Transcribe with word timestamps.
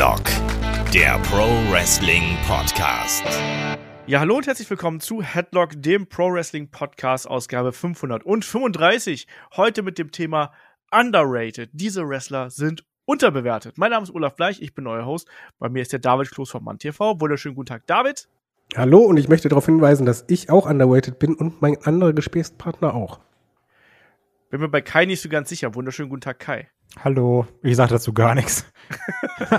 Headlock, 0.00 0.24
der 0.94 1.18
Pro 1.24 1.46
Wrestling 1.70 2.22
Podcast. 2.48 3.22
Ja, 4.06 4.20
hallo 4.20 4.38
und 4.38 4.46
herzlich 4.46 4.70
willkommen 4.70 4.98
zu 4.98 5.20
Headlock, 5.20 5.72
dem 5.76 6.06
Pro 6.06 6.32
Wrestling 6.32 6.70
Podcast, 6.70 7.28
Ausgabe 7.28 7.74
535. 7.74 9.26
Heute 9.58 9.82
mit 9.82 9.98
dem 9.98 10.10
Thema 10.10 10.52
Underrated. 10.90 11.68
Diese 11.74 12.08
Wrestler 12.08 12.48
sind 12.48 12.86
unterbewertet. 13.04 13.76
Mein 13.76 13.90
Name 13.90 14.04
ist 14.04 14.14
Olaf 14.14 14.36
Bleich, 14.36 14.62
ich 14.62 14.74
bin 14.74 14.86
euer 14.86 15.04
Host. 15.04 15.28
Bei 15.58 15.68
mir 15.68 15.82
ist 15.82 15.92
der 15.92 15.98
David 15.98 16.30
Kloß 16.30 16.48
vom 16.48 16.64
Mann 16.64 16.78
TV. 16.78 17.20
Wunderschönen 17.20 17.54
guten 17.54 17.66
Tag, 17.66 17.86
David. 17.86 18.26
Hallo 18.74 19.00
und 19.00 19.18
ich 19.18 19.28
möchte 19.28 19.50
darauf 19.50 19.66
hinweisen, 19.66 20.06
dass 20.06 20.24
ich 20.28 20.48
auch 20.48 20.64
underrated 20.64 21.18
bin 21.18 21.34
und 21.34 21.60
mein 21.60 21.76
anderer 21.84 22.14
Gesprächspartner 22.14 22.94
auch. 22.94 23.20
Bin 24.50 24.60
mir 24.60 24.68
bei 24.68 24.80
Kai 24.80 25.04
nicht 25.04 25.20
so 25.20 25.28
ganz 25.28 25.48
sicher. 25.48 25.76
Wunderschönen 25.76 26.08
guten 26.08 26.22
Tag, 26.22 26.40
Kai. 26.40 26.68
Hallo, 27.04 27.46
ich 27.62 27.76
sage 27.76 27.90
dazu 27.92 28.12
gar 28.12 28.34
nichts. 28.34 28.66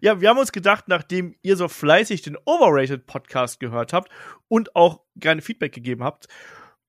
ja, 0.00 0.22
wir 0.22 0.30
haben 0.30 0.38
uns 0.38 0.52
gedacht, 0.52 0.88
nachdem 0.88 1.36
ihr 1.42 1.58
so 1.58 1.68
fleißig 1.68 2.22
den 2.22 2.38
Overrated 2.46 3.04
Podcast 3.04 3.60
gehört 3.60 3.92
habt 3.92 4.10
und 4.48 4.74
auch 4.74 5.02
gerne 5.16 5.42
Feedback 5.42 5.74
gegeben 5.74 6.02
habt, 6.02 6.28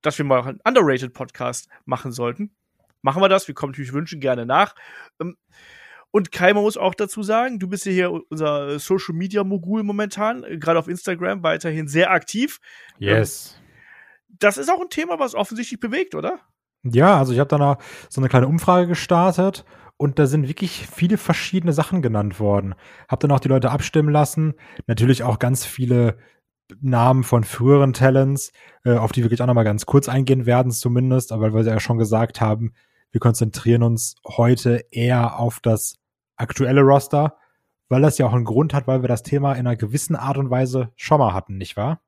dass 0.01 0.17
wir 0.17 0.23
mal 0.23 0.41
einen 0.41 0.61
Underrated 0.63 1.13
Podcast 1.13 1.67
machen 1.83 2.13
sollten. 2.13 2.55
Machen 3.01 3.21
wir 3.21 3.27
das. 3.27 3.49
Wir 3.49 3.55
kommen 3.55 3.71
natürlich 3.71 3.91
Wünschen 3.91 4.21
gerne 4.21 4.45
nach. 4.45 4.73
Ähm, 5.19 5.35
und 6.11 6.31
Kai, 6.31 6.53
man 6.53 6.63
muss 6.63 6.77
auch 6.77 6.95
dazu 6.95 7.23
sagen, 7.23 7.59
du 7.59 7.67
bist 7.67 7.85
ja 7.85 7.91
hier 7.91 8.11
unser 8.29 8.79
Social 8.79 9.15
Media 9.15 9.43
Mogul 9.43 9.83
momentan, 9.83 10.45
äh, 10.45 10.57
gerade 10.57 10.79
auf 10.79 10.87
Instagram 10.87 11.43
weiterhin 11.43 11.89
sehr 11.89 12.11
aktiv. 12.11 12.61
Yes. 12.99 13.59
Das 14.29 14.57
ist 14.57 14.71
auch 14.71 14.79
ein 14.79 14.89
Thema, 14.89 15.19
was 15.19 15.35
offensichtlich 15.35 15.81
bewegt, 15.81 16.15
oder? 16.15 16.39
Ja, 16.83 17.17
also 17.17 17.33
ich 17.33 17.39
habe 17.39 17.47
da 17.47 17.77
so 18.09 18.19
eine 18.19 18.29
kleine 18.29 18.47
Umfrage 18.47 18.87
gestartet 18.87 19.63
und 19.97 20.19
da 20.19 20.27
sind 20.27 20.47
wirklich 20.47 20.87
viele 20.87 21.17
verschiedene 21.17 21.71
Sachen 21.71 22.01
genannt 22.01 22.39
worden. 22.39 22.75
Hab 23.07 23.21
dann 23.21 23.31
auch 23.31 23.39
die 23.39 23.47
Leute 23.47 23.71
abstimmen 23.71 24.09
lassen. 24.09 24.55
Natürlich 24.87 25.23
auch 25.23 25.39
ganz 25.39 25.65
viele 25.65 26.17
Namen 26.81 27.23
von 27.23 27.43
früheren 27.43 27.93
Talents, 27.93 28.51
äh, 28.83 28.95
auf 28.95 29.11
die 29.11 29.21
wir 29.21 29.29
gleich 29.29 29.41
auch 29.41 29.47
nochmal 29.47 29.63
ganz 29.63 29.85
kurz 29.85 30.09
eingehen 30.09 30.45
werden 30.45 30.71
zumindest, 30.71 31.31
aber 31.31 31.53
weil 31.53 31.65
wir 31.65 31.71
ja 31.71 31.79
schon 31.79 31.97
gesagt 31.97 32.41
haben, 32.41 32.73
wir 33.11 33.19
konzentrieren 33.19 33.83
uns 33.83 34.15
heute 34.27 34.85
eher 34.91 35.39
auf 35.39 35.59
das 35.59 35.97
aktuelle 36.35 36.81
Roster, 36.81 37.37
weil 37.89 38.01
das 38.01 38.17
ja 38.17 38.25
auch 38.25 38.33
einen 38.33 38.45
Grund 38.45 38.73
hat, 38.73 38.87
weil 38.87 39.03
wir 39.03 39.07
das 39.07 39.23
Thema 39.23 39.53
in 39.53 39.67
einer 39.67 39.75
gewissen 39.75 40.15
Art 40.15 40.37
und 40.37 40.49
Weise 40.49 40.91
schon 40.95 41.19
mal 41.19 41.33
hatten, 41.33 41.57
nicht 41.57 41.77
wahr? 41.77 42.02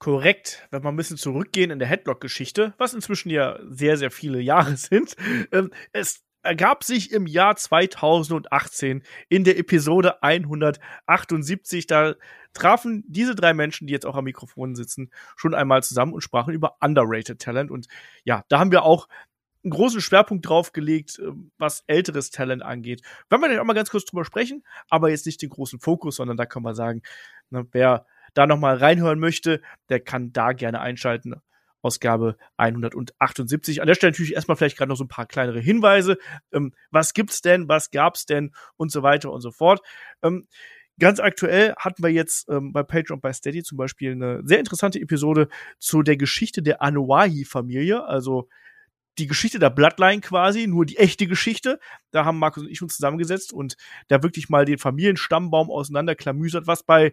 Korrekt, 0.00 0.66
wenn 0.70 0.82
wir 0.82 0.88
ein 0.88 0.96
bisschen 0.96 1.18
zurückgehen 1.18 1.70
in 1.70 1.78
der 1.78 1.86
Headlock-Geschichte, 1.86 2.74
was 2.78 2.94
inzwischen 2.94 3.30
ja 3.30 3.60
sehr, 3.68 3.96
sehr 3.96 4.10
viele 4.10 4.40
Jahre 4.40 4.76
sind. 4.76 5.14
Ähm, 5.52 5.70
es 5.92 6.24
ergab 6.42 6.84
sich 6.84 7.12
im 7.12 7.26
Jahr 7.26 7.54
2018 7.54 9.02
in 9.28 9.44
der 9.44 9.58
Episode 9.58 10.22
178. 10.22 11.86
Da 11.86 12.14
trafen 12.54 13.04
diese 13.06 13.34
drei 13.34 13.52
Menschen, 13.52 13.86
die 13.86 13.92
jetzt 13.92 14.06
auch 14.06 14.16
am 14.16 14.24
Mikrofon 14.24 14.74
sitzen, 14.74 15.10
schon 15.36 15.54
einmal 15.54 15.82
zusammen 15.82 16.14
und 16.14 16.22
sprachen 16.22 16.54
über 16.54 16.78
Underrated 16.80 17.38
Talent. 17.38 17.70
Und 17.70 17.86
ja, 18.24 18.42
da 18.48 18.58
haben 18.58 18.72
wir 18.72 18.84
auch 18.84 19.06
einen 19.62 19.72
großen 19.72 20.00
Schwerpunkt 20.00 20.48
drauf 20.48 20.72
gelegt, 20.72 21.20
ähm, 21.22 21.50
was 21.58 21.84
älteres 21.86 22.30
Talent 22.30 22.62
angeht. 22.62 23.02
Wenn 23.28 23.40
wir 23.40 23.48
natürlich 23.48 23.60
auch 23.60 23.66
mal 23.66 23.74
ganz 23.74 23.90
kurz 23.90 24.06
drüber 24.06 24.24
sprechen, 24.24 24.64
aber 24.88 25.10
jetzt 25.10 25.26
nicht 25.26 25.42
den 25.42 25.50
großen 25.50 25.78
Fokus, 25.78 26.16
sondern 26.16 26.38
da 26.38 26.46
kann 26.46 26.62
man 26.62 26.74
sagen, 26.74 27.02
ne, 27.50 27.66
wer 27.72 28.06
da 28.34 28.46
nochmal 28.46 28.76
reinhören 28.76 29.18
möchte, 29.18 29.60
der 29.88 30.00
kann 30.00 30.32
da 30.32 30.52
gerne 30.52 30.80
einschalten. 30.80 31.34
Ausgabe 31.82 32.36
178. 32.58 33.80
An 33.80 33.86
der 33.86 33.94
Stelle 33.94 34.12
natürlich 34.12 34.34
erstmal 34.34 34.56
vielleicht 34.56 34.76
gerade 34.76 34.90
noch 34.90 34.96
so 34.96 35.04
ein 35.04 35.08
paar 35.08 35.26
kleinere 35.26 35.60
Hinweise. 35.60 36.18
Ähm, 36.52 36.74
was 36.90 37.14
gibt's 37.14 37.40
denn? 37.40 37.68
Was 37.68 37.90
gab's 37.90 38.26
denn? 38.26 38.52
Und 38.76 38.92
so 38.92 39.02
weiter 39.02 39.32
und 39.32 39.40
so 39.40 39.50
fort. 39.50 39.80
Ähm, 40.22 40.46
ganz 40.98 41.20
aktuell 41.20 41.74
hatten 41.78 42.02
wir 42.02 42.10
jetzt 42.10 42.48
ähm, 42.48 42.72
bei 42.72 42.82
Patreon 42.82 43.16
und 43.16 43.22
bei 43.22 43.32
Steady 43.32 43.62
zum 43.62 43.78
Beispiel 43.78 44.12
eine 44.12 44.42
sehr 44.44 44.58
interessante 44.58 45.00
Episode 45.00 45.48
zu 45.78 46.02
der 46.02 46.16
Geschichte 46.16 46.62
der 46.62 46.82
Anuahi-Familie, 46.82 48.04
also 48.04 48.48
die 49.18 49.26
Geschichte 49.26 49.58
der 49.58 49.70
Bloodline 49.70 50.20
quasi, 50.20 50.66
nur 50.66 50.86
die 50.86 50.98
echte 50.98 51.26
Geschichte. 51.26 51.80
Da 52.10 52.24
haben 52.24 52.38
Markus 52.38 52.62
und 52.62 52.70
ich 52.70 52.80
uns 52.80 52.96
zusammengesetzt 52.96 53.52
und 53.52 53.76
da 54.08 54.22
wirklich 54.22 54.48
mal 54.48 54.64
den 54.64 54.78
Familienstammbaum 54.78 55.70
auseinanderklamüsert, 55.70 56.66
was 56.66 56.82
bei 56.82 57.12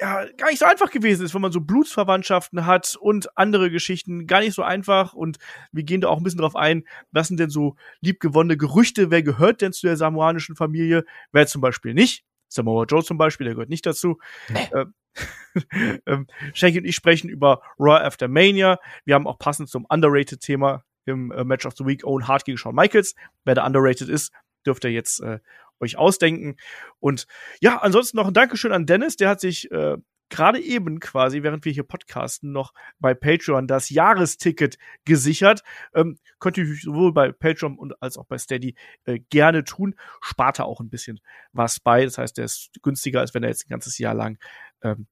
ja 0.00 0.26
gar 0.36 0.48
nicht 0.48 0.58
so 0.58 0.64
einfach 0.64 0.90
gewesen 0.90 1.24
ist, 1.24 1.34
wenn 1.34 1.42
man 1.42 1.52
so 1.52 1.60
Blutsverwandtschaften 1.60 2.66
hat 2.66 2.96
und 2.98 3.36
andere 3.36 3.70
Geschichten, 3.70 4.26
gar 4.26 4.40
nicht 4.40 4.54
so 4.54 4.62
einfach. 4.62 5.12
Und 5.12 5.38
wir 5.72 5.84
gehen 5.84 6.00
da 6.00 6.08
auch 6.08 6.16
ein 6.16 6.22
bisschen 6.22 6.40
drauf 6.40 6.56
ein, 6.56 6.84
was 7.12 7.28
sind 7.28 7.38
denn 7.38 7.50
so 7.50 7.76
liebgewonnene 8.00 8.56
Gerüchte, 8.56 9.10
wer 9.10 9.22
gehört 9.22 9.60
denn 9.60 9.72
zu 9.72 9.86
der 9.86 9.96
samoanischen 9.96 10.56
Familie, 10.56 11.04
wer 11.32 11.46
zum 11.46 11.60
Beispiel 11.60 11.94
nicht. 11.94 12.24
Samoa 12.48 12.84
Joe 12.84 13.04
zum 13.04 13.18
Beispiel, 13.18 13.44
der 13.44 13.54
gehört 13.54 13.70
nicht 13.70 13.86
dazu. 13.86 14.18
Nee. 14.48 14.68
Ähm, 14.74 14.94
ähm, 16.06 16.26
Shanky 16.54 16.78
und 16.78 16.84
ich 16.84 16.94
sprechen 16.94 17.28
über 17.28 17.62
Raw 17.78 18.04
After 18.04 18.28
Mania. 18.28 18.78
Wir 19.04 19.14
haben 19.14 19.26
auch 19.26 19.38
passend 19.38 19.68
zum 19.68 19.84
Underrated-Thema 19.88 20.84
im 21.06 21.30
äh, 21.32 21.44
Match 21.44 21.66
of 21.66 21.74
the 21.76 21.86
Week 21.86 22.04
Owen 22.04 22.26
Hart 22.26 22.44
gegen 22.44 22.58
Shawn 22.58 22.74
Michaels. 22.74 23.14
Wer 23.44 23.54
da 23.54 23.66
underrated 23.66 24.08
ist, 24.08 24.32
dürft 24.66 24.84
ihr 24.84 24.90
jetzt 24.90 25.20
äh, 25.20 25.40
euch 25.80 25.96
ausdenken. 25.96 26.56
Und 26.98 27.26
ja, 27.60 27.78
ansonsten 27.78 28.16
noch 28.16 28.28
ein 28.28 28.34
Dankeschön 28.34 28.72
an 28.72 28.86
Dennis, 28.86 29.16
der 29.16 29.30
hat 29.30 29.40
sich 29.40 29.70
äh, 29.70 29.96
gerade 30.30 30.60
eben 30.60 31.00
quasi, 31.00 31.42
während 31.42 31.64
wir 31.64 31.72
hier 31.72 31.82
podcasten, 31.82 32.52
noch 32.52 32.72
bei 32.98 33.12
Patreon 33.12 33.66
das 33.66 33.90
Jahresticket 33.90 34.78
gesichert. 35.04 35.62
Ähm, 35.92 36.18
könnt 36.38 36.56
ihr 36.56 36.66
sowohl 36.80 37.12
bei 37.12 37.32
Patreon 37.32 37.76
und 37.76 38.00
als 38.00 38.16
auch 38.16 38.26
bei 38.26 38.38
Steady 38.38 38.74
äh, 39.04 39.18
gerne 39.28 39.64
tun. 39.64 39.94
Spart 40.22 40.60
er 40.60 40.66
auch 40.66 40.80
ein 40.80 40.88
bisschen 40.88 41.20
was 41.52 41.80
bei. 41.80 42.04
Das 42.04 42.16
heißt, 42.16 42.38
der 42.38 42.46
ist 42.46 42.70
günstiger, 42.82 43.20
als 43.20 43.34
wenn 43.34 43.42
er 43.42 43.50
jetzt 43.50 43.66
ein 43.66 43.70
ganzes 43.70 43.98
Jahr 43.98 44.14
lang 44.14 44.38
ähm, 44.82 45.06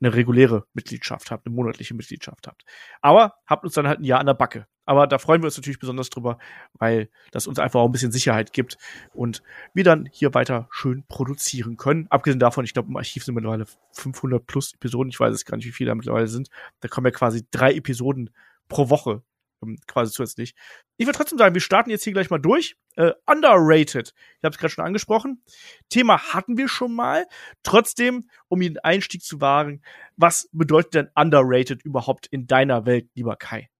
eine 0.00 0.14
reguläre 0.14 0.66
Mitgliedschaft 0.72 1.30
habt, 1.30 1.46
eine 1.46 1.54
monatliche 1.54 1.94
Mitgliedschaft 1.94 2.46
habt. 2.46 2.64
Aber 3.00 3.34
habt 3.46 3.64
uns 3.64 3.74
dann 3.74 3.88
halt 3.88 4.00
ein 4.00 4.04
Jahr 4.04 4.20
an 4.20 4.26
der 4.26 4.34
Backe. 4.34 4.66
Aber 4.86 5.06
da 5.06 5.18
freuen 5.18 5.42
wir 5.42 5.46
uns 5.46 5.56
natürlich 5.56 5.78
besonders 5.78 6.10
drüber, 6.10 6.38
weil 6.74 7.10
das 7.30 7.46
uns 7.46 7.58
einfach 7.58 7.80
auch 7.80 7.86
ein 7.86 7.92
bisschen 7.92 8.12
Sicherheit 8.12 8.52
gibt 8.52 8.76
und 9.12 9.42
wir 9.74 9.84
dann 9.84 10.08
hier 10.10 10.34
weiter 10.34 10.68
schön 10.70 11.04
produzieren 11.06 11.76
können. 11.76 12.06
Abgesehen 12.10 12.40
davon, 12.40 12.64
ich 12.64 12.72
glaube, 12.72 12.88
im 12.88 12.96
Archiv 12.96 13.24
sind 13.24 13.34
mittlerweile 13.34 13.66
500 13.92 14.44
plus 14.46 14.74
Episoden. 14.74 15.10
Ich 15.10 15.20
weiß 15.20 15.34
es 15.34 15.44
gar 15.44 15.56
nicht, 15.56 15.66
wie 15.66 15.72
viele 15.72 15.90
da 15.90 15.94
mittlerweile 15.94 16.28
sind. 16.28 16.48
Da 16.80 16.88
kommen 16.88 17.06
ja 17.06 17.12
quasi 17.12 17.46
drei 17.50 17.74
Episoden 17.74 18.30
pro 18.68 18.90
Woche 18.90 19.22
ähm, 19.62 19.78
quasi 19.86 20.12
zusätzlich. 20.12 20.54
Ich 20.96 21.06
würde 21.06 21.16
trotzdem 21.16 21.38
sagen, 21.38 21.54
wir 21.54 21.60
starten 21.60 21.90
jetzt 21.90 22.04
hier 22.04 22.12
gleich 22.12 22.30
mal 22.30 22.38
durch. 22.38 22.76
Äh, 22.96 23.12
underrated. 23.26 24.14
Ich 24.38 24.44
habe 24.44 24.54
es 24.54 24.58
gerade 24.58 24.72
schon 24.72 24.84
angesprochen. 24.84 25.42
Thema 25.88 26.18
hatten 26.32 26.56
wir 26.56 26.68
schon 26.68 26.94
mal. 26.94 27.26
Trotzdem, 27.62 28.28
um 28.48 28.60
den 28.60 28.78
Einstieg 28.78 29.22
zu 29.22 29.40
wagen, 29.40 29.82
was 30.16 30.48
bedeutet 30.52 30.94
denn 30.94 31.08
underrated 31.14 31.82
überhaupt 31.84 32.26
in 32.26 32.46
deiner 32.46 32.86
Welt, 32.86 33.08
lieber 33.14 33.36
Kai? 33.36 33.70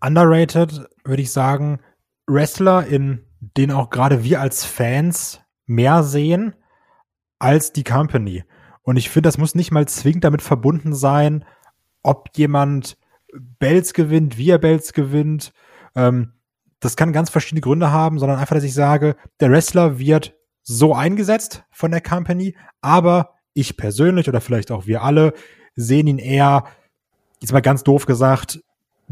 Underrated 0.00 0.88
würde 1.04 1.22
ich 1.22 1.30
sagen, 1.30 1.80
Wrestler, 2.26 2.86
in 2.86 3.24
denen 3.40 3.72
auch 3.72 3.90
gerade 3.90 4.24
wir 4.24 4.40
als 4.40 4.64
Fans 4.64 5.40
mehr 5.66 6.02
sehen 6.02 6.54
als 7.38 7.72
die 7.72 7.84
Company. 7.84 8.44
Und 8.82 8.96
ich 8.96 9.10
finde, 9.10 9.28
das 9.28 9.38
muss 9.38 9.54
nicht 9.54 9.72
mal 9.72 9.86
zwingend 9.88 10.24
damit 10.24 10.42
verbunden 10.42 10.94
sein, 10.94 11.44
ob 12.02 12.30
jemand 12.36 12.96
Bells 13.58 13.94
gewinnt, 13.94 14.38
wie 14.38 14.50
er 14.50 14.58
Bells 14.58 14.92
gewinnt. 14.92 15.52
Ähm, 15.94 16.34
das 16.80 16.96
kann 16.96 17.12
ganz 17.12 17.30
verschiedene 17.30 17.60
Gründe 17.60 17.90
haben, 17.90 18.18
sondern 18.18 18.38
einfach, 18.38 18.54
dass 18.54 18.64
ich 18.64 18.74
sage, 18.74 19.16
der 19.40 19.50
Wrestler 19.50 19.98
wird 19.98 20.34
so 20.62 20.94
eingesetzt 20.94 21.64
von 21.70 21.90
der 21.90 22.00
Company, 22.00 22.56
aber 22.80 23.34
ich 23.54 23.76
persönlich 23.76 24.28
oder 24.28 24.40
vielleicht 24.40 24.70
auch 24.70 24.86
wir 24.86 25.02
alle 25.02 25.32
sehen 25.74 26.06
ihn 26.06 26.18
eher, 26.18 26.64
jetzt 27.40 27.52
mal 27.52 27.60
ganz 27.60 27.82
doof 27.82 28.06
gesagt, 28.06 28.60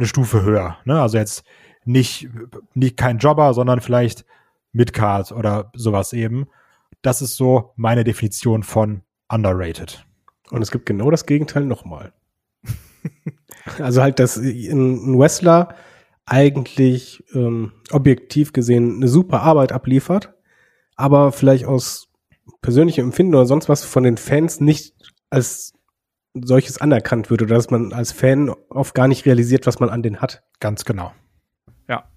eine 0.01 0.07
Stufe 0.07 0.43
höher. 0.43 0.79
Ne? 0.85 1.01
Also 1.01 1.19
jetzt 1.19 1.45
nicht, 1.85 2.29
nicht 2.75 2.97
kein 2.97 3.19
Jobber, 3.19 3.55
sondern 3.55 3.81
vielleicht 3.81 4.25
Midcard 4.73 5.33
oder 5.33 5.71
sowas 5.75 6.13
eben. 6.13 6.47
Das 7.03 7.23
ist 7.23 7.37
so 7.37 7.73
meine 7.77 8.05
Definition 8.05 8.63
von 8.63 9.03
underrated. 9.29 10.05
Und 10.51 10.63
es 10.63 10.71
gibt 10.71 10.87
genau 10.87 11.11
das 11.11 11.27
Gegenteil 11.27 11.65
nochmal. 11.65 12.13
Also 13.79 14.03
halt, 14.03 14.19
dass 14.19 14.37
ein 14.37 15.19
Wrestler 15.19 15.75
eigentlich 16.25 17.23
ähm, 17.35 17.73
objektiv 17.91 18.53
gesehen 18.53 18.97
eine 18.97 19.09
super 19.09 19.43
Arbeit 19.43 19.71
abliefert, 19.71 20.35
aber 20.97 21.31
vielleicht 21.31 21.67
aus 21.67 22.09
persönlichem 22.63 23.07
Empfinden 23.07 23.35
oder 23.35 23.47
sonst 23.47 23.69
was 23.69 23.85
von 23.85 24.03
den 24.03 24.17
Fans 24.17 24.61
nicht 24.61 24.95
als 25.29 25.75
solches 26.35 26.79
anerkannt 26.79 27.31
wird 27.31 27.43
oder 27.43 27.57
dass 27.57 27.71
man 27.71 27.93
als 27.93 28.13
Fan 28.13 28.51
oft 28.69 28.95
gar 28.95 29.09
nicht 29.09 29.27
realisiert, 29.27 29.67
was 29.67 29.81
man 29.81 29.91
an 29.91 30.03
den 30.03 30.21
hat. 30.21 30.43
Ganz 30.61 30.85
genau. 30.85 31.13
Ja. 31.89 32.09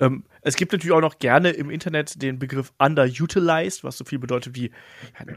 Ähm, 0.00 0.24
es 0.42 0.56
gibt 0.56 0.72
natürlich 0.72 0.92
auch 0.92 1.00
noch 1.00 1.18
gerne 1.18 1.50
im 1.50 1.70
Internet 1.70 2.20
den 2.20 2.38
Begriff 2.38 2.72
underutilized, 2.78 3.84
was 3.84 3.96
so 3.96 4.04
viel 4.04 4.18
bedeutet 4.18 4.54
wie 4.54 4.72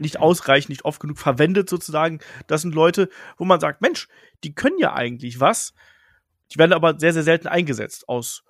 nicht 0.00 0.18
ausreichend, 0.18 0.68
nicht 0.68 0.84
oft 0.84 1.00
genug 1.00 1.18
verwendet 1.18 1.70
sozusagen. 1.70 2.20
Das 2.46 2.62
sind 2.62 2.74
Leute, 2.74 3.08
wo 3.38 3.44
man 3.44 3.60
sagt, 3.60 3.80
Mensch, 3.80 4.08
die 4.44 4.54
können 4.54 4.78
ja 4.78 4.92
eigentlich 4.92 5.40
was. 5.40 5.72
Die 6.52 6.58
werden 6.58 6.72
aber 6.72 6.98
sehr, 6.98 7.12
sehr 7.12 7.22
selten 7.22 7.46
eingesetzt. 7.46 8.08
Aus 8.08 8.44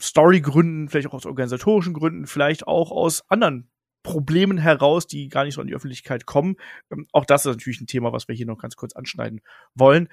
Storygründen, 0.00 0.88
vielleicht 0.88 1.08
auch 1.08 1.14
aus 1.14 1.26
organisatorischen 1.26 1.94
Gründen, 1.94 2.26
vielleicht 2.26 2.66
auch 2.66 2.90
aus 2.90 3.30
anderen 3.30 3.70
Problemen 4.02 4.58
heraus, 4.58 5.06
die 5.06 5.28
gar 5.28 5.44
nicht 5.44 5.54
so 5.54 5.60
an 5.60 5.66
die 5.66 5.74
Öffentlichkeit 5.74 6.26
kommen. 6.26 6.56
Ähm, 6.90 7.06
auch 7.12 7.24
das 7.24 7.46
ist 7.46 7.52
natürlich 7.56 7.80
ein 7.80 7.86
Thema, 7.86 8.12
was 8.12 8.28
wir 8.28 8.34
hier 8.34 8.46
noch 8.46 8.58
ganz 8.58 8.76
kurz 8.76 8.94
anschneiden 8.94 9.40
wollen. 9.74 10.08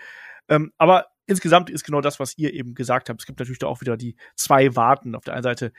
Ähm, 0.48 0.72
aber 0.78 1.08
insgesamt 1.26 1.70
ist 1.70 1.84
genau 1.84 2.02
das, 2.02 2.20
was 2.20 2.38
ihr 2.38 2.54
eben 2.54 2.76
gesagt 2.76 3.10
habt. 3.10 3.22
Es 3.22 3.26
gibt 3.26 3.40
natürlich 3.40 3.60
da 3.60 3.68
auch 3.68 3.82
wieder 3.82 3.98
die 3.98 4.16
zwei 4.36 4.76
Warten. 4.76 5.16
Auf 5.16 5.24
der 5.24 5.36
einen 5.36 5.44
Seite 5.44 5.72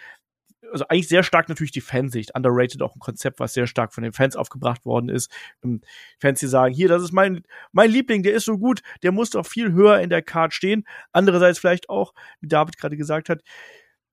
also 0.73 0.85
eigentlich 0.89 1.09
sehr 1.09 1.23
stark 1.23 1.49
natürlich 1.49 1.73
die 1.73 1.81
Fansicht. 1.81 2.35
Underrated 2.35 2.83
auch 2.83 2.95
ein 2.95 3.01
Konzept, 3.01 3.41
was 3.41 3.55
sehr 3.55 3.67
stark 3.67 3.93
von 3.93 4.03
den 4.05 4.13
Fans 4.13 4.37
aufgebracht 4.37 4.85
worden 4.85 5.09
ist. 5.09 5.31
Ähm, 5.65 5.81
Fans, 6.19 6.41
die 6.41 6.47
sagen, 6.47 6.75
hier, 6.75 6.89
das 6.89 7.03
ist 7.03 7.13
mein, 7.13 7.43
mein 7.73 7.91
Liebling, 7.91 8.23
der 8.23 8.35
ist 8.35 8.45
so 8.45 8.59
gut, 8.59 8.83
der 9.03 9.13
muss 9.13 9.31
doch 9.31 9.47
viel 9.47 9.73
höher 9.73 10.01
in 10.01 10.11
der 10.11 10.23
Card 10.23 10.55
stehen. 10.55 10.85
Andererseits 11.13 11.59
vielleicht 11.59 11.89
auch, 11.89 12.15
wie 12.41 12.49
David 12.49 12.79
gerade 12.79 12.97
gesagt 12.97 13.29
hat, 13.29 13.43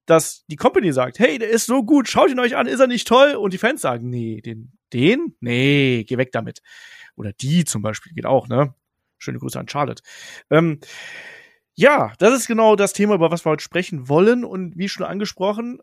dass 0.07 0.45
die 0.47 0.55
Company 0.55 0.91
sagt, 0.93 1.19
hey, 1.19 1.37
der 1.37 1.49
ist 1.49 1.67
so 1.67 1.83
gut, 1.83 2.07
schaut 2.07 2.31
ihn 2.31 2.39
euch 2.39 2.55
an, 2.55 2.65
ist 2.65 2.79
er 2.79 2.87
nicht 2.87 3.07
toll? 3.07 3.35
Und 3.35 3.53
die 3.53 3.57
Fans 3.57 3.81
sagen, 3.81 4.09
nee, 4.09 4.41
den, 4.41 4.71
den? 4.93 5.35
Nee, 5.41 6.05
geh 6.07 6.17
weg 6.17 6.31
damit. 6.31 6.61
Oder 7.15 7.33
die 7.33 7.65
zum 7.65 7.81
Beispiel 7.81 8.13
geht 8.13 8.25
auch, 8.25 8.47
ne? 8.47 8.73
Schöne 9.17 9.39
Grüße 9.39 9.59
an 9.59 9.67
Charlotte. 9.67 10.01
Ähm, 10.49 10.79
ja, 11.75 12.13
das 12.19 12.33
ist 12.33 12.47
genau 12.47 12.75
das 12.75 12.93
Thema, 12.93 13.15
über 13.15 13.31
was 13.31 13.45
wir 13.45 13.51
heute 13.51 13.63
sprechen 13.63 14.07
wollen. 14.07 14.45
Und 14.45 14.77
wie 14.77 14.87
schon 14.87 15.05
angesprochen, 15.05 15.79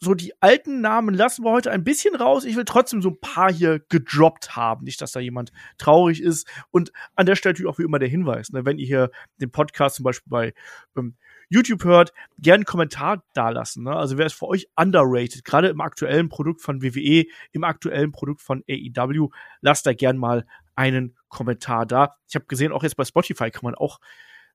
so 0.00 0.14
die 0.14 0.32
alten 0.42 0.80
Namen 0.80 1.14
lassen 1.14 1.44
wir 1.44 1.52
heute 1.52 1.70
ein 1.70 1.84
bisschen 1.84 2.16
raus. 2.16 2.44
Ich 2.44 2.56
will 2.56 2.64
trotzdem 2.64 3.00
so 3.00 3.10
ein 3.10 3.20
paar 3.20 3.52
hier 3.52 3.80
gedroppt 3.88 4.56
haben. 4.56 4.84
Nicht, 4.84 5.00
dass 5.00 5.12
da 5.12 5.20
jemand 5.20 5.52
traurig 5.78 6.20
ist. 6.20 6.48
Und 6.70 6.92
an 7.14 7.26
der 7.26 7.36
Stelle 7.36 7.52
natürlich 7.52 7.70
auch 7.70 7.78
wie 7.78 7.84
immer 7.84 7.98
der 8.00 8.08
Hinweis, 8.08 8.50
ne, 8.50 8.64
wenn 8.64 8.78
ihr 8.78 8.86
hier 8.86 9.10
den 9.40 9.52
Podcast 9.52 9.96
zum 9.96 10.04
Beispiel 10.04 10.30
bei 10.30 10.54
ähm, 10.96 11.16
YouTube 11.48 11.84
hört, 11.84 12.12
gerne 12.38 12.56
einen 12.56 12.64
Kommentar 12.64 13.22
dalassen. 13.34 13.84
Ne? 13.84 13.94
Also 13.94 14.18
wer 14.18 14.26
ist 14.26 14.34
für 14.34 14.48
euch 14.48 14.68
underrated, 14.76 15.44
gerade 15.44 15.68
im 15.68 15.80
aktuellen 15.80 16.28
Produkt 16.28 16.60
von 16.60 16.82
WWE, 16.82 17.26
im 17.52 17.64
aktuellen 17.64 18.12
Produkt 18.12 18.40
von 18.40 18.64
AEW, 18.68 19.28
lasst 19.60 19.86
da 19.86 19.92
gern 19.92 20.16
mal 20.16 20.46
einen 20.74 21.16
Kommentar 21.28 21.86
da. 21.86 22.16
Ich 22.28 22.34
habe 22.34 22.46
gesehen, 22.46 22.72
auch 22.72 22.82
jetzt 22.82 22.96
bei 22.96 23.04
Spotify 23.04 23.50
kann 23.50 23.64
man 23.64 23.74
auch 23.74 24.00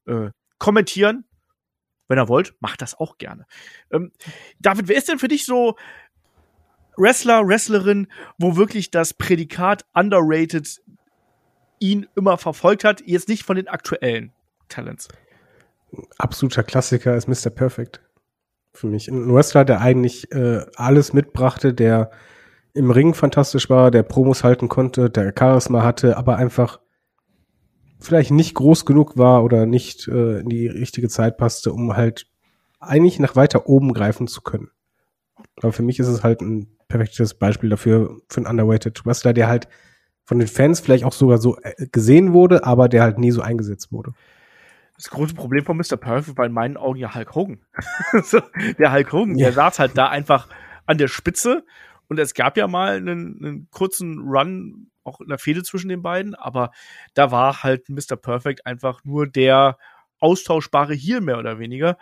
äh, 0.05 0.29
kommentieren. 0.57 1.25
Wenn 2.07 2.19
ihr 2.19 2.27
wollt, 2.27 2.53
macht 2.59 2.81
das 2.81 2.99
auch 2.99 3.17
gerne. 3.17 3.45
Ähm, 3.91 4.11
David, 4.59 4.89
wer 4.89 4.97
ist 4.97 5.07
denn 5.07 5.19
für 5.19 5.29
dich 5.29 5.45
so 5.45 5.77
Wrestler, 6.97 7.47
Wrestlerin, 7.47 8.07
wo 8.38 8.57
wirklich 8.57 8.91
das 8.91 9.13
Prädikat 9.13 9.85
underrated 9.93 10.81
ihn 11.79 12.07
immer 12.15 12.38
verfolgt 12.38 12.83
hat, 12.83 13.01
jetzt 13.05 13.29
nicht 13.29 13.43
von 13.43 13.55
den 13.55 13.69
aktuellen 13.69 14.33
Talents? 14.67 15.07
Absoluter 16.17 16.63
Klassiker 16.63 17.15
ist 17.15 17.27
Mr. 17.27 17.49
Perfect. 17.49 18.01
Für 18.73 18.88
mich. 18.88 19.09
Ein 19.09 19.33
Wrestler, 19.33 19.65
der 19.65 19.81
eigentlich 19.81 20.31
äh, 20.31 20.65
alles 20.75 21.11
mitbrachte, 21.11 21.73
der 21.73 22.11
im 22.73 22.89
Ring 22.89 23.13
fantastisch 23.13 23.69
war, 23.69 23.91
der 23.91 24.03
Promos 24.03 24.43
halten 24.43 24.69
konnte, 24.69 25.09
der 25.09 25.33
Charisma 25.38 25.83
hatte, 25.83 26.15
aber 26.15 26.38
einfach 26.38 26.79
vielleicht 27.99 28.31
nicht 28.31 28.55
groß 28.55 28.85
genug 28.85 29.17
war 29.17 29.43
oder 29.43 29.65
nicht 29.65 30.07
äh, 30.07 30.39
in 30.39 30.49
die 30.49 30.67
richtige 30.67 31.09
Zeit 31.09 31.38
passte, 31.38 31.73
um 31.73 31.95
halt 31.95 32.27
eigentlich 32.79 33.19
nach 33.19 33.35
weiter 33.35 33.67
oben 33.67 33.93
greifen 33.93 34.27
zu 34.27 34.41
können. 34.41 34.69
Aber 35.57 35.73
für 35.73 35.83
mich 35.83 35.99
ist 35.99 36.07
es 36.07 36.23
halt 36.23 36.41
ein 36.41 36.67
perfektes 36.88 37.33
Beispiel 37.35 37.69
dafür, 37.69 38.17
für 38.29 38.38
einen 38.38 38.47
underweighted 38.47 39.05
Wrestler, 39.05 39.33
der 39.33 39.47
halt 39.47 39.67
von 40.23 40.39
den 40.39 40.47
Fans 40.47 40.79
vielleicht 40.79 41.03
auch 41.03 41.13
sogar 41.13 41.38
so 41.38 41.57
äh, 41.61 41.88
gesehen 41.91 42.33
wurde, 42.33 42.63
aber 42.63 42.89
der 42.89 43.03
halt 43.03 43.19
nie 43.19 43.31
so 43.31 43.41
eingesetzt 43.41 43.91
wurde. 43.91 44.13
Das 45.01 45.09
große 45.09 45.33
Problem 45.33 45.65
von 45.65 45.77
Mr. 45.77 45.98
Perfect 45.98 46.38
war 46.38 46.45
in 46.45 46.51
meinen 46.51 46.77
Augen 46.77 47.00
ja 47.00 47.15
Hulk 47.15 47.33
Hogan. 47.33 47.65
der 48.77 48.94
Hulk 48.94 49.12
Hogan, 49.12 49.36
ja. 49.36 49.48
der 49.48 49.53
saß 49.53 49.80
halt 49.80 49.98
da 49.98 50.09
einfach 50.09 50.48
an 50.86 51.00
der 51.00 51.07
Spitze 51.07 51.65
und 52.07 52.19
es 52.19 52.36
gab 52.36 52.56
ja 52.56 52.68
mal 52.68 52.98
einen, 52.98 53.44
einen 53.44 53.68
kurzen 53.71 54.19
Run 54.19 54.92
auch 55.03 55.19
in 55.19 55.30
der 55.30 55.39
Fehde 55.39 55.63
zwischen 55.63 55.89
den 55.89 56.03
beiden, 56.03 56.36
aber 56.36 56.69
da 57.15 57.31
war 57.31 57.63
halt 57.63 57.89
Mr. 57.89 58.15
Perfect 58.15 58.68
einfach 58.68 59.03
nur 59.03 59.25
der 59.25 59.80
austauschbare 60.19 60.94
Heel 60.94 61.21
mehr 61.21 61.39
oder 61.39 61.57
weniger. 61.57 61.98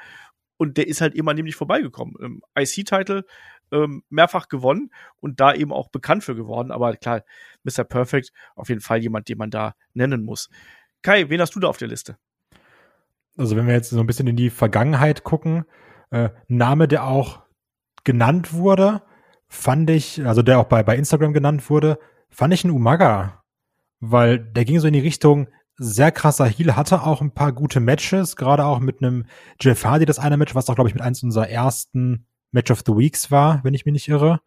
Und 0.58 0.76
der 0.76 0.88
ist 0.88 1.00
halt 1.00 1.16
immer 1.16 1.34
nämlich 1.34 1.56
vorbeigekommen. 1.56 2.16
Im 2.20 2.42
IC-Title 2.58 3.24
ähm, 3.72 4.04
mehrfach 4.10 4.50
gewonnen 4.50 4.92
und 5.22 5.40
da 5.40 5.54
eben 5.54 5.72
auch 5.72 5.88
bekannt 5.88 6.26
für 6.26 6.36
geworden. 6.36 6.74
Aber 6.74 6.98
klar, 6.98 7.24
Mr. 7.64 7.86
Perfect 7.86 8.34
auf 8.56 8.68
jeden 8.68 8.82
Fall 8.82 9.00
jemand, 9.00 9.30
den 9.30 9.38
man 9.38 9.52
da 9.52 9.74
nennen 9.94 10.26
muss. 10.26 10.50
Kai, 11.02 11.30
wen 11.30 11.40
hast 11.40 11.56
du 11.56 11.62
da 11.62 11.70
auf 11.70 11.78
der 11.78 11.88
Liste? 11.88 12.18
Also 13.40 13.56
wenn 13.56 13.68
wir 13.68 13.74
jetzt 13.74 13.90
so 13.90 14.00
ein 14.00 14.06
bisschen 14.06 14.28
in 14.28 14.36
die 14.36 14.50
Vergangenheit 14.50 15.24
gucken, 15.24 15.64
äh, 16.12 16.30
Name, 16.50 16.90
der 16.90 17.06
auch 17.06 17.40
genannt 18.04 18.54
wurde, 18.54 19.02
fand 19.48 19.90
ich, 19.90 20.26
also 20.26 20.42
der 20.42 20.60
auch 20.60 20.66
bei, 20.66 20.84
bei 20.84 20.98
Instagram 20.98 21.32
genannt 21.32 21.70
wurde, 21.70 22.00
fand 22.30 22.54
ich 22.54 22.66
ein 22.66 22.72
Umaga, 22.72 23.44
weil 24.02 24.40
der 24.40 24.66
ging 24.66 24.80
so 24.82 24.88
in 24.88 24.94
die 24.94 25.00
Richtung 25.00 25.48
sehr 25.78 26.12
krasser 26.12 26.48
Heal, 26.48 26.76
hatte 26.76 27.04
auch 27.04 27.22
ein 27.22 27.32
paar 27.32 27.54
gute 27.54 27.80
Matches, 27.80 28.36
gerade 28.36 28.66
auch 28.66 28.82
mit 28.82 29.02
einem 29.02 29.26
Jeff 29.62 29.86
Hardy, 29.86 30.06
das 30.06 30.20
eine 30.20 30.36
Match, 30.36 30.54
was 30.54 30.70
auch, 30.70 30.76
glaube 30.76 30.90
ich, 30.90 30.94
mit 30.94 31.02
eins 31.02 31.24
unserer 31.24 31.48
ersten 31.48 32.26
Match 32.52 32.72
of 32.72 32.84
the 32.86 32.98
Weeks 32.98 33.32
war, 33.32 33.64
wenn 33.64 33.74
ich 33.74 33.86
mich 33.86 33.94
nicht 33.94 34.10
irre. 34.10 34.42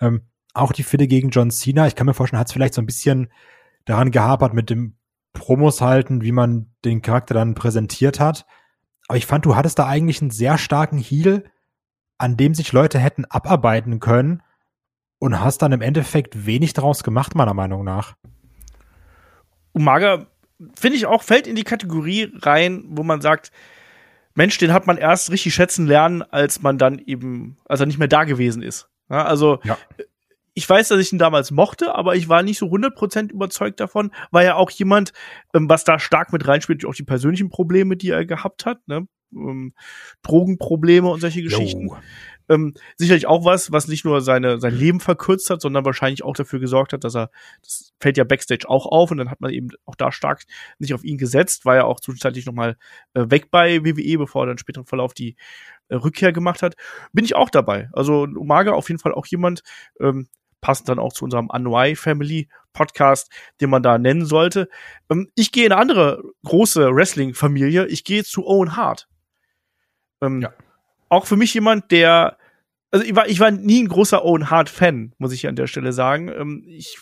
Ähm, 0.00 0.22
auch 0.54 0.72
die 0.72 0.82
Fide 0.82 1.06
gegen 1.06 1.30
John 1.30 1.52
Cena, 1.52 1.86
ich 1.86 1.94
kann 1.94 2.06
mir 2.06 2.14
vorstellen, 2.14 2.40
hat 2.40 2.48
es 2.48 2.52
vielleicht 2.52 2.74
so 2.74 2.82
ein 2.82 2.86
bisschen 2.86 3.28
daran 3.84 4.10
gehapert 4.10 4.54
mit 4.54 4.70
dem 4.70 4.96
Promos 5.44 5.82
halten, 5.82 6.22
wie 6.22 6.32
man 6.32 6.72
den 6.86 7.02
Charakter 7.02 7.34
dann 7.34 7.54
präsentiert 7.54 8.18
hat. 8.18 8.46
Aber 9.08 9.18
ich 9.18 9.26
fand, 9.26 9.44
du 9.44 9.56
hattest 9.56 9.78
da 9.78 9.86
eigentlich 9.86 10.22
einen 10.22 10.30
sehr 10.30 10.56
starken 10.56 10.96
Heal, 10.96 11.44
an 12.16 12.38
dem 12.38 12.54
sich 12.54 12.72
Leute 12.72 12.98
hätten 12.98 13.26
abarbeiten 13.26 14.00
können 14.00 14.42
und 15.18 15.38
hast 15.38 15.60
dann 15.60 15.72
im 15.72 15.82
Endeffekt 15.82 16.46
wenig 16.46 16.72
daraus 16.72 17.04
gemacht, 17.04 17.34
meiner 17.34 17.52
Meinung 17.52 17.84
nach. 17.84 18.16
Umaga, 19.72 20.28
finde 20.74 20.96
ich 20.96 21.04
auch, 21.04 21.22
fällt 21.22 21.46
in 21.46 21.56
die 21.56 21.64
Kategorie 21.64 22.32
rein, 22.40 22.82
wo 22.88 23.02
man 23.02 23.20
sagt, 23.20 23.52
Mensch, 24.34 24.56
den 24.56 24.72
hat 24.72 24.86
man 24.86 24.96
erst 24.96 25.30
richtig 25.30 25.54
schätzen 25.54 25.86
lernen, 25.86 26.22
als 26.22 26.62
man 26.62 26.78
dann 26.78 26.98
eben, 27.00 27.58
als 27.66 27.80
er 27.80 27.86
nicht 27.86 27.98
mehr 27.98 28.08
da 28.08 28.24
gewesen 28.24 28.62
ist. 28.62 28.88
Ja, 29.10 29.26
also, 29.26 29.60
ja. 29.62 29.76
Ich 30.54 30.68
weiß, 30.68 30.88
dass 30.88 31.00
ich 31.00 31.12
ihn 31.12 31.18
damals 31.18 31.50
mochte, 31.50 31.94
aber 31.94 32.14
ich 32.14 32.28
war 32.28 32.42
nicht 32.42 32.58
so 32.58 32.66
100% 32.66 33.30
überzeugt 33.30 33.80
davon. 33.80 34.12
War 34.30 34.44
ja 34.44 34.54
auch 34.54 34.70
jemand, 34.70 35.12
ähm, 35.52 35.68
was 35.68 35.84
da 35.84 35.98
stark 35.98 36.32
mit 36.32 36.46
reinspielt, 36.46 36.84
auch 36.86 36.94
die 36.94 37.02
persönlichen 37.02 37.50
Probleme, 37.50 37.96
die 37.96 38.10
er 38.10 38.24
gehabt 38.24 38.64
hat, 38.64 38.78
ne? 38.86 39.06
Ähm, 39.34 39.74
Drogenprobleme 40.22 41.08
und 41.08 41.20
solche 41.20 41.42
Geschichten. 41.42 41.88
Jo. 41.88 41.96
Ähm, 42.48 42.74
sicherlich 42.96 43.26
auch 43.26 43.44
was, 43.44 43.72
was 43.72 43.88
nicht 43.88 44.04
nur 44.04 44.20
seine, 44.20 44.60
sein 44.60 44.74
Leben 44.74 45.00
verkürzt 45.00 45.50
hat, 45.50 45.60
sondern 45.60 45.84
wahrscheinlich 45.84 46.22
auch 46.22 46.34
dafür 46.34 46.60
gesorgt 46.60 46.92
hat, 46.92 47.02
dass 47.02 47.16
er, 47.16 47.30
das 47.62 47.92
fällt 47.98 48.18
ja 48.18 48.24
Backstage 48.24 48.68
auch 48.68 48.86
auf 48.86 49.10
und 49.10 49.16
dann 49.16 49.30
hat 49.30 49.40
man 49.40 49.50
eben 49.50 49.70
auch 49.86 49.94
da 49.94 50.12
stark 50.12 50.44
nicht 50.78 50.92
auf 50.94 51.04
ihn 51.04 51.16
gesetzt, 51.16 51.64
war 51.64 51.74
ja 51.74 51.84
auch 51.84 52.00
zwischenzeitlich 52.00 52.44
nochmal 52.44 52.76
äh, 53.14 53.24
weg 53.28 53.50
bei 53.50 53.82
WWE, 53.84 54.18
bevor 54.18 54.44
er 54.44 54.48
dann 54.48 54.58
später 54.58 54.82
im 54.82 54.86
Verlauf 54.86 55.14
die 55.14 55.36
äh, 55.88 55.96
Rückkehr 55.96 56.32
gemacht 56.32 56.62
hat. 56.62 56.74
Bin 57.12 57.24
ich 57.24 57.34
auch 57.34 57.50
dabei. 57.50 57.88
Also 57.92 58.22
Umaga 58.22 58.72
auf 58.72 58.88
jeden 58.88 59.00
Fall 59.00 59.14
auch 59.14 59.26
jemand, 59.26 59.62
ähm, 59.98 60.28
passend 60.64 60.88
dann 60.88 60.98
auch 60.98 61.12
zu 61.12 61.24
unserem 61.24 61.50
Anwai 61.50 61.94
Family 61.94 62.48
Podcast, 62.72 63.30
den 63.60 63.70
man 63.70 63.82
da 63.82 63.98
nennen 63.98 64.24
sollte. 64.24 64.68
Ähm, 65.10 65.30
ich 65.34 65.52
gehe 65.52 65.66
in 65.66 65.72
eine 65.72 65.80
andere 65.80 66.22
große 66.44 66.94
Wrestling-Familie. 66.94 67.86
Ich 67.86 68.04
gehe 68.04 68.24
zu 68.24 68.46
Owen 68.46 68.76
Hart. 68.76 69.06
Ähm, 70.22 70.40
ja 70.40 70.52
auch 71.14 71.26
für 71.26 71.36
mich 71.36 71.54
jemand, 71.54 71.90
der, 71.90 72.36
also 72.90 73.04
ich 73.04 73.14
war, 73.14 73.28
ich 73.28 73.40
war 73.40 73.50
nie 73.50 73.82
ein 73.82 73.88
großer 73.88 74.24
Owen 74.24 74.50
Hart-Fan, 74.50 75.14
muss 75.18 75.32
ich 75.32 75.40
hier 75.40 75.50
an 75.50 75.56
der 75.56 75.66
Stelle 75.66 75.92
sagen. 75.92 76.28
Ähm, 76.28 76.64
ich 76.66 76.98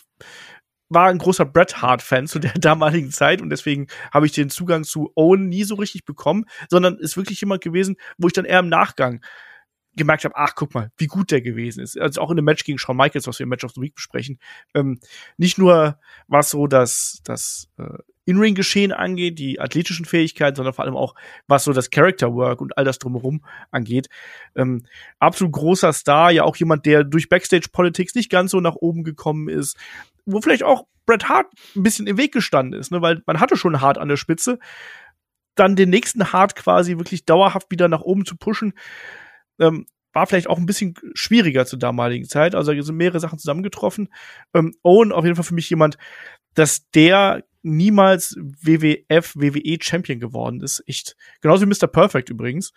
war 0.89 1.07
ein 1.07 1.17
großer 1.17 1.45
Bret 1.45 1.81
Hart-Fan 1.81 2.27
zu 2.27 2.39
der 2.39 2.53
damaligen 2.59 3.11
Zeit 3.11 3.41
und 3.41 3.49
deswegen 3.49 3.87
habe 4.13 4.25
ich 4.25 4.31
den 4.31 4.49
Zugang 4.49 4.83
zu 4.83 5.11
Owen 5.15 5.49
nie 5.49 5.63
so 5.63 5.75
richtig 5.75 6.05
bekommen, 6.05 6.45
sondern 6.69 6.97
ist 6.97 7.17
wirklich 7.17 7.41
jemand 7.41 7.61
gewesen, 7.61 7.95
wo 8.17 8.27
ich 8.27 8.33
dann 8.33 8.45
eher 8.45 8.59
im 8.59 8.69
Nachgang 8.69 9.23
gemerkt 9.95 10.25
habe, 10.25 10.35
ach, 10.35 10.55
guck 10.55 10.73
mal, 10.73 10.91
wie 10.97 11.07
gut 11.07 11.31
der 11.31 11.41
gewesen 11.41 11.81
ist. 11.81 11.99
Also 11.99 12.21
auch 12.21 12.29
in 12.29 12.35
dem 12.35 12.45
Match 12.45 12.63
gegen 12.63 12.79
Shawn 12.79 12.97
Michaels, 12.97 13.27
was 13.27 13.39
wir 13.39 13.43
im 13.43 13.49
Match 13.49 13.63
of 13.63 13.71
the 13.73 13.81
Week 13.81 13.95
besprechen. 13.95 14.39
Ähm, 14.73 14.99
nicht 15.37 15.57
nur 15.57 15.99
war 16.27 16.39
es 16.39 16.49
so, 16.49 16.67
dass 16.67 17.21
das 17.23 17.69
äh, 17.77 17.97
in-Ring-Geschehen 18.25 18.91
angeht, 18.91 19.37
die 19.39 19.59
athletischen 19.59 20.05
Fähigkeiten, 20.05 20.55
sondern 20.55 20.73
vor 20.73 20.85
allem 20.85 20.95
auch, 20.95 21.15
was 21.47 21.63
so 21.63 21.73
das 21.73 21.91
Character-Work 21.91 22.61
und 22.61 22.77
all 22.77 22.85
das 22.85 22.99
drumherum 22.99 23.43
angeht. 23.71 24.07
Ähm, 24.55 24.85
absolut 25.19 25.53
großer 25.53 25.91
Star, 25.93 26.31
ja 26.31 26.43
auch 26.43 26.55
jemand, 26.55 26.85
der 26.85 27.03
durch 27.03 27.29
Backstage-Politics 27.29 28.15
nicht 28.15 28.29
ganz 28.29 28.51
so 28.51 28.61
nach 28.61 28.75
oben 28.75 29.03
gekommen 29.03 29.49
ist, 29.49 29.77
wo 30.25 30.39
vielleicht 30.41 30.63
auch 30.63 30.85
Bret 31.05 31.27
Hart 31.27 31.47
ein 31.75 31.83
bisschen 31.83 32.07
im 32.07 32.17
Weg 32.17 32.31
gestanden 32.31 32.79
ist, 32.79 32.91
ne, 32.91 33.01
weil 33.01 33.21
man 33.25 33.39
hatte 33.39 33.57
schon 33.57 33.81
Hart 33.81 33.97
an 33.97 34.07
der 34.07 34.17
Spitze. 34.17 34.59
Dann 35.55 35.75
den 35.75 35.89
nächsten 35.89 36.31
Hart 36.31 36.55
quasi 36.55 36.97
wirklich 36.97 37.25
dauerhaft 37.25 37.69
wieder 37.69 37.87
nach 37.87 38.01
oben 38.01 38.25
zu 38.25 38.37
pushen, 38.37 38.73
ähm, 39.59 39.85
war 40.13 40.27
vielleicht 40.27 40.47
auch 40.47 40.57
ein 40.57 40.65
bisschen 40.65 40.93
schwieriger 41.15 41.65
zur 41.65 41.79
damaligen 41.79 42.25
Zeit. 42.25 42.55
Also 42.55 42.71
hier 42.71 42.83
sind 42.83 42.95
mehrere 42.95 43.19
Sachen 43.19 43.39
zusammengetroffen. 43.39 44.09
Ähm, 44.53 44.73
Owen 44.83 45.11
auf 45.11 45.25
jeden 45.25 45.35
Fall 45.35 45.43
für 45.43 45.55
mich 45.55 45.69
jemand, 45.69 45.97
dass 46.53 46.89
der 46.91 47.43
niemals 47.63 48.35
WWF, 48.37 49.35
WWE 49.35 49.77
Champion 49.81 50.19
geworden 50.19 50.61
ist. 50.61 50.83
Echt. 50.85 51.15
Genauso 51.41 51.65
wie 51.65 51.69
Mr. 51.69 51.87
Perfect 51.87 52.29
übrigens. 52.29 52.73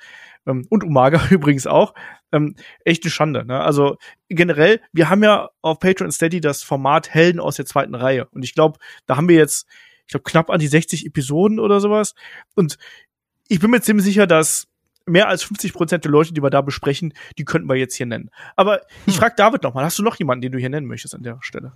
Ähm, 0.46 0.66
und 0.70 0.84
Umaga 0.84 1.26
übrigens 1.30 1.66
auch. 1.66 1.94
Ähm, 2.32 2.54
echt 2.84 3.04
eine 3.04 3.10
Schande. 3.10 3.44
Ne? 3.44 3.60
Also 3.60 3.96
generell, 4.28 4.80
wir 4.92 5.10
haben 5.10 5.22
ja 5.22 5.50
auf 5.60 5.78
Patreon 5.78 6.12
Steady 6.12 6.40
das 6.40 6.62
Format 6.62 7.12
Helden 7.12 7.40
aus 7.40 7.56
der 7.56 7.66
zweiten 7.66 7.94
Reihe. 7.94 8.26
Und 8.30 8.44
ich 8.44 8.54
glaube, 8.54 8.78
da 9.06 9.16
haben 9.16 9.28
wir 9.28 9.36
jetzt, 9.36 9.66
ich 10.06 10.12
glaube, 10.12 10.24
knapp 10.24 10.50
an 10.50 10.60
die 10.60 10.68
60 10.68 11.04
Episoden 11.04 11.58
oder 11.58 11.80
sowas. 11.80 12.14
Und 12.54 12.78
ich 13.48 13.60
bin 13.60 13.70
mir 13.70 13.82
ziemlich 13.82 14.06
sicher, 14.06 14.26
dass 14.26 14.68
mehr 15.06 15.28
als 15.28 15.42
50 15.44 15.72
Prozent 15.72 16.04
der 16.04 16.10
Leute, 16.10 16.34
die 16.34 16.42
wir 16.42 16.50
da 16.50 16.60
besprechen, 16.60 17.14
die 17.38 17.44
könnten 17.44 17.68
wir 17.68 17.76
jetzt 17.76 17.94
hier 17.94 18.06
nennen. 18.06 18.30
Aber 18.56 18.80
ich 19.06 19.14
Hm. 19.14 19.20
frage 19.20 19.34
David 19.36 19.62
noch 19.62 19.74
mal, 19.74 19.84
hast 19.84 19.98
du 19.98 20.02
noch 20.02 20.16
jemanden, 20.16 20.42
den 20.42 20.52
du 20.52 20.58
hier 20.58 20.68
nennen 20.70 20.86
möchtest 20.86 21.14
an 21.14 21.22
der 21.22 21.38
Stelle? 21.40 21.72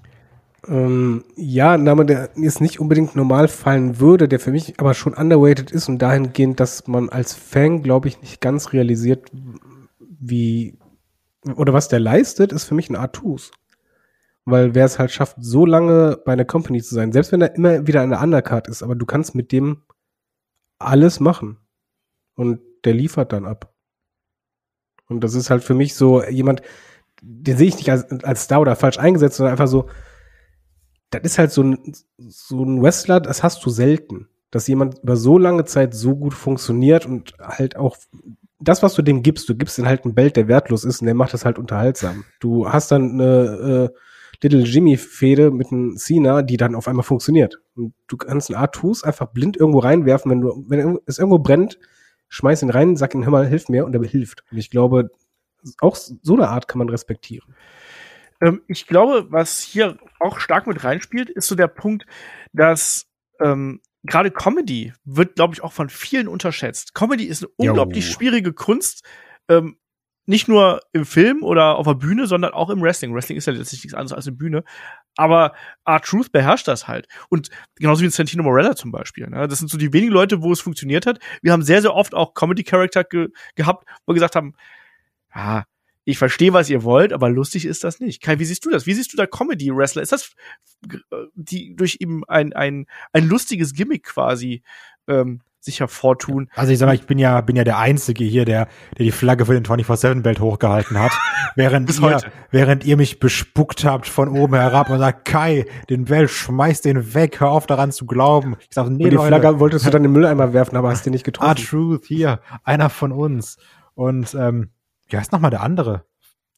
Ähm, 0.67 1.25
ja, 1.37 1.73
ein 1.73 1.85
Name, 1.85 2.05
der 2.05 2.31
jetzt 2.37 2.61
nicht 2.61 2.81
unbedingt 2.81 3.17
normal 3.17 3.49
fallen 3.49 3.99
würde, 3.99 4.29
der 4.29 4.41
für 4.41 4.51
mich 4.51 4.79
aber 4.79 4.93
schon 4.95 5.15
underrated 5.15 5.71
ist 5.71 5.89
und 5.89 5.99
dahingehend, 6.01 6.61
dass 6.61 6.87
man 6.87 7.09
als 7.09 7.33
Fan, 7.35 7.83
glaube 7.83 8.09
ich, 8.09 8.21
nicht 8.21 8.41
ganz 8.43 8.73
realisiert, 8.73 9.31
wie 9.99 10.79
oder 11.57 11.73
was 11.73 11.89
der 11.89 12.01
leistet, 12.01 12.53
ist 12.53 12.65
für 12.65 12.75
mich 12.75 12.91
ein 12.91 12.97
Artus. 12.97 13.53
Weil 14.45 14.75
wer 14.75 14.85
es 14.85 14.99
halt 14.99 15.11
schafft, 15.13 15.37
so 15.41 15.65
lange 15.65 16.19
bei 16.27 16.33
einer 16.35 16.45
Company 16.45 16.83
zu 16.83 16.95
sein, 16.95 17.13
selbst 17.13 17.33
wenn 17.33 17.41
er 17.41 17.55
immer 17.55 17.87
wieder 17.87 18.03
eine 18.03 18.19
Undercard 18.19 18.69
ist, 18.69 18.83
aber 18.83 18.95
du 18.95 19.07
kannst 19.07 19.35
mit 19.35 19.53
dem 19.53 19.83
alles 20.79 21.21
machen. 21.21 21.59
Und 22.35 22.61
der 22.85 22.95
liefert 22.95 23.33
dann 23.33 23.47
ab. 23.47 23.73
Und 25.09 25.25
das 25.25 25.35
ist 25.35 25.51
halt 25.51 25.65
für 25.65 25.75
mich 25.75 25.95
so 25.95 26.23
jemand, 26.25 26.63
den 27.21 27.57
sehe 27.57 27.69
ich 27.69 27.77
nicht 27.77 27.91
als, 27.91 28.11
als 28.25 28.45
Star 28.45 28.61
oder 28.61 28.77
falsch 28.77 28.99
eingesetzt, 28.99 29.37
sondern 29.37 29.53
einfach 29.53 29.69
so, 29.69 29.89
das 31.11 31.23
ist 31.23 31.39
halt 31.39 31.51
so 31.51 31.63
ein, 31.63 31.93
so 32.19 32.65
ein 32.65 32.81
Wrestler, 32.83 33.21
das 33.21 33.43
hast 33.43 33.65
du 33.65 33.71
selten. 33.71 34.29
Dass 34.53 34.67
jemand 34.67 34.99
über 34.99 35.17
so 35.17 35.39
lange 35.39 35.65
Zeit 35.65 35.95
so 35.95 36.17
gut 36.17 36.35
funktioniert 36.35 37.07
und 37.07 37.35
halt 37.39 37.77
auch 37.77 37.97
das, 38.59 38.83
was 38.83 38.95
du 38.95 39.03
dem 39.03 39.23
gibst, 39.23 39.49
du 39.49 39.55
gibst 39.55 39.79
ihm 39.79 39.87
halt 39.87 40.05
ein 40.05 40.15
Belt, 40.15 40.37
der 40.37 40.49
wertlos 40.49 40.85
ist 40.85 41.01
und 41.01 41.07
der 41.07 41.15
macht 41.15 41.33
das 41.33 41.45
halt 41.45 41.59
unterhaltsam. 41.59 42.25
Du 42.41 42.69
hast 42.69 42.91
dann 42.91 43.13
eine 43.13 43.91
äh, 43.93 43.99
Little 44.43 44.63
Jimmy-Fehde 44.63 45.51
mit 45.51 45.71
einem 45.71 45.97
Cena, 45.97 46.43
die 46.43 46.57
dann 46.57 46.75
auf 46.75 46.89
einmal 46.89 47.05
funktioniert. 47.05 47.61
Und 47.75 47.95
du 48.07 48.17
kannst 48.17 48.51
einen 48.51 48.61
Artus 48.61 49.05
einfach 49.05 49.27
blind 49.27 49.57
irgendwo 49.57 49.81
reinwerfen, 49.81 50.31
wenn 50.31 50.41
du, 50.41 50.65
wenn 50.69 50.99
es 51.07 51.19
irgendwo 51.19 51.39
brennt, 51.39 51.79
schmeiß 52.31 52.63
ihn 52.63 52.71
rein, 52.71 52.97
sag 52.97 53.15
ihm, 53.15 53.25
hör 53.25 53.31
mal, 53.31 53.47
hilf 53.47 53.69
mir 53.69 53.85
und 53.85 53.95
er 53.95 54.03
hilft. 54.03 54.45
Und 54.51 54.57
ich 54.57 54.71
glaube, 54.71 55.11
auch 55.81 55.97
so 55.97 56.35
eine 56.35 56.49
Art 56.49 56.69
kann 56.69 56.79
man 56.79 56.89
respektieren. 56.89 57.55
Ähm, 58.41 58.63
ich 58.67 58.87
glaube, 58.87 59.27
was 59.31 59.61
hier 59.61 59.99
auch 60.19 60.41
stark 60.41 60.67
mit 60.67 60.83
reinspielt, 60.83 61.29
ist 61.29 61.49
so 61.49 61.55
der 61.55 61.69
Punkt, 61.69 62.07
dass 62.53 63.07
ähm, 63.41 63.81
gerade 64.05 64.31
Comedy 64.31 64.93
wird, 65.05 65.37
glaube 65.37 65.55
ich, 65.55 65.63
auch 65.63 65.73
von 65.73 65.91
vielen 65.91 66.29
unterschätzt. 66.29 66.95
Comedy 66.95 67.25
ist 67.25 67.43
eine 67.43 67.53
Jo. 67.59 67.71
unglaublich 67.73 68.11
schwierige 68.11 68.53
Kunst. 68.53 69.05
Ähm, 69.49 69.77
nicht 70.31 70.47
nur 70.47 70.81
im 70.93 71.05
Film 71.05 71.43
oder 71.43 71.77
auf 71.77 71.87
der 71.89 71.95
Bühne, 71.95 72.29
sondern 72.29 72.53
auch 72.53 72.71
im 72.71 72.81
Wrestling. 72.81 73.13
Wrestling 73.13 73.37
ist 73.37 73.47
ja 73.47 73.53
letztlich 73.53 73.83
nichts 73.83 73.95
anderes 73.95 74.13
als 74.13 74.29
eine 74.29 74.37
Bühne. 74.37 74.63
Aber 75.17 75.55
R-Truth 75.85 76.31
beherrscht 76.31 76.69
das 76.69 76.87
halt. 76.87 77.09
Und 77.31 77.51
genauso 77.75 78.03
wie 78.03 78.07
ein 78.07 78.13
Santino 78.13 78.45
Morella 78.45 78.77
zum 78.77 78.93
Beispiel. 78.93 79.27
Ne? 79.27 79.49
Das 79.49 79.59
sind 79.59 79.69
so 79.69 79.77
die 79.77 79.93
wenigen 79.93 80.13
Leute, 80.13 80.41
wo 80.41 80.53
es 80.53 80.61
funktioniert 80.61 81.05
hat. 81.05 81.19
Wir 81.43 81.53
haben 81.53 81.65
sehr, 81.65 81.83
sehr 81.83 81.95
oft 81.95 82.15
auch 82.15 82.35
Comedy-Charakter 82.35 83.03
ge 83.03 83.29
gehabt, 83.57 83.89
wo 84.07 84.13
wir 84.13 84.15
gesagt 84.15 84.37
haben, 84.37 84.55
ja, 85.35 85.65
ich 86.05 86.17
verstehe, 86.17 86.53
was 86.53 86.71
ihr 86.71 86.85
wollt, 86.85 87.13
aber 87.13 87.29
lustig 87.29 87.67
ist 87.67 87.83
das 87.83 87.99
nicht. 87.99 88.23
Kai, 88.23 88.39
wie 88.39 88.45
siehst 88.45 88.65
du 88.65 88.71
das? 88.71 88.87
Wie 88.87 88.95
siehst 88.95 89.13
du 89.13 89.17
da 89.17 89.27
Comedy-Wrestler? 89.27 90.03
Ist 90.03 90.13
das, 90.13 90.33
äh, 90.89 91.17
die 91.35 91.75
durch 91.75 91.97
eben 91.99 92.23
ein, 92.29 92.53
ein, 92.53 92.87
ein 93.13 93.27
lustiges 93.29 93.75
Gimmick 93.75 94.05
quasi 94.05 94.63
ähm, 95.09 95.41
sich 95.61 95.81
hervortun? 95.81 96.49
Also 96.55 96.73
ich 96.73 96.79
sag 96.79 96.87
mal, 96.87 96.95
ich 96.95 97.07
bin 97.07 97.19
ja, 97.19 97.41
bin 97.41 97.57
ja 97.57 97.65
der 97.65 97.79
Einzige 97.79 98.25
hier, 98.25 98.45
der, 98.45 98.69
der 98.97 99.05
die 99.05 99.13
Flagge 99.13 99.47
für 99.47 99.53
den 99.53 99.65
24-7-Belt 99.65 100.41
hochgehalten 100.41 100.99
hat. 100.99 101.13
Während 101.57 101.87
Bis 101.87 101.99
ihr, 101.99 102.15
heute. 102.15 102.33
während 102.51 102.85
ihr 102.85 102.97
mich 102.97 103.19
bespuckt 103.19 103.85
habt 103.85 104.07
von 104.07 104.29
oben 104.29 104.55
herab 104.55 104.89
und 104.89 104.99
sagt, 104.99 105.25
Kai, 105.25 105.67
den 105.89 106.05
Belt, 106.05 106.31
schmeiß 106.31 106.81
den 106.81 107.13
weg, 107.15 107.41
hör 107.41 107.51
auf 107.51 107.67
daran 107.67 107.91
zu 107.91 108.07
glauben. 108.07 108.57
Ich 108.61 108.69
sag, 108.71 108.89
nee, 108.89 109.05
und 109.05 109.11
die 109.11 109.17
Leute, 109.17 109.29
Flagge 109.29 109.59
wolltest 109.59 109.85
du 109.85 109.91
dann 109.91 110.05
im 110.05 110.13
Mülleimer 110.13 110.53
werfen, 110.53 110.77
aber 110.77 110.91
hast 110.91 111.05
den 111.07 111.13
nicht 111.13 111.25
getroffen. 111.25 111.59
R-Truth, 111.59 112.07
hier, 112.07 112.41
einer 112.63 112.89
von 112.89 113.11
uns. 113.11 113.59
Und, 113.95 114.35
ähm, 114.35 114.71
wie 115.09 115.17
heißt 115.17 115.33
nochmal 115.33 115.51
der 115.51 115.63
andere, 115.63 116.05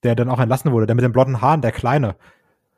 der 0.02 0.14
dann 0.14 0.28
auch 0.28 0.40
entlassen 0.40 0.72
wurde, 0.72 0.86
der 0.86 0.94
mit 0.94 1.04
den 1.04 1.12
blonden 1.12 1.40
Haaren, 1.40 1.62
der 1.62 1.72
Kleine. 1.72 2.16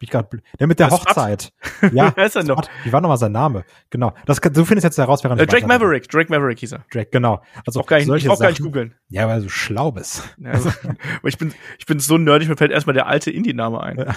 Wie 0.00 0.06
grad, 0.06 0.32
bl- 0.32 0.40
der 0.58 0.66
mit 0.66 0.78
der 0.80 0.88
Das. 0.88 1.00
Hochzeit. 1.00 1.52
Ja, 1.92 2.12
Wer 2.16 2.26
ist 2.26 2.36
er 2.36 2.42
noch? 2.44 2.62
Wie 2.82 2.92
war 2.92 3.00
nochmal 3.00 3.16
sein 3.16 3.32
Name? 3.32 3.64
Genau. 3.90 4.12
Das, 4.26 4.40
kann- 4.40 4.52
du 4.52 4.64
findest 4.64 4.84
jetzt 4.84 4.98
heraus, 4.98 5.22
während 5.24 5.40
Äh, 5.40 5.46
Drake. 5.46 5.66
Maverick, 5.66 6.08
Drake 6.08 6.30
Maverick 6.30 6.58
hieß 6.58 6.72
er. 6.72 6.84
Drake, 6.92 7.10
genau. 7.12 7.40
Also 7.66 7.80
Auch 7.80 7.86
gar 7.86 7.98
nicht, 7.98 8.06
solche 8.06 8.26
ich 8.26 8.28
brauch 8.32 8.40
gar 8.40 8.48
nicht 8.50 8.60
googeln. 8.62 8.94
Ja, 9.08 9.28
weil 9.28 9.42
du 9.42 9.48
schlau 9.48 9.92
bist. 9.92 10.22
Ja, 10.38 10.50
also, 10.50 10.68
aber 11.18 11.28
ich 11.28 11.38
bin, 11.38 11.54
ich 11.78 11.86
bin 11.86 12.00
so 12.00 12.18
nerdig, 12.18 12.48
mir 12.48 12.56
fällt 12.56 12.72
erstmal 12.72 12.94
der 12.94 13.06
alte 13.06 13.30
Indie-Name 13.30 13.80
ein. 13.82 13.96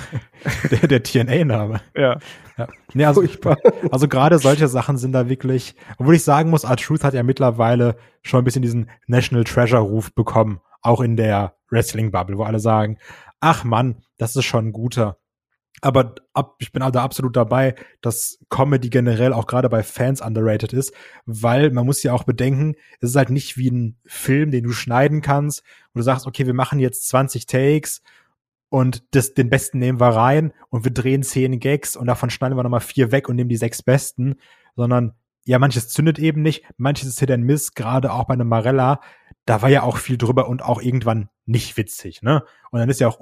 Der, 0.71 0.87
der 0.87 1.03
TNA-Name. 1.03 1.81
Ja. 1.95 2.17
Ja. 2.57 2.67
Nee, 2.93 3.05
also, 3.05 3.21
Furchtbar. 3.21 3.57
also 3.91 4.07
gerade 4.07 4.39
solche 4.39 4.67
Sachen 4.67 4.97
sind 4.97 5.11
da 5.13 5.29
wirklich, 5.29 5.75
obwohl 5.97 6.15
ich 6.15 6.23
sagen 6.23 6.49
muss, 6.49 6.63
R-Truth 6.63 7.03
hat 7.03 7.13
ja 7.13 7.21
mittlerweile 7.23 7.97
schon 8.23 8.39
ein 8.41 8.43
bisschen 8.43 8.61
diesen 8.63 8.89
National 9.05 9.43
Treasure-Ruf 9.43 10.13
bekommen, 10.13 10.59
auch 10.81 11.01
in 11.01 11.15
der 11.17 11.53
Wrestling-Bubble, 11.69 12.37
wo 12.37 12.43
alle 12.43 12.59
sagen, 12.59 12.97
ach 13.39 13.63
Mann, 13.63 14.01
das 14.17 14.35
ist 14.35 14.45
schon 14.45 14.67
ein 14.67 14.71
guter. 14.71 15.17
Aber 15.81 16.15
ab, 16.33 16.55
ich 16.59 16.71
bin 16.71 16.81
da 16.81 17.03
absolut 17.03 17.35
dabei, 17.35 17.75
dass 18.01 18.39
Comedy 18.49 18.89
generell 18.89 19.31
auch 19.31 19.45
gerade 19.45 19.69
bei 19.69 19.83
Fans 19.83 20.21
underrated 20.21 20.73
ist, 20.73 20.91
weil 21.25 21.69
man 21.69 21.85
muss 21.85 22.01
ja 22.01 22.13
auch 22.13 22.23
bedenken, 22.23 22.75
es 22.99 23.11
ist 23.11 23.15
halt 23.15 23.29
nicht 23.29 23.57
wie 23.57 23.69
ein 23.69 23.97
Film, 24.05 24.49
den 24.49 24.63
du 24.63 24.71
schneiden 24.71 25.21
kannst, 25.21 25.63
wo 25.93 25.99
du 25.99 26.03
sagst, 26.03 26.25
okay, 26.25 26.47
wir 26.47 26.55
machen 26.55 26.79
jetzt 26.79 27.07
20 27.09 27.45
Takes 27.45 28.01
und 28.69 29.03
das, 29.11 29.35
den 29.35 29.49
besten 29.49 29.77
nehmen 29.77 29.99
wir 29.99 30.09
rein 30.09 30.51
und 30.69 30.83
wir 30.83 30.91
drehen 30.91 31.21
10 31.21 31.59
Gags 31.59 31.95
und 31.95 32.07
davon 32.07 32.31
schneiden 32.31 32.57
wir 32.57 32.63
nochmal 32.63 32.79
vier 32.79 33.11
weg 33.11 33.29
und 33.29 33.35
nehmen 33.35 33.49
die 33.49 33.57
sechs 33.57 33.83
besten, 33.83 34.35
sondern 34.75 35.13
ja, 35.45 35.59
manches 35.59 35.87
zündet 35.89 36.19
eben 36.19 36.41
nicht, 36.41 36.65
manches 36.75 37.07
ist 37.07 37.19
Hit 37.19 37.31
and 37.31 37.45
Miss, 37.45 37.73
gerade 37.73 38.11
auch 38.11 38.25
bei 38.25 38.33
einem 38.33 38.49
Marella, 38.49 38.99
da 39.45 39.61
war 39.61 39.69
ja 39.69 39.83
auch 39.83 39.97
viel 39.97 40.17
drüber 40.17 40.49
und 40.49 40.61
auch 40.61 40.81
irgendwann 40.81 41.29
nicht 41.45 41.77
witzig, 41.77 42.21
ne? 42.21 42.43
Und 42.71 42.79
dann 42.79 42.89
ist 42.89 42.99
ja 42.99 43.07
auch 43.07 43.19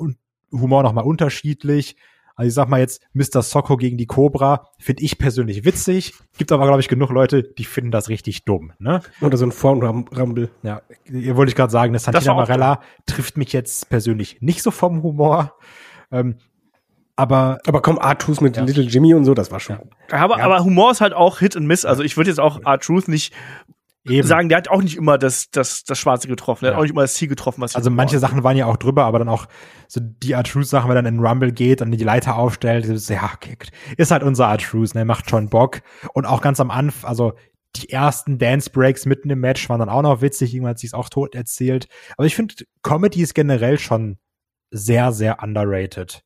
Humor 0.52 0.82
nochmal 0.82 1.06
unterschiedlich. 1.06 1.96
Also 2.36 2.48
ich 2.50 2.54
sag 2.54 2.68
mal 2.68 2.80
jetzt, 2.82 3.02
Mr. 3.14 3.42
Socko 3.42 3.78
gegen 3.78 3.98
die 3.98 4.08
Cobra 4.08 4.68
finde 4.78 5.04
ich 5.04 5.18
persönlich 5.18 5.64
witzig. 5.64 6.14
Gibt 6.38 6.52
aber, 6.52 6.66
glaube 6.66 6.82
ich, 6.82 6.90
genug 6.90 7.10
Leute, 7.12 7.44
die 7.44 7.64
finden 7.64 7.92
das 7.92 8.10
richtig 8.10 8.44
dumm. 8.46 8.74
Ne? 8.78 9.02
Oder 9.22 9.38
so 9.38 9.46
ein 9.46 9.52
Formrumble. 9.54 10.50
Ja, 10.62 10.82
ihr 11.06 11.38
wollte 11.38 11.50
ich 11.50 11.56
gerade 11.56 11.72
sagen, 11.72 11.94
das 11.94 12.04
Santina 12.04 12.34
Marella 12.34 12.82
trifft 13.06 13.38
mich 13.38 13.54
jetzt 13.54 13.90
persönlich 13.90 14.42
nicht 14.42 14.62
so 14.64 14.72
vom 14.72 15.02
Humor. 15.02 15.54
Ähm, 16.12 16.36
aber 17.16 17.60
Aber 17.66 17.82
komm, 17.82 17.98
Artus 17.98 18.42
mit 18.42 18.58
Ja. 18.58 18.64
Little 18.64 18.84
Jimmy 18.84 19.14
und 19.14 19.24
so, 19.24 19.34
das 19.34 19.50
war 19.52 19.62
schon. 19.62 19.78
Aber, 20.12 20.38
Ja. 20.38 20.44
aber 20.44 20.64
Humor 20.66 20.92
ist 20.92 21.00
halt 21.00 21.14
auch 21.14 21.40
Hit 21.40 21.56
and 21.56 21.66
Miss. 21.66 21.86
Also 21.86 22.04
ich 22.04 22.18
würde 22.18 22.30
jetzt 22.30 22.40
auch 22.40 22.60
R-Truth 22.66 23.08
nicht 23.08 23.34
eben, 24.14 24.28
sagen, 24.28 24.50
der 24.50 24.58
hat 24.60 24.68
auch 24.70 24.82
nicht 24.82 24.96
immer 24.98 25.18
das, 25.18 25.50
das, 25.50 25.84
das 25.84 25.98
Schwarze 25.98 26.28
getroffen. 26.28 26.66
Der 26.66 26.72
Ja. 26.72 26.76
hat 26.76 26.80
auch 26.80 26.84
nicht 26.84 26.92
immer 26.92 27.02
das 27.02 27.16
Ziel 27.16 27.28
getroffen, 27.28 27.62
was 27.62 27.76
also 27.76 27.90
manche. 27.90 28.20
Sachen 28.20 28.44
waren 28.44 28.58
ja 28.58 28.66
auch 28.68 28.78
drüber, 28.78 29.06
aber 29.06 29.20
dann 29.20 29.30
auch 29.30 29.48
so 29.88 30.00
die 30.02 30.34
R-Truth-Sachen, 30.34 30.90
wenn 30.90 30.96
er 30.98 31.04
dann 31.04 31.16
in 31.16 31.20
Rumble 31.26 31.52
geht 31.52 31.82
und 31.82 31.92
die 31.92 32.04
Leiter 32.04 32.36
aufstellt, 32.38 32.86
ist, 32.86 33.10
ja, 33.10 33.32
okay, 33.34 33.58
ist 33.98 34.12
halt 34.12 34.24
unser 34.24 34.46
R-Truth, 34.46 34.96
ne, 34.96 35.06
macht 35.06 35.30
schon 35.30 35.50
Bock. 35.50 35.82
Und 36.14 36.26
auch 36.26 36.42
ganz 36.42 36.60
am 36.60 36.72
Anfang, 36.72 37.10
also 37.10 37.34
die 37.76 37.90
ersten 37.90 38.38
Dance-Breaks 38.38 39.06
mitten 39.06 39.30
im 39.30 39.40
Match 39.40 39.68
waren 39.70 39.80
dann 39.80 39.90
auch 39.90 40.02
noch 40.02 40.22
witzig, 40.22 40.54
irgendwann 40.54 40.72
hat 40.72 40.80
sich's 40.80 40.94
auch 40.94 41.10
tot 41.10 41.36
erzählt. 41.36 41.88
Aber 42.18 42.26
ich 42.26 42.36
finde, 42.36 42.56
Comedy 42.84 43.22
ist 43.22 43.34
generell 43.36 43.78
schon 43.80 44.18
sehr, 44.72 45.12
sehr 45.12 45.42
underrated. 45.44 46.22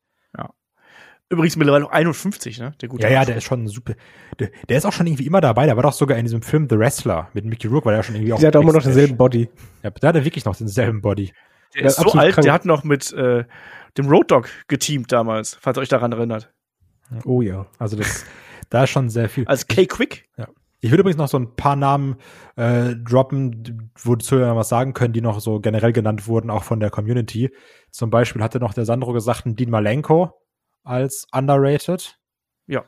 Übrigens 1.32 1.56
mittlerweile 1.58 1.86
auch 1.86 1.92
51, 1.92 2.60
ne? 2.60 2.74
Der 2.82 2.90
gute 2.90 3.04
Ja, 3.04 3.14
ja, 3.14 3.26
der 3.26 3.38
ist 3.38 3.44
schon 3.44 3.68
super. 3.68 3.94
Der, 4.40 4.50
der 4.68 4.78
ist 4.78 4.86
auch 4.86 4.92
schon 4.94 5.06
irgendwie 5.06 5.28
immer 5.28 5.42
dabei. 5.42 5.68
Der 5.68 5.76
war 5.76 5.84
doch 5.84 5.94
sogar 5.94 6.18
in 6.18 6.26
diesem 6.26 6.42
Film 6.42 6.68
The 6.70 6.78
Wrestler 6.80 7.30
mit 7.34 7.46
Mickey 7.46 7.68
Rourke, 7.68 7.86
war 7.86 7.94
der 7.94 8.02
schon 8.04 8.16
irgendwie 8.16 8.34
auch. 8.34 8.40
Der 8.40 8.48
hat 8.48 8.56
auch 8.56 8.62
immer 8.62 8.74
noch 8.74 8.82
denselben 8.82 9.16
Body. 9.16 9.48
Ja, 9.84 9.92
der 9.92 10.10
hat 10.10 10.16
er 10.16 10.26
wirklich 10.26 10.46
noch 10.46 10.56
denselben 10.56 11.02
Body. 11.02 11.32
Der 11.76 11.84
ist 11.86 12.00
Ja, 12.00 12.04
so 12.10 12.18
alt, 12.18 12.34
krank. 12.34 12.46
der 12.46 12.54
hat 12.54 12.66
noch 12.66 12.84
mit 12.84 13.14
äh, 13.14 13.44
dem 13.98 14.08
Road 14.08 14.32
Dog 14.32 14.50
geteamt 14.68 15.12
damals, 15.12 15.58
falls 15.62 15.78
ihr 15.78 15.82
euch 15.82 15.90
daran 15.90 16.12
erinnert. 16.12 16.52
Oh 17.26 17.44
ja. 17.44 17.68
Also 17.78 17.96
das, 17.96 18.26
da 18.72 18.86
ist 18.86 18.90
schon 18.90 19.10
sehr 19.10 19.30
viel. 19.30 19.46
Als 19.46 19.68
K-Quick. 19.68 20.26
Ich 20.82 20.90
würde 20.92 21.02
übrigens 21.02 21.18
noch 21.18 21.28
so 21.28 21.38
ein 21.38 21.56
paar 21.56 21.76
Namen 21.76 22.16
äh, 22.56 22.96
droppen, 22.96 23.92
wo 24.02 24.16
die 24.16 24.26
Zuhörer 24.26 24.56
was 24.56 24.70
sagen 24.70 24.94
können, 24.94 25.14
die 25.14 25.22
noch 25.22 25.42
so 25.42 25.60
generell 25.60 25.92
genannt 25.94 26.26
wurden, 26.28 26.50
auch 26.50 26.64
von 26.64 26.80
der 26.80 26.90
Community. 26.90 27.52
Zum 27.92 28.10
Beispiel 28.10 28.42
hatte 28.42 28.60
noch 28.60 28.74
der 28.74 28.86
Sandro 28.86 29.12
gesagt, 29.14 29.46
ein 29.46 29.56
Dean 29.56 29.70
Malenko 29.70 30.34
als 30.84 31.28
underrated. 31.32 32.18
Ja. 32.68 32.84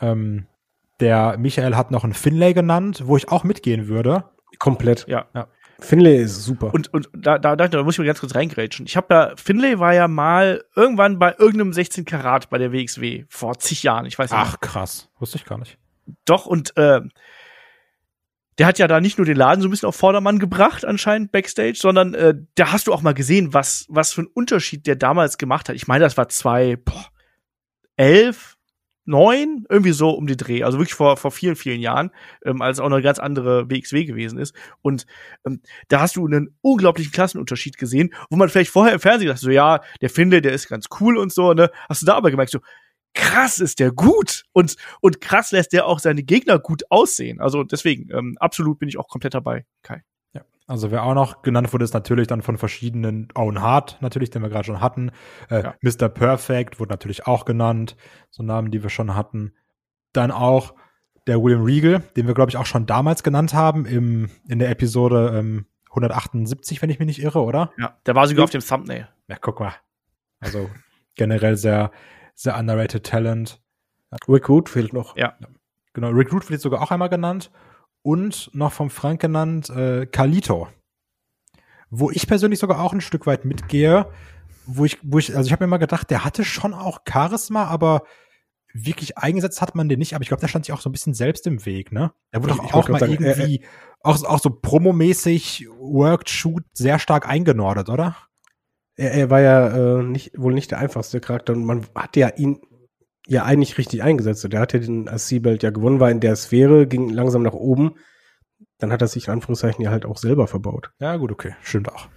Ähm, 0.00 0.46
der 1.00 1.38
Michael 1.38 1.76
hat 1.76 1.90
noch 1.90 2.04
einen 2.04 2.14
Finlay 2.14 2.52
genannt, 2.52 3.02
wo 3.06 3.16
ich 3.16 3.28
auch 3.28 3.44
mitgehen 3.44 3.88
würde. 3.88 4.24
Komplett. 4.58 5.06
Ja. 5.08 5.26
Finlay 5.80 6.22
ist 6.22 6.44
super. 6.44 6.72
Und, 6.74 6.92
und 6.92 7.08
da, 7.12 7.38
da, 7.38 7.56
da, 7.56 7.68
da 7.68 7.82
muss 7.82 7.94
ich 7.94 7.98
mal 7.98 8.06
ganz 8.06 8.20
kurz 8.20 8.34
reingrätschen. 8.34 8.86
Ich 8.86 8.96
habe 8.96 9.14
ja, 9.14 9.32
Finlay 9.36 9.78
war 9.78 9.94
ja 9.94 10.08
mal 10.08 10.62
irgendwann 10.76 11.18
bei 11.18 11.34
irgendeinem 11.38 11.72
16 11.72 12.04
Karat 12.04 12.50
bei 12.50 12.58
der 12.58 12.72
WXW 12.72 13.24
vor 13.28 13.58
zig 13.58 13.82
Jahren. 13.82 14.06
Ich 14.06 14.18
weiß 14.18 14.30
nicht. 14.30 14.40
Ach, 14.40 14.60
krass. 14.60 15.08
Wusste 15.18 15.38
ich 15.38 15.44
gar 15.44 15.58
nicht. 15.58 15.78
Doch, 16.24 16.46
und 16.46 16.76
äh, 16.76 17.00
der 18.58 18.66
hat 18.66 18.78
ja 18.78 18.88
da 18.88 19.00
nicht 19.00 19.16
nur 19.16 19.24
den 19.24 19.36
Laden 19.36 19.62
so 19.62 19.68
ein 19.68 19.70
bisschen 19.70 19.88
auf 19.88 19.96
Vordermann 19.96 20.38
gebracht, 20.38 20.84
anscheinend 20.84 21.32
Backstage, 21.32 21.76
sondern 21.76 22.14
äh, 22.14 22.34
da 22.56 22.72
hast 22.72 22.86
du 22.86 22.92
auch 22.92 23.02
mal 23.02 23.14
gesehen, 23.14 23.54
was, 23.54 23.86
was 23.88 24.12
für 24.12 24.22
einen 24.22 24.30
Unterschied 24.34 24.86
der 24.86 24.96
damals 24.96 25.38
gemacht 25.38 25.68
hat. 25.68 25.76
Ich 25.76 25.88
meine, 25.88 26.04
das 26.04 26.16
war 26.16 26.28
zwei, 26.28 26.76
boah, 26.76 27.06
elf, 28.00 28.56
neun, 29.04 29.66
irgendwie 29.68 29.92
so 29.92 30.10
um 30.10 30.26
die 30.26 30.36
Dreh, 30.36 30.62
also 30.62 30.78
wirklich 30.78 30.94
vor, 30.94 31.18
vor 31.18 31.30
vielen, 31.30 31.56
vielen 31.56 31.80
Jahren, 31.80 32.10
ähm, 32.44 32.62
als 32.62 32.80
auch 32.80 32.88
noch 32.88 32.96
eine 32.96 33.02
ganz 33.02 33.18
andere 33.18 33.68
WXW 33.68 34.06
gewesen 34.06 34.38
ist. 34.38 34.54
Und 34.80 35.04
ähm, 35.44 35.60
da 35.88 36.00
hast 36.00 36.16
du 36.16 36.26
einen 36.26 36.56
unglaublichen 36.62 37.12
Klassenunterschied 37.12 37.76
gesehen, 37.76 38.14
wo 38.30 38.36
man 38.36 38.48
vielleicht 38.48 38.70
vorher 38.70 38.94
im 38.94 39.00
Fernsehen 39.00 39.28
dachte, 39.28 39.40
so 39.40 39.50
ja, 39.50 39.80
der 40.00 40.08
Finde, 40.08 40.40
der 40.40 40.52
ist 40.52 40.68
ganz 40.68 40.86
cool 41.00 41.18
und 41.18 41.30
so, 41.32 41.52
ne? 41.52 41.70
Hast 41.88 42.00
du 42.00 42.06
da 42.06 42.14
aber 42.14 42.30
gemerkt, 42.30 42.52
so, 42.52 42.60
krass 43.12 43.58
ist 43.58 43.80
der 43.80 43.92
gut 43.92 44.44
und, 44.52 44.76
und 45.00 45.20
krass 45.20 45.50
lässt 45.50 45.72
der 45.74 45.86
auch 45.86 45.98
seine 45.98 46.22
Gegner 46.22 46.58
gut 46.58 46.84
aussehen. 46.88 47.40
Also 47.40 47.64
deswegen, 47.64 48.08
ähm, 48.16 48.36
absolut 48.40 48.78
bin 48.78 48.88
ich 48.88 48.98
auch 48.98 49.08
komplett 49.08 49.34
dabei, 49.34 49.66
Kai. 49.82 50.02
Also 50.70 50.92
wer 50.92 51.02
auch 51.02 51.14
noch 51.14 51.42
genannt 51.42 51.72
wurde, 51.72 51.84
ist 51.84 51.94
natürlich 51.94 52.28
dann 52.28 52.42
von 52.42 52.56
verschiedenen 52.56 53.26
Owen 53.34 53.60
Hart, 53.60 53.98
natürlich, 54.00 54.30
den 54.30 54.40
wir 54.40 54.50
gerade 54.50 54.66
schon 54.66 54.80
hatten. 54.80 55.10
Äh, 55.50 55.64
Ja. 55.64 55.74
Mr. 55.82 56.08
Perfect 56.08 56.78
wurde 56.78 56.90
natürlich 56.92 57.26
auch 57.26 57.44
genannt, 57.44 57.96
so 58.30 58.44
Namen, 58.44 58.70
die 58.70 58.80
wir 58.84 58.88
schon 58.90 59.16
hatten. 59.16 59.52
Dann 60.12 60.30
auch 60.30 60.74
der 61.26 61.42
William 61.42 61.64
Regal, 61.64 62.04
den 62.16 62.28
wir, 62.28 62.34
glaube 62.34 62.50
ich, 62.50 62.56
auch 62.56 62.66
schon 62.66 62.86
damals 62.86 63.24
genannt 63.24 63.52
haben, 63.52 63.84
im, 63.84 64.30
in 64.48 64.60
der 64.60 64.70
Episode 64.70 65.32
ähm, 65.36 65.66
178, 65.88 66.80
wenn 66.82 66.90
ich 66.90 67.00
mich 67.00 67.06
nicht 67.06 67.20
irre, 67.22 67.42
oder? 67.42 67.72
Ja, 67.76 67.96
der 68.06 68.14
war 68.14 68.28
sogar 68.28 68.44
auf 68.44 68.50
dem 68.50 68.60
Thumbnail. 68.60 69.08
Ja, 69.26 69.38
guck 69.40 69.58
mal. 69.58 69.74
Also 70.38 70.70
generell 71.16 71.56
sehr, 71.56 71.90
sehr 72.36 72.56
underrated 72.56 73.04
Talent. 73.04 73.60
Rick 74.28 74.48
Root 74.48 74.68
fehlt 74.68 74.92
noch. 74.92 75.16
Ja. 75.16 75.34
Genau, 75.94 76.10
Rick 76.10 76.32
Root 76.32 76.44
wird 76.44 76.52
jetzt 76.52 76.62
sogar 76.62 76.80
auch 76.80 76.92
einmal 76.92 77.08
genannt. 77.08 77.50
Und 78.02 78.50
noch 78.54 78.72
vom 78.72 78.90
Frank 78.90 79.20
genannt, 79.20 79.68
äh, 79.70 80.06
Carlito. 80.06 80.68
Wo 81.90 82.10
ich 82.10 82.26
persönlich 82.26 82.58
sogar 82.58 82.80
auch 82.80 82.92
ein 82.92 83.00
Stück 83.00 83.26
weit 83.26 83.44
mitgehe, 83.44 84.10
wo 84.66 84.84
ich, 84.84 84.98
wo 85.02 85.18
ich, 85.18 85.36
also 85.36 85.46
ich 85.46 85.52
habe 85.52 85.64
mir 85.64 85.68
immer 85.68 85.78
gedacht, 85.78 86.10
der 86.10 86.24
hatte 86.24 86.44
schon 86.44 86.72
auch 86.72 87.00
Charisma, 87.08 87.64
aber 87.64 88.02
wirklich 88.72 89.18
eingesetzt 89.18 89.60
hat 89.60 89.74
man 89.74 89.88
den 89.88 89.98
nicht, 89.98 90.14
aber 90.14 90.22
ich 90.22 90.28
glaube, 90.28 90.40
der 90.40 90.46
stand 90.48 90.64
sich 90.64 90.72
auch 90.72 90.80
so 90.80 90.88
ein 90.88 90.92
bisschen 90.92 91.14
selbst 91.14 91.46
im 91.48 91.66
Weg, 91.66 91.90
ne? 91.90 92.12
Er 92.30 92.42
wurde 92.42 92.54
doch 92.54 92.64
auch 92.66 92.74
wollte 92.74 92.92
mal 92.92 93.00
sagen, 93.00 93.24
er- 93.24 93.36
irgendwie, 93.36 93.64
auch, 94.02 94.22
auch 94.24 94.38
so 94.38 94.50
promomäßig, 94.50 95.66
worked, 95.78 96.30
shoot, 96.30 96.62
sehr 96.72 97.00
stark 97.00 97.28
eingenordet, 97.28 97.88
oder? 97.88 98.16
Er, 98.94 99.12
er 99.12 99.30
war 99.30 99.40
ja 99.40 99.98
äh, 99.98 100.02
nicht, 100.04 100.38
wohl 100.38 100.54
nicht 100.54 100.70
der 100.70 100.78
einfachste 100.78 101.20
Charakter 101.20 101.52
und 101.54 101.64
man 101.64 101.84
hat 101.96 102.16
ja 102.16 102.28
ihn 102.28 102.60
ja 103.30 103.44
eigentlich 103.44 103.78
richtig 103.78 104.02
eingesetzt. 104.02 104.46
Der 104.52 104.60
hat 104.60 104.72
ja 104.72 104.80
den 104.80 105.06
IC-Belt 105.06 105.62
ja 105.62 105.70
gewonnen, 105.70 106.00
war 106.00 106.10
in 106.10 106.20
der 106.20 106.36
Sphäre, 106.36 106.86
ging 106.86 107.08
langsam 107.10 107.42
nach 107.42 107.52
oben. 107.52 107.92
Dann 108.78 108.92
hat 108.92 109.00
er 109.02 109.08
sich 109.08 109.26
in 109.28 109.32
Anführungszeichen 109.34 109.82
ja 109.84 109.90
halt 109.90 110.04
auch 110.04 110.16
selber 110.18 110.46
verbaut. 110.46 110.90
Ja, 111.00 111.16
gut, 111.16 111.30
okay, 111.32 111.54
stimmt 111.62 111.90
auch. 111.92 112.08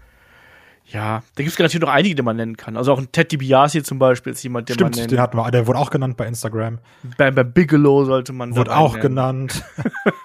Ja, 0.86 1.24
da 1.36 1.44
gibt's 1.44 1.56
garantiert 1.56 1.82
noch 1.84 1.90
einige, 1.90 2.14
die 2.16 2.22
man 2.24 2.36
nennen 2.36 2.58
kann. 2.58 2.76
Also 2.76 2.92
auch 2.92 3.00
ein 3.00 3.10
Ted 3.12 3.32
DiBiase 3.32 3.84
zum 3.84 4.00
Beispiel 4.00 4.34
ist 4.34 4.44
jemand, 4.44 4.68
den 4.68 4.74
Stimmt, 4.74 4.98
man 4.98 5.08
den 5.08 5.10
nennt. 5.12 5.20
hatten 5.22 5.38
wir, 5.38 5.50
der 5.52 5.66
wurde 5.68 5.80
auch 5.80 5.90
genannt 5.92 6.18
bei 6.18 6.28
Instagram. 6.28 6.80
Bam 7.18 7.36
Bam 7.36 7.54
Bigelow 7.54 8.04
sollte 8.06 8.34
man 8.34 8.54
Wurde 8.56 8.76
auch 8.76 8.94
nennen. 8.98 9.02
genannt. 9.02 9.64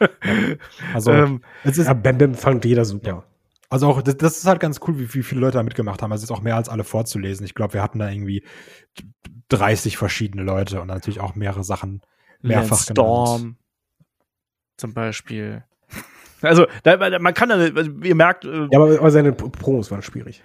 also, 0.95 1.13
Ähm, 1.13 1.43
es 1.65 1.79
ist, 1.79 1.87
Ja, 1.87 1.95
Bam 1.95 2.19
Bam 2.19 2.35
fand 2.35 2.65
jeder 2.65 2.85
super. 2.85 3.09
Ja. 3.09 3.25
Also 3.71 3.89
auch, 3.89 4.03
das, 4.03 4.17
das 4.17 4.39
ist 4.39 4.47
halt 4.47 4.61
ganz 4.61 4.81
cool, 4.87 4.99
wie, 4.99 5.13
wie 5.15 5.23
viele 5.23 5.41
Leute 5.41 5.59
da 5.59 5.63
mitgemacht 5.63 6.03
haben. 6.03 6.13
Also 6.13 6.25
es 6.25 6.31
ist 6.31 6.37
auch 6.37 6.43
mehr 6.43 6.57
als 6.57 6.69
alle 6.69 6.85
vorzulesen. 6.85 7.45
Ich 7.47 7.55
glaube, 7.55 7.75
wir 7.75 7.83
hatten 7.83 7.99
da 7.99 8.09
irgendwie 8.11 8.45
30 9.49 9.97
verschiedene 9.97 10.43
Leute 10.43 10.81
und 10.81 10.89
natürlich 10.89 11.21
auch 11.21 11.35
mehrere 11.35 11.65
Sachen 11.65 12.03
mehrfach 12.41 12.71
Lance 12.87 12.93
Storm 12.93 13.57
zum 14.77 14.95
Beispiel. 14.95 15.65
Also, 16.41 16.67
da, 16.85 17.19
man 17.19 17.35
kann, 17.35 17.49
da- 17.49 17.57
also, 17.57 17.91
ihr 18.03 18.15
merkt, 18.15 18.45
äh, 18.45 18.69
Ja, 18.71 18.79
aber, 18.79 18.99
aber 18.99 19.11
seine 19.11 19.33
Promos 19.33 19.91
waren 19.91 20.03
schwierig. 20.03 20.43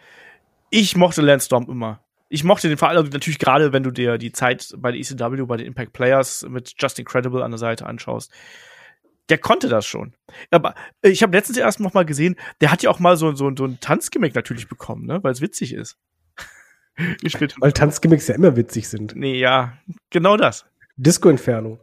ich 0.72 0.96
mochte 0.98 1.22
Lance 1.22 1.46
Storm 1.46 1.68
immer. 1.70 2.04
Ich 2.30 2.44
mochte 2.44 2.68
den 2.68 2.80
vor 2.80 2.90
allem 2.90 3.08
natürlich 3.10 3.38
gerade, 3.38 3.74
wenn 3.74 3.84
du 3.84 3.92
dir 3.92 4.18
die 4.18 4.32
Zeit 4.32 4.74
bei 4.78 4.92
der 4.92 5.00
ECW, 5.00 5.46
bei 5.46 5.58
den 5.58 5.68
Impact 5.68 5.94
Players 5.94 6.48
mit 6.50 6.74
Justin 6.80 7.06
Credible 7.06 7.44
an 7.44 7.52
der 7.52 7.60
Seite 7.60 7.86
anschaust. 7.86 8.32
Der 9.30 9.38
konnte 9.38 9.70
das 9.70 9.86
schon. 9.86 10.14
Aber 10.52 10.76
ich 11.02 11.24
habe 11.24 11.36
letztens 11.36 11.58
erst 11.58 11.80
noch 11.80 11.94
mal 11.94 12.06
gesehen, 12.06 12.36
der 12.62 12.72
hat 12.72 12.84
ja 12.84 12.90
auch 12.90 13.00
mal 13.00 13.16
so, 13.18 13.34
so, 13.36 13.52
so 13.56 13.66
ein 13.66 13.80
Tanzgimmick 13.80 14.36
natürlich 14.36 14.68
bekommen, 14.68 15.06
ne? 15.06 15.24
weil 15.24 15.32
es 15.32 15.42
witzig 15.42 15.74
ist. 15.74 15.98
Ich 17.24 17.34
Weil 17.60 17.72
Tanzgimmicks 17.72 18.28
ja 18.28 18.36
immer 18.36 18.56
witzig 18.56 18.88
sind. 18.88 19.16
nee, 19.16 19.40
ja, 19.40 19.74
genau 20.12 20.38
das. 20.38 20.66
Disco 20.96 21.28
Inferno. 21.30 21.80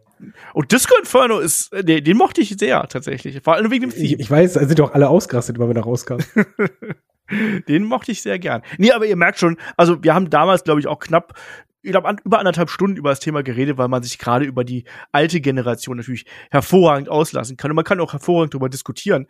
Und 0.54 0.70
Disco 0.70 0.94
Inferno 0.96 1.40
ist, 1.40 1.72
äh, 1.72 1.82
den, 1.82 2.04
den 2.04 2.16
mochte 2.16 2.40
ich 2.42 2.50
sehr 2.50 2.86
tatsächlich. 2.88 3.40
Vor 3.42 3.54
allem 3.54 3.70
wegen 3.72 3.90
dem 3.90 3.90
Ich, 3.90 4.10
Theme. 4.10 4.20
ich 4.22 4.30
weiß, 4.30 4.52
da 4.52 4.64
sind 4.64 4.78
doch 4.78 4.94
alle 4.94 5.08
ausgerastet, 5.08 5.58
wenn 5.58 5.74
er 5.74 5.82
rauskam. 5.82 6.18
Den 7.68 7.84
mochte 7.84 8.10
ich 8.10 8.22
sehr 8.22 8.38
gern. 8.40 8.62
Nee, 8.78 8.90
aber 8.90 9.06
ihr 9.06 9.14
merkt 9.14 9.38
schon, 9.38 9.56
also 9.76 10.02
wir 10.02 10.14
haben 10.14 10.30
damals, 10.30 10.64
glaube 10.64 10.80
ich, 10.80 10.88
auch 10.88 10.98
knapp, 10.98 11.34
ich 11.82 11.90
glaube, 11.92 12.08
an, 12.08 12.18
über 12.24 12.38
anderthalb 12.38 12.70
Stunden 12.70 12.96
über 12.96 13.10
das 13.10 13.20
Thema 13.20 13.42
geredet, 13.42 13.78
weil 13.78 13.88
man 13.88 14.02
sich 14.02 14.18
gerade 14.18 14.44
über 14.44 14.64
die 14.64 14.84
alte 15.12 15.40
Generation 15.40 15.96
natürlich 15.96 16.26
hervorragend 16.50 17.08
auslassen 17.08 17.56
kann. 17.56 17.70
Und 17.70 17.76
man 17.76 17.84
kann 17.84 18.00
auch 18.00 18.12
hervorragend 18.12 18.54
darüber 18.54 18.68
diskutieren, 18.68 19.26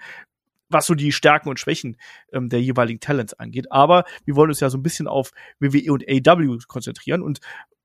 was 0.69 0.87
so 0.87 0.95
die 0.95 1.13
Stärken 1.13 1.49
und 1.49 1.61
Schwächen 1.61 1.97
ähm, 2.33 2.49
der 2.49 2.61
jeweiligen 2.61 3.01
Talents 3.01 3.35
angeht. 3.35 3.71
Aber 3.71 4.05
wir 4.25 4.37
wollen 4.37 4.51
uns 4.51 4.61
ja 4.61 4.71
so 4.71 4.79
ein 4.79 4.83
bisschen 4.83 5.07
auf 5.07 5.33
WWE 5.59 5.93
und 5.93 6.05
AW 6.09 6.59
konzentrieren. 6.67 7.23
Und 7.23 7.41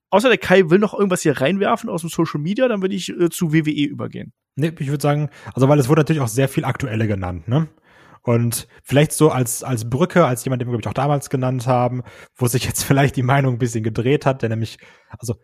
außer 0.09 0.29
der 0.29 0.37
Kai 0.37 0.69
will 0.69 0.79
noch 0.79 0.93
irgendwas 0.93 1.21
hier 1.21 1.39
reinwerfen 1.39 1.89
aus 1.89 2.01
dem 2.01 2.09
Social 2.09 2.39
Media, 2.39 2.67
dann 2.67 2.81
würde 2.81 2.95
ich 2.95 3.09
äh, 3.09 3.29
zu 3.29 3.53
WWE 3.53 3.85
übergehen. 3.85 4.33
Nee, 4.55 4.71
ich 4.79 4.87
würde 4.87 5.01
sagen, 5.01 5.29
also 5.53 5.67
weil 5.67 5.79
es 5.79 5.89
wurde 5.89 6.01
natürlich 6.01 6.21
auch 6.21 6.27
sehr 6.27 6.47
viel 6.47 6.63
aktuelle 6.63 7.07
genannt, 7.07 7.47
ne? 7.47 7.67
Und 8.25 8.67
vielleicht 8.81 9.11
so 9.11 9.29
als, 9.29 9.63
als 9.63 9.87
Brücke, 9.87 10.25
als 10.25 10.43
jemand, 10.45 10.59
den 10.59 10.67
wir, 10.67 10.71
glaube 10.71 10.81
ich, 10.81 10.87
auch 10.87 10.93
damals 10.93 11.29
genannt 11.29 11.67
haben, 11.67 12.01
wo 12.35 12.47
sich 12.47 12.65
jetzt 12.65 12.83
vielleicht 12.83 13.15
die 13.15 13.23
Meinung 13.23 13.55
ein 13.55 13.59
bisschen 13.59 13.83
gedreht 13.83 14.25
hat, 14.25 14.41
der 14.41 14.49
nämlich, 14.49 14.79
also 15.17 15.35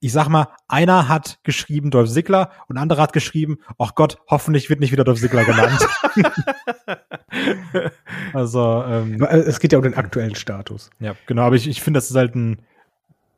ich 0.00 0.12
sag 0.12 0.28
mal, 0.28 0.48
einer 0.68 1.08
hat 1.08 1.40
geschrieben 1.42 1.90
Dolph 1.90 2.10
Ziggler 2.10 2.52
und 2.68 2.76
ein 2.76 2.82
anderer 2.82 3.02
hat 3.02 3.12
geschrieben, 3.14 3.58
ach 3.78 3.94
Gott, 3.94 4.18
hoffentlich 4.28 4.68
wird 4.68 4.78
nicht 4.78 4.92
wieder 4.92 5.04
Dolph 5.04 5.20
Ziggler 5.20 5.44
genannt. 5.44 5.88
also, 8.34 8.84
ähm, 8.86 9.22
äh, 9.22 9.38
Es 9.38 9.58
geht 9.58 9.72
ja 9.72 9.78
um 9.78 9.84
den 9.84 9.94
aktuellen 9.94 10.34
Status. 10.34 10.90
ja, 11.00 11.14
genau, 11.26 11.42
aber 11.42 11.56
ich, 11.56 11.66
ich 11.66 11.80
finde, 11.80 11.96
das 11.98 12.10
ist 12.10 12.16
halt 12.16 12.36
ein 12.36 12.60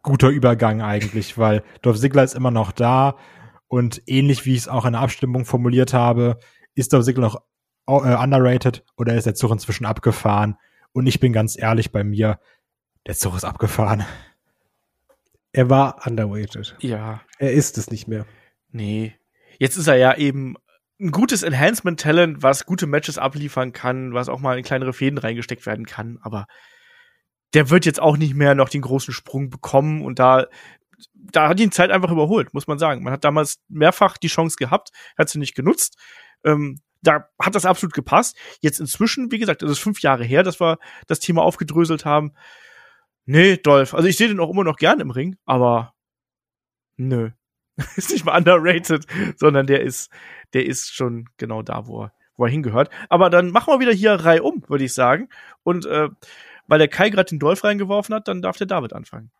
guter 0.03 0.29
Übergang 0.29 0.83
eigentlich, 0.83 1.39
weil 1.39 1.63
Dolph 1.81 2.01
Ziggler 2.01 2.25
ist 2.25 2.35
immer 2.35 2.51
noch 2.51 2.73
da 2.73 3.15
und 3.69 4.03
ähnlich 4.07 4.45
wie 4.47 4.55
ich 4.55 4.63
es 4.63 4.69
auch 4.69 4.85
in 4.85 4.93
der 4.95 5.03
Abstimmung 5.03 5.45
formuliert 5.45 5.95
habe, 5.95 6.39
ist 6.75 6.93
Dolph 6.93 7.05
Ziggler 7.05 7.23
noch 7.23 7.41
underrated 7.99 8.85
oder 8.97 9.15
ist 9.15 9.27
der 9.27 9.35
Zug 9.35 9.51
inzwischen 9.53 9.87
abgefahren? 9.87 10.57
Und 10.93 11.07
ich 11.07 11.21
bin 11.21 11.33
ganz 11.33 11.59
ehrlich 11.59 11.93
bei 11.93 12.05
mir, 12.05 12.41
der 13.07 13.15
Zug 13.15 13.37
ist 13.37 13.45
abgefahren. 13.45 14.05
Er 15.53 15.69
war 15.69 16.07
underweighted. 16.07 16.77
Ja. 16.81 17.23
Er 17.39 17.53
ist 17.53 17.79
es 17.79 17.91
nicht 17.91 18.07
mehr. 18.07 18.27
Nee. 18.71 19.15
Jetzt 19.59 19.77
ist 19.77 19.89
er 19.89 19.97
ja 19.97 20.17
eben 20.17 20.57
ein 21.01 21.11
gutes 21.11 21.43
Enhancement-Talent, 21.43 22.43
was 22.43 22.67
gute 22.67 22.87
Matches 22.87 23.19
abliefern 23.19 23.73
kann, 23.73 24.13
was 24.13 24.29
auch 24.29 24.41
mal 24.41 24.59
in 24.59 24.65
kleinere 24.65 24.93
Fäden 24.93 25.19
reingesteckt 25.19 25.65
werden 25.67 25.87
kann, 25.87 26.19
aber 26.23 26.47
der 27.55 27.71
wird 27.71 27.87
jetzt 27.87 28.01
auch 28.01 28.17
nicht 28.17 28.35
mehr 28.35 28.55
noch 28.55 28.69
den 28.69 28.83
großen 28.83 29.13
Sprung 29.15 29.51
bekommen 29.51 30.03
und 30.03 30.19
da, 30.19 30.47
da 31.15 31.49
hat 31.49 31.59
ihn 31.59 31.73
Zeit 31.73 31.91
einfach 31.91 32.11
überholt, 32.11 32.55
muss 32.55 32.67
man 32.67 32.79
sagen. 32.79 33.03
Man 33.03 33.13
hat 33.13 33.25
damals 33.25 33.61
mehrfach 33.69 34.19
die 34.19 34.29
Chance 34.29 34.57
gehabt, 34.57 34.91
hat 35.17 35.29
sie 35.31 35.39
nicht 35.39 35.55
genutzt. 35.55 35.99
Ähm, 36.45 36.81
da 37.03 37.29
hat 37.41 37.55
das 37.55 37.65
absolut 37.65 37.95
gepasst. 37.95 38.37
Jetzt 38.61 38.81
inzwischen, 38.81 39.31
wie 39.31 39.39
gesagt, 39.39 39.63
das 39.63 39.71
ist 39.71 39.79
fünf 39.79 40.01
Jahre 40.01 40.25
her, 40.25 40.43
dass 40.43 40.61
wir 40.61 40.79
das 41.07 41.21
Thema 41.21 41.43
aufgedröselt 41.43 42.05
haben. 42.05 42.33
Nee, 43.25 43.57
Dolph. 43.57 43.95
Also 43.95 44.09
ich 44.09 44.17
sehe 44.17 44.29
den 44.29 44.41
auch 44.41 44.51
immer 44.51 44.65
noch 44.65 44.77
gern 44.77 45.01
im 45.01 45.11
Ring, 45.11 45.37
aber 45.47 45.95
nö. 46.97 47.31
ist 47.97 48.11
nicht 48.11 48.25
mal 48.25 48.37
underrated, 48.37 49.07
sondern 49.37 49.67
der 49.67 49.83
ist, 49.83 50.11
der 50.53 50.67
ist 50.67 50.93
schon 50.95 51.29
genau 51.37 51.63
da, 51.63 51.87
wo 51.87 52.05
er, 52.05 52.13
wo 52.37 52.45
er 52.45 52.51
hingehört. 52.51 52.91
Aber 53.09 53.31
dann 53.31 53.51
machen 53.51 53.73
wir 53.73 53.81
wieder 53.81 53.93
hier 53.93 54.13
Reihe 54.13 54.43
um, 54.43 54.63
würde 54.69 54.85
ich 54.85 54.93
sagen. 54.93 55.29
Und 55.63 55.87
äh, 55.87 56.09
weil 56.67 56.79
der 56.79 56.89
Kai 56.89 57.11
gerade 57.11 57.29
den 57.29 57.39
Dolph 57.39 57.65
reingeworfen 57.65 58.15
hat, 58.15 58.29
dann 58.29 58.43
darf 58.43 58.57
der 58.57 58.67
David 58.67 58.93
anfangen. 58.93 59.31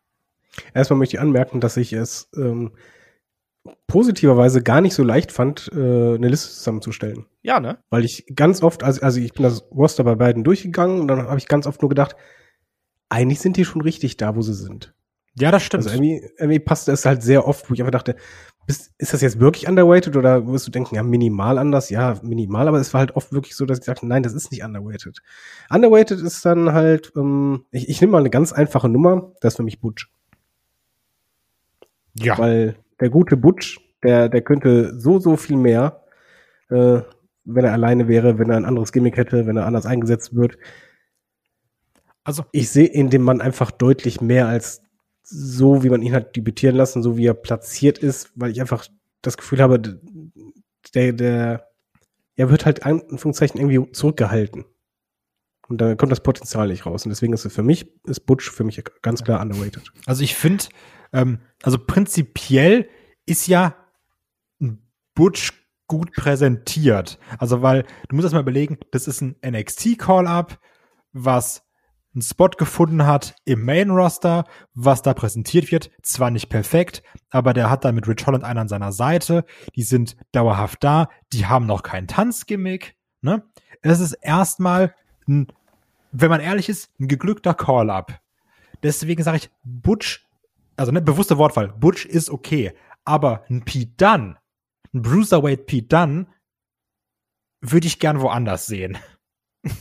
Erstmal 0.73 0.99
möchte 0.99 1.15
ich 1.15 1.21
anmerken, 1.21 1.61
dass 1.61 1.77
ich 1.77 1.93
es 1.93 2.29
ähm, 2.35 2.71
positiverweise 3.87 4.63
gar 4.63 4.81
nicht 4.81 4.93
so 4.93 5.03
leicht 5.03 5.31
fand, 5.31 5.69
äh, 5.73 6.15
eine 6.15 6.27
Liste 6.27 6.49
zusammenzustellen. 6.49 7.25
Ja, 7.41 7.59
ne? 7.59 7.77
Weil 7.89 8.05
ich 8.05 8.25
ganz 8.35 8.63
oft, 8.63 8.83
also, 8.83 9.01
also 9.01 9.19
ich 9.19 9.33
bin 9.33 9.43
das 9.43 9.63
Roster 9.71 10.03
bei 10.03 10.15
beiden 10.15 10.43
durchgegangen 10.43 11.01
und 11.01 11.07
dann 11.07 11.27
habe 11.27 11.37
ich 11.37 11.47
ganz 11.47 11.67
oft 11.67 11.81
nur 11.81 11.89
gedacht, 11.89 12.15
eigentlich 13.09 13.39
sind 13.39 13.57
die 13.57 13.65
schon 13.65 13.81
richtig 13.81 14.17
da, 14.17 14.35
wo 14.35 14.41
sie 14.41 14.53
sind. 14.53 14.93
Ja, 15.37 15.51
das 15.51 15.63
stimmt. 15.63 15.83
Also 15.83 15.95
irgendwie, 15.95 16.29
irgendwie 16.37 16.59
passte 16.59 16.91
es 16.91 17.05
halt 17.05 17.23
sehr 17.23 17.47
oft, 17.47 17.69
wo 17.69 17.73
ich 17.73 17.81
einfach 17.81 17.91
dachte, 17.91 18.15
bist, 18.67 18.91
ist 18.97 19.13
das 19.13 19.21
jetzt 19.21 19.39
wirklich 19.39 19.67
underweighted 19.67 20.15
oder 20.15 20.47
wirst 20.47 20.67
du 20.67 20.71
denken, 20.71 20.95
ja, 20.95 21.03
minimal 21.03 21.57
anders? 21.57 21.89
Ja, 21.89 22.19
minimal, 22.21 22.67
aber 22.67 22.79
es 22.79 22.93
war 22.93 22.99
halt 22.99 23.15
oft 23.15 23.31
wirklich 23.31 23.55
so, 23.55 23.65
dass 23.65 23.79
ich 23.79 23.85
sagte, 23.85 24.07
nein, 24.07 24.23
das 24.23 24.33
ist 24.33 24.51
nicht 24.51 24.63
underweighted. 24.63 25.19
Underweighted 25.69 26.19
ist 26.19 26.45
dann 26.45 26.73
halt, 26.73 27.13
ähm, 27.15 27.65
ich, 27.71 27.89
ich 27.89 28.01
nehme 28.01 28.11
mal 28.11 28.19
eine 28.19 28.29
ganz 28.29 28.53
einfache 28.53 28.89
Nummer, 28.89 29.33
das 29.41 29.53
ist 29.53 29.57
für 29.57 29.63
mich 29.63 29.79
Butch. 29.79 30.09
ja. 32.15 32.37
Weil 32.37 32.75
der 33.01 33.09
gute 33.09 33.35
Butch 33.35 33.79
Der, 34.03 34.29
der 34.29 34.41
könnte 34.41 34.99
so, 34.99 35.19
so 35.19 35.35
viel 35.35 35.57
mehr, 35.57 36.03
äh, 36.69 37.01
wenn 37.43 37.65
er 37.65 37.73
alleine 37.73 38.07
wäre, 38.07 38.39
wenn 38.39 38.49
er 38.49 38.57
ein 38.57 38.65
anderes 38.65 38.91
Gimmick 38.91 39.17
hätte, 39.17 39.45
wenn 39.45 39.57
er 39.57 39.65
anders 39.65 39.85
eingesetzt 39.85 40.35
wird. 40.35 40.57
Also, 42.23 42.45
Ich 42.51 42.69
sehe 42.69 42.87
in 42.87 43.09
dem 43.09 43.23
Mann 43.23 43.41
einfach 43.41 43.71
deutlich 43.71 44.21
mehr 44.21 44.47
als 44.47 44.81
so, 45.23 45.83
wie 45.83 45.89
man 45.89 46.01
ihn 46.01 46.13
hat 46.13 46.35
debütieren 46.35 46.75
lassen, 46.75 47.03
so 47.03 47.17
wie 47.17 47.25
er 47.25 47.33
platziert 47.33 47.97
ist, 47.99 48.31
weil 48.35 48.51
ich 48.51 48.61
einfach 48.61 48.85
das 49.21 49.37
Gefühl 49.37 49.61
habe, 49.61 49.79
der, 50.93 51.13
der, 51.13 51.67
er 52.35 52.49
wird 52.49 52.65
halt 52.65 52.79
in 52.79 52.85
Anführungszeichen 52.85 53.59
irgendwie 53.59 53.91
zurückgehalten. 53.91 54.65
Und 55.67 55.79
da 55.79 55.95
kommt 55.95 56.11
das 56.11 56.21
Potenzial 56.21 56.67
nicht 56.67 56.85
raus. 56.85 57.05
Und 57.05 57.11
deswegen 57.11 57.33
ist 57.33 57.45
es 57.45 57.53
für 57.53 57.63
mich, 57.63 57.87
ist 58.05 58.25
Butch 58.25 58.51
für 58.51 58.63
mich 58.63 58.83
ganz 59.01 59.23
klar 59.23 59.41
underrated. 59.41 59.91
also 60.05 60.23
ich 60.23 60.35
finde, 60.35 60.65
ähm, 61.13 61.39
also 61.63 61.77
prinzipiell 61.77 62.89
ist 63.25 63.47
ja 63.47 63.75
Butch 65.13 65.53
gut 65.87 66.13
präsentiert. 66.13 67.19
Also, 67.37 67.61
weil 67.61 67.83
du 68.07 68.15
musst 68.15 68.25
erst 68.25 68.33
mal 68.33 68.41
überlegen, 68.41 68.77
das 68.91 69.07
ist 69.07 69.21
ein 69.21 69.35
NXT-Call-Up, 69.45 70.59
was 71.11 71.63
einen 72.13 72.21
Spot 72.21 72.49
gefunden 72.49 73.05
hat 73.05 73.35
im 73.45 73.63
Main-Roster, 73.65 74.45
was 74.73 75.01
da 75.01 75.13
präsentiert 75.13 75.71
wird. 75.71 75.91
Zwar 76.01 76.31
nicht 76.31 76.49
perfekt, 76.49 77.03
aber 77.29 77.53
der 77.53 77.69
hat 77.69 77.85
da 77.85 77.91
mit 77.91 78.07
Rich 78.07 78.25
Holland 78.25 78.43
einen 78.43 78.59
an 78.59 78.67
seiner 78.67 78.91
Seite. 78.91 79.45
Die 79.75 79.83
sind 79.83 80.17
dauerhaft 80.31 80.83
da. 80.83 81.09
Die 81.33 81.45
haben 81.45 81.65
noch 81.65 81.83
kein 81.83 82.07
Tanzgimmick. 82.07 82.95
Ne? 83.21 83.43
Es 83.81 83.99
ist 83.99 84.13
erstmal 84.13 84.95
ein, 85.27 85.47
wenn 86.11 86.29
man 86.29 86.41
ehrlich 86.41 86.69
ist, 86.69 86.89
ein 86.99 87.07
geglückter 87.07 87.53
Call-Up. 87.53 88.19
Deswegen 88.83 89.23
sage 89.23 89.37
ich, 89.37 89.49
Butch, 89.63 90.27
also 90.81 90.91
ne, 90.91 91.01
bewusster 91.01 91.37
Wortwahl, 91.37 91.69
Butch 91.79 92.05
ist 92.05 92.31
okay. 92.31 92.73
Aber 93.05 93.43
ein 93.49 93.63
Pete 93.63 93.93
Dunne, 93.97 94.37
ein 94.93 95.01
Bruiserweight 95.03 95.67
Pete 95.67 95.87
Dunne, 95.87 96.25
würde 97.61 97.87
ich 97.87 97.99
gern 97.99 98.19
woanders 98.19 98.65
sehen. 98.65 98.97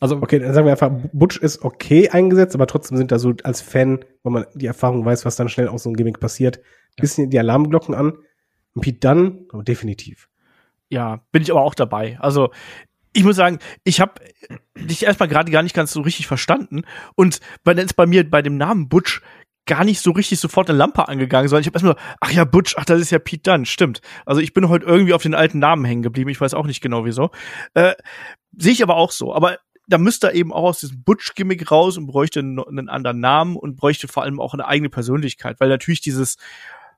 Also, 0.00 0.16
Okay, 0.16 0.38
dann 0.38 0.52
sagen 0.52 0.66
wir 0.66 0.72
einfach, 0.72 0.90
Butch 1.14 1.38
ist 1.38 1.62
okay 1.62 2.10
eingesetzt, 2.10 2.54
aber 2.54 2.66
trotzdem 2.66 2.98
sind 2.98 3.10
da 3.10 3.18
so 3.18 3.32
als 3.42 3.62
Fan, 3.62 4.04
wenn 4.22 4.32
man 4.34 4.44
die 4.52 4.66
Erfahrung 4.66 5.02
weiß, 5.02 5.24
was 5.24 5.36
dann 5.36 5.48
schnell 5.48 5.68
aus 5.68 5.84
so 5.84 5.88
einem 5.88 5.96
Gimmick 5.96 6.20
passiert, 6.20 6.60
bisschen 6.96 7.30
die 7.30 7.38
Alarmglocken 7.38 7.94
an. 7.94 8.12
Und 8.74 8.82
Pete 8.82 8.98
Dunne, 8.98 9.46
oh, 9.54 9.62
definitiv. 9.62 10.28
Ja, 10.90 11.22
bin 11.32 11.40
ich 11.40 11.50
aber 11.50 11.62
auch 11.62 11.74
dabei. 11.74 12.18
Also 12.20 12.50
ich 13.14 13.24
muss 13.24 13.36
sagen, 13.36 13.60
ich 13.84 14.00
habe 14.00 14.20
dich 14.76 15.04
erstmal 15.04 15.28
gerade 15.28 15.50
gar 15.50 15.62
nicht 15.62 15.74
ganz 15.74 15.92
so 15.92 16.02
richtig 16.02 16.26
verstanden 16.26 16.82
und 17.14 17.40
dann 17.62 17.78
ist 17.78 17.94
bei 17.94 18.06
mir 18.06 18.28
bei 18.28 18.42
dem 18.42 18.58
Namen 18.58 18.88
Butch 18.88 19.22
gar 19.66 19.84
nicht 19.84 20.00
so 20.00 20.10
richtig 20.10 20.40
sofort 20.40 20.68
eine 20.68 20.78
Lampe 20.78 21.08
angegangen, 21.08 21.48
sondern 21.48 21.62
ich 21.62 21.66
habe 21.66 21.76
erstmal, 21.76 21.96
ach 22.20 22.30
ja, 22.30 22.44
Butch, 22.44 22.76
ach, 22.76 22.84
das 22.84 23.00
ist 23.00 23.10
ja 23.10 23.18
Pete 23.18 23.50
Dunne, 23.50 23.66
stimmt. 23.66 24.00
Also 24.26 24.40
ich 24.40 24.52
bin 24.52 24.68
heute 24.68 24.86
irgendwie 24.86 25.14
auf 25.14 25.22
den 25.22 25.34
alten 25.34 25.58
Namen 25.58 25.84
hängen 25.84 26.02
geblieben, 26.02 26.30
ich 26.30 26.40
weiß 26.40 26.54
auch 26.54 26.66
nicht 26.66 26.80
genau 26.80 27.04
wieso. 27.04 27.30
Äh, 27.74 27.94
Sehe 28.56 28.72
ich 28.72 28.82
aber 28.82 28.96
auch 28.96 29.10
so. 29.10 29.34
Aber 29.34 29.58
da 29.86 29.98
müsste 29.98 30.28
er 30.28 30.34
eben 30.34 30.52
auch 30.52 30.64
aus 30.64 30.80
diesem 30.80 31.02
Butch-Gimmick 31.02 31.70
raus 31.70 31.98
und 31.98 32.06
bräuchte 32.06 32.40
einen, 32.40 32.58
einen 32.60 32.88
anderen 32.88 33.20
Namen 33.20 33.56
und 33.56 33.76
bräuchte 33.76 34.08
vor 34.08 34.22
allem 34.22 34.40
auch 34.40 34.54
eine 34.54 34.66
eigene 34.66 34.90
Persönlichkeit, 34.90 35.60
weil 35.60 35.68
natürlich 35.68 36.00
dieses 36.00 36.36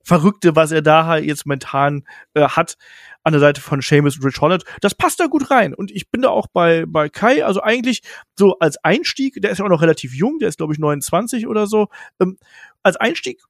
Verrückte, 0.02 0.54
was 0.54 0.70
er 0.70 0.82
da 0.82 1.06
halt 1.06 1.24
jetzt 1.24 1.46
momentan 1.46 2.04
äh, 2.34 2.42
hat, 2.42 2.78
an 3.26 3.32
der 3.32 3.40
Seite 3.40 3.60
von 3.60 3.80
Seamus 3.80 4.16
und 4.16 4.24
Rich 4.24 4.40
Holland, 4.40 4.62
das 4.80 4.94
passt 4.94 5.18
da 5.18 5.26
gut 5.26 5.50
rein. 5.50 5.74
Und 5.74 5.90
ich 5.90 6.10
bin 6.10 6.22
da 6.22 6.28
auch 6.28 6.46
bei, 6.46 6.86
bei 6.86 7.08
Kai, 7.08 7.44
also 7.44 7.60
eigentlich 7.60 8.02
so 8.38 8.56
als 8.60 8.76
Einstieg, 8.84 9.42
der 9.42 9.50
ist 9.50 9.58
ja 9.58 9.64
auch 9.64 9.68
noch 9.68 9.82
relativ 9.82 10.14
jung, 10.14 10.38
der 10.38 10.48
ist 10.48 10.58
glaube 10.58 10.72
ich 10.72 10.78
29 10.78 11.48
oder 11.48 11.66
so, 11.66 11.88
ähm, 12.20 12.38
als 12.84 12.96
Einstieg, 12.96 13.42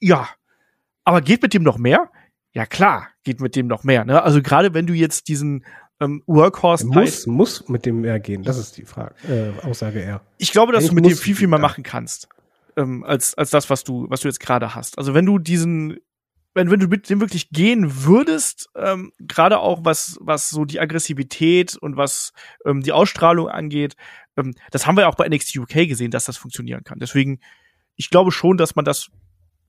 ja. 0.00 0.30
Aber 1.04 1.20
geht 1.20 1.42
mit 1.42 1.52
dem 1.52 1.62
noch 1.62 1.76
mehr? 1.76 2.10
Ja 2.54 2.64
klar, 2.64 3.08
geht 3.22 3.42
mit 3.42 3.54
dem 3.54 3.66
noch 3.66 3.84
mehr. 3.84 4.06
Ne? 4.06 4.22
Also 4.22 4.40
gerade 4.40 4.72
wenn 4.72 4.86
du 4.86 4.94
jetzt 4.94 5.28
diesen 5.28 5.62
ähm, 6.00 6.22
Workhorse 6.26 6.86
Muss, 6.86 7.26
muss 7.26 7.68
mit 7.68 7.84
dem 7.84 8.04
R 8.04 8.20
gehen, 8.20 8.44
das 8.44 8.56
ist 8.56 8.78
die 8.78 8.86
Frage, 8.86 9.14
äh, 9.28 9.66
Aussage 9.66 10.02
R. 10.02 10.22
ich 10.38 10.52
glaube, 10.52 10.72
dass 10.72 10.84
Eigentlich 10.84 10.88
du 10.88 10.94
mit 10.94 11.04
dem 11.04 11.18
viel, 11.18 11.34
viel 11.34 11.48
mehr 11.48 11.58
machen 11.58 11.84
kannst, 11.84 12.30
ähm, 12.78 13.04
als, 13.04 13.34
als 13.34 13.50
das, 13.50 13.68
was 13.68 13.84
du, 13.84 14.06
was 14.08 14.22
du 14.22 14.28
jetzt 14.28 14.40
gerade 14.40 14.74
hast. 14.74 14.96
Also 14.96 15.12
wenn 15.12 15.26
du 15.26 15.38
diesen, 15.38 15.98
wenn, 16.54 16.70
wenn 16.70 16.80
du 16.80 16.88
mit 16.88 17.08
dem 17.08 17.20
wirklich 17.20 17.50
gehen 17.50 18.04
würdest, 18.04 18.68
ähm, 18.74 19.12
gerade 19.18 19.58
auch 19.60 19.84
was, 19.84 20.18
was 20.20 20.48
so 20.48 20.64
die 20.64 20.80
Aggressivität 20.80 21.76
und 21.76 21.96
was 21.96 22.32
ähm, 22.64 22.82
die 22.82 22.92
Ausstrahlung 22.92 23.48
angeht, 23.48 23.96
ähm, 24.36 24.54
das 24.70 24.86
haben 24.86 24.96
wir 24.96 25.02
ja 25.02 25.08
auch 25.08 25.14
bei 25.14 25.28
NXT 25.28 25.56
UK 25.56 25.88
gesehen, 25.88 26.10
dass 26.10 26.24
das 26.24 26.36
funktionieren 26.36 26.84
kann. 26.84 26.98
Deswegen, 26.98 27.40
ich 27.96 28.10
glaube 28.10 28.32
schon, 28.32 28.56
dass 28.56 28.76
man 28.76 28.84
das 28.84 29.10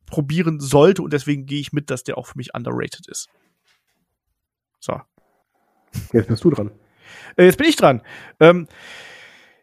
probieren 0.05 0.59
sollte 0.59 1.01
und 1.01 1.13
deswegen 1.13 1.45
gehe 1.45 1.59
ich 1.59 1.73
mit, 1.73 1.89
dass 1.89 2.03
der 2.03 2.17
auch 2.17 2.27
für 2.27 2.37
mich 2.37 2.55
underrated 2.55 3.07
ist. 3.07 3.29
So. 4.79 4.99
Jetzt 6.13 6.27
bist 6.27 6.43
du 6.43 6.49
dran. 6.49 6.71
Äh, 7.35 7.45
jetzt 7.45 7.57
bin 7.57 7.67
ich 7.67 7.75
dran. 7.75 8.01
Ähm, 8.39 8.67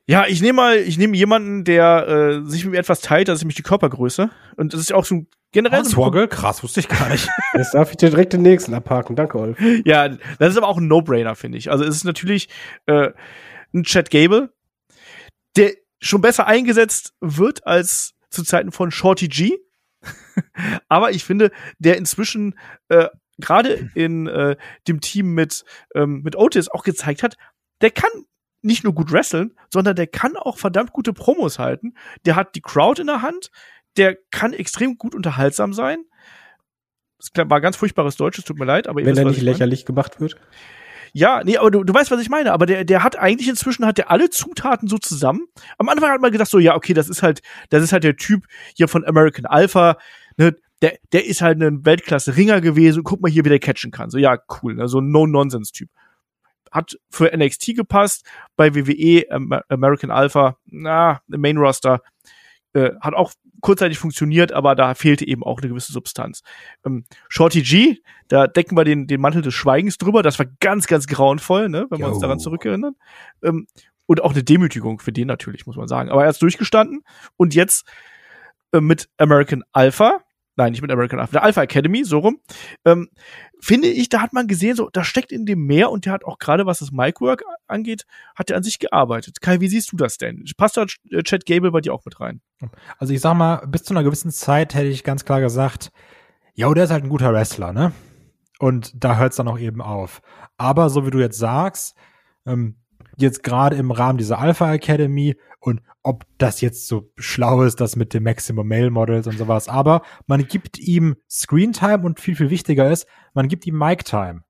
ja, 0.09 0.27
ich 0.27 0.40
nehme 0.40 0.57
mal, 0.57 0.77
ich 0.77 0.99
nehme 0.99 1.16
jemanden, 1.16 1.64
der 1.64 2.07
äh, 2.09 2.49
sich 2.49 2.64
mit 2.64 2.73
mir 2.73 2.79
etwas 2.79 3.01
teilt, 3.01 3.29
das 3.29 3.38
ist 3.38 3.42
nämlich 3.42 3.57
die 3.57 3.62
Körpergröße. 3.62 4.31
Und 4.57 4.73
das 4.73 4.81
ist 4.81 4.92
auch 4.92 5.05
so 5.05 5.16
ein 5.16 5.27
generell. 5.51 5.85
so 5.85 5.88
ein 5.88 5.92
Swoggle? 5.92 6.29
Krass, 6.29 6.62
wusste 6.62 6.81
ich 6.81 6.88
gar 6.88 7.09
nicht. 7.09 7.29
Jetzt 7.55 7.75
darf 7.75 7.90
ich 7.90 7.97
dir 7.97 8.11
direkt 8.11 8.33
den 8.33 8.42
nächsten 8.42 8.73
abhaken. 8.73 9.16
Danke, 9.16 9.38
Olf. 9.38 9.59
Ja, 9.85 10.09
das 10.09 10.51
ist 10.53 10.57
aber 10.57 10.69
auch 10.69 10.79
ein 10.79 10.87
No-Brainer, 10.87 11.35
finde 11.35 11.59
ich. 11.59 11.71
Also 11.71 11.85
es 11.85 11.97
ist 11.97 12.05
natürlich 12.05 12.49
äh, 12.87 13.11
ein 13.75 13.83
Chad 13.83 14.11
Gable, 14.11 14.53
der 15.57 15.73
schon 16.01 16.21
besser 16.21 16.47
eingesetzt 16.47 17.14
wird 17.21 17.66
als 17.66 18.14
zu 18.31 18.45
Zeiten 18.45 18.71
von 18.71 18.92
Shorty 18.92 19.27
G. 19.27 19.59
aber 20.88 21.11
ich 21.11 21.25
finde, 21.25 21.51
der 21.79 21.97
inzwischen 21.97 22.57
äh, 22.88 23.09
gerade 23.38 23.90
in 23.95 24.29
äh, 24.29 24.57
dem 24.87 25.01
Team 25.01 25.35
mit, 25.35 25.64
ähm, 25.95 26.23
mit 26.23 26.37
Otis 26.37 26.69
auch 26.69 26.85
gezeigt 26.85 27.23
hat, 27.23 27.37
der 27.81 27.90
kann 27.90 28.11
nicht 28.66 28.85
nur 28.85 28.92
gut 28.92 29.12
wresteln, 29.12 29.55
sondern 29.72 29.96
der 29.96 30.07
kann 30.07 30.37
auch 30.37 30.59
verdammt 30.59 30.92
gute 30.92 31.12
Promos 31.12 31.59
halten. 31.59 31.94
Der 32.26 32.37
hat 32.37 32.55
die 32.55 32.61
Crowd 32.61 33.00
in 33.00 33.07
der 33.07 33.22
Hand, 33.22 33.50
der 33.96 34.16
kann 34.31 34.52
extrem 34.52 34.98
gut 34.98 35.14
unterhaltsam 35.14 35.72
sein. 35.72 35.98
Das 37.18 37.31
war 37.48 37.61
ganz 37.61 37.76
furchtbares 37.76 38.16
Deutsch, 38.16 38.38
es 38.38 38.44
tut 38.44 38.59
mir 38.59 38.66
leid, 38.66 38.88
aber 38.88 39.00
ihr 39.00 39.07
Wenn 39.07 39.16
er 39.16 39.24
nicht 39.24 39.38
ich 39.38 39.42
meine. 39.42 39.52
lächerlich 39.52 39.87
gemacht 39.87 40.20
wird. 40.20 40.37
Ja, 41.12 41.40
nee, 41.42 41.57
aber 41.57 41.70
du, 41.70 41.83
du 41.83 41.94
weißt, 41.94 42.11
was 42.11 42.20
ich 42.20 42.29
meine. 42.29 42.52
Aber 42.52 42.66
der, 42.66 42.85
der 42.85 43.02
hat 43.02 43.18
eigentlich 43.18 43.48
inzwischen 43.48 43.87
hat 43.87 43.96
der 43.96 44.11
alle 44.11 44.29
Zutaten 44.29 44.87
so 44.87 44.98
zusammen. 44.98 45.46
Am 45.79 45.88
Anfang 45.88 46.11
hat 46.11 46.20
man 46.20 46.31
gedacht 46.31 46.50
so, 46.50 46.59
ja, 46.59 46.74
okay, 46.74 46.92
das 46.92 47.09
ist 47.09 47.22
halt, 47.22 47.40
das 47.70 47.83
ist 47.83 47.92
halt 47.92 48.05
der 48.05 48.16
Typ 48.16 48.44
hier 48.74 48.87
von 48.87 49.02
American 49.02 49.46
Alpha. 49.46 49.96
Ne, 50.37 50.57
der, 50.83 50.98
der 51.12 51.24
ist 51.24 51.40
halt 51.40 51.62
ein 51.62 51.87
Weltklasse-Ringer 51.87 52.61
gewesen. 52.61 53.02
Guck 53.02 53.22
mal 53.22 53.31
hier, 53.31 53.46
wie 53.46 53.48
der 53.48 53.61
catchen 53.61 53.92
kann. 53.92 54.11
So, 54.11 54.18
ja, 54.18 54.37
cool, 54.61 54.74
ne, 54.74 54.88
so 54.88 55.00
ein 55.00 55.11
No-Nonsense-Typ. 55.11 55.88
Hat 56.72 56.96
für 57.11 57.35
NXT 57.37 57.76
gepasst, 57.76 58.26
bei 58.57 58.74
WWE 58.74 59.24
Am- 59.31 59.61
American 59.68 60.11
Alpha, 60.11 60.57
na, 60.66 61.20
Main 61.29 61.57
Roster, 61.59 62.00
äh, 62.72 62.90
hat 63.00 63.14
auch 63.14 63.33
kurzzeitig 63.62 63.98
funktioniert, 63.98 64.52
aber 64.52 64.74
da 64.74 64.94
fehlte 64.94 65.26
eben 65.26 65.42
auch 65.42 65.59
eine 65.61 65.68
gewisse 65.68 65.92
Substanz. 65.92 66.42
Ähm, 66.85 67.05
Shorty 67.29 67.62
G, 67.62 67.96
da 68.29 68.46
decken 68.46 68.76
wir 68.76 68.85
den, 68.85 69.07
den 69.07 69.20
Mantel 69.20 69.42
des 69.42 69.55
Schweigens 69.55 69.98
drüber. 69.98 70.22
Das 70.22 70.38
war 70.38 70.46
ganz, 70.61 70.87
ganz 70.87 71.07
grauenvoll, 71.07 71.68
ne, 71.68 71.87
wenn 71.90 71.98
wir 71.98 72.07
uns 72.09 72.18
daran 72.20 72.38
zurückerinnern. 72.38 72.94
Ähm, 73.42 73.66
und 74.07 74.22
auch 74.22 74.33
eine 74.33 74.44
Demütigung 74.44 75.00
für 75.00 75.12
den 75.12 75.26
natürlich, 75.26 75.66
muss 75.66 75.76
man 75.76 75.88
sagen. 75.88 76.11
Aber 76.11 76.22
er 76.22 76.31
ist 76.31 76.42
durchgestanden 76.42 77.02
und 77.37 77.55
jetzt 77.55 77.88
äh, 78.72 78.81
mit 78.81 79.09
American 79.16 79.64
Alpha, 79.72 80.20
nein, 80.55 80.72
nicht 80.72 80.83
mit 80.83 80.92
American 80.92 81.18
Alpha, 81.18 81.33
der 81.33 81.42
Alpha 81.42 81.62
Academy, 81.62 82.05
so 82.05 82.18
rum, 82.18 82.38
ähm, 82.85 83.09
finde 83.66 83.88
ich, 83.88 84.09
da 84.09 84.22
hat 84.22 84.33
man 84.33 84.46
gesehen, 84.46 84.76
so, 84.76 84.88
da 84.90 85.02
steckt 85.02 85.33
in 85.33 85.44
dem 85.44 85.66
mehr 85.66 85.90
und 85.90 86.07
der 86.07 86.12
hat 86.12 86.24
auch 86.24 86.38
gerade, 86.38 86.66
was 86.66 86.79
das 86.79 86.92
Micwork 86.92 87.42
angeht, 87.66 88.07
hat 88.37 88.50
er 88.50 88.57
an 88.57 88.62
sich 88.62 88.79
gearbeitet. 88.79 89.40
Kai, 89.40 89.61
wie 89.61 89.68
siehst 89.68 89.90
du 89.90 89.96
das 89.96 90.18
denn? 90.18 90.44
Passt 90.57 90.76
da 90.76 90.87
äh, 91.11 91.22
Chad 91.24 91.46
Gable 91.46 91.72
bei 91.72 91.81
dir 91.81 91.92
auch 91.92 92.05
mit 92.05 92.20
rein? 92.20 92.40
Also 92.98 93.12
ich 93.12 93.20
sag 93.20 93.35
mal, 93.35 93.66
bis 93.66 93.83
zu 93.83 93.92
einer 93.92 94.05
gewissen 94.05 94.31
Zeit 94.31 94.74
hätte 94.74 94.87
ich 94.87 95.02
ganz 95.02 95.24
klar 95.24 95.40
gesagt, 95.40 95.90
ja, 96.55 96.72
der 96.72 96.85
ist 96.85 96.90
halt 96.90 97.05
ein 97.05 97.11
guter 97.11 97.33
Wrestler, 97.33 97.72
ne? 97.72 97.92
Und 98.59 98.92
da 99.05 99.16
hört 99.18 99.33
es 99.33 99.37
dann 99.37 99.48
auch 99.48 99.59
eben 99.59 99.83
auf. 99.83 100.22
Aber 100.57 100.88
so 100.88 101.05
wie 101.05 101.11
du 101.11 101.18
jetzt 101.18 101.38
sagst, 101.38 101.96
ähm, 102.46 102.76
jetzt 103.16 103.42
gerade 103.42 103.76
im 103.76 103.90
Rahmen 103.90 104.18
dieser 104.18 104.38
Alpha 104.38 104.72
Academy 104.72 105.37
und 105.61 105.81
ob 106.02 106.24
das 106.38 106.61
jetzt 106.61 106.87
so 106.87 107.11
schlau 107.16 107.62
ist, 107.62 107.81
das 107.81 107.96
mit 107.96 108.14
dem 108.14 108.22
Maximum 108.22 108.68
Male 108.68 108.90
Models 108.90 109.26
und 109.26 109.38
sowas, 109.38 109.68
aber 109.68 110.02
man 110.26 110.46
gibt 110.46 110.79
ihm 110.79 111.16
Screen 111.29 111.72
Time 111.72 112.00
und 112.00 112.20
viel, 112.20 112.37
viel 112.37 112.50
wichtiger 112.50 112.90
ist, 112.90 113.07
man 113.35 113.48
gibt 113.48 113.66
ihm 113.66 113.76
Mic 113.79 114.05
Time. 114.05 114.42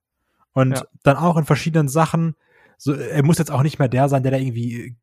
Und 0.52 0.72
Ja. 0.78 0.84
dann 1.02 1.16
auch 1.16 1.36
in 1.36 1.44
verschiedenen 1.44 1.88
Sachen, 1.88 2.34
so, 2.78 2.92
er 2.92 3.22
muss 3.22 3.38
jetzt 3.38 3.50
auch 3.50 3.62
nicht 3.62 3.78
mehr 3.78 3.88
der 3.88 4.08
sein, 4.08 4.22
der 4.22 4.32
da 4.32 4.38
irgendwie, 4.38 4.96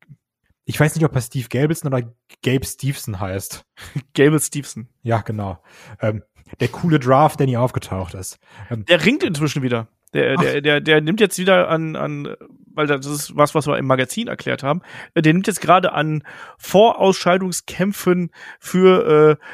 ich 0.64 0.78
weiß 0.78 0.94
nicht, 0.94 1.04
ob 1.04 1.14
er 1.14 1.20
Steve 1.20 1.48
Gabelson 1.48 1.92
oder 1.92 2.08
Gabe 2.42 2.64
Stevenson 2.64 3.18
heißt. 3.20 3.64
Gable 4.14 4.40
Stevenson. 4.40 4.88
Ja, 5.02 5.20
genau. 5.22 5.58
Ähm, 6.00 6.22
der 6.60 6.68
coole 6.68 6.98
Draft, 7.00 7.40
der 7.40 7.46
nie 7.46 7.56
aufgetaucht 7.56 8.14
ist. 8.14 8.38
Ähm, 8.70 8.84
Der 8.84 9.04
ringt 9.04 9.24
inzwischen 9.24 9.62
wieder. 9.62 9.88
Der, 10.14 10.36
der, 10.36 10.60
der, 10.60 10.80
der 10.80 11.00
nimmt 11.00 11.20
jetzt 11.20 11.38
wieder 11.38 11.68
an, 11.68 11.96
an, 11.96 12.36
weil 12.72 12.86
das 12.86 13.04
ist 13.04 13.36
was, 13.36 13.54
was 13.54 13.66
wir 13.66 13.76
im 13.78 13.86
Magazin 13.86 14.28
erklärt 14.28 14.62
haben. 14.62 14.80
äh, 15.14 15.22
Der 15.22 15.32
nimmt 15.32 15.46
jetzt 15.46 15.60
gerade 15.60 15.92
an 15.92 16.22
Vorausscheidungskämpfen 16.58 18.30
für 18.58 19.38
äh, 19.40 19.44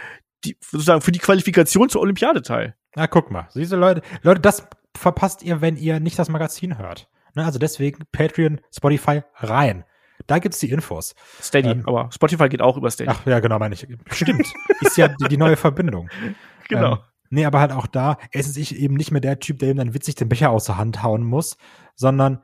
die, 0.45 0.57
sozusagen 0.61 1.01
für 1.01 1.13
die 1.13 1.19
Qualifikation 1.19 1.89
zur 1.89 2.01
Olympiade 2.03 2.43
teil. 2.43 2.75
Na, 2.97 3.07
guck 3.07 3.31
mal. 3.31 3.47
Siehst 3.51 3.73
du, 3.73 3.77
Leute, 3.77 4.03
Leute, 4.23 4.41
das 4.41 4.67
verpasst 4.97 5.43
ihr, 5.43 5.61
wenn 5.61 5.77
ihr 5.77 6.01
nicht 6.01 6.19
das 6.19 6.29
Magazin 6.29 6.79
hört. 6.79 7.09
Ne, 7.35 7.45
also 7.45 7.59
deswegen 7.59 8.05
Patreon, 8.13 8.61
Spotify 8.75 9.23
rein. 9.37 9.85
Da 10.27 10.39
gibt's 10.39 10.59
die 10.59 10.71
Infos. 10.71 11.15
Steady, 11.41 11.71
Ähm, 11.71 11.83
aber 11.87 12.11
Spotify 12.13 12.49
geht 12.49 12.61
auch 12.61 12.77
über 12.77 12.91
Steady. 12.91 13.11
Ach 13.11 13.25
ja, 13.27 13.41
genau, 13.41 13.59
meine 13.59 13.75
ich. 13.75 13.87
Stimmt. 14.13 14.47
Ist 14.81 14.97
ja 14.97 15.09
die, 15.09 15.29
die 15.29 15.37
neue 15.37 15.57
Verbindung. 15.57 16.09
genau. 16.69 16.95
Ähm, 16.95 16.99
nee, 17.31 17.45
aber 17.45 17.61
halt 17.61 17.73
auch 17.73 17.87
da, 17.87 18.19
er 18.31 18.41
ist 18.41 18.57
ich 18.57 18.77
eben 18.77 18.95
nicht 18.95 19.11
mehr 19.11 19.21
der 19.21 19.39
Typ, 19.39 19.59
der 19.61 19.71
ihm 19.71 19.79
dann 19.79 19.95
witzig 19.95 20.17
den 20.17 20.29
Becher 20.29 20.51
aus 20.51 20.67
der 20.67 20.77
Hand 20.77 21.03
hauen 21.03 21.25
muss, 21.25 21.57
sondern 21.95 22.43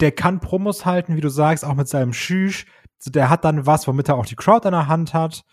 der 0.00 0.12
kann 0.12 0.40
Promos 0.40 0.86
halten, 0.86 1.16
wie 1.16 1.20
du 1.20 1.28
sagst, 1.28 1.64
auch 1.64 1.74
mit 1.74 1.88
seinem 1.88 2.12
Schüch. 2.12 2.66
Der 3.06 3.30
hat 3.30 3.44
dann 3.44 3.66
was, 3.66 3.86
womit 3.86 4.08
er 4.08 4.16
auch 4.16 4.26
die 4.26 4.36
Crowd 4.36 4.66
in 4.66 4.72
der 4.72 4.88
Hand 4.88 5.12
hat. 5.12 5.44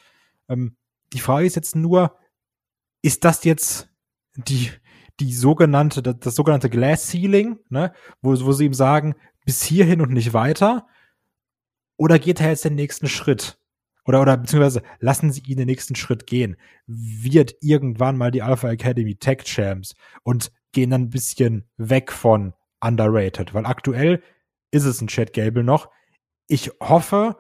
Ähm, 0.48 0.78
die 1.14 1.20
Frage 1.20 1.46
ist 1.46 1.56
jetzt 1.56 1.76
nur, 1.76 2.16
ist 3.02 3.26
das 3.26 3.44
jetzt 3.44 3.90
die, 4.36 4.72
die 5.20 5.34
sogenannte, 5.34 6.02
das, 6.02 6.16
das 6.20 6.36
sogenannte 6.36 6.70
Glass 6.70 7.08
Ceiling, 7.08 7.60
ne, 7.70 7.94
wo, 8.22 8.32
wo 8.46 8.52
sie 8.52 8.66
ihm 8.66 8.74
sagen, 8.74 9.16
bis 9.46 9.64
hierhin 9.64 10.02
und 10.02 10.12
nicht 10.12 10.34
weiter? 10.34 10.88
Oder 11.98 12.20
geht 12.20 12.40
er 12.40 12.50
jetzt 12.50 12.66
den 12.66 12.76
nächsten 12.76 13.08
Schritt? 13.08 13.59
Oder, 14.10 14.22
oder 14.22 14.38
beziehungsweise 14.38 14.82
lassen 15.00 15.32
sie 15.32 15.44
ihn 15.46 15.58
den 15.58 15.68
nächsten 15.68 15.94
Schritt 15.94 16.26
gehen? 16.26 16.58
Wird 16.88 17.54
irgendwann 17.62 18.18
mal 18.18 18.32
die 18.32 18.42
Alpha 18.42 18.68
Academy 18.68 19.16
Tech 19.16 19.44
Champs 19.44 19.94
und 20.24 20.52
gehen 20.72 20.90
dann 20.90 21.04
ein 21.04 21.10
bisschen 21.12 21.70
weg 21.78 22.12
von 22.12 22.54
underrated? 22.82 23.54
Weil 23.54 23.68
aktuell 23.68 24.24
ist 24.72 24.86
es 24.86 25.00
ein 25.00 25.10
Chad 25.10 25.32
Gable 25.34 25.64
noch. 25.64 25.92
Ich 26.48 26.72
hoffe, 26.82 27.38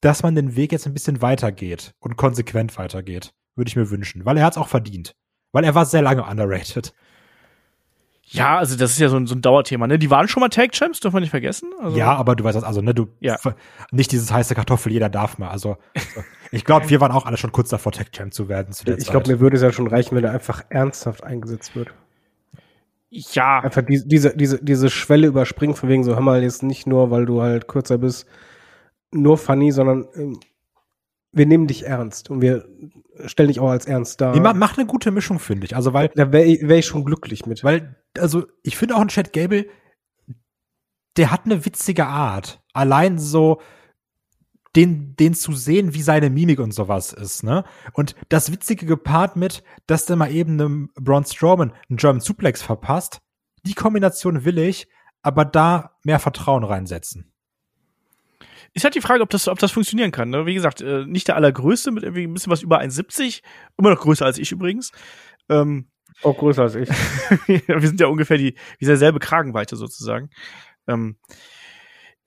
dass 0.00 0.24
man 0.24 0.34
den 0.34 0.56
Weg 0.56 0.72
jetzt 0.72 0.88
ein 0.88 0.94
bisschen 0.94 1.22
weitergeht 1.22 1.94
und 2.00 2.16
konsequent 2.16 2.76
weitergeht. 2.76 3.32
Würde 3.54 3.68
ich 3.68 3.76
mir 3.76 3.90
wünschen. 3.90 4.24
Weil 4.24 4.36
er 4.36 4.46
hat 4.46 4.54
es 4.54 4.58
auch 4.58 4.66
verdient. 4.66 5.14
Weil 5.52 5.62
er 5.62 5.76
war 5.76 5.86
sehr 5.86 6.02
lange 6.02 6.24
underrated. 6.24 6.92
Ja, 8.32 8.58
also 8.58 8.76
das 8.76 8.92
ist 8.92 8.98
ja 9.00 9.08
so 9.08 9.16
ein, 9.16 9.26
so 9.26 9.34
ein 9.34 9.42
Dauerthema, 9.42 9.86
ne? 9.88 9.98
Die 9.98 10.08
waren 10.10 10.28
schon 10.28 10.40
mal 10.40 10.48
Tag 10.50 10.72
Champs, 10.72 11.00
dürfen 11.00 11.16
wir 11.16 11.20
nicht 11.20 11.30
vergessen. 11.30 11.68
Also, 11.82 11.96
Ja, 11.96 12.14
aber 12.14 12.36
du 12.36 12.44
weißt 12.44 12.56
das, 12.56 12.62
also, 12.64 12.80
ne, 12.80 12.94
du, 12.94 13.08
Ja. 13.18 13.36
nicht 13.90 14.12
dieses 14.12 14.32
heiße 14.32 14.54
Kartoffel, 14.54 14.92
jeder 14.92 15.08
darf 15.08 15.38
mal. 15.38 15.48
Also, 15.48 15.78
so. 16.14 16.22
ich 16.52 16.64
glaube, 16.64 16.88
wir 16.90 17.00
waren 17.00 17.10
auch 17.12 17.26
alle 17.26 17.36
schon 17.36 17.50
kurz 17.50 17.70
davor, 17.70 17.90
Tech 17.92 18.12
Champ 18.12 18.32
zu 18.32 18.48
werden. 18.48 18.72
Zu 18.72 18.84
der 18.84 18.98
Ich 18.98 19.08
glaube, 19.08 19.28
mir 19.28 19.40
würde 19.40 19.56
es 19.56 19.62
ja 19.62 19.72
schon 19.72 19.88
reichen, 19.88 20.14
wenn 20.16 20.22
er 20.24 20.30
einfach 20.32 20.62
ernsthaft 20.68 21.24
eingesetzt 21.24 21.74
wird. 21.74 21.88
ja, 23.08 23.60
Einfach 23.60 23.82
die, 23.82 24.00
diese, 24.06 24.36
diese, 24.36 24.62
diese 24.62 24.90
Schwelle 24.90 25.26
überspringen, 25.26 25.74
von 25.74 25.88
wegen 25.88 26.04
so, 26.04 26.14
hör 26.14 26.20
mal, 26.20 26.42
jetzt 26.42 26.62
nicht 26.62 26.86
nur, 26.86 27.10
weil 27.10 27.26
du 27.26 27.42
halt 27.42 27.66
kürzer 27.66 27.98
bist, 27.98 28.26
nur 29.10 29.36
funny, 29.38 29.72
sondern 29.72 30.06
ähm, 30.14 30.38
wir 31.32 31.46
nehmen 31.46 31.66
dich 31.66 31.84
ernst 31.86 32.30
und 32.30 32.40
wir 32.42 32.64
stellen 33.26 33.48
dich 33.48 33.58
auch 33.58 33.70
als 33.70 33.86
ernst 33.86 34.20
dar. 34.20 34.32
Nee, 34.34 34.40
ma- 34.40 34.54
macht 34.54 34.78
eine 34.78 34.86
gute 34.86 35.10
Mischung, 35.10 35.40
finde 35.40 35.64
ich. 35.66 35.74
Also, 35.74 35.92
weil, 35.92 36.10
da 36.14 36.30
wäre 36.32 36.44
ich, 36.44 36.66
wär 36.68 36.78
ich 36.78 36.86
schon 36.86 37.04
glücklich 37.04 37.46
mit. 37.46 37.64
weil, 37.64 37.96
also, 38.18 38.46
ich 38.62 38.76
finde 38.76 38.96
auch 38.96 39.00
ein 39.00 39.08
Chad 39.08 39.32
Gable, 39.32 39.68
der 41.16 41.30
hat 41.30 41.44
eine 41.44 41.64
witzige 41.64 42.06
Art. 42.06 42.62
Allein 42.72 43.18
so, 43.18 43.60
den, 44.76 45.16
den 45.16 45.34
zu 45.34 45.52
sehen, 45.52 45.94
wie 45.94 46.02
seine 46.02 46.30
Mimik 46.30 46.60
und 46.60 46.72
sowas 46.72 47.12
ist, 47.12 47.42
ne? 47.42 47.64
Und 47.92 48.14
das 48.28 48.52
Witzige 48.52 48.86
gepaart 48.86 49.36
mit, 49.36 49.64
dass 49.86 50.06
der 50.06 50.16
mal 50.16 50.30
eben 50.30 50.52
einem 50.52 50.90
Braun 50.94 51.24
Strowman 51.24 51.72
einen 51.88 51.96
German 51.96 52.20
Suplex 52.20 52.62
verpasst, 52.62 53.20
die 53.64 53.74
Kombination 53.74 54.44
will 54.44 54.58
ich, 54.58 54.88
aber 55.22 55.44
da 55.44 55.96
mehr 56.04 56.20
Vertrauen 56.20 56.64
reinsetzen. 56.64 57.32
ist 58.72 58.84
halt 58.84 58.94
die 58.94 59.00
Frage, 59.00 59.22
ob 59.22 59.30
das, 59.30 59.48
ob 59.48 59.58
das 59.58 59.72
funktionieren 59.72 60.12
kann. 60.12 60.30
Ne? 60.30 60.46
Wie 60.46 60.54
gesagt, 60.54 60.80
äh, 60.80 61.04
nicht 61.04 61.28
der 61.28 61.36
allergrößte, 61.36 61.90
mit 61.90 62.04
irgendwie 62.04 62.24
ein 62.24 62.32
bisschen 62.32 62.52
was 62.52 62.62
über 62.62 62.80
1,70. 62.80 63.42
Immer 63.76 63.90
noch 63.90 64.00
größer 64.00 64.24
als 64.24 64.38
ich 64.38 64.52
übrigens. 64.52 64.92
Ähm, 65.48 65.90
auch 66.22 66.36
größer 66.36 66.62
als 66.62 66.74
ich. 66.74 66.88
wir 67.46 67.86
sind 67.86 68.00
ja 68.00 68.06
ungefähr 68.06 68.38
die, 68.38 68.54
dieselbe 68.80 69.18
Kragenweite 69.18 69.76
sozusagen. 69.76 70.30
Ähm, 70.86 71.16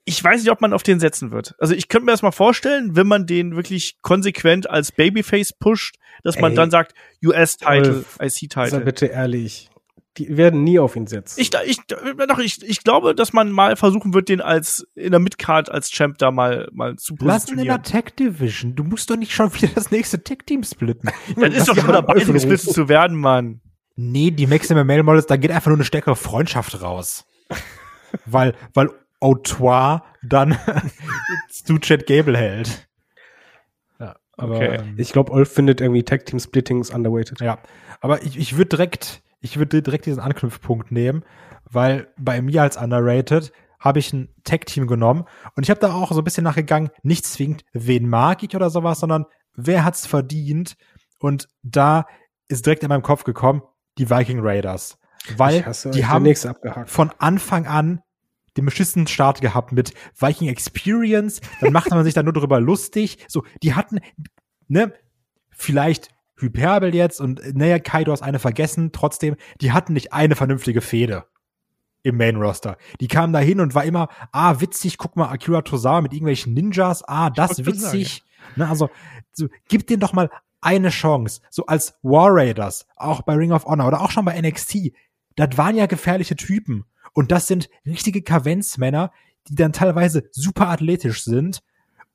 ich 0.05 0.21
weiß 0.21 0.41
nicht, 0.41 0.51
ob 0.51 0.59
man 0.61 0.73
auf 0.73 0.83
den 0.83 0.99
setzen 0.99 1.31
wird. 1.31 1.55
Also 1.59 1.73
ich 1.73 1.87
könnte 1.87 2.05
mir 2.05 2.11
das 2.11 2.21
mal 2.21 2.31
vorstellen, 2.31 2.95
wenn 2.95 3.07
man 3.07 3.25
den 3.25 3.55
wirklich 3.55 4.01
konsequent 4.01 4.69
als 4.69 4.91
Babyface 4.91 5.53
pusht, 5.53 5.95
dass 6.23 6.39
man 6.39 6.51
Ey. 6.51 6.55
dann 6.57 6.71
sagt, 6.71 6.93
US-Title, 7.23 7.95
Wolf, 7.95 8.17
Sei 8.19 8.25
IC-Title. 8.25 8.79
bitte 8.81 9.05
ehrlich. 9.07 9.69
Die 10.17 10.37
werden 10.37 10.63
nie 10.63 10.77
auf 10.77 10.95
ihn 10.95 11.07
setzen. 11.07 11.39
Ich, 11.39 11.49
ich, 11.65 11.79
doch, 11.87 12.37
ich, 12.37 12.61
ich 12.61 12.83
glaube, 12.83 13.15
dass 13.15 13.33
man 13.33 13.51
mal 13.51 13.75
versuchen 13.75 14.13
wird, 14.13 14.29
den 14.29 14.41
als 14.41 14.85
in 14.93 15.09
der 15.09 15.19
Midcard 15.19 15.71
als 15.71 15.89
Champ 15.89 16.19
da 16.19 16.29
mal, 16.29 16.69
mal 16.71 16.97
zu 16.97 17.15
Lass 17.19 17.47
ihn 17.49 17.57
in 17.57 17.65
der 17.65 17.77
positionieren. 17.79 18.05
Tech 18.05 18.15
Division. 18.15 18.75
Du 18.75 18.83
musst 18.83 19.09
doch 19.09 19.17
nicht 19.17 19.33
schon 19.33 19.51
wieder 19.55 19.69
das 19.73 19.89
nächste 19.89 20.23
Tech 20.23 20.39
Team 20.45 20.63
splitten. 20.63 21.09
Dann 21.35 21.51
ist 21.51 21.67
doch 21.67 21.75
schon 21.75 21.87
dabei, 21.87 22.13
gesplittet 22.23 22.73
zu 22.73 22.89
werden, 22.89 23.17
Mann. 23.17 23.61
Nee, 23.95 24.31
die 24.31 24.47
Maximum 24.47 24.87
Male 24.87 25.03
Models, 25.03 25.27
da 25.27 25.37
geht 25.37 25.51
einfach 25.51 25.67
nur 25.67 25.77
eine 25.77 25.85
stärkere 25.85 26.15
Freundschaft 26.15 26.81
raus. 26.81 27.25
weil, 28.25 28.55
weil 28.73 28.89
Autoire 29.19 30.03
dann 30.21 30.57
zu 31.49 31.77
Chad 31.79 32.05
Gable 32.07 32.37
hält. 32.37 32.87
Ja, 33.99 34.15
aber, 34.37 34.55
Okay. 34.55 34.75
ähm, 34.81 34.95
Ich 34.97 35.11
glaube, 35.13 35.31
Olf 35.31 35.51
findet 35.53 35.79
irgendwie 35.81 36.03
Tag 36.03 36.25
Team 36.25 36.39
Splittings 36.39 36.89
underweighted. 36.89 37.39
ja, 37.41 37.59
aber 38.01 38.23
ich, 38.23 38.37
ich 38.37 38.57
würde 38.57 38.69
direkt, 38.69 39.21
ich 39.39 39.57
würde 39.57 39.81
direkt 39.81 40.05
diesen 40.05 40.19
Anknüpfpunkt 40.19 40.91
nehmen, 40.91 41.23
weil 41.69 42.07
bei 42.17 42.41
mir 42.41 42.63
als 42.63 42.77
underrated 42.77 43.51
habe 43.79 43.99
ich 43.99 44.11
ein 44.13 44.29
Tag-Team 44.43 44.87
genommen 44.87 45.25
und 45.55 45.63
ich 45.63 45.69
habe 45.69 45.79
da 45.79 45.93
auch 45.93 46.11
so 46.11 46.19
ein 46.21 46.23
bisschen 46.23 46.43
nachgegangen, 46.45 46.89
nicht 47.03 47.25
zwingend, 47.25 47.63
wen 47.73 48.07
mag 48.09 48.41
ich 48.43 48.55
oder 48.55 48.69
sowas, 48.69 48.99
sondern 48.99 49.25
wer 49.55 49.83
hat's 49.85 50.05
verdient 50.07 50.75
und 51.19 51.47
da 51.63 52.05
ist 52.47 52.65
direkt 52.65 52.83
in 52.83 52.89
meinem 52.89 53.01
Kopf 53.03 53.23
gekommen, 53.23 53.61
die 53.97 54.09
Viking 54.09 54.39
Raiders. 54.41 54.97
Weil 55.37 55.63
die 55.93 56.05
haben 56.05 56.35
von 56.85 57.11
Anfang 57.19 57.65
an 57.65 58.01
den 58.57 58.65
beschissenen 58.65 59.07
Start 59.07 59.41
gehabt 59.41 59.71
mit 59.71 59.93
Viking 60.19 60.47
Experience, 60.47 61.41
dann 61.61 61.73
machte 61.73 61.95
man 61.95 62.03
sich 62.03 62.13
da 62.13 62.23
nur 62.23 62.33
drüber 62.33 62.59
lustig. 62.59 63.17
So, 63.27 63.43
die 63.63 63.73
hatten, 63.73 63.99
ne, 64.67 64.93
vielleicht 65.49 66.09
Hyperbel 66.37 66.93
jetzt 66.93 67.21
und 67.21 67.41
naja, 67.55 67.79
Kaido 67.79 68.11
hast 68.11 68.21
eine 68.21 68.39
vergessen, 68.39 68.91
trotzdem, 68.91 69.35
die 69.61 69.71
hatten 69.71 69.93
nicht 69.93 70.13
eine 70.13 70.35
vernünftige 70.35 70.81
Fehde 70.81 71.25
im 72.03 72.17
Main 72.17 72.35
Roster. 72.35 72.77
Die 72.99 73.07
kamen 73.07 73.33
da 73.33 73.39
hin 73.39 73.61
und 73.61 73.75
war 73.75 73.85
immer, 73.85 74.09
ah, 74.31 74.59
witzig, 74.59 74.97
guck 74.97 75.15
mal, 75.15 75.29
Akira 75.29 75.61
Tozawa 75.61 76.01
mit 76.01 76.13
irgendwelchen 76.13 76.53
Ninjas, 76.53 77.03
ah, 77.07 77.29
das 77.29 77.65
witzig. 77.65 78.23
Ne, 78.55 78.67
also, 78.67 78.89
so, 79.31 79.47
gib 79.69 79.87
denen 79.87 80.01
doch 80.01 80.13
mal 80.13 80.29
eine 80.63 80.89
Chance. 80.89 81.41
So 81.49 81.65
als 81.65 81.95
War 82.03 82.29
Raiders, 82.31 82.87
auch 82.95 83.21
bei 83.21 83.33
Ring 83.35 83.51
of 83.51 83.65
Honor 83.65 83.87
oder 83.87 84.01
auch 84.01 84.11
schon 84.11 84.25
bei 84.25 84.39
NXT. 84.39 84.93
Das 85.35 85.57
waren 85.57 85.75
ja 85.75 85.85
gefährliche 85.85 86.35
Typen. 86.35 86.85
Und 87.13 87.31
das 87.31 87.47
sind 87.47 87.69
richtige 87.85 88.21
Kavenzmänner, 88.21 89.11
die 89.47 89.55
dann 89.55 89.73
teilweise 89.73 90.29
super 90.31 90.69
athletisch 90.69 91.23
sind. 91.23 91.61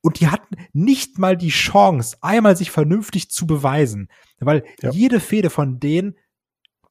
Und 0.00 0.20
die 0.20 0.28
hatten 0.28 0.56
nicht 0.72 1.18
mal 1.18 1.36
die 1.36 1.50
Chance, 1.50 2.16
einmal 2.20 2.56
sich 2.56 2.70
vernünftig 2.70 3.30
zu 3.30 3.46
beweisen. 3.46 4.08
Weil 4.40 4.64
Ja. 4.80 4.90
jede 4.90 5.20
Fehde 5.20 5.50
von 5.50 5.80
denen, 5.80 6.16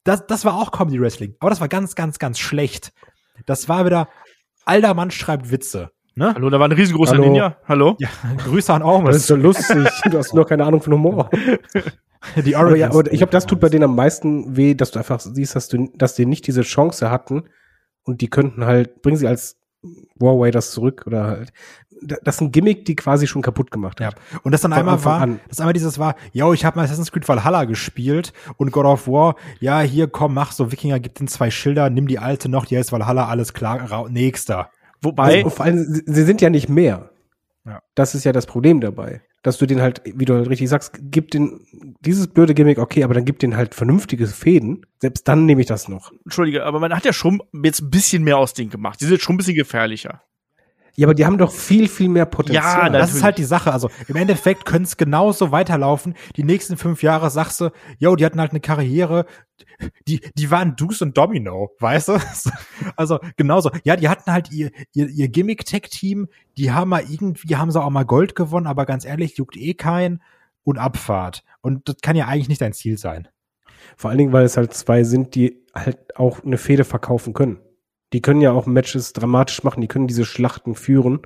das, 0.04 0.26
das 0.28 0.46
war 0.46 0.56
auch 0.56 0.72
Comedy 0.72 1.02
Wrestling. 1.02 1.36
Aber 1.40 1.50
das 1.50 1.60
war 1.62 1.68
ganz, 1.70 1.96
ganz, 1.96 2.20
ganz 2.20 2.40
schlecht. 2.40 2.94
Das 3.46 3.68
war 3.70 3.86
wieder, 3.86 4.10
alter 4.66 4.94
Mann 4.94 5.12
schreibt 5.12 5.52
Witze. 5.52 5.92
Ne? 6.18 6.34
Hallo, 6.34 6.50
da 6.50 6.60
war 6.60 6.68
ein 6.68 6.72
riesengroßer 6.72 7.12
Hallo. 7.14 7.26
Ninja. 7.26 7.58
Hallo? 7.68 7.96
Ja, 8.00 8.10
Grüße 8.38 8.74
an 8.74 8.80
Das 8.82 8.88
Ormus. 8.90 9.16
ist 9.18 9.28
so 9.28 9.36
lustig. 9.36 9.88
Du 10.12 10.18
hast 10.18 10.34
nur 10.34 10.48
keine 10.48 10.66
Ahnung 10.66 10.82
von 10.82 10.94
Humor. 10.94 11.30
Die 12.44 12.56
Aber 12.56 12.76
ja, 12.76 12.90
aber 12.90 13.12
ich 13.12 13.20
glaube, 13.20 13.32
das 13.32 13.46
tut 13.46 13.60
bei 13.60 13.70
denen 13.70 13.84
am 13.84 13.96
meisten 13.96 14.58
weh, 14.58 14.74
dass 14.74 14.90
du 14.90 14.98
einfach 14.98 15.20
siehst, 15.20 15.56
dass 15.56 15.68
du, 15.68 15.90
dass 15.96 16.16
die 16.16 16.26
nicht 16.26 16.48
diese 16.48 16.64
Chance 16.64 17.12
hatten 17.12 17.44
und 18.04 18.22
die 18.22 18.28
könnten 18.30 18.66
halt, 18.66 19.04
bringen 19.04 19.18
sie 19.18 19.28
als 19.28 19.58
War 20.16 20.34
Raiders 20.36 20.72
zurück 20.72 21.04
oder 21.06 21.26
halt. 21.26 21.54
da- 22.02 22.18
Das 22.24 22.36
ist 22.36 22.42
ein 22.42 22.52
Gimmick, 22.52 22.86
die 22.86 22.96
quasi 22.96 23.28
schon 23.28 23.44
kaputt 23.44 23.70
gemacht 23.70 24.00
Ja, 24.00 24.08
hat. 24.08 24.16
und 24.42 24.52
das 24.52 24.62
dann 24.62 24.72
Von 24.72 24.80
einmal 24.80 24.96
Anfang 24.96 25.12
war, 25.14 25.22
an. 25.22 25.40
das 25.48 25.60
einmal 25.60 25.74
dieses 25.74 26.00
war, 26.00 26.16
yo, 26.34 26.52
ich 26.54 26.66
habe 26.66 26.78
mal 26.80 26.84
Assassin's 26.86 27.12
Creed 27.12 27.30
Valhalla 27.30 27.66
gespielt 27.66 28.34
und 28.58 28.72
God 28.72 28.86
of 28.86 29.08
War, 29.08 29.36
ja, 29.60 29.82
hier, 29.82 30.08
komm, 30.08 30.34
mach 30.34 30.52
so, 30.52 30.72
Wikinger, 30.72 31.00
gib 31.00 31.14
den 31.14 31.28
zwei 31.28 31.52
Schilder, 31.52 31.92
nimm 31.92 32.08
die 32.08 32.18
alte 32.18 32.50
noch, 32.50 32.66
die 32.66 32.76
heißt 32.78 32.92
Valhalla, 32.92 33.28
alles 33.28 33.54
klar, 33.54 33.80
rau- 33.92 34.10
nächster. 34.10 34.72
Wobei, 35.02 35.38
Also, 35.38 35.50
vor 35.50 35.66
allem, 35.66 35.84
sie, 35.86 36.04
sie 36.06 36.24
sind 36.24 36.42
ja 36.42 36.50
nicht 36.50 36.70
mehr. 36.70 37.12
Ja. 37.66 37.82
Das 37.96 38.16
ist 38.16 38.24
ja 38.24 38.32
das 38.32 38.46
Problem 38.46 38.80
dabei. 38.80 39.22
Dass 39.44 39.58
du 39.58 39.66
den 39.66 39.82
halt, 39.82 40.02
wie 40.06 40.26
du 40.26 40.34
halt 40.34 40.50
richtig 40.50 40.68
sagst, 40.70 41.00
gib 41.00 41.32
den, 41.32 41.62
dieses 42.02 42.28
blöde 42.28 42.54
Gimmick, 42.54 42.80
okay, 42.80 43.04
aber 43.04 43.14
dann 43.14 43.26
gib 43.26 43.40
den 43.40 43.56
halt 43.56 43.76
vernünftige 43.76 44.28
Fäden. 44.28 44.86
Selbst 45.00 45.28
dann 45.28 45.46
nehme 45.46 45.62
ich 45.62 45.68
das 45.68 45.88
noch. 45.88 46.12
Entschuldige, 46.26 46.66
aber 46.66 46.80
man 46.80 46.94
hat 46.94 47.06
ja 47.06 47.14
schon 47.14 47.42
jetzt 47.64 47.82
ein 47.82 47.90
bisschen 47.90 48.24
mehr 48.24 48.38
aus 48.38 48.54
denen 48.54 48.70
gemacht. 48.70 49.00
Die 49.00 49.06
sind 49.06 49.22
schon 49.22 49.36
ein 49.36 49.38
bisschen 49.38 49.56
gefährlicher. 49.56 50.24
Ja, 51.00 51.06
aber 51.06 51.14
die 51.14 51.28
haben 51.28 51.38
doch 51.38 51.52
viel, 51.52 51.88
viel 51.88 52.10
mehr 52.10 52.26
Potenzial. 52.26 52.64
Ja, 52.64 52.84
Das 52.86 52.92
Natürlich. 52.92 53.16
ist 53.16 53.24
halt 53.24 53.38
die 53.38 53.44
Sache. 53.44 53.72
Also 53.72 53.92
im 54.08 54.16
Endeffekt 54.16 54.66
könnte 54.66 54.88
es 54.88 54.98
genauso 54.98 55.52
weiterlaufen. 55.52 56.16
Die 56.36 56.44
nächsten 56.44 56.76
fünf 56.76 57.04
Jahre 57.04 57.30
sagst 57.30 57.62
du, 57.62 57.70
yo, 58.00 58.16
die 58.16 58.26
hatten 58.26 58.40
halt 58.40 58.50
eine 58.50 58.62
Karriere, 58.62 59.28
die, 60.08 60.22
die 60.34 60.50
waren 60.50 60.76
Deuce 60.76 61.04
und 61.04 61.16
Domino, 61.16 61.70
weißt 61.80 62.08
du? 62.10 62.18
Also 62.96 63.20
genauso. 63.36 63.70
Ja, 63.84 63.96
die 63.96 64.10
hatten 64.10 64.32
halt 64.32 64.52
ihr, 64.52 64.72
ihr, 64.94 65.08
ihr 65.08 65.28
Gimmick-Tech-Team, 65.28 66.30
die 66.58 66.72
haben 66.72 66.90
mal 66.90 67.04
irgendwie, 67.08 67.56
haben 67.56 67.70
sie 67.70 67.80
auch 67.80 67.90
mal 67.92 68.06
Gold 68.06 68.34
gewonnen, 68.34 68.66
aber 68.66 68.88
ganz 68.88 69.06
ehrlich, 69.06 69.38
juckt 69.38 69.56
eh 69.56 69.76
kein 69.76 70.20
und 70.64 70.80
Abfahrt. 70.80 71.44
Und 71.62 71.88
das 71.88 71.98
kann 72.02 72.16
ja 72.16 72.26
eigentlich 72.26 72.50
nicht 72.50 72.62
dein 72.62 72.74
Ziel 72.74 72.98
sein. 72.98 73.28
Vor 73.98 74.10
allen 74.10 74.18
Dingen, 74.18 74.34
weil 74.34 74.46
es 74.46 74.58
halt 74.58 74.74
zwei 74.74 75.04
sind, 75.04 75.36
die 75.36 75.64
halt 75.76 76.18
auch 76.18 76.44
eine 76.44 76.58
Fehde 76.58 76.86
verkaufen 76.86 77.34
können. 77.34 77.60
Die 78.14 78.22
können 78.22 78.42
ja 78.42 78.52
auch 78.52 78.66
Matches 78.66 79.14
dramatisch 79.14 79.64
machen, 79.64 79.82
die 79.82 79.88
können 79.88 80.08
diese 80.08 80.26
Schlachten 80.26 80.76
führen, 80.76 81.22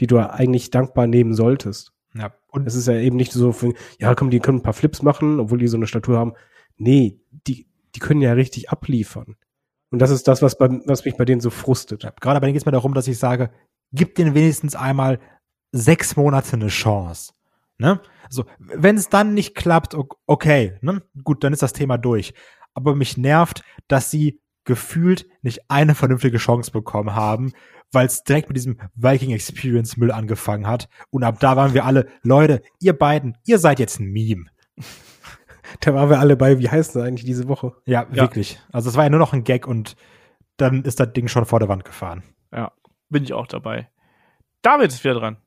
die 0.00 0.06
du 0.06 0.18
eigentlich 0.18 0.70
dankbar 0.70 1.06
nehmen 1.06 1.34
solltest. 1.34 1.92
Ja. 2.14 2.32
Und 2.48 2.66
Es 2.66 2.74
ist 2.74 2.88
ja 2.88 2.94
eben 2.94 3.16
nicht 3.16 3.32
so, 3.32 3.52
für, 3.52 3.74
ja, 3.98 4.14
komm, 4.14 4.30
die 4.30 4.40
können 4.40 4.58
ein 4.58 4.62
paar 4.62 4.72
Flips 4.72 5.02
machen, 5.02 5.40
obwohl 5.40 5.58
die 5.58 5.68
so 5.68 5.76
eine 5.76 5.86
Statur 5.86 6.18
haben. 6.18 6.32
Nee, 6.76 7.20
die, 7.30 7.66
die 7.94 8.00
können 8.00 8.22
ja 8.22 8.32
richtig 8.32 8.70
abliefern. 8.70 9.36
Und 9.90 10.00
das 10.00 10.10
ist 10.10 10.26
das, 10.26 10.42
was, 10.42 10.58
bei, 10.58 10.68
was 10.86 11.04
mich 11.04 11.16
bei 11.16 11.24
denen 11.24 11.40
so 11.40 11.50
frustet. 11.50 12.02
Ja, 12.02 12.12
gerade 12.20 12.40
bei 12.40 12.46
denen 12.46 12.54
geht 12.54 12.62
es 12.62 12.66
mir 12.66 12.72
darum, 12.72 12.94
dass 12.94 13.08
ich 13.08 13.18
sage, 13.18 13.50
gib 13.92 14.14
denen 14.14 14.34
wenigstens 14.34 14.74
einmal 14.74 15.20
sechs 15.72 16.16
Monate 16.16 16.54
eine 16.54 16.68
Chance. 16.68 17.32
Ne? 17.78 18.00
So, 18.30 18.44
wenn 18.58 18.96
es 18.96 19.08
dann 19.08 19.34
nicht 19.34 19.54
klappt, 19.54 19.96
okay, 20.26 20.78
ne? 20.80 21.02
gut, 21.22 21.44
dann 21.44 21.52
ist 21.52 21.62
das 21.62 21.72
Thema 21.72 21.98
durch. 21.98 22.34
Aber 22.74 22.94
mich 22.94 23.16
nervt, 23.16 23.62
dass 23.88 24.10
sie 24.10 24.40
gefühlt 24.66 25.26
nicht 25.40 25.70
eine 25.70 25.94
vernünftige 25.94 26.36
Chance 26.36 26.70
bekommen 26.70 27.14
haben, 27.14 27.52
weil 27.92 28.06
es 28.06 28.22
direkt 28.24 28.48
mit 28.48 28.56
diesem 28.56 28.78
Viking 28.94 29.30
Experience 29.30 29.96
Müll 29.96 30.10
angefangen 30.12 30.66
hat. 30.66 30.88
Und 31.10 31.24
ab 31.24 31.40
da 31.40 31.56
waren 31.56 31.72
wir 31.72 31.84
alle, 31.86 32.06
Leute, 32.22 32.60
ihr 32.80 32.92
beiden, 32.92 33.38
ihr 33.46 33.58
seid 33.58 33.78
jetzt 33.78 33.98
ein 34.00 34.12
Meme. 34.12 34.46
Da 35.80 35.92
waren 35.94 36.08
wir 36.08 36.20
alle 36.20 36.36
bei, 36.36 36.60
wie 36.60 36.70
heißt 36.70 36.94
das 36.94 37.02
eigentlich 37.02 37.24
diese 37.24 37.48
Woche? 37.48 37.72
Ja, 37.86 38.06
Ja. 38.12 38.22
wirklich. 38.22 38.60
Also 38.70 38.88
es 38.88 38.96
war 38.96 39.02
ja 39.02 39.10
nur 39.10 39.18
noch 39.18 39.32
ein 39.32 39.42
Gag 39.42 39.66
und 39.66 39.96
dann 40.58 40.84
ist 40.84 41.00
das 41.00 41.12
Ding 41.12 41.26
schon 41.26 41.44
vor 41.44 41.58
der 41.58 41.68
Wand 41.68 41.84
gefahren. 41.84 42.22
Ja, 42.52 42.70
bin 43.08 43.24
ich 43.24 43.32
auch 43.32 43.48
dabei. 43.48 43.88
David 44.62 44.92
ist 44.92 45.02
wieder 45.02 45.14
dran. 45.14 45.38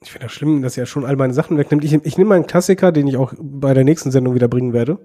Ich 0.00 0.12
finde 0.12 0.26
das 0.26 0.32
schlimm, 0.32 0.62
dass 0.62 0.78
er 0.78 0.86
schon 0.86 1.04
all 1.04 1.16
meine 1.16 1.34
Sachen 1.34 1.58
wegnimmt. 1.58 1.82
Ich, 1.84 1.92
ich 1.92 2.16
nehme 2.16 2.28
mal 2.28 2.34
einen 2.36 2.46
Klassiker, 2.46 2.92
den 2.92 3.08
ich 3.08 3.16
auch 3.16 3.34
bei 3.36 3.74
der 3.74 3.82
nächsten 3.84 4.12
Sendung 4.12 4.34
wieder 4.36 4.46
bringen 4.48 4.72
werde. 4.72 5.04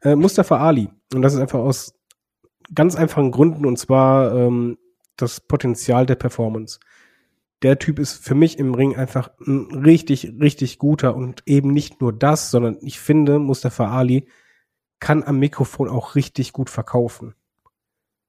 Äh, 0.00 0.16
Mustafa 0.16 0.56
Ali. 0.56 0.88
Und 1.14 1.20
das 1.20 1.34
ist 1.34 1.40
einfach 1.40 1.58
aus 1.60 1.93
ganz 2.72 2.96
einfachen 2.96 3.30
Gründen 3.30 3.66
und 3.66 3.78
zwar 3.78 4.34
ähm, 4.34 4.78
das 5.16 5.40
Potenzial 5.40 6.06
der 6.06 6.16
Performance. 6.16 6.80
Der 7.62 7.78
Typ 7.78 7.98
ist 7.98 8.24
für 8.24 8.34
mich 8.34 8.58
im 8.58 8.74
Ring 8.74 8.96
einfach 8.96 9.30
ein 9.46 9.70
richtig, 9.84 10.34
richtig 10.40 10.78
guter 10.78 11.14
und 11.16 11.42
eben 11.46 11.72
nicht 11.72 12.00
nur 12.00 12.12
das, 12.12 12.50
sondern 12.50 12.78
ich 12.80 13.00
finde, 13.00 13.38
Mustafa 13.38 13.90
Ali 13.90 14.28
kann 15.00 15.22
am 15.22 15.38
Mikrofon 15.38 15.88
auch 15.88 16.14
richtig 16.14 16.52
gut 16.52 16.70
verkaufen. 16.70 17.34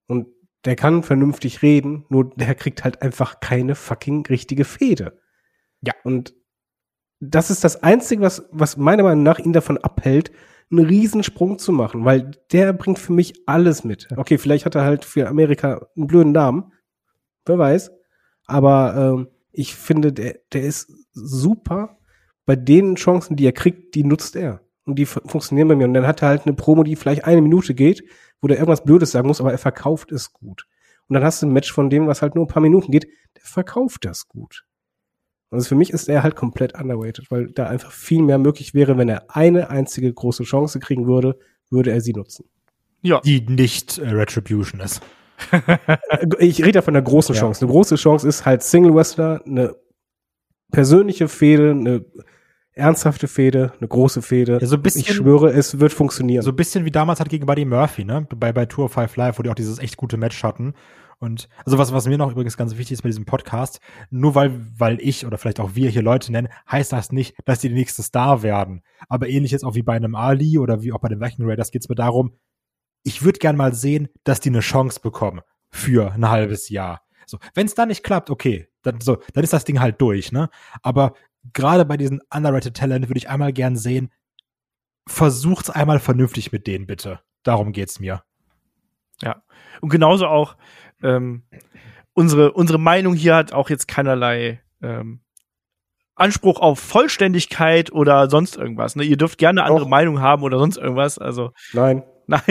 Und 0.08 0.28
der 0.66 0.76
kann 0.76 1.04
vernünftig 1.04 1.62
reden, 1.62 2.06
nur 2.10 2.30
der 2.36 2.56
kriegt 2.56 2.84
halt 2.84 3.02
einfach 3.02 3.40
keine 3.40 3.76
fucking 3.76 4.26
richtige 4.26 4.66
Fehde. 4.66 5.20
Ja. 5.82 5.94
Und 6.04 6.34
das 7.20 7.50
ist 7.50 7.64
das 7.64 7.84
Einzige, 7.84 8.22
was, 8.22 8.48
was 8.52 8.78
meiner 8.78 9.04
Meinung 9.04 9.24
nach 9.24 9.40
ihn 9.40 9.54
davon 9.54 9.78
abhält, 9.78 10.32
einen 10.72 10.86
Riesensprung 10.86 11.60
zu 11.60 11.72
machen, 11.72 12.06
weil 12.06 12.32
der 12.52 12.74
bringt 12.74 13.00
für 13.00 13.14
mich 13.14 13.34
alles 13.46 13.84
mit. 13.84 14.08
Okay, 14.16 14.38
vielleicht 14.38 14.66
hat 14.66 14.76
er 14.76 14.84
halt 14.84 15.06
für 15.06 15.28
Amerika 15.28 15.88
einen 15.96 16.08
blöden 16.08 16.32
Namen. 16.32 16.74
Wer 17.46 17.58
weiß. 17.60 17.92
Aber 18.46 18.96
ähm, 19.16 19.28
ich 19.52 19.76
finde, 19.76 20.12
der, 20.12 20.40
der 20.54 20.64
ist 20.64 20.92
super. 21.14 21.98
Bei 22.46 22.56
den 22.56 22.96
Chancen, 22.96 23.36
die 23.36 23.46
er 23.46 23.54
kriegt, 23.54 23.96
die 23.96 24.04
nutzt 24.04 24.36
er. 24.36 24.62
Und 24.86 25.00
die 25.00 25.06
fu- 25.06 25.22
funktionieren 25.26 25.68
bei 25.68 25.76
mir. 25.76 25.86
Und 25.86 25.94
dann 25.94 26.08
hat 26.08 26.22
er 26.22 26.30
halt 26.30 26.46
eine 26.46 26.56
Promo, 26.56 26.84
die 26.84 26.96
vielleicht 26.96 27.26
eine 27.26 27.42
Minute 27.42 27.74
geht, 27.74 28.04
wo 28.42 28.48
der 28.48 28.58
irgendwas 28.58 28.84
Blödes 28.84 29.12
sagen 29.12 29.28
muss, 29.28 29.42
aber 29.42 29.52
er 29.52 29.58
verkauft 29.58 30.12
es 30.12 30.32
gut. 30.34 30.68
Und 31.08 31.14
dann 31.14 31.24
hast 31.24 31.42
du 31.42 31.48
ein 31.48 31.54
Match 31.54 31.72
von 31.72 31.90
dem, 31.90 32.08
was 32.08 32.22
halt 32.22 32.36
nur 32.36 32.46
ein 32.46 32.50
paar 32.50 32.62
Minuten 32.62 32.92
geht, 32.92 33.06
der 33.06 33.44
verkauft 33.44 34.06
das 34.06 34.28
gut. 34.28 34.66
Also 35.56 35.68
für 35.70 35.76
mich 35.76 35.90
ist 35.92 36.08
er 36.10 36.24
halt 36.24 36.36
komplett 36.36 36.74
underrated, 36.80 37.30
weil 37.32 37.48
da 37.48 37.68
einfach 37.68 37.92
viel 37.92 38.22
mehr 38.22 38.38
möglich 38.38 38.74
wäre, 38.74 38.98
wenn 38.98 39.10
er 39.10 39.36
eine 39.36 39.70
einzige 39.70 40.14
große 40.14 40.44
Chance 40.44 40.80
kriegen 40.80 41.08
würde, 41.08 41.38
würde 41.70 41.92
er 41.92 42.02
sie 42.02 42.14
nutzen. 42.14 42.46
Ja, 43.02 43.22
Die 43.22 43.42
nicht 43.42 43.98
äh, 43.98 44.10
Retribution 44.10 44.80
ist. 44.82 45.02
Ich 46.40 46.64
rede 46.64 46.78
ja 46.80 46.82
von 46.82 46.94
der 46.94 47.04
großen 47.04 47.36
Ja. 47.36 47.42
Chance. 47.42 47.62
Eine 47.66 47.72
große 47.72 47.96
Chance 47.96 48.28
ist 48.28 48.46
halt 48.46 48.64
Single 48.64 48.94
Wrestler, 48.96 49.42
eine 49.46 49.76
persönliche 50.72 51.28
Fehde, 51.28 51.72
eine 51.72 52.06
ernsthafte 52.74 53.28
Fehde, 53.28 53.74
eine 53.80 53.88
große 53.88 54.22
Fehde. 54.22 54.58
Ja, 54.62 54.68
so 54.68 54.76
ein 54.76 54.82
bisschen- 54.82 55.02
ich 55.02 55.14
schwöre, 55.14 55.52
es 55.52 55.80
wird 55.80 55.94
funktionieren. 55.94 56.42
So 56.44 56.52
ein 56.52 56.56
bisschen 56.56 56.84
wie 56.86 56.92
damals 56.92 57.20
halt 57.20 57.30
gegen 57.30 57.46
Buddy 57.46 57.66
Murphy, 57.66 58.04
ne? 58.04 58.28
Bei, 58.36 58.52
bei 58.52 58.66
Tour 58.66 58.86
of 58.86 58.94
Five 58.94 59.16
Live, 59.16 59.40
wo 59.40 59.44
die 59.44 59.50
auch 59.50 59.56
dieses 59.56 59.80
echt 59.80 59.96
gute 59.98 60.18
Match 60.18 60.44
hatten. 60.44 60.74
Und 61.20 61.48
also 61.66 61.78
was, 61.78 61.94
was 61.94 62.08
mir 62.08 62.18
noch 62.18 62.32
übrigens 62.32 62.58
ganz 62.58 62.78
wichtig 62.78 62.94
ist 62.94 63.02
bei 63.02 63.10
diesem 63.10 63.26
Podcast, 63.26 63.80
nur 64.10 64.36
weil, 64.36 64.60
weil 64.78 65.00
ich 65.00 65.26
oder 65.26 65.38
vielleicht 65.38 65.60
auch 65.60 65.76
wir 65.76 65.90
hier 65.90 66.02
Leute 66.02 66.32
nennen, 66.32 66.50
heißt 66.70 66.92
das 66.92 67.12
nicht, 67.12 67.36
dass 67.46 67.60
die 67.60 67.70
der 67.70 67.78
nächste 67.78 68.04
Star 68.04 68.44
werden. 68.44 68.82
Aber 69.08 69.28
ähnlich 69.30 69.52
jetzt 69.52 69.64
auch 69.64 69.76
wie 69.76 69.84
bei 69.84 69.96
einem 69.96 70.16
Ali 70.16 70.58
oder 70.60 70.82
wie 70.82 70.92
auch 70.92 71.00
bei 71.00 71.10
den 71.10 71.22
Viking 71.22 71.46
Raiders 71.48 71.72
geht's 71.72 71.90
mir 71.90 71.96
darum, 71.96 72.38
ich 73.04 73.24
würde 73.24 73.40
gern 73.40 73.56
mal 73.56 73.74
sehen, 73.74 74.10
dass 74.24 74.40
die 74.40 74.50
eine 74.50 74.62
Chance 74.62 75.00
bekommen 75.00 75.42
für 75.70 76.12
ein 76.14 76.30
halbes 76.30 76.70
Jahr. 76.70 77.02
So, 77.28 77.40
wenn 77.54 77.66
es 77.68 77.76
dann 77.76 77.90
nicht 77.90 78.04
klappt, 78.04 78.30
okay, 78.30 78.68
dann 78.82 79.02
so, 79.02 79.18
dann 79.34 79.44
ist 79.44 79.54
das 79.54 79.66
Ding 79.66 79.80
halt 79.80 80.02
durch, 80.02 80.32
ne? 80.32 80.50
Aber 80.82 81.14
gerade 81.54 81.86
bei 81.86 81.98
diesen 81.98 82.22
underrated 82.34 82.76
Talent 82.76 83.08
würde 83.10 83.18
ich 83.18 83.30
einmal 83.30 83.54
gern 83.54 83.76
sehen, 83.76 84.12
versucht's 85.08 85.70
einmal 85.70 86.00
vernünftig 86.00 86.52
mit 86.52 86.68
denen 86.68 86.88
bitte. 86.88 87.22
Darum 87.44 87.72
geht's 87.72 88.00
mir. 88.00 88.24
Ja. 89.26 89.44
Und 89.82 89.90
genauso 89.90 90.28
auch 90.28 90.56
ähm, 91.04 91.44
unsere, 92.14 92.54
unsere 92.54 92.80
Meinung 92.80 93.14
hier 93.16 93.36
hat 93.36 93.52
auch 93.52 93.70
jetzt 93.70 93.88
keinerlei 93.90 94.62
ähm, 94.82 95.20
Anspruch 96.16 96.62
auf 96.62 96.80
Vollständigkeit 96.80 97.92
oder 97.92 98.30
sonst 98.30 98.56
irgendwas. 98.56 98.96
Ne? 98.96 99.04
Ihr 99.04 99.18
dürft 99.18 99.38
gerne 99.38 99.62
eine 99.62 99.68
andere 99.70 99.84
Doch. 99.86 99.90
Meinung 99.90 100.22
haben 100.22 100.44
oder 100.44 100.58
sonst 100.60 100.78
irgendwas. 100.78 101.18
Also 101.20 101.52
Nein. 101.74 102.04
nein, 102.28 102.42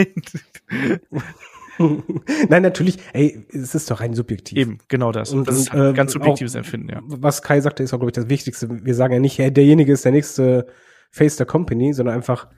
Nein, 2.49 2.63
natürlich, 2.63 2.99
ey, 3.15 3.45
es 3.51 3.75
ist 3.75 3.91
doch 3.91 4.01
rein 4.01 4.15
subjektiv. 4.15 4.57
eben 4.57 4.79
genau 4.89 5.11
das. 5.11 5.33
Und- 5.33 5.49
das 5.49 5.57
ist 5.59 5.73
halt 5.73 5.83
ein 5.83 5.89
ähm, 5.89 5.95
ganz 5.95 6.13
subjektives 6.13 6.55
auch- 6.55 6.59
Empfinden. 6.59 6.89
Ja. 6.91 7.01
Was 7.05 7.43
Kai 7.43 7.61
sagte, 7.61 7.83
ist 7.83 7.93
auch, 7.93 7.99
glaube 7.99 8.11
ich, 8.11 8.15
das 8.15 8.29
Wichtigste. 8.29 8.69
Wir 8.85 8.95
sagen 8.95 9.13
ja 9.15 9.19
nicht, 9.19 9.39
hey, 9.39 9.53
derjenige 9.53 9.93
ist 9.93 10.05
der 10.05 10.13
nächste 10.13 10.67
Face 11.11 11.37
der 11.37 11.47
Company, 11.47 11.93
sondern 11.93 12.15
einfach, 12.15 12.49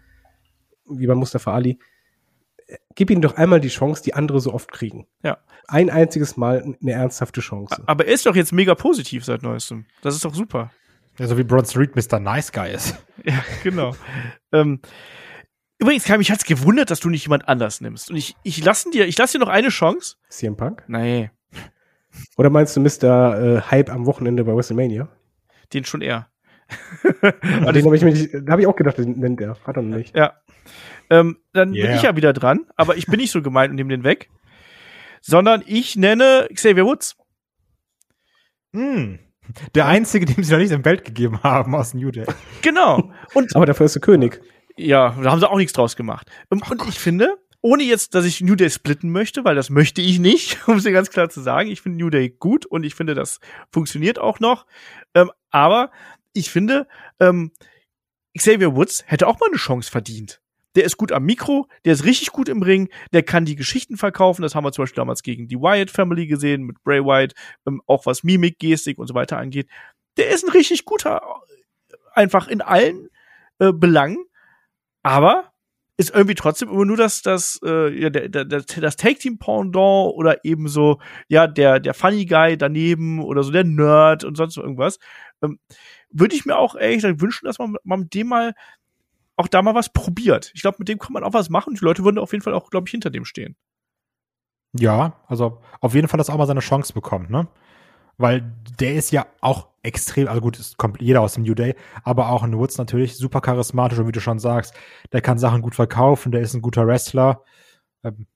wie 0.91 1.07
bei 1.07 1.15
Mustafa 1.15 1.55
Ali, 1.55 1.79
gib 2.95 3.11
ihnen 3.11 3.23
doch 3.23 3.37
einmal 3.37 3.61
die 3.61 3.69
Chance, 3.69 4.03
die 4.03 4.15
andere 4.15 4.41
so 4.41 4.53
oft 4.53 4.73
kriegen. 4.73 5.07
Ja. 5.23 5.39
Ein 5.69 5.91
einziges 5.91 6.37
Mal 6.37 6.77
eine 6.81 6.93
ernsthafte 6.93 7.41
Chance. 7.41 7.83
Aber 7.87 8.07
er 8.07 8.15
ist 8.15 8.27
doch 8.27 8.37
jetzt 8.37 8.53
mega 8.53 8.75
positiv 8.75 9.25
seit 9.25 9.43
neuestem. 9.43 9.87
Das 10.03 10.15
ist 10.15 10.25
doch 10.25 10.35
super. 10.35 10.71
Ja, 11.19 11.27
so 11.27 11.39
wie 11.39 11.45
Braun 11.45 11.65
Street 11.65 11.97
Mr. 11.97 12.21
Nice 12.21 12.53
Guy 12.53 12.73
ist. 12.73 12.97
Ja, 13.25 13.43
genau. 13.65 13.97
ähm, 14.53 14.81
übrigens, 15.79 16.05
Kai, 16.05 16.19
mich 16.19 16.31
hat's 16.31 16.45
gewundert, 16.45 16.91
dass 16.91 17.01
du 17.01 17.09
nicht 17.09 17.25
jemand 17.25 17.49
anders 17.49 17.81
nimmst. 17.81 18.11
Und 18.11 18.17
ich, 18.17 18.37
ich 18.43 18.63
lasse 18.65 18.91
dir, 18.91 19.07
ich 19.07 19.19
lasse 19.19 19.39
dir 19.39 19.45
noch 19.45 19.51
eine 19.51 19.69
Chance. 19.71 20.17
CM 20.29 20.57
Punk? 20.57 20.85
Nee, 20.87 21.31
Oder 22.37 22.51
meinst 22.51 22.77
du 22.77 22.81
Mr. 22.81 23.57
Äh, 23.57 23.61
Hype 23.63 23.91
am 23.91 24.07
Wochenende 24.07 24.45
bei 24.45 24.55
WrestleMania? 24.55 25.09
den 25.73 25.85
schon 25.85 26.03
eher. 26.03 26.29
Aber 27.63 27.73
den 27.73 27.85
habe 27.85 27.97
ich 27.97 28.03
habe 28.49 28.61
ich 28.61 28.67
auch 28.67 28.77
gedacht, 28.77 28.99
den 28.99 29.19
nennt 29.19 29.41
er. 29.41 29.57
Hat 29.65 29.77
er 29.77 29.83
noch 29.83 29.97
nicht. 29.97 30.17
Ja. 30.17 30.35
Ähm, 31.11 31.39
dann 31.53 31.73
bin 31.73 31.83
Yeah. 31.85 31.95
ich 31.97 32.03
ja 32.03 32.17
wieder 32.17 32.33
dran, 32.33 32.67
aber 32.77 32.97
ich 32.97 33.07
bin 33.07 33.21
nicht 33.21 33.31
so 33.31 33.41
gemein 33.43 33.71
und 33.71 33.77
nehme 33.77 33.91
den 33.91 34.03
weg. 34.05 34.29
Sondern 35.21 35.63
ich 35.67 35.97
nenne 35.97 36.49
Xavier 36.53 36.85
Woods. 36.85 37.17
Hm. 38.73 39.19
Der 39.75 39.87
einzige, 39.87 40.27
dem 40.27 40.43
sie 40.43 40.53
noch 40.53 40.59
nicht 40.59 40.73
im 40.73 40.85
Welt 40.85 41.05
gegeben 41.05 41.43
haben 41.43 41.75
aus 41.75 41.95
New 41.95 42.11
Day. 42.11 42.27
Genau. 42.63 43.13
Und 43.35 43.55
Aber 43.55 43.67
dafür 43.67 43.87
ist 43.87 43.95
der 43.95 44.03
König. 44.03 44.41
ja, 44.77 45.17
da 45.23 45.31
haben 45.31 45.39
sie 45.39 45.49
auch 45.49 45.57
nichts 45.57 45.73
draus 45.73 45.95
gemacht. 45.97 46.29
Ähm, 46.51 46.63
und 46.69 46.83
ich 46.89 46.99
finde, 46.99 47.37
ohne 47.61 47.85
jetzt, 47.85 48.15
dass 48.17 48.25
ich 48.25 48.41
New 48.41 48.57
Day 48.57 48.71
splitten 48.71 49.11
möchte, 49.11 49.45
weil 49.45 49.55
das 49.55 49.71
möchte 49.71 50.03
ich 50.03 50.19
nicht, 50.19 50.59
um 50.69 50.77
es 50.79 50.83
dir 50.83 50.93
ganz 50.93 51.11
klar 51.11 51.29
zu 51.29 51.41
sagen. 51.41 51.71
Ich 51.71 51.81
finde 51.81 51.99
New 51.99 52.11
Day 52.11 52.29
gut 52.31 52.67
und 52.67 52.83
ich 52.85 52.95
finde, 52.97 53.15
das 53.15 53.39
funktioniert 53.71 54.19
auch 54.19 54.41
noch. 54.41 54.67
Ähm, 55.15 55.31
aber 55.51 55.91
ich 56.37 56.51
finde, 56.51 56.87
ähm, 57.21 57.53
Xavier 58.37 58.75
Woods 58.75 59.05
hätte 59.07 59.27
auch 59.27 59.41
mal 59.41 59.47
eine 59.49 59.57
Chance 59.57 59.91
verdient. 59.91 60.41
Der 60.75 60.85
ist 60.85 60.99
gut 60.99 61.11
am 61.11 61.25
Mikro, 61.25 61.69
der 61.87 61.95
ist 61.95 62.05
richtig 62.05 62.33
gut 62.33 62.51
im 62.51 62.63
Ring, 62.63 62.91
der 63.13 63.23
kann 63.23 63.47
die 63.47 63.57
Geschichten 63.57 63.97
verkaufen. 63.97 64.43
Das 64.43 64.55
haben 64.55 64.65
wir 64.65 64.73
zum 64.73 64.83
Beispiel 64.83 65.01
damals 65.01 65.23
gegen 65.23 65.49
die 65.49 65.57
Wyatt 65.57 65.91
Family 65.91 66.27
gesehen, 66.27 66.65
mit 66.65 66.83
Bray 66.85 67.03
Wyatt, 67.03 67.33
ähm, 67.67 67.81
auch 67.87 68.05
was 68.05 68.23
Mimik, 68.23 68.59
Gestik 68.59 68.99
und 68.99 69.07
so 69.07 69.15
weiter 69.15 69.39
angeht. 69.39 69.69
Der 70.19 70.29
ist 70.29 70.45
ein 70.45 70.51
richtig 70.51 70.85
guter, 70.85 71.23
einfach 72.13 72.49
in 72.49 72.61
allen 72.61 73.09
äh, 73.59 73.73
Belangen, 73.73 74.27
aber 75.03 75.53
ist 75.99 76.15
irgendwie 76.15 76.35
trotzdem 76.35 76.69
immer 76.69 76.85
nur 76.85 76.99
das, 76.99 77.23
das, 77.23 77.59
äh, 77.65 77.89
ja, 77.99 78.11
der, 78.11 78.29
der, 78.29 78.45
das, 78.45 78.67
das 78.67 78.97
Take-Team-Pendant 78.97 80.13
oder 80.15 80.45
eben 80.45 80.69
so, 80.69 81.01
ja, 81.29 81.47
der, 81.47 81.81
der 81.81 81.95
Funny 81.95 82.27
Guy 82.27 82.59
daneben 82.59 83.23
oder 83.23 83.43
so 83.43 83.51
der 83.51 83.65
Nerd 83.65 84.25
und 84.25 84.37
sonst 84.37 84.59
irgendwas. 84.59 84.99
Ähm, 85.43 85.59
Würde 86.19 86.35
ich 86.35 86.47
mir 86.47 86.57
auch 86.57 86.75
ehrlich 86.75 86.97
gesagt 86.97 87.21
wünschen, 87.21 87.47
dass 87.47 87.59
man, 87.59 87.77
man 87.85 88.01
mit 88.01 88.15
dem 88.15 88.29
mal 88.29 88.55
auch 89.37 89.49
da 89.49 89.61
mal 89.61 89.75
was 89.75 89.93
probiert. 89.93 90.51
Ich 90.55 90.63
glaube, 90.63 90.79
mit 90.79 90.89
dem 90.89 90.99
kann 90.99 91.13
man 91.13 91.25
auch 91.25 91.35
was 91.35 91.51
machen. 91.51 91.75
Die 91.75 91.85
Leute 91.85 92.05
würden 92.05 92.19
auf 92.19 92.33
jeden 92.33 92.43
Fall 92.43 92.55
auch, 92.55 92.71
glaube 92.71 92.89
ich, 92.89 92.91
hinter 92.91 93.11
dem 93.11 93.25
stehen. 93.25 93.55
Ja, 94.73 95.21
also 95.27 95.61
auf 95.81 95.95
jeden 95.95 96.09
Fall, 96.09 96.19
dass 96.19 96.29
er 96.29 96.35
auch 96.35 96.39
mal 96.39 96.47
seine 96.47 96.61
Chance 96.61 96.93
bekommt, 96.93 97.31
ne? 97.31 97.49
Weil 98.19 98.51
der 98.81 98.95
ist 98.95 99.13
ja 99.13 99.27
auch 99.43 99.69
extrem, 99.83 100.27
also 100.29 100.41
gut, 100.41 100.59
es 100.59 100.79
kommt 100.79 101.03
jeder 101.03 101.21
aus 101.21 101.35
dem 101.35 101.45
New 101.45 101.55
Day, 101.55 101.75
aber 102.03 102.31
auch 102.31 102.43
in 102.45 102.57
Woods 102.57 102.79
natürlich 102.79 103.17
super 103.17 103.43
charismatisch 103.43 103.99
und 103.99 104.09
wie 104.09 104.13
du 104.13 104.21
schon 104.21 104.39
sagst, 104.39 104.75
der 105.13 105.21
kann 105.21 105.39
Sachen 105.39 105.61
gut 105.61 105.75
verkaufen, 105.75 106.33
der 106.33 106.41
ist 106.41 106.55
ein 106.55 106.63
guter 106.63 106.87
Wrestler. 106.87 107.43
Ähm, 108.05 108.27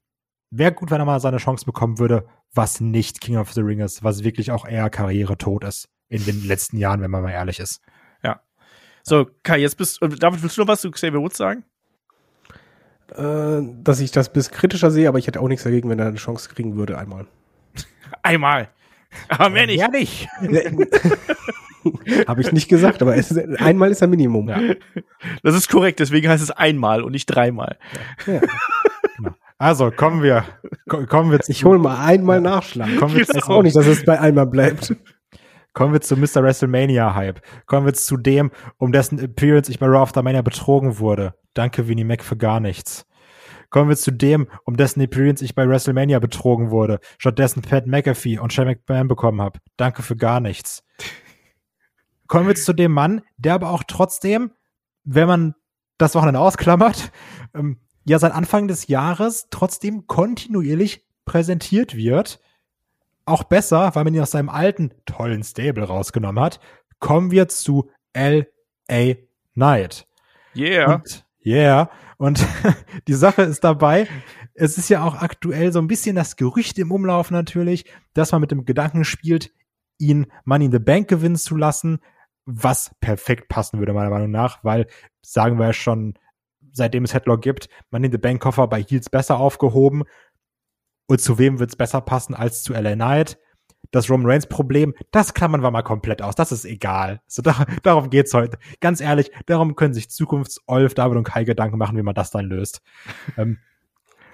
Wäre 0.50 0.72
gut, 0.72 0.90
wenn 0.90 1.00
er 1.00 1.06
mal 1.06 1.20
seine 1.20 1.36
Chance 1.38 1.64
bekommen 1.64 1.98
würde, 1.98 2.26
was 2.52 2.80
nicht 2.80 3.20
King 3.20 3.36
of 3.36 3.52
the 3.52 3.60
Ring 3.60 3.80
ist, 3.80 4.02
was 4.02 4.24
wirklich 4.24 4.50
auch 4.50 4.66
eher 4.66 4.90
Karriere 4.90 5.38
tot 5.38 5.64
ist 5.64 5.88
in 6.10 6.22
den 6.26 6.46
letzten 6.46 6.76
Jahren, 6.76 7.00
wenn 7.00 7.10
man 7.10 7.22
mal 7.22 7.30
ehrlich 7.30 7.58
ist. 7.60 7.80
So, 9.02 9.26
Kai, 9.42 9.56
jetzt 9.60 9.78
bist 9.78 10.02
und 10.02 10.22
David, 10.22 10.42
willst 10.42 10.58
du 10.58 10.60
noch 10.60 10.68
was 10.68 10.82
zu 10.82 10.90
Xavier 10.90 11.20
Woods 11.22 11.38
sagen? 11.38 11.64
Äh, 13.16 13.62
dass 13.82 13.98
ich 13.98 14.10
das 14.12 14.30
bis 14.30 14.50
kritischer 14.50 14.90
sehe, 14.90 15.08
aber 15.08 15.18
ich 15.18 15.26
hätte 15.26 15.40
auch 15.40 15.48
nichts 15.48 15.64
dagegen, 15.64 15.88
wenn 15.88 15.98
er 15.98 16.08
eine 16.08 16.16
Chance 16.18 16.50
kriegen 16.50 16.76
würde 16.76 16.98
einmal. 16.98 17.26
Einmal. 18.22 18.68
Aber 19.30 19.48
mehr 19.48 19.66
nicht. 19.66 19.78
Ja, 19.80 19.88
nicht. 19.88 20.28
Habe 22.28 22.42
ich 22.42 22.52
nicht 22.52 22.68
gesagt, 22.68 23.00
aber 23.00 23.16
es 23.16 23.30
ist, 23.30 23.38
einmal 23.60 23.90
ist 23.90 24.02
ein 24.02 24.10
Minimum. 24.10 24.50
Ja. 24.50 24.60
Das 25.42 25.54
ist 25.54 25.70
korrekt, 25.70 25.98
deswegen 26.00 26.28
heißt 26.28 26.42
es 26.42 26.50
einmal 26.50 27.02
und 27.02 27.12
nicht 27.12 27.26
dreimal. 27.26 27.78
Ja. 28.26 28.40
Also, 29.56 29.90
kommen 29.90 30.22
wir, 30.22 30.44
ko- 30.88 31.04
kommen 31.04 31.30
wir 31.30 31.40
zu, 31.40 31.52
Ich 31.52 31.64
hole 31.66 31.78
mal 31.78 32.02
einmal 32.02 32.40
Nachschlag. 32.40 32.96
kommen 32.96 33.14
wir 33.14 33.22
Ich 33.22 33.28
weiß 33.28 33.42
Genau. 33.44 33.58
auch 33.58 33.62
nicht, 33.62 33.76
dass 33.76 33.86
es 33.86 34.06
bei 34.06 34.18
einmal 34.18 34.46
bleibt. 34.46 34.94
Kommen 35.72 35.92
wir 35.92 36.00
zu 36.00 36.16
Mr. 36.16 36.42
WrestleMania 36.42 37.14
Hype. 37.14 37.40
Kommen 37.66 37.86
wir 37.86 37.94
zu 37.94 38.16
dem, 38.16 38.50
um 38.76 38.92
dessen 38.92 39.20
Appearance 39.20 39.70
ich 39.70 39.78
bei 39.78 39.86
Raw 39.86 40.02
After 40.02 40.22
Mania 40.22 40.42
betrogen 40.42 40.98
wurde. 40.98 41.34
Danke, 41.54 41.86
Vinnie 41.86 42.04
Mac, 42.04 42.24
für 42.24 42.36
gar 42.36 42.60
nichts. 42.60 43.06
Kommen 43.70 43.88
wir 43.88 43.96
zu 43.96 44.10
dem, 44.10 44.48
um 44.64 44.76
dessen 44.76 45.00
Appearance 45.00 45.44
ich 45.44 45.54
bei 45.54 45.68
WrestleMania 45.68 46.18
betrogen 46.18 46.70
wurde. 46.70 46.98
Stattdessen 47.18 47.62
Pat 47.62 47.86
McAfee 47.86 48.38
und 48.38 48.52
Shane 48.52 48.66
McMahon 48.66 49.06
bekommen 49.06 49.40
habe. 49.40 49.60
Danke 49.76 50.02
für 50.02 50.16
gar 50.16 50.40
nichts. 50.40 50.82
Kommen 52.26 52.48
wir 52.48 52.56
zu 52.56 52.72
dem 52.72 52.92
Mann, 52.92 53.22
der 53.36 53.54
aber 53.54 53.70
auch 53.70 53.84
trotzdem, 53.86 54.52
wenn 55.04 55.28
man 55.28 55.54
das 55.98 56.16
Wochenende 56.16 56.40
ausklammert, 56.40 57.12
ähm, 57.54 57.78
ja 58.04 58.18
seit 58.18 58.32
Anfang 58.32 58.66
des 58.66 58.88
Jahres 58.88 59.48
trotzdem 59.50 60.08
kontinuierlich 60.08 61.06
präsentiert 61.24 61.96
wird 61.96 62.40
auch 63.30 63.44
besser, 63.44 63.94
weil 63.94 64.04
man 64.04 64.14
ihn 64.14 64.20
aus 64.20 64.32
seinem 64.32 64.48
alten 64.48 64.92
tollen 65.06 65.42
Stable 65.42 65.84
rausgenommen 65.84 66.42
hat, 66.42 66.60
kommen 66.98 67.30
wir 67.30 67.48
zu 67.48 67.90
L.A. 68.12 69.14
Knight. 69.54 70.06
Yeah. 70.56 70.94
Und, 70.94 71.26
yeah. 71.44 71.90
Und 72.18 72.46
die 73.08 73.14
Sache 73.14 73.42
ist 73.42 73.64
dabei, 73.64 74.06
es 74.54 74.76
ist 74.76 74.90
ja 74.90 75.02
auch 75.04 75.14
aktuell 75.16 75.72
so 75.72 75.78
ein 75.78 75.86
bisschen 75.86 76.16
das 76.16 76.36
Gerücht 76.36 76.78
im 76.78 76.92
Umlauf 76.92 77.30
natürlich, 77.30 77.86
dass 78.12 78.32
man 78.32 78.42
mit 78.42 78.50
dem 78.50 78.64
Gedanken 78.64 79.04
spielt, 79.04 79.52
ihn 79.98 80.26
Money 80.44 80.66
in 80.66 80.72
the 80.72 80.78
Bank 80.78 81.08
gewinnen 81.08 81.36
zu 81.36 81.56
lassen, 81.56 82.00
was 82.44 82.90
perfekt 83.00 83.48
passen 83.48 83.78
würde, 83.78 83.92
meiner 83.92 84.10
Meinung 84.10 84.30
nach, 84.30 84.64
weil, 84.64 84.86
sagen 85.22 85.58
wir 85.58 85.66
ja 85.66 85.72
schon, 85.72 86.14
seitdem 86.72 87.04
es 87.04 87.14
Headlock 87.14 87.42
gibt, 87.42 87.68
Money 87.90 88.06
in 88.06 88.12
the 88.12 88.18
Bank 88.18 88.42
Koffer 88.42 88.66
bei 88.66 88.82
Heels 88.82 89.08
besser 89.08 89.38
aufgehoben. 89.38 90.04
Und 91.10 91.20
zu 91.20 91.38
wem 91.40 91.58
wird 91.58 91.70
es 91.70 91.76
besser 91.76 92.00
passen 92.00 92.34
als 92.36 92.62
zu 92.62 92.72
LA 92.72 92.94
Knight? 92.94 93.36
Das 93.90 94.08
Roman 94.08 94.30
Reigns 94.30 94.46
Problem, 94.46 94.94
das 95.10 95.34
klammern 95.34 95.60
wir 95.64 95.72
mal 95.72 95.82
komplett 95.82 96.22
aus. 96.22 96.36
Das 96.36 96.52
ist 96.52 96.64
egal. 96.64 97.20
So, 97.26 97.42
da, 97.42 97.66
darum 97.82 98.10
geht's 98.10 98.32
heute. 98.32 98.58
Ganz 98.78 99.00
ehrlich, 99.00 99.32
darum 99.46 99.74
können 99.74 99.92
sich 99.92 100.08
Zukunfts-Olf, 100.08 100.94
David 100.94 101.18
und 101.18 101.24
Kai 101.24 101.42
Gedanken 101.42 101.78
machen, 101.78 101.96
wie 101.96 102.02
man 102.02 102.14
das 102.14 102.30
dann 102.30 102.44
löst. 102.44 102.80
Ähm, 103.36 103.58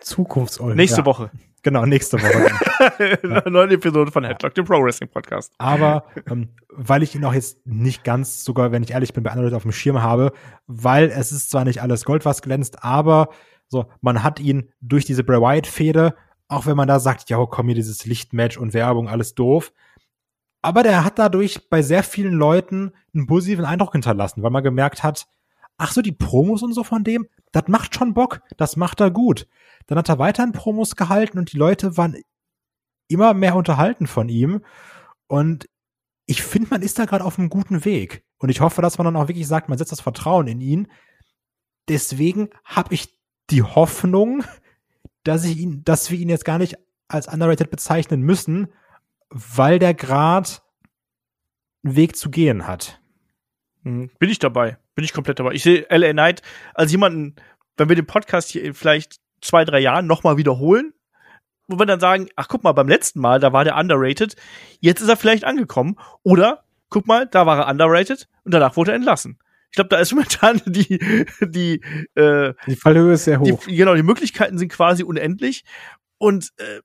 Zukunftsolf. 0.00 0.74
Nächste 0.74 1.00
Ja. 1.00 1.06
Woche. 1.06 1.30
genau, 1.62 1.86
nächste 1.86 2.20
Woche. 2.20 2.50
dann. 3.22 3.32
Eine 3.32 3.50
neue 3.50 3.70
Episode 3.72 4.12
von 4.12 4.24
Headlock, 4.24 4.54
dem 4.54 4.66
Pro 4.66 4.82
Wrestling 4.82 5.08
Podcast. 5.08 5.54
Aber 5.56 6.04
ähm, 6.30 6.50
weil 6.68 7.02
ich 7.02 7.14
ihn 7.14 7.24
auch 7.24 7.32
jetzt 7.32 7.66
nicht 7.66 8.04
ganz, 8.04 8.44
sogar 8.44 8.70
wenn 8.70 8.82
ich 8.82 8.90
ehrlich 8.90 9.14
bin, 9.14 9.22
bei 9.24 9.30
anderen 9.30 9.46
Leuten 9.46 9.56
auf 9.56 9.62
dem 9.62 9.72
Schirm 9.72 10.02
habe, 10.02 10.32
weil 10.66 11.08
es 11.08 11.32
ist 11.32 11.50
zwar 11.50 11.64
nicht 11.64 11.80
alles 11.80 12.04
Gold, 12.04 12.26
was 12.26 12.42
glänzt, 12.42 12.84
aber 12.84 13.30
so, 13.68 13.86
man 14.02 14.22
hat 14.22 14.38
ihn 14.38 14.70
durch 14.82 15.06
diese 15.06 15.24
Bray 15.24 15.40
Wyatt-Fehde, 15.40 16.14
auch 16.48 16.66
wenn 16.66 16.76
man 16.76 16.88
da 16.88 17.00
sagt, 17.00 17.28
ja, 17.30 17.44
komm 17.46 17.66
hier, 17.66 17.74
dieses 17.74 18.04
Lichtmatch 18.04 18.56
und 18.56 18.74
Werbung, 18.74 19.08
alles 19.08 19.34
doof. 19.34 19.72
Aber 20.62 20.82
der 20.82 21.04
hat 21.04 21.18
dadurch 21.18 21.68
bei 21.68 21.82
sehr 21.82 22.02
vielen 22.02 22.34
Leuten 22.34 22.92
einen 23.14 23.26
positiven 23.26 23.64
Eindruck 23.64 23.92
hinterlassen, 23.92 24.42
weil 24.42 24.50
man 24.50 24.64
gemerkt 24.64 25.02
hat, 25.02 25.26
ach 25.78 25.92
so, 25.92 26.02
die 26.02 26.12
Promos 26.12 26.62
und 26.62 26.72
so 26.72 26.84
von 26.84 27.04
dem, 27.04 27.28
das 27.52 27.68
macht 27.68 27.94
schon 27.94 28.14
Bock, 28.14 28.40
das 28.56 28.76
macht 28.76 29.00
er 29.00 29.10
gut. 29.10 29.46
Dann 29.86 29.98
hat 29.98 30.08
er 30.08 30.18
weiterhin 30.18 30.52
Promos 30.52 30.96
gehalten 30.96 31.38
und 31.38 31.52
die 31.52 31.56
Leute 31.56 31.96
waren 31.96 32.16
immer 33.08 33.34
mehr 33.34 33.54
unterhalten 33.54 34.06
von 34.06 34.28
ihm. 34.28 34.62
Und 35.28 35.68
ich 36.26 36.42
finde, 36.42 36.68
man 36.70 36.82
ist 36.82 36.98
da 36.98 37.04
gerade 37.04 37.24
auf 37.24 37.38
einem 37.38 37.50
guten 37.50 37.84
Weg. 37.84 38.24
Und 38.38 38.48
ich 38.48 38.60
hoffe, 38.60 38.82
dass 38.82 38.98
man 38.98 39.04
dann 39.04 39.16
auch 39.16 39.28
wirklich 39.28 39.46
sagt, 39.46 39.68
man 39.68 39.78
setzt 39.78 39.92
das 39.92 40.00
Vertrauen 40.00 40.48
in 40.48 40.60
ihn. 40.60 40.88
Deswegen 41.88 42.50
habe 42.64 42.94
ich 42.94 43.16
die 43.50 43.62
Hoffnung, 43.62 44.42
dass 45.26 45.44
ich 45.44 45.58
ihn, 45.58 45.82
dass 45.84 46.10
wir 46.10 46.18
ihn 46.18 46.28
jetzt 46.28 46.44
gar 46.44 46.58
nicht 46.58 46.76
als 47.08 47.26
underrated 47.28 47.70
bezeichnen 47.70 48.22
müssen, 48.22 48.68
weil 49.28 49.78
der 49.78 49.94
gerade 49.94 50.48
einen 51.84 51.96
Weg 51.96 52.16
zu 52.16 52.30
gehen 52.30 52.66
hat. 52.66 53.00
Mhm. 53.82 54.10
Bin 54.18 54.30
ich 54.30 54.38
dabei. 54.38 54.78
Bin 54.94 55.04
ich 55.04 55.12
komplett 55.12 55.38
dabei. 55.38 55.52
Ich 55.52 55.62
sehe 55.62 55.86
LA 55.90 56.12
Knight 56.12 56.42
als 56.74 56.92
jemanden, 56.92 57.36
wenn 57.76 57.88
wir 57.88 57.96
den 57.96 58.06
Podcast 58.06 58.50
hier 58.50 58.74
vielleicht 58.74 59.20
zwei, 59.40 59.64
drei 59.64 59.80
Jahren 59.80 60.06
nochmal 60.06 60.36
wiederholen, 60.36 60.94
wo 61.66 61.78
wir 61.78 61.86
dann 61.86 62.00
sagen, 62.00 62.28
ach 62.36 62.48
guck 62.48 62.62
mal, 62.62 62.72
beim 62.72 62.88
letzten 62.88 63.20
Mal, 63.20 63.40
da 63.40 63.52
war 63.52 63.64
der 63.64 63.76
underrated, 63.76 64.36
jetzt 64.80 65.00
ist 65.00 65.08
er 65.08 65.16
vielleicht 65.16 65.44
angekommen. 65.44 65.96
Oder, 66.22 66.64
guck 66.88 67.06
mal, 67.06 67.26
da 67.26 67.46
war 67.46 67.58
er 67.58 67.68
underrated 67.68 68.28
und 68.44 68.54
danach 68.54 68.76
wurde 68.76 68.92
er 68.92 68.96
entlassen. 68.96 69.38
Ich 69.70 69.76
glaube, 69.76 69.88
da 69.88 69.98
ist 69.98 70.12
momentan 70.12 70.60
die, 70.66 70.98
die, 71.40 71.80
äh, 72.14 72.54
Die 72.66 72.76
Fallhöhe 72.76 73.14
ist 73.14 73.24
sehr 73.24 73.38
die, 73.38 73.52
hoch. 73.52 73.64
genau, 73.66 73.94
die 73.94 74.02
Möglichkeiten 74.02 74.58
sind 74.58 74.72
quasi 74.72 75.02
unendlich. 75.02 75.64
Und 76.18 76.52
äh, 76.56 76.80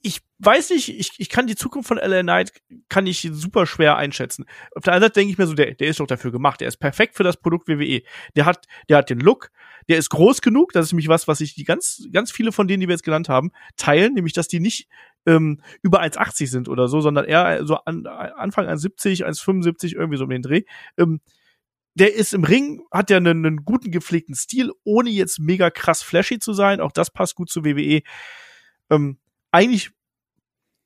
ich 0.00 0.20
weiß 0.38 0.70
nicht, 0.70 0.88
ich, 0.88 1.12
ich 1.18 1.28
kann 1.28 1.48
die 1.48 1.56
Zukunft 1.56 1.88
von 1.88 1.98
LA 1.98 2.22
Knight 2.22 2.52
kann 2.88 3.06
ich 3.06 3.28
super 3.32 3.66
schwer 3.66 3.96
einschätzen. 3.96 4.44
Auf 4.76 4.84
der 4.84 4.92
einen 4.92 5.02
Seite 5.02 5.14
denke 5.14 5.32
ich 5.32 5.38
mir 5.38 5.46
so, 5.46 5.54
der, 5.54 5.74
der 5.74 5.88
ist 5.88 5.98
doch 5.98 6.06
dafür 6.06 6.30
gemacht, 6.30 6.60
der 6.60 6.68
ist 6.68 6.76
perfekt 6.76 7.16
für 7.16 7.24
das 7.24 7.36
Produkt 7.36 7.68
WWE. 7.68 8.02
Der 8.36 8.46
hat, 8.46 8.66
der 8.88 8.98
hat 8.98 9.10
den 9.10 9.18
Look, 9.18 9.50
der 9.88 9.98
ist 9.98 10.10
groß 10.10 10.40
genug, 10.40 10.72
das 10.72 10.86
ist 10.86 10.92
nämlich 10.92 11.08
was, 11.08 11.26
was 11.26 11.40
ich 11.40 11.54
die 11.54 11.64
ganz, 11.64 12.06
ganz 12.12 12.30
viele 12.30 12.52
von 12.52 12.68
denen, 12.68 12.80
die 12.80 12.88
wir 12.88 12.94
jetzt 12.94 13.04
genannt 13.04 13.28
haben, 13.28 13.50
teilen, 13.76 14.14
nämlich, 14.14 14.34
dass 14.34 14.46
die 14.46 14.60
nicht 14.60 14.88
ähm, 15.26 15.60
über 15.82 16.00
1,80 16.00 16.46
sind 16.46 16.68
oder 16.68 16.86
so, 16.86 17.00
sondern 17.00 17.24
eher 17.24 17.66
so 17.66 17.76
an, 17.76 18.06
Anfang 18.06 18.66
1,70, 18.66 19.24
1,75, 19.24 19.94
irgendwie 19.96 20.18
so 20.18 20.24
um 20.24 20.30
den 20.30 20.42
Dreh. 20.42 20.62
Ähm, 20.96 21.20
der 21.98 22.14
ist 22.14 22.32
im 22.32 22.44
Ring, 22.44 22.82
hat 22.90 23.10
ja 23.10 23.16
einen, 23.16 23.44
einen 23.44 23.64
guten 23.64 23.90
gepflegten 23.90 24.34
Stil, 24.34 24.72
ohne 24.84 25.10
jetzt 25.10 25.38
mega 25.38 25.70
krass 25.70 26.02
flashy 26.02 26.38
zu 26.38 26.52
sein. 26.52 26.80
Auch 26.80 26.92
das 26.92 27.10
passt 27.10 27.34
gut 27.34 27.50
zu 27.50 27.64
WWE. 27.64 28.02
Ähm, 28.90 29.18
eigentlich, 29.50 29.90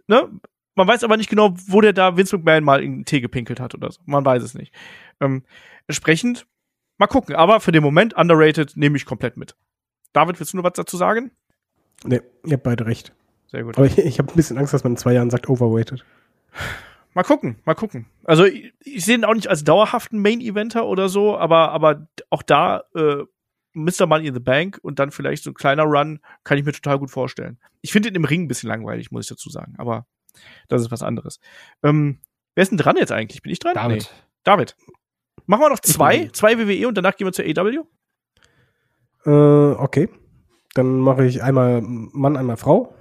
ne? 0.07 0.31
Man 0.75 0.89
weiß 0.89 1.05
aber 1.05 1.19
nicht 1.19 1.29
genau, 1.29 1.55
wo 1.67 1.83
der 1.83 1.93
da 1.93 2.17
Vince 2.17 2.37
McMahon 2.37 2.65
mal 2.65 2.83
in 2.83 2.93
den 2.93 3.05
Tee 3.05 3.21
gepinkelt 3.21 3.61
hat 3.61 3.75
oder 3.75 3.93
so. 3.93 4.01
Man 4.07 4.25
weiß 4.25 4.43
es 4.43 4.55
nicht. 4.55 4.73
Ähm, 5.21 5.45
entsprechend, 5.87 6.47
mal 6.97 7.09
gucken. 7.09 7.35
Aber 7.35 7.61
für 7.61 7.73
den 7.73 7.83
Moment, 7.83 8.15
underrated, 8.15 8.75
nehme 8.77 8.97
ich 8.97 9.05
komplett 9.05 9.37
mit. 9.37 9.55
David, 10.15 10.41
willst 10.41 10.55
du 10.55 10.57
noch 10.57 10.65
was 10.65 10.73
dazu 10.73 10.97
sagen? 10.97 11.31
Nee, 12.05 12.23
ihr 12.47 12.55
habt 12.55 12.63
beide 12.63 12.87
recht. 12.87 13.13
Sehr 13.49 13.65
gut. 13.65 13.77
Aber 13.77 13.87
ich, 13.87 13.99
ich 13.99 14.19
habe 14.19 14.33
ein 14.33 14.37
bisschen 14.37 14.57
Angst, 14.57 14.73
dass 14.73 14.83
man 14.83 14.95
in 14.95 14.97
zwei 14.97 15.13
Jahren 15.13 15.29
sagt, 15.29 15.51
overweighted. 15.51 16.05
Mal 17.15 17.25
gucken, 17.25 17.59
mal 17.65 17.75
gucken. 17.75 18.07
Also 18.25 18.45
ich, 18.45 18.73
ich 18.81 19.05
sehe 19.05 19.17
ihn 19.17 19.25
auch 19.25 19.35
nicht 19.35 19.49
als 19.49 19.65
dauerhaften 19.65 20.21
Main-Eventer 20.21 20.87
oder 20.87 21.09
so, 21.09 21.37
aber, 21.37 21.71
aber 21.73 22.09
auch 22.31 22.43
da 22.43 22.85
äh, 22.95 23.25
Mr. 23.75 24.07
Money 24.07 24.29
in 24.29 24.35
the 24.35 24.41
Bank 24.41 24.79
und 24.83 24.99
dann 24.99 25.11
vielleicht 25.11 25.43
so 25.43 25.51
ein 25.51 25.55
kleiner 25.55 25.85
Run 25.85 26.21
kann 26.45 26.59
ich 26.59 26.65
mir 26.65 26.73
total 26.73 26.99
gut 26.99 27.11
vorstellen. 27.11 27.59
Ich 27.81 27.93
finde 27.93 28.09
ihn 28.09 28.15
im 28.15 28.25
Ring 28.25 28.45
ein 28.45 28.49
bisschen 28.49 28.69
langweilig, 28.69 29.11
muss 29.11 29.25
ich 29.25 29.29
dazu 29.29 29.51
sagen, 29.51 29.75
aber 29.79 30.07
das 30.69 30.83
ist 30.83 30.91
was 30.91 31.03
anderes. 31.03 31.41
Ähm, 31.83 32.19
wer 32.55 32.63
ist 32.63 32.71
denn 32.71 32.79
dran 32.79 32.97
jetzt 32.97 33.13
eigentlich? 33.13 33.43
Bin 33.43 33.53
ich 33.53 33.59
dran? 33.59 33.89
Nee. 33.89 34.03
David. 34.45 34.77
Machen 35.47 35.63
wir 35.63 35.71
noch 35.71 35.81
zwei, 35.81 36.29
zwei 36.33 36.59
WWE 36.59 36.89
und 36.89 36.97
danach 36.97 37.17
gehen 37.17 37.27
wir 37.27 37.33
zur 37.33 37.45
AW? 37.45 37.85
Äh, 39.25 39.77
okay. 39.79 40.09
Dann 40.75 41.01
mache 41.01 41.27
ich 41.27 41.43
einmal 41.43 41.83
Mann, 41.83 42.37
einmal 42.37 42.57
Frau. 42.57 42.95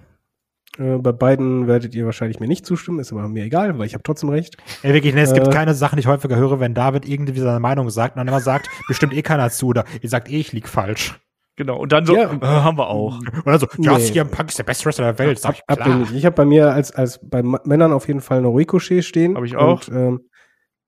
Äh, 0.78 0.98
bei 0.98 1.12
beiden 1.12 1.68
werdet 1.68 1.94
ihr 1.96 2.06
wahrscheinlich 2.06 2.40
mir 2.40 2.48
nicht 2.48 2.66
zustimmen, 2.66 3.00
ist 3.00 3.12
aber 3.12 3.28
mir 3.28 3.44
egal, 3.44 3.78
weil 3.78 3.86
ich 3.88 3.94
habe 3.94 4.04
trotzdem 4.04 4.30
recht. 4.30 4.56
Ey, 4.84 4.94
wirklich, 4.94 5.14
ne, 5.14 5.22
es 5.22 5.34
gibt 5.34 5.48
Äh. 5.48 5.52
keine 5.52 5.74
Sachen, 5.74 5.98
die 5.98 6.02
ich 6.02 6.08
häufiger 6.08 6.38
höre, 6.38 6.60
wenn 6.60 6.74
David 6.74 7.08
irgendwie 7.08 7.40
seine 7.40 7.60
Meinung 7.60 7.90
sagt 7.90 8.16
und 8.16 8.20
dann 8.20 8.28
immer 8.28 8.40
sagt, 8.40 8.70
bestimmt 8.88 9.14
eh 9.14 9.22
keiner 9.22 9.50
zu 9.50 9.68
oder 9.68 9.84
ihr 10.02 10.10
sagt 10.10 10.30
eh, 10.30 10.38
ich 10.40 10.54
lieg 10.54 10.68
falsch. 10.70 11.20
Genau. 11.58 11.78
Und 11.78 11.92
dann 11.92 12.06
so, 12.06 12.16
Ja. 12.16 12.32
äh, 12.32 12.40
haben 12.46 12.78
wir 12.78 12.88
auch. 12.88 13.20
Oder 13.46 13.60
so, 13.60 13.68
ja, 13.78 13.98
Nee. 13.98 14.04
CM 14.06 14.32
Punk 14.32 14.50
ist 14.50 14.58
der 14.58 14.64
beste 14.64 14.86
Wrestler 14.86 15.14
der 15.14 15.20
Welt, 15.20 15.38
sag 15.40 15.56
ich 15.56 15.62
Hab 15.70 15.86
nicht. 15.86 16.14
Ich 16.14 16.26
habe 16.26 16.36
bei 16.36 16.46
mir 16.46 16.72
als, 16.72 16.92
als 16.94 17.20
bei 17.22 17.44
Männern 17.44 17.92
auf 17.92 18.08
jeden 18.08 18.22
Fall 18.22 18.38
eine 18.38 18.48
Ricochet 18.48 19.04
stehen. 19.04 19.36
Hab 19.36 19.44
ich 19.44 19.58
auch. 19.58 19.88
Und, 19.88 19.96
ähm, 19.96 20.22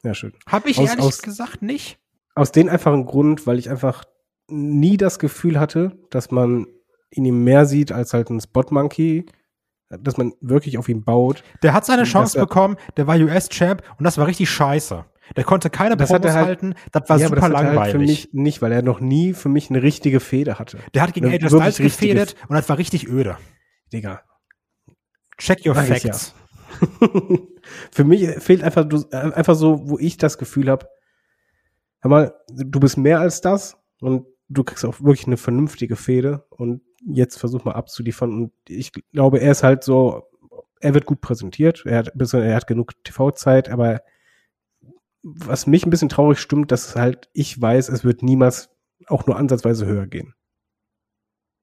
ja, 0.04 0.14
schön. 0.14 0.34
Hab 0.48 0.66
ich 0.66 0.80
Aus- 0.80 0.90
ehrlich 0.90 1.06
aus- 1.06 1.22
gesagt 1.22 1.62
nicht. 1.62 2.00
Aus 2.36 2.52
dem 2.54 2.70
einfachen 2.70 3.06
Grund, 3.06 3.46
weil 3.46 3.60
ich 3.60 3.70
einfach 3.70 4.06
nie 4.50 4.96
das 4.98 5.20
Gefühl 5.20 5.60
hatte, 5.60 5.92
dass 6.10 6.32
man 6.32 6.66
in 7.12 7.26
ihm 7.26 7.44
mehr 7.44 7.66
sieht 7.66 7.92
als 7.92 8.14
halt 8.14 8.30
ein 8.30 8.40
Spot 8.42 8.64
Monkey 8.72 9.26
dass 9.90 10.18
man 10.18 10.34
wirklich 10.42 10.78
auf 10.78 10.90
ihn 10.90 11.04
baut. 11.04 11.44
Der 11.62 11.74
hat 11.74 11.86
seine 11.86 12.04
Chance 12.04 12.40
bekommen, 12.40 12.78
der 12.98 13.08
war 13.08 13.16
US-Champ 13.18 13.84
und 13.98 14.04
das 14.06 14.18
war 14.18 14.28
richtig 14.28 14.50
scheiße. 14.50 15.06
Der 15.38 15.44
konnte 15.46 15.70
keine 15.70 15.96
Das 15.96 16.10
Promos 16.10 16.32
halt- 16.34 16.46
halten, 16.46 16.76
das 16.92 17.08
war 17.10 17.18
Ja, 17.18 17.28
super 17.28 17.42
das 17.42 17.50
langweilig. 17.50 17.80
Halt 17.80 17.92
für 17.92 17.98
mich 18.00 18.30
nicht, 18.34 18.62
weil 18.62 18.72
er 18.72 18.82
noch 18.82 19.00
nie 19.00 19.34
für 19.34 19.50
mich 19.50 19.70
eine 19.70 19.82
richtige 19.82 20.20
Fehde 20.20 20.60
hatte. 20.60 20.78
der 20.94 21.02
hat 21.04 21.14
gegen 21.14 21.28
AJ 21.28 21.48
Styles 21.48 21.78
gefädet 21.78 22.36
und 22.50 22.56
das 22.56 22.68
war 22.70 22.78
richtig 22.78 23.08
öde. 23.08 23.38
Digga. 23.92 24.22
Check 25.38 25.66
your 25.66 25.76
Sag 25.76 25.88
facts. 25.88 26.36
für 27.92 28.04
mich 28.04 28.28
fehlt 28.40 28.64
einfach, 28.64 28.86
äh, 29.12 29.16
einfach 29.16 29.56
so, 29.56 29.88
wo 29.90 29.98
ich 30.00 30.18
das 30.18 30.38
Gefühl 30.38 30.70
habe, 30.70 30.88
hör 32.02 32.10
mal, 32.10 32.34
du 32.50 32.80
bist 32.80 32.98
mehr 32.98 33.20
als 33.20 33.42
das 33.42 33.78
und 34.02 34.26
du 34.50 34.64
kriegst 34.64 34.84
auch 34.86 35.00
wirklich 35.02 35.28
eine 35.28 35.38
vernünftige 35.38 35.96
Fehde 35.96 36.46
und 36.50 36.82
jetzt 37.06 37.38
versuch 37.39 37.64
mal 37.66 37.74
abzuliefern 37.74 38.32
und 38.34 38.51
ich 38.68 38.91
glaube, 39.12 39.39
er 39.39 39.51
ist 39.51 39.64
halt 39.64 39.84
so, 39.84 40.24
er 40.80 40.93
wird 40.93 41.06
gut 41.06 41.22
präsentiert, 41.22 41.84
er 41.86 41.99
hat, 41.99 42.34
er 42.34 42.56
hat 42.56 42.68
genug 42.68 42.91
TV-Zeit, 43.04 43.70
aber 43.70 44.01
was 45.22 45.68
mich 45.68 45.86
ein 45.86 45.89
bisschen 45.89 46.10
traurig 46.10 46.39
stimmt, 46.39 46.72
dass 46.72 46.95
halt 46.95 47.30
ich 47.34 47.60
weiß, 47.62 47.89
es 47.89 48.04
wird 48.04 48.24
niemals 48.24 48.70
auch 49.08 49.26
nur 49.26 49.38
ansatzweise 49.38 49.86
höher 49.86 50.08
gehen. 50.08 50.34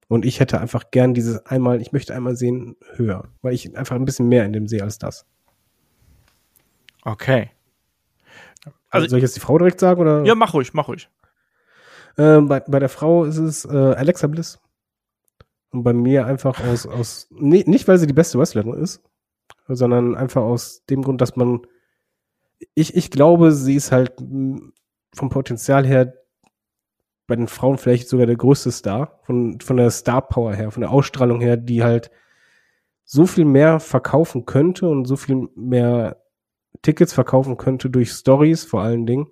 Und 0.08 0.24
ich 0.24 0.40
hätte 0.40 0.60
einfach 0.60 0.90
gern 0.90 1.14
dieses 1.14 1.44
einmal, 1.46 1.80
ich 1.80 1.92
möchte 1.92 2.14
einmal 2.14 2.34
sehen, 2.36 2.76
höher, 2.96 3.28
weil 3.42 3.54
ich 3.54 3.76
einfach 3.76 3.96
ein 3.96 4.04
bisschen 4.04 4.28
mehr 4.28 4.44
in 4.44 4.52
dem 4.52 4.66
sehe 4.66 4.82
als 4.82 4.98
das. 4.98 5.24
Okay. 7.04 7.50
Also, 8.64 8.74
Also- 8.90 9.08
soll 9.08 9.18
ich 9.18 9.22
jetzt 9.22 9.36
die 9.36 9.40
Frau 9.40 9.56
direkt 9.58 9.80
sagen 9.80 10.00
oder? 10.00 10.24
Ja, 10.24 10.34
mach 10.34 10.52
ruhig, 10.54 10.74
mach 10.74 10.88
ruhig. 10.88 11.08
Ähm, 12.18 12.48
bei, 12.48 12.60
bei 12.60 12.78
der 12.80 12.88
Frau 12.88 13.24
ist 13.24 13.38
es 13.38 13.64
äh, 13.64 13.68
Alexa 13.76 14.26
Bliss. 14.26 14.58
Und 15.70 15.84
bei 15.84 15.92
mir 15.92 16.26
einfach 16.26 16.64
aus, 16.64 16.86
aus 16.86 17.28
nee, 17.30 17.64
nicht 17.66 17.86
weil 17.86 17.98
sie 17.98 18.06
die 18.06 18.12
beste 18.12 18.38
Wrestlerin 18.38 18.74
ist, 18.74 19.02
sondern 19.68 20.16
einfach 20.16 20.42
aus 20.42 20.84
dem 20.86 21.02
Grund, 21.02 21.20
dass 21.20 21.36
man, 21.36 21.60
ich, 22.74 22.96
ich 22.96 23.10
glaube, 23.10 23.52
sie 23.52 23.76
ist 23.76 23.92
halt 23.92 24.14
vom 24.18 25.28
Potenzial 25.28 25.86
her 25.86 26.14
bei 27.26 27.36
den 27.36 27.46
Frauen 27.46 27.78
vielleicht 27.78 28.08
sogar 28.08 28.26
der 28.26 28.36
größte 28.36 28.72
Star, 28.72 29.20
von, 29.22 29.60
von 29.60 29.76
der 29.76 29.90
Star 29.90 30.20
Power 30.20 30.52
her, 30.52 30.72
von 30.72 30.80
der 30.80 30.90
Ausstrahlung 30.90 31.40
her, 31.40 31.56
die 31.56 31.84
halt 31.84 32.10
so 33.04 33.24
viel 33.26 33.44
mehr 33.44 33.78
verkaufen 33.78 34.46
könnte 34.46 34.88
und 34.88 35.04
so 35.04 35.16
viel 35.16 35.48
mehr 35.54 36.20
Tickets 36.82 37.12
verkaufen 37.12 37.56
könnte 37.56 37.90
durch 37.90 38.10
Stories 38.10 38.64
vor 38.64 38.82
allen 38.82 39.06
Dingen 39.06 39.28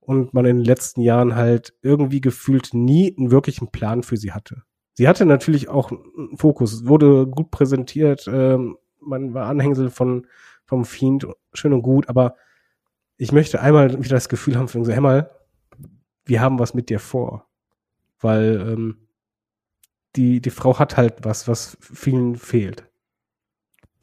und 0.00 0.34
man 0.34 0.44
in 0.44 0.58
den 0.58 0.64
letzten 0.64 1.00
Jahren 1.00 1.34
halt 1.34 1.74
irgendwie 1.82 2.20
gefühlt 2.20 2.74
nie 2.74 3.14
einen 3.16 3.30
wirklichen 3.30 3.70
Plan 3.70 4.02
für 4.02 4.16
sie 4.16 4.32
hatte. 4.32 4.62
Sie 5.00 5.08
hatte 5.08 5.24
natürlich 5.24 5.70
auch 5.70 5.90
einen 5.90 6.36
Fokus, 6.36 6.84
wurde 6.84 7.26
gut 7.26 7.50
präsentiert, 7.50 8.28
ähm, 8.30 8.76
man 9.00 9.32
war 9.32 9.46
Anhängsel 9.46 9.88
von 9.88 10.26
vom 10.66 10.84
Fiend, 10.84 11.26
schön 11.54 11.72
und 11.72 11.80
gut, 11.80 12.10
aber 12.10 12.36
ich 13.16 13.32
möchte 13.32 13.62
einmal 13.62 14.04
wieder 14.04 14.16
das 14.16 14.28
Gefühl 14.28 14.56
haben, 14.56 14.68
von 14.68 14.84
so, 14.84 14.92
hey 14.92 15.00
mal, 15.00 15.30
wir 16.26 16.42
haben 16.42 16.58
was 16.58 16.74
mit 16.74 16.90
dir 16.90 17.00
vor. 17.00 17.48
Weil 18.18 18.60
ähm, 18.60 19.08
die, 20.16 20.42
die 20.42 20.50
Frau 20.50 20.78
hat 20.78 20.98
halt 20.98 21.24
was, 21.24 21.48
was 21.48 21.78
vielen 21.80 22.36
fehlt. 22.36 22.86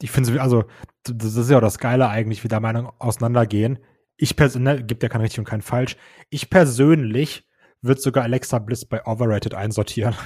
Ich 0.02 0.10
finde, 0.10 0.42
also, 0.42 0.64
das 1.04 1.36
ist 1.36 1.48
ja 1.48 1.58
auch 1.58 1.62
das 1.62 1.78
Geile 1.78 2.08
eigentlich, 2.08 2.42
wie 2.42 2.48
da 2.48 2.58
Meinungen 2.58 2.90
auseinandergehen. 2.98 3.78
Ich 4.16 4.34
persönlich, 4.34 4.88
gibt 4.88 5.04
ja 5.04 5.08
kein 5.08 5.20
richtig 5.20 5.38
und 5.38 5.44
kein 5.44 5.62
falsch. 5.62 5.96
Ich 6.28 6.50
persönlich 6.50 7.48
würde 7.82 8.00
sogar 8.00 8.24
Alexa 8.24 8.58
Bliss 8.58 8.84
bei 8.84 9.06
Overrated 9.06 9.54
einsortieren. 9.54 10.16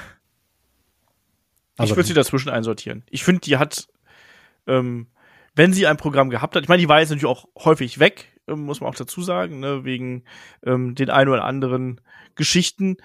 Also 1.79 1.93
ich 1.93 1.97
würde 1.97 2.07
sie 2.07 2.15
dazwischen 2.15 2.51
einsortieren. 2.51 3.05
Ich 3.11 3.25
finde, 3.25 3.41
die 3.41 3.57
hat, 3.57 3.89
ähm, 4.67 5.09
wenn 5.55 5.73
sie 5.73 5.87
ein 5.87 5.97
Programm 5.97 6.31
gehabt 6.31 6.55
hat, 6.55 6.63
ich 6.63 6.69
meine, 6.69 6.81
die 6.81 6.89
war 6.89 7.01
jetzt 7.01 7.11
natürlich 7.11 7.27
auch 7.27 7.49
häufig 7.59 7.99
weg, 7.99 8.41
ähm, 8.47 8.61
muss 8.61 8.81
man 8.81 8.91
auch 8.91 8.95
dazu 8.95 9.23
sagen, 9.23 9.61
ne, 9.61 9.85
wegen 9.85 10.25
ähm, 10.65 10.95
den 10.95 11.11
ein 11.11 11.29
oder 11.29 11.45
anderen 11.45 12.01
Geschichten. 12.35 12.97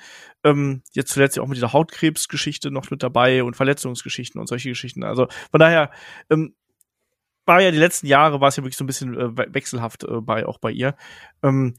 Ähm, 0.43 0.81
jetzt 0.93 1.11
zuletzt 1.11 1.37
ja 1.37 1.43
auch 1.43 1.47
mit 1.47 1.57
dieser 1.57 1.73
Hautkrebsgeschichte 1.73 2.71
noch 2.71 2.89
mit 2.89 3.03
dabei 3.03 3.43
und 3.43 3.55
Verletzungsgeschichten 3.55 4.39
und 4.39 4.47
solche 4.47 4.69
Geschichten. 4.69 5.03
Also 5.03 5.27
von 5.51 5.59
daher 5.59 5.91
ähm, 6.29 6.55
war 7.45 7.61
ja 7.61 7.71
die 7.71 7.77
letzten 7.77 8.07
Jahre 8.07 8.41
war 8.41 8.49
es 8.49 8.57
ja 8.57 8.63
wirklich 8.63 8.77
so 8.77 8.83
ein 8.83 8.87
bisschen 8.87 9.13
äh, 9.17 9.37
we- 9.37 9.47
wechselhaft 9.49 10.03
äh, 10.03 10.21
bei 10.21 10.45
auch 10.45 10.57
bei 10.57 10.71
ihr. 10.71 10.95
Ähm, 11.43 11.75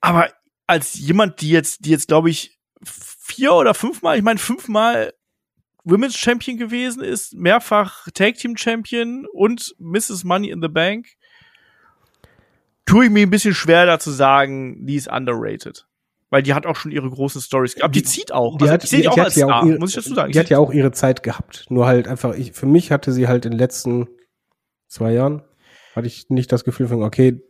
aber 0.00 0.32
als 0.66 0.94
jemand, 0.94 1.40
die 1.40 1.50
jetzt, 1.50 1.84
die 1.84 1.90
jetzt 1.90 2.08
glaube 2.08 2.30
ich 2.30 2.58
vier 2.84 3.52
oder 3.54 3.74
fünfmal, 3.74 4.16
ich 4.16 4.22
meine 4.22 4.38
fünfmal 4.38 5.12
Women's 5.84 6.16
Champion 6.16 6.56
gewesen 6.58 7.02
ist, 7.02 7.34
mehrfach 7.34 8.08
Tag 8.14 8.36
Team 8.36 8.56
Champion 8.56 9.26
und 9.32 9.74
Mrs. 9.78 10.24
Money 10.24 10.50
in 10.50 10.62
the 10.62 10.68
Bank, 10.68 11.08
tue 12.86 13.06
ich 13.06 13.10
mir 13.10 13.26
ein 13.26 13.30
bisschen 13.30 13.54
schwer 13.54 13.86
da 13.86 13.98
zu 13.98 14.10
sagen, 14.10 14.86
die 14.86 14.96
ist 14.96 15.08
underrated. 15.08 15.86
Weil 16.30 16.42
die 16.42 16.54
hat 16.54 16.64
auch 16.64 16.76
schon 16.76 16.92
ihre 16.92 17.10
großen 17.10 17.42
Stories 17.42 17.74
gehabt. 17.74 17.94
Die, 17.94 18.02
zieht 18.02 18.32
auch. 18.32 18.56
Die 18.56 18.62
Also, 18.62 18.72
hat, 18.72 18.84
ich 18.84 18.90
sehe 18.90 19.02
die, 19.02 19.08
auch 19.08 19.18
als 19.18 19.34
ja 19.34 19.46
Star, 19.46 19.66
ihre, 19.66 19.78
muss 19.78 19.90
ich 19.90 19.96
dazu 19.96 20.14
sagen. 20.14 20.32
Die 20.32 20.38
hat 20.38 20.48
ja 20.48 20.58
auch 20.58 20.72
ihre 20.72 20.90
Zeit 20.92 21.22
gehabt. 21.22 21.66
Nur 21.68 21.86
halt 21.86 22.08
einfach, 22.08 22.34
ich, 22.34 22.52
für 22.52 22.64
mich 22.64 22.90
hatte 22.90 23.12
sie 23.12 23.28
halt 23.28 23.44
in 23.44 23.52
den 23.52 23.58
letzten 23.58 24.08
zwei 24.88 25.12
Jahren, 25.12 25.42
hatte 25.94 26.06
ich 26.06 26.30
nicht 26.30 26.50
das 26.50 26.64
Gefühl 26.64 26.88
von, 26.88 27.02
okay, 27.02 27.42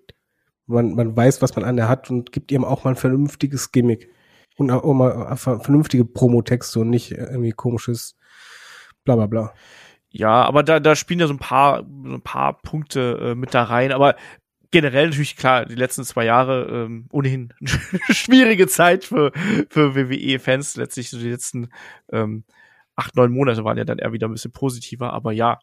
man, 0.67 0.95
man 0.95 1.17
weiß, 1.17 1.43
was 1.43 1.55
man 1.55 1.65
an 1.65 1.77
der 1.77 1.89
hat 1.89 2.11
und 2.11 2.33
gibt 2.33 2.51
ihr 2.51 2.61
auch 2.65 2.83
mal 2.83 2.91
ein 2.91 2.97
vernünftiges 2.97 3.71
Gimmick. 3.71 4.09
Und 4.57 4.71
auch 4.71 4.93
mal 4.93 5.29
einfach 5.29 5.63
vernünftige 5.63 6.05
Promotexte 6.05 6.81
und 6.81 6.91
nicht 6.91 7.13
irgendwie 7.13 7.53
komisches 7.53 8.17
bla 9.05 9.17
bla 9.17 9.27
bla. 9.27 9.55
Ja, 10.11 10.45
aber 10.45 10.63
da, 10.63 10.79
da 10.79 10.95
spielen 10.95 11.21
ja 11.21 11.27
so 11.27 11.33
ein 11.33 11.39
paar, 11.39 11.85
so 12.05 12.15
ein 12.15 12.23
paar 12.23 12.59
Punkte 12.61 13.19
äh, 13.23 13.35
mit 13.35 13.55
da 13.55 13.65
rein. 13.65 13.93
Aber 13.93 14.15
generell 14.71 15.07
natürlich 15.07 15.37
klar, 15.37 15.65
die 15.65 15.75
letzten 15.75 16.05
zwei 16.05 16.27
Jahre 16.27 16.67
ähm, 16.71 17.07
ohnehin 17.11 17.55
schwierige 18.11 18.67
Zeit 18.67 19.05
für, 19.05 19.33
für 19.71 19.95
WWE-Fans. 19.95 20.77
Letztlich 20.77 21.09
so 21.09 21.19
die 21.19 21.31
letzten 21.31 21.71
ähm, 22.13 22.45
acht, 22.95 23.17
neun 23.17 23.33
Monate 23.33 23.65
waren 23.65 23.79
ja 23.79 23.85
dann 23.85 23.99
eher 23.99 24.13
wieder 24.13 24.29
ein 24.29 24.33
bisschen 24.33 24.53
positiver. 24.53 25.15
Aber 25.15 25.33
ja, 25.33 25.61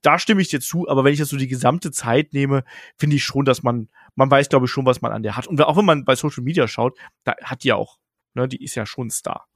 da 0.00 0.18
stimme 0.18 0.40
ich 0.40 0.48
dir 0.48 0.60
zu. 0.60 0.88
Aber 0.88 1.04
wenn 1.04 1.12
ich 1.12 1.18
jetzt 1.18 1.30
so 1.30 1.36
die 1.36 1.48
gesamte 1.48 1.90
Zeit 1.90 2.32
nehme, 2.32 2.64
finde 2.96 3.16
ich 3.16 3.24
schon, 3.24 3.44
dass 3.44 3.62
man, 3.62 3.88
man 4.14 4.30
weiß, 4.30 4.48
glaube 4.48 4.64
ich, 4.64 4.72
schon, 4.72 4.86
was 4.86 5.02
man 5.02 5.12
an 5.12 5.22
der 5.22 5.36
hat. 5.36 5.46
Und 5.46 5.60
auch 5.60 5.76
wenn 5.76 5.84
man 5.84 6.04
bei 6.06 6.14
Social 6.14 6.42
Media 6.42 6.66
schaut, 6.68 6.98
da 7.24 7.34
hat 7.42 7.64
die 7.64 7.68
ja 7.68 7.76
auch, 7.76 7.98
ne, 8.32 8.48
die 8.48 8.62
ist 8.62 8.76
ja 8.76 8.86
schon 8.86 9.10
Star. 9.10 9.46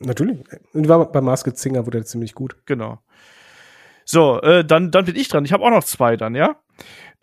Natürlich. 0.00 0.40
Und 0.72 0.88
war 0.88 1.10
bei 1.10 1.20
Masked 1.20 1.58
Singer 1.58 1.86
wurde 1.86 1.98
er 1.98 2.04
ziemlich 2.04 2.34
gut. 2.34 2.56
Genau. 2.66 2.98
So, 4.04 4.40
äh, 4.40 4.64
dann, 4.64 4.90
dann 4.90 5.04
bin 5.04 5.14
ich 5.14 5.28
dran. 5.28 5.44
Ich 5.44 5.52
habe 5.52 5.62
auch 5.64 5.70
noch 5.70 5.84
zwei 5.84 6.16
dann, 6.16 6.34
ja. 6.34 6.56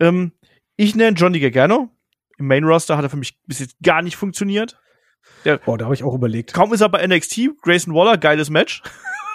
Ähm, 0.00 0.32
ich 0.76 0.94
nenne 0.94 1.16
Johnny 1.16 1.40
Gargano. 1.40 1.90
Im 2.38 2.46
Main 2.46 2.64
Roster 2.64 2.96
hat 2.96 3.04
er 3.04 3.10
für 3.10 3.16
mich 3.16 3.38
bis 3.46 3.58
jetzt 3.58 3.76
gar 3.82 4.00
nicht 4.00 4.16
funktioniert. 4.16 4.80
Boah, 5.64 5.76
da 5.76 5.86
habe 5.86 5.94
ich 5.94 6.04
auch 6.04 6.14
überlegt. 6.14 6.54
Kaum 6.54 6.72
ist 6.72 6.80
er 6.80 6.88
bei 6.88 7.04
NXT, 7.04 7.60
Grayson 7.62 7.94
Waller, 7.94 8.16
geiles 8.16 8.48
Match. 8.48 8.82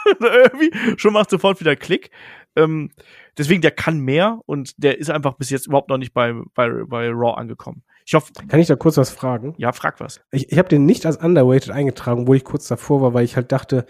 Irgendwie 0.20 0.72
schon 0.98 1.14
macht 1.14 1.30
sofort 1.30 1.60
wieder 1.60 1.76
Klick. 1.76 2.12
Ähm, 2.56 2.92
deswegen, 3.38 3.62
der 3.62 3.72
kann 3.72 4.00
mehr 4.00 4.40
und 4.46 4.82
der 4.82 5.00
ist 5.00 5.10
einfach 5.10 5.34
bis 5.34 5.50
jetzt 5.50 5.68
überhaupt 5.68 5.90
noch 5.90 5.98
nicht 5.98 6.14
bei, 6.14 6.34
bei, 6.54 6.70
bei 6.86 7.10
Raw 7.10 7.36
angekommen. 7.38 7.84
Ich 8.06 8.14
hoffe, 8.14 8.34
Kann 8.48 8.60
ich 8.60 8.68
da 8.68 8.76
kurz 8.76 8.98
was 8.98 9.10
fragen? 9.12 9.56
ja, 9.58 9.72
frag 9.72 10.00
was. 10.00 10.22
Ich, 10.32 10.52
ich 10.52 10.58
habe 10.58 10.70
den 10.70 10.86
nicht 10.86 11.06
als 11.06 11.18
underrated 11.18 11.70
eingetragen, 11.72 12.28
wo 12.28 12.34
ich 12.34 12.44
kurz 12.44 12.68
davor 12.68 13.02
war, 13.02 13.14
weil 13.14 13.26
ich 13.26 13.36
halt 13.36 13.52
dachte, 13.52 13.86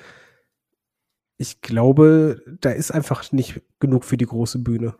ich 1.37 1.61
glaube, 1.61 2.41
da 2.61 2.69
ist 2.69 2.91
einfach 2.91 3.31
nicht 3.31 3.61
genug 3.79 4.05
für 4.05 4.17
die 4.17 4.25
große 4.27 4.59
Bühne. 4.59 4.95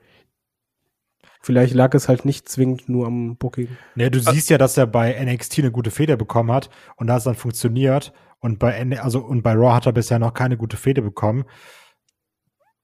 Vielleicht 1.42 1.74
lag 1.74 1.94
es 1.94 2.08
halt 2.08 2.26
nicht 2.26 2.48
zwingend 2.50 2.88
nur 2.90 3.06
am 3.06 3.36
Booking. 3.38 3.68
Ne, 3.96 4.10
du 4.10 4.20
Ah. 4.26 4.32
siehst 4.32 4.50
ja, 4.50 4.58
dass 4.58 4.78
er 4.78 4.88
bei 4.88 5.14
NXT 5.24 5.60
eine 5.60 5.72
gute 5.72 5.92
Feder 5.92 6.16
bekommen 6.18 6.52
hat 6.52 6.70
und 6.96 7.08
da 7.08 7.18
es 7.18 7.26
dann 7.26 7.36
funktioniert 7.36 8.14
und 8.40 8.60
bei 8.60 8.72
N 8.74 8.98
also 8.98 9.20
und 9.20 9.42
bei 9.44 9.54
Raw 9.54 9.74
hat 9.74 9.86
er 9.86 9.92
bisher 9.92 10.20
noch 10.20 10.34
keine 10.34 10.58
gute 10.58 10.78
Feder 10.78 11.02
bekommen. 11.02 11.44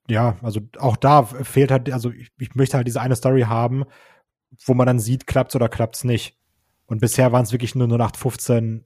Ja, 0.10 0.38
also 0.42 0.60
auch 0.78 0.98
da 0.98 1.24
fehlt 1.24 1.72
halt, 1.72 1.92
also 1.92 2.12
ich, 2.12 2.30
ich 2.40 2.56
möchte 2.56 2.76
halt 2.78 2.88
diese 2.88 3.00
eine 3.02 3.16
Story 3.16 3.42
haben, 3.44 3.86
wo 4.66 4.74
man 4.74 4.88
dann 4.88 5.00
sieht, 5.00 5.28
klappt's 5.28 5.56
oder 5.56 5.70
klappt's 5.70 6.04
nicht. 6.04 6.38
Und 6.86 7.02
bisher 7.02 7.32
waren 7.32 7.44
es 7.44 7.52
wirklich 7.52 7.76
nur 7.76 7.88
0815 7.88 8.86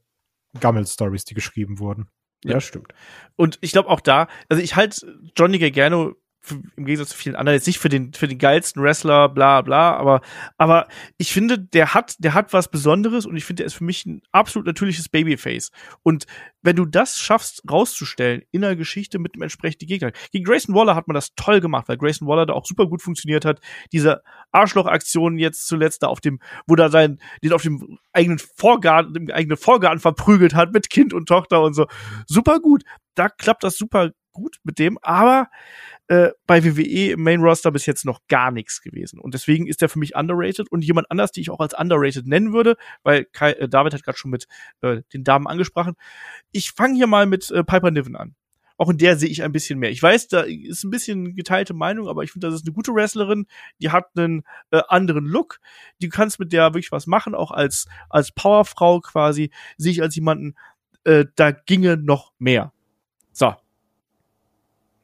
Gammel-Stories, 0.59 1.25
die 1.25 1.33
geschrieben 1.33 1.79
wurden. 1.79 2.09
Ja, 2.43 2.59
stimmt. 2.59 2.93
Und 3.35 3.57
ich 3.61 3.71
glaube 3.71 3.89
auch 3.89 4.01
da, 4.01 4.27
also 4.49 4.61
ich 4.61 4.75
halte 4.75 5.17
Johnny 5.37 5.59
Gargano 5.59 6.15
im 6.51 6.85
Gegensatz 6.85 7.09
zu 7.09 7.17
vielen 7.17 7.35
anderen 7.35 7.55
jetzt 7.55 7.67
nicht 7.67 7.79
für 7.79 7.89
den 7.89 8.13
für 8.13 8.27
den 8.27 8.37
geilsten 8.37 8.81
Wrestler, 8.81 9.29
bla 9.29 9.61
bla, 9.61 9.95
aber 9.95 10.21
aber 10.57 10.87
ich 11.17 11.31
finde, 11.31 11.57
der 11.59 11.93
hat 11.93 12.15
der 12.19 12.33
hat 12.33 12.53
was 12.53 12.69
Besonderes 12.69 13.25
und 13.25 13.37
ich 13.37 13.45
finde, 13.45 13.61
der 13.61 13.67
ist 13.67 13.75
für 13.75 13.83
mich 13.83 14.05
ein 14.05 14.21
absolut 14.31 14.65
natürliches 14.65 15.09
Babyface. 15.09 15.71
Und 16.03 16.25
wenn 16.61 16.75
du 16.75 16.85
das 16.85 17.19
schaffst 17.19 17.61
rauszustellen 17.69 18.41
in 18.51 18.61
der 18.61 18.75
Geschichte 18.75 19.19
mit 19.19 19.35
dem 19.35 19.41
entsprechenden 19.41 19.87
Gegner, 19.87 20.11
gegen 20.31 20.45
Grayson 20.45 20.75
Waller 20.75 20.95
hat 20.95 21.07
man 21.07 21.15
das 21.15 21.35
toll 21.35 21.61
gemacht, 21.61 21.87
weil 21.87 21.97
Grayson 21.97 22.27
Waller 22.27 22.45
da 22.45 22.53
auch 22.53 22.65
super 22.65 22.87
gut 22.87 23.01
funktioniert 23.01 23.45
hat. 23.45 23.59
Diese 23.91 24.23
Arschloch-Aktion 24.51 25.37
jetzt 25.37 25.67
zuletzt 25.67 26.03
da 26.03 26.07
auf 26.07 26.21
dem, 26.21 26.39
wo 26.67 26.75
da 26.75 26.89
sein, 26.89 27.19
den 27.43 27.53
auf 27.53 27.63
dem 27.63 27.99
eigenen 28.11 28.39
Vorgarten, 28.39 29.13
dem 29.13 29.29
eigenen 29.29 29.57
Vorgarten 29.57 29.99
verprügelt 29.99 30.55
hat 30.55 30.73
mit 30.73 30.89
Kind 30.89 31.13
und 31.13 31.27
Tochter 31.27 31.61
und 31.61 31.73
so 31.73 31.87
super 32.27 32.59
gut. 32.59 32.83
Da 33.15 33.29
klappt 33.29 33.63
das 33.63 33.77
super 33.77 34.11
gut 34.33 34.57
mit 34.63 34.79
dem, 34.79 34.97
aber 35.01 35.47
äh, 36.07 36.29
bei 36.47 36.63
WWE 36.63 37.11
im 37.11 37.23
Main 37.23 37.41
Roster 37.41 37.71
bis 37.71 37.85
jetzt 37.85 38.05
noch 38.05 38.21
gar 38.27 38.51
nichts 38.51 38.81
gewesen. 38.81 39.19
Und 39.19 39.33
deswegen 39.33 39.67
ist 39.67 39.81
er 39.81 39.89
für 39.89 39.99
mich 39.99 40.15
underrated. 40.15 40.71
Und 40.71 40.83
jemand 40.83 41.09
anders, 41.09 41.31
die 41.31 41.41
ich 41.41 41.49
auch 41.49 41.59
als 41.59 41.73
underrated 41.73 42.27
nennen 42.27 42.53
würde, 42.53 42.75
weil 43.03 43.25
Kai, 43.25 43.53
äh, 43.53 43.69
David 43.69 43.93
hat 43.93 44.03
gerade 44.03 44.17
schon 44.17 44.31
mit 44.31 44.47
äh, 44.81 45.01
den 45.13 45.23
Damen 45.23 45.47
angesprochen. 45.47 45.95
Ich 46.51 46.71
fange 46.71 46.95
hier 46.95 47.07
mal 47.07 47.25
mit 47.25 47.49
äh, 47.51 47.63
Piper 47.63 47.91
Niven 47.91 48.15
an. 48.15 48.35
Auch 48.75 48.89
in 48.89 48.97
der 48.97 49.17
sehe 49.17 49.29
ich 49.29 49.43
ein 49.43 49.51
bisschen 49.51 49.79
mehr. 49.79 49.91
Ich 49.91 50.01
weiß, 50.01 50.27
da 50.27 50.41
ist 50.41 50.83
ein 50.83 50.89
bisschen 50.89 51.35
geteilte 51.35 51.73
Meinung, 51.73 52.07
aber 52.07 52.23
ich 52.23 52.31
finde, 52.31 52.47
das 52.47 52.55
ist 52.55 52.65
eine 52.65 52.73
gute 52.73 52.93
Wrestlerin. 52.93 53.45
Die 53.79 53.91
hat 53.91 54.07
einen 54.17 54.43
äh, 54.71 54.81
anderen 54.89 55.25
Look. 55.25 55.59
Die 56.01 56.09
kannst 56.09 56.39
mit 56.39 56.51
der 56.51 56.73
wirklich 56.73 56.91
was 56.91 57.07
machen, 57.07 57.35
auch 57.35 57.51
als 57.51 57.87
als 58.09 58.31
Powerfrau 58.31 58.99
quasi. 58.99 59.51
Sehe 59.77 59.91
ich 59.91 60.01
als 60.01 60.15
jemanden, 60.15 60.55
äh, 61.03 61.25
da 61.35 61.51
ginge 61.51 61.97
noch 61.97 62.33
mehr. 62.39 62.73
So. 63.31 63.53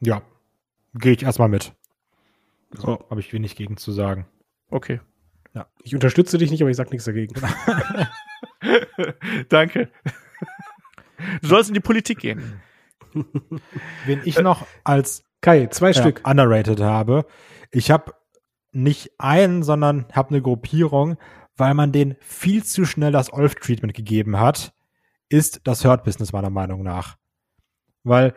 Ja, 0.01 0.23
gehe 0.93 1.13
ich 1.13 1.23
erstmal 1.23 1.49
mit. 1.49 1.73
So, 2.71 3.05
habe 3.09 3.19
ich 3.19 3.33
wenig 3.33 3.55
gegen 3.55 3.77
zu 3.77 3.91
sagen. 3.91 4.27
Okay. 4.69 4.99
Ja. 5.53 5.67
Ich 5.83 5.95
unterstütze 5.95 6.37
dich 6.37 6.51
nicht, 6.51 6.61
aber 6.61 6.69
ich 6.69 6.77
sag 6.77 6.91
nichts 6.91 7.05
dagegen. 7.05 7.33
Danke. 9.49 9.89
Du 11.41 11.47
sollst 11.47 11.69
in 11.69 11.73
die 11.73 11.79
Politik 11.79 12.19
gehen. 12.19 12.61
Wen 14.05 14.21
ich 14.23 14.39
noch 14.39 14.65
als 14.83 15.23
Kai, 15.41 15.67
zwei 15.67 15.91
ja, 15.91 16.01
Stück. 16.01 16.21
underrated 16.27 16.79
habe, 16.81 17.25
ich 17.71 17.91
habe 17.91 18.13
nicht 18.71 19.11
einen, 19.17 19.63
sondern 19.63 20.05
habe 20.13 20.29
eine 20.29 20.41
Gruppierung, 20.41 21.17
weil 21.55 21.73
man 21.73 21.91
den 21.91 22.15
viel 22.19 22.63
zu 22.63 22.85
schnell 22.85 23.11
das 23.11 23.33
Olf-Treatment 23.33 23.93
gegeben 23.93 24.39
hat, 24.39 24.73
ist 25.27 25.61
das 25.63 25.83
Hurt-Business 25.83 26.33
meiner 26.33 26.49
Meinung 26.49 26.83
nach. 26.83 27.17
Weil 28.03 28.35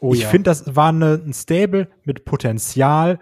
Oh 0.00 0.14
ich 0.14 0.22
ja. 0.22 0.28
finde, 0.28 0.50
das 0.50 0.74
war 0.74 0.88
eine, 0.88 1.14
ein 1.14 1.32
Stable 1.32 1.88
mit 2.04 2.24
Potenzial. 2.24 3.20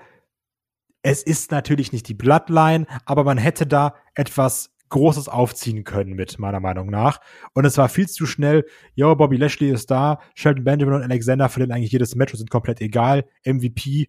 Es 1.02 1.22
ist 1.22 1.50
natürlich 1.50 1.92
nicht 1.92 2.08
die 2.08 2.14
Bloodline, 2.14 2.86
aber 3.04 3.24
man 3.24 3.38
hätte 3.38 3.66
da 3.66 3.94
etwas 4.14 4.70
Großes 4.88 5.28
aufziehen 5.28 5.84
können 5.84 6.14
mit, 6.14 6.38
meiner 6.38 6.60
Meinung 6.60 6.88
nach. 6.88 7.20
Und 7.52 7.64
es 7.64 7.76
war 7.78 7.88
viel 7.88 8.08
zu 8.08 8.26
schnell. 8.26 8.64
Jo, 8.94 9.14
Bobby 9.14 9.36
Lashley 9.36 9.70
ist 9.70 9.90
da. 9.90 10.20
Shelton 10.34 10.64
Benjamin 10.64 10.94
und 10.94 11.02
Alexander 11.02 11.48
verlieren 11.48 11.72
eigentlich 11.72 11.92
jedes 11.92 12.14
Match 12.14 12.32
und 12.32 12.38
sind 12.38 12.50
komplett 12.50 12.80
egal. 12.80 13.24
MVP, 13.44 14.08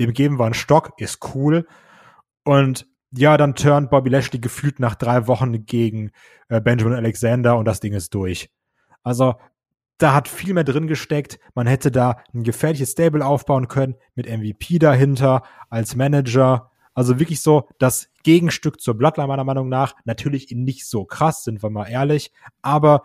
dem 0.00 0.12
geben 0.12 0.38
wir 0.38 0.44
einen 0.44 0.54
Stock, 0.54 0.92
ist 0.98 1.34
cool. 1.34 1.66
Und 2.44 2.86
ja, 3.12 3.36
dann 3.36 3.54
turnt 3.54 3.90
Bobby 3.90 4.10
Lashley 4.10 4.40
gefühlt 4.40 4.80
nach 4.80 4.94
drei 4.94 5.26
Wochen 5.26 5.64
gegen 5.64 6.10
äh, 6.48 6.60
Benjamin 6.60 6.94
und 6.94 6.98
Alexander 6.98 7.56
und 7.56 7.64
das 7.64 7.80
Ding 7.80 7.92
ist 7.92 8.14
durch. 8.14 8.50
Also, 9.02 9.36
da 9.98 10.14
hat 10.14 10.28
viel 10.28 10.54
mehr 10.54 10.64
drin 10.64 10.86
gesteckt. 10.86 11.38
Man 11.54 11.66
hätte 11.66 11.90
da 11.90 12.18
ein 12.32 12.44
gefährliches 12.44 12.92
Stable 12.92 13.26
aufbauen 13.26 13.68
können 13.68 13.96
mit 14.14 14.26
MVP 14.26 14.78
dahinter 14.78 15.42
als 15.68 15.96
Manager. 15.96 16.70
Also 16.94 17.18
wirklich 17.18 17.42
so 17.42 17.68
das 17.78 18.08
Gegenstück 18.22 18.80
zur 18.80 18.94
Bloodline 18.94 19.28
meiner 19.28 19.44
Meinung 19.44 19.68
nach. 19.68 19.94
Natürlich 20.04 20.50
nicht 20.52 20.86
so 20.86 21.04
krass, 21.04 21.44
sind 21.44 21.62
wir 21.62 21.70
mal 21.70 21.86
ehrlich, 21.86 22.32
aber 22.62 23.02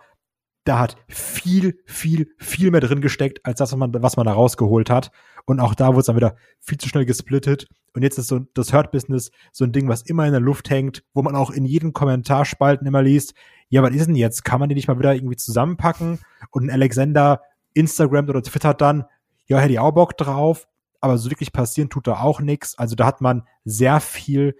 da 0.64 0.78
hat 0.78 0.96
viel, 1.08 1.78
viel, 1.84 2.30
viel 2.38 2.70
mehr 2.70 2.80
drin 2.80 3.02
gesteckt, 3.02 3.44
als 3.44 3.58
das, 3.58 3.72
was 3.72 3.78
man, 3.78 3.92
was 4.02 4.16
man 4.16 4.24
da 4.24 4.32
rausgeholt 4.32 4.88
hat. 4.88 5.10
Und 5.44 5.60
auch 5.60 5.74
da 5.74 5.88
wurde 5.88 6.00
es 6.00 6.06
dann 6.06 6.16
wieder 6.16 6.36
viel 6.58 6.78
zu 6.78 6.88
schnell 6.88 7.04
gesplittet. 7.04 7.68
Und 7.92 8.02
jetzt 8.02 8.18
ist 8.18 8.28
so 8.28 8.40
das 8.54 8.72
Hurt-Business 8.72 9.30
so 9.52 9.64
ein 9.64 9.72
Ding, 9.72 9.88
was 9.88 10.02
immer 10.02 10.24
in 10.24 10.32
der 10.32 10.40
Luft 10.40 10.70
hängt, 10.70 11.04
wo 11.12 11.22
man 11.22 11.36
auch 11.36 11.50
in 11.50 11.66
jedem 11.66 11.92
Kommentarspalten 11.92 12.86
immer 12.86 13.02
liest, 13.02 13.34
ja, 13.68 13.82
was 13.82 13.94
ist 13.94 14.06
denn 14.06 14.16
jetzt? 14.16 14.44
Kann 14.44 14.60
man 14.60 14.68
die 14.68 14.74
nicht 14.74 14.88
mal 14.88 14.98
wieder 14.98 15.14
irgendwie 15.14 15.36
zusammenpacken? 15.36 16.20
Und 16.50 16.64
ein 16.64 16.70
Alexander 16.70 17.42
Instagram 17.74 18.28
oder 18.28 18.42
twittert 18.42 18.80
dann, 18.80 19.04
ja, 19.46 19.58
hätte 19.58 19.72
ich 19.72 19.78
auch 19.78 19.92
Bock 19.92 20.16
drauf. 20.16 20.68
Aber 21.00 21.18
so 21.18 21.30
wirklich 21.30 21.52
passieren 21.52 21.90
tut 21.90 22.06
da 22.06 22.20
auch 22.20 22.40
nichts. 22.40 22.78
Also 22.78 22.94
da 22.94 23.04
hat 23.04 23.20
man 23.20 23.46
sehr 23.64 24.00
viel 24.00 24.56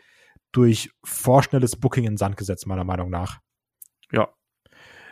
durch 0.53 0.91
vorschnelles 1.03 1.77
Booking 1.77 2.05
in 2.05 2.13
den 2.13 2.17
Sand 2.17 2.37
gesetzt, 2.37 2.67
meiner 2.67 2.85
Meinung 2.85 3.11
nach. 3.11 3.41
Ja. 4.13 4.29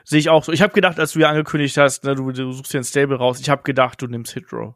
Sehe 0.04 0.18
ich 0.18 0.28
auch 0.28 0.44
so. 0.44 0.52
Ich 0.52 0.62
habe 0.62 0.72
gedacht, 0.72 0.98
als 0.98 1.12
du 1.12 1.20
ja 1.20 1.30
angekündigt 1.30 1.76
hast, 1.76 2.04
ne, 2.04 2.14
du, 2.14 2.30
du 2.32 2.52
suchst 2.52 2.72
dir 2.72 2.78
ein 2.78 2.84
Stable 2.84 3.16
raus, 3.16 3.40
ich 3.40 3.48
habe 3.48 3.62
gedacht, 3.62 4.02
du 4.02 4.08
nimmst 4.08 4.32
Hitrow. 4.32 4.74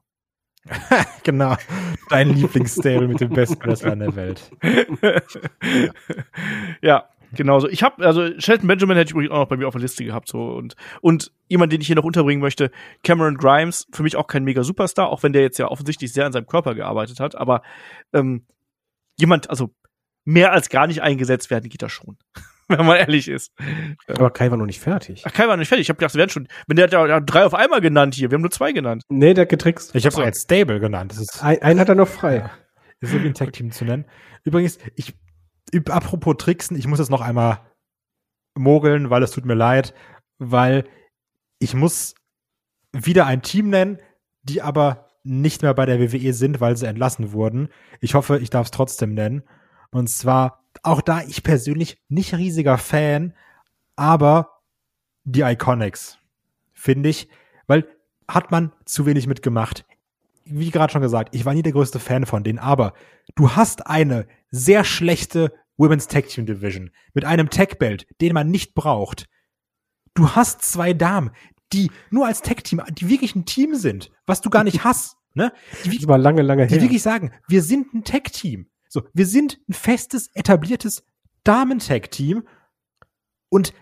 genau. 1.23 1.57
Dein 2.09 2.31
Lieblingsstable 2.31 3.09
mit 3.09 3.21
dem 3.21 3.31
besten 3.31 3.63
Wrestler 3.65 3.93
in 3.93 3.99
der 4.01 4.17
Welt. 4.17 4.51
ja, 6.83 7.09
genau 7.16 7.16
so. 7.61 7.69
Ich 7.69 7.83
habe 7.83 8.05
also 8.07 8.29
Shelton 8.39 8.69
Benjamin 8.69 8.97
hätte 8.97 9.09
ich 9.09 9.13
übrigens 9.13 9.33
auch 9.33 9.39
noch 9.41 9.49
bei 9.49 9.57
mir 9.57 9.67
auf 9.69 9.75
der 9.75 9.83
Liste 9.83 10.05
gehabt 10.05 10.29
so 10.29 10.51
und 10.53 10.75
und 11.01 11.33
jemand, 11.49 11.73
den 11.73 11.81
ich 11.81 11.87
hier 11.87 11.97
noch 11.97 12.05
unterbringen 12.05 12.41
möchte, 12.41 12.71
Cameron 13.03 13.37
Grimes, 13.37 13.87
für 13.93 14.03
mich 14.03 14.17
auch 14.17 14.27
kein 14.27 14.45
mega 14.45 14.63
Superstar, 14.63 15.09
auch 15.09 15.23
wenn 15.23 15.33
der 15.33 15.43
jetzt 15.43 15.59
ja 15.59 15.69
offensichtlich 15.69 16.13
sehr 16.13 16.27
an 16.27 16.33
seinem 16.33 16.47
Körper 16.47 16.75
gearbeitet 16.75 17.21
hat, 17.21 17.35
aber 17.35 17.63
ähm, 18.13 18.47
jemand, 19.19 19.51
also 19.51 19.75
mehr 20.25 20.53
als 20.53 20.69
gar 20.69 20.87
nicht 20.87 21.03
eingesetzt 21.03 21.51
werden 21.51 21.69
geht 21.71 21.83
das 21.83 21.93
schon, 21.93 22.17
wenn 22.69 22.85
man 22.85 22.97
ehrlich 22.97 23.29
ist. 23.29 23.53
Aber 24.09 24.31
Kai 24.31 24.51
war 24.51 24.57
noch 24.59 24.67
nicht 24.67 24.81
fertig. 24.81 25.23
Ach, 25.25 25.33
Kai 25.33 25.47
war 25.47 25.57
nicht 25.57 25.69
fertig. 25.69 25.85
Ich 25.87 25.89
habe 25.89 25.99
gedacht, 25.99 26.15
wir 26.15 26.19
werden 26.19 26.31
schon, 26.31 26.49
wenn 26.67 26.77
der 26.77 26.85
hat 26.87 26.93
ja 26.93 27.21
drei 27.21 27.45
auf 27.45 27.55
einmal 27.55 27.81
genannt 27.81 28.15
hier, 28.15 28.31
wir 28.31 28.35
haben 28.37 28.43
nur 28.43 28.51
zwei 28.51 28.73
genannt. 28.73 29.05
Nee, 29.09 29.35
der 29.35 29.43
hat 29.43 29.51
getrickst. 29.51 29.95
Ich 29.95 30.05
habe 30.05 30.15
So. 30.15 30.21
es 30.23 30.27
als 30.27 30.43
Stable 30.43 30.81
genannt. 30.81 31.13
Das 31.13 31.19
ist, 31.19 31.43
Ein, 31.43 31.63
einen 31.63 31.79
hat 31.81 31.89
er 31.89 31.95
noch 31.95 32.09
frei. 32.09 32.51
ist 33.01 33.13
so 33.13 33.23
wie 33.23 33.27
ein 33.27 33.35
Tag-Team 33.35 33.71
zu 33.71 33.85
nennen. 33.85 34.05
Übrigens, 34.43 34.79
ich, 34.97 35.15
apropos 35.89 36.37
Tricksen, 36.39 36.77
ich 36.77 36.87
muss 36.87 36.99
jetzt 36.99 37.11
noch 37.11 37.21
einmal 37.21 37.61
mogeln, 38.55 39.11
weil 39.11 39.23
es 39.23 39.31
tut 39.31 39.45
mir 39.45 39.55
leid, 39.55 39.95
weil 40.39 40.85
ich 41.59 41.75
muss 41.75 42.15
wieder 42.93 43.27
ein 43.27 43.43
Team 43.43 43.71
nennen, 43.71 43.99
die 44.43 44.63
aber 44.63 45.09
nicht 45.25 45.63
mehr 45.63 45.75
bei 45.75 45.87
der 45.87 46.01
WWE 46.01 46.33
sind, 46.33 46.61
weil 46.61 46.77
sie 46.77 46.87
entlassen 46.87 47.33
wurden. 47.33 47.69
Ich 48.01 48.15
hoffe, 48.15 48.39
ich 48.39 48.51
darf 48.51 48.67
es 48.67 48.71
trotzdem 48.71 49.15
nennen. 49.15 49.43
Und 49.91 50.09
zwar, 50.09 50.65
auch 50.83 51.01
da 51.01 51.23
ich 51.23 51.43
persönlich 51.43 51.99
nicht 52.09 52.35
riesiger 52.35 52.79
Fan, 52.79 53.35
aber 53.97 54.61
die 55.25 55.41
Iconics, 55.41 56.19
finde 56.73 57.09
ich, 57.09 57.29
weil 57.67 57.89
hat 58.29 58.51
man 58.51 58.73
zu 58.85 59.07
wenig 59.07 59.27
mitgemacht. 59.27 59.85
Wie 60.45 60.71
gerade 60.71 60.93
schon 60.93 61.03
gesagt, 61.03 61.35
ich 61.35 61.45
war 61.45 61.55
nie 61.55 61.63
der 61.63 61.73
größte 61.73 61.99
Fan 61.99 62.27
von 62.27 62.45
denen, 62.45 62.61
aber 62.61 62.93
du 63.35 63.51
hast 63.51 63.87
eine 63.87 64.27
sehr 64.57 64.85
schlechte 64.85 65.53
Women's 65.77 66.09
Tag 66.09 66.29
Team 66.29 66.47
Division 66.47 66.91
mit 67.15 67.25
einem 67.25 67.51
Tag 67.51 67.79
Belt, 67.79 68.07
den 68.21 68.33
man 68.33 68.51
nicht 68.51 68.75
braucht. 68.75 69.27
Du 70.15 70.31
hast 70.31 70.63
zwei 70.63 70.95
Damen, 70.95 71.31
die 71.73 71.91
nur 72.11 72.27
als 72.27 72.43
Tag 72.43 72.65
Team, 72.65 72.83
die 72.91 73.09
wirklich 73.09 73.35
ein 73.37 73.45
Team 73.45 73.75
sind, 73.75 74.11
was 74.27 74.41
du 74.41 74.51
gar 74.51 74.65
nicht 74.65 74.85
hast, 74.85 75.17
ne? 75.35 75.53
Die, 75.85 75.99
Das 75.99 76.09
war 76.09 76.19
lange, 76.19 76.43
lange 76.43 76.67
die 76.67 76.75
her. 76.75 76.83
wirklich 76.83 77.03
sagen, 77.03 77.33
wir 77.49 77.63
sind 77.63 77.93
ein 77.95 78.05
Tag-Team. 78.05 78.69
So, 78.89 79.03
wir 79.13 79.27
sind 79.27 79.59
ein 79.69 79.75
festes, 79.75 80.29
etabliertes 80.35 81.05
Damen-Tag-Team. 81.45 82.45
Und 83.51 83.75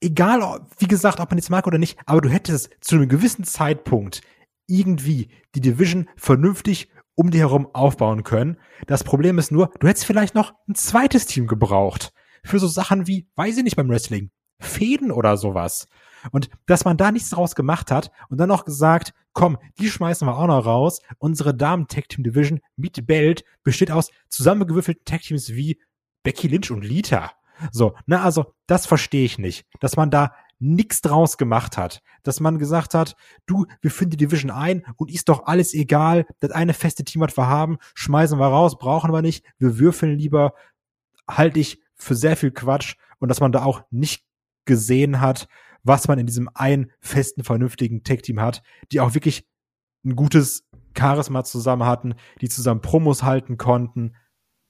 egal, 0.00 0.66
wie 0.78 0.86
gesagt, 0.86 1.20
ob 1.20 1.30
man 1.30 1.38
jetzt 1.38 1.50
mag 1.50 1.66
oder 1.66 1.78
nicht, 1.78 1.98
aber 2.06 2.20
du 2.20 2.28
hättest 2.28 2.70
zu 2.80 2.94
einem 2.96 3.08
gewissen 3.08 3.44
Zeitpunkt 3.44 4.22
irgendwie 4.66 5.28
die 5.54 5.60
Division 5.60 6.08
vernünftig 6.16 6.88
um 7.14 7.30
die 7.30 7.38
herum 7.38 7.68
aufbauen 7.72 8.24
können. 8.24 8.58
Das 8.86 9.04
Problem 9.04 9.38
ist 9.38 9.52
nur, 9.52 9.70
du 9.78 9.88
hättest 9.88 10.06
vielleicht 10.06 10.34
noch 10.34 10.54
ein 10.68 10.74
zweites 10.74 11.26
Team 11.26 11.46
gebraucht. 11.46 12.12
Für 12.44 12.58
so 12.58 12.66
Sachen 12.66 13.06
wie, 13.06 13.28
weiß 13.36 13.56
ich 13.56 13.64
nicht 13.64 13.76
beim 13.76 13.88
Wrestling, 13.88 14.30
Fäden 14.60 15.10
oder 15.10 15.36
sowas. 15.36 15.88
Und 16.30 16.48
dass 16.66 16.84
man 16.84 16.96
da 16.96 17.12
nichts 17.12 17.30
draus 17.30 17.54
gemacht 17.54 17.90
hat 17.90 18.10
und 18.28 18.38
dann 18.38 18.48
noch 18.48 18.64
gesagt, 18.64 19.12
komm, 19.32 19.58
die 19.78 19.90
schmeißen 19.90 20.26
wir 20.26 20.36
auch 20.36 20.46
noch 20.46 20.64
raus. 20.64 21.00
Unsere 21.18 21.54
Damen 21.54 21.88
Tag 21.88 22.08
Team 22.08 22.24
Division 22.24 22.60
mit 22.76 23.06
Belt 23.06 23.44
besteht 23.62 23.90
aus 23.90 24.10
zusammengewürfelten 24.28 25.04
Tag 25.04 25.22
Teams 25.22 25.50
wie 25.50 25.80
Becky 26.22 26.48
Lynch 26.48 26.70
und 26.70 26.84
Lita. 26.84 27.32
So, 27.70 27.94
na 28.06 28.22
also, 28.22 28.54
das 28.66 28.86
verstehe 28.86 29.24
ich 29.24 29.38
nicht, 29.38 29.66
dass 29.80 29.96
man 29.96 30.10
da 30.10 30.34
nichts 30.58 31.00
draus 31.00 31.38
gemacht 31.38 31.76
hat, 31.76 32.02
dass 32.22 32.40
man 32.40 32.58
gesagt 32.58 32.94
hat, 32.94 33.16
du, 33.46 33.66
wir 33.80 33.90
führen 33.90 34.10
die 34.10 34.16
Division 34.16 34.50
ein 34.50 34.84
und 34.96 35.10
ist 35.12 35.28
doch 35.28 35.46
alles 35.46 35.74
egal, 35.74 36.26
das 36.40 36.50
eine 36.50 36.74
feste 36.74 37.04
Team, 37.04 37.22
was 37.22 37.36
wir 37.36 37.48
haben, 37.48 37.78
schmeißen 37.94 38.38
wir 38.38 38.46
raus, 38.46 38.78
brauchen 38.78 39.12
wir 39.12 39.22
nicht, 39.22 39.44
wir 39.58 39.78
würfeln 39.78 40.18
lieber, 40.18 40.54
halte 41.28 41.60
ich 41.60 41.80
für 41.94 42.14
sehr 42.14 42.36
viel 42.36 42.50
Quatsch 42.50 42.96
und 43.18 43.28
dass 43.28 43.40
man 43.40 43.52
da 43.52 43.64
auch 43.64 43.82
nicht 43.90 44.24
gesehen 44.64 45.20
hat, 45.20 45.48
was 45.82 46.08
man 46.08 46.18
in 46.18 46.26
diesem 46.26 46.48
einen 46.54 46.90
festen, 47.00 47.44
vernünftigen 47.44 48.02
Tag-Team 48.04 48.40
hat, 48.40 48.62
die 48.90 49.00
auch 49.00 49.14
wirklich 49.14 49.46
ein 50.04 50.16
gutes 50.16 50.66
Charisma 50.96 51.44
zusammen 51.44 51.84
hatten, 51.84 52.14
die 52.40 52.48
zusammen 52.48 52.80
Promos 52.80 53.22
halten 53.22 53.58
konnten, 53.58 54.14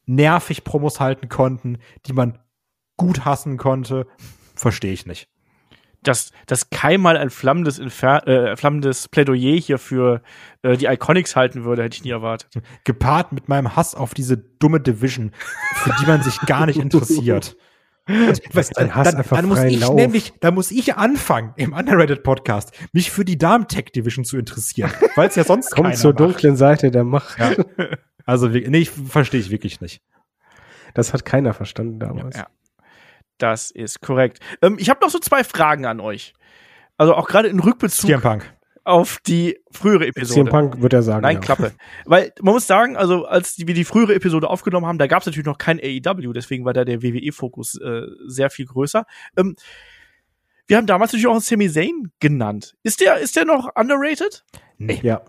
nervig 0.07 0.65
Promos 0.65 1.01
halten 1.01 1.29
konnten, 1.29 1.79
die 2.07 2.13
man 2.13 2.39
gut 2.97 3.25
hassen 3.25 3.57
konnte, 3.57 4.07
verstehe 4.55 4.93
ich 4.93 5.07
nicht. 5.07 5.29
Dass, 6.05 6.31
dass 6.47 6.71
Kai 6.71 6.99
mal 6.99 7.17
ein 7.17 7.31
flammendes, 7.31 7.79
Infer 7.79 8.27
äh, 8.27 8.57
flammendes 8.57 9.09
Plädoyer 9.09 9.59
hier 9.59 9.79
für 9.79 10.23
äh, 10.63 10.77
die 10.77 10.87
Iconics 10.87 11.37
halten 11.37 11.65
würde, 11.65 11.83
hätte 11.83 11.97
ich 11.97 12.05
nie 12.05 12.11
erwartet. 12.11 12.63
Gepaart 12.85 13.33
mit 13.33 13.49
meinem 13.49 13.75
Hass 13.77 13.95
auf 13.95 14.15
diese 14.15 14.37
dumme 14.37 14.81
Division, 14.81 15.33
für 15.75 15.95
die 16.01 16.07
man 16.07 16.23
sich 16.23 16.39
gar 16.43 16.67
nicht 16.67 16.79
interessiert. 16.79 17.57
Was, 18.53 18.69
Dein 18.69 18.95
Hass 18.95 19.09
dann, 19.09 19.17
einfach 19.17 19.37
dann 19.37 19.47
muss 19.47 19.63
ich 19.63 19.81
Lauf. 19.81 19.95
nämlich, 19.95 20.35
da 20.41 20.51
muss 20.51 20.71
ich 20.71 20.95
anfangen, 20.95 21.55
im 21.57 21.73
Underrated 21.73 22.23
Podcast, 22.23 22.73
mich 22.93 23.11
für 23.11 23.25
die 23.25 23.39
Damen 23.39 23.67
Tech 23.67 23.87
Division 23.97 24.27
zu 24.27 24.37
interessieren, 24.37 24.91
weil 25.17 25.29
es 25.29 25.37
ja 25.37 25.45
sonst 25.45 25.71
Komm 25.71 25.85
keiner 25.85 25.97
zur 25.97 26.11
macht. 26.13 26.21
dunklen 26.21 26.57
Seite 26.57 26.91
der 26.91 27.05
Macht. 27.05 27.39
Ja. 27.39 27.53
Also, 28.27 28.49
nee, 28.49 28.79
ich 28.79 28.91
verstehe 28.91 29.39
ich 29.39 29.51
wirklich 29.51 29.83
nicht. 29.83 30.01
Das 30.95 31.13
hat 31.13 31.27
keiner 31.27 31.53
verstanden 31.53 31.99
damals. 31.99 32.39
Ja. 32.39 32.47
Das 33.39 33.71
ist 33.71 34.01
korrekt. 34.01 34.41
Ähm, 34.63 34.77
ich 34.79 34.91
habe 34.91 35.01
noch 35.01 35.11
so 35.11 35.19
zwei 35.19 35.45
Fragen 35.45 35.87
an 35.87 36.01
euch. 36.01 36.35
Also 36.97 37.15
auch 37.15 37.27
gerade 37.27 37.49
in 37.49 37.59
Rückbezug 37.59 38.09
CM 38.09 38.21
Punk. 38.21 38.45
auf 38.85 39.19
die 39.27 39.59
frühere 39.71 40.07
Episode. 40.07 40.45
CM 40.45 40.49
Punk 40.49 40.81
wird 40.81 40.93
er 40.93 41.03
sagen. 41.03 41.23
Nein, 41.23 41.37
ja. 41.37 41.41
Klappe. 41.41 41.73
Weil 42.05 42.33
man 42.41 42.55
muss 42.55 42.67
sagen, 42.67 42.97
also 42.97 43.25
als 43.25 43.59
wir 43.59 43.75
die 43.75 43.85
frühere 43.85 44.15
Episode 44.15 44.49
aufgenommen 44.49 44.87
haben, 44.87 44.99
da 44.99 45.07
gab 45.07 45.21
es 45.21 45.27
natürlich 45.27 45.47
noch 45.47 45.59
kein 45.59 45.81
AEW, 45.81 46.33
deswegen 46.33 46.65
war 46.65 46.73
da 46.73 46.85
der 46.85 47.03
WWE-Fokus 47.03 47.81
äh, 47.81 48.03
sehr 48.27 48.51
viel 48.51 48.67
größer. 48.67 49.05
Ähm, 49.37 49.57
wir 50.67 50.77
haben 50.77 50.87
damals 50.87 51.13
natürlich 51.13 51.27
auch 51.27 51.33
einen 51.33 51.41
Sami 51.41 51.69
Zayn 51.69 52.13
genannt. 52.21 52.75
Ist 52.83 53.01
der, 53.01 53.19
ist 53.19 53.37
der 53.37 53.45
noch 53.45 53.69
underrated? 53.75 54.45
Nee. 54.79 55.01
Ja. 55.03 55.23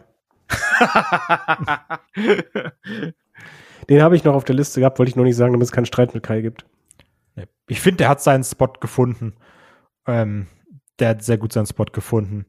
Den 3.89 4.01
habe 4.01 4.15
ich 4.15 4.23
noch 4.23 4.33
auf 4.33 4.43
der 4.43 4.55
Liste 4.55 4.79
gehabt, 4.79 4.99
wollte 4.99 5.09
ich 5.09 5.15
nur 5.15 5.25
nicht 5.25 5.35
sagen, 5.35 5.53
damit 5.53 5.65
es 5.65 5.71
keinen 5.71 5.85
Streit 5.85 6.13
mit 6.13 6.23
Kai 6.23 6.41
gibt. 6.41 6.65
Nee. 7.35 7.47
Ich 7.67 7.81
finde, 7.81 7.97
der 7.97 8.09
hat 8.09 8.21
seinen 8.21 8.43
Spot 8.43 8.73
gefunden. 8.79 9.35
Ähm, 10.07 10.47
der 10.99 11.09
hat 11.09 11.23
sehr 11.23 11.37
gut 11.37 11.53
seinen 11.53 11.65
Spot 11.65 11.85
gefunden. 11.85 12.45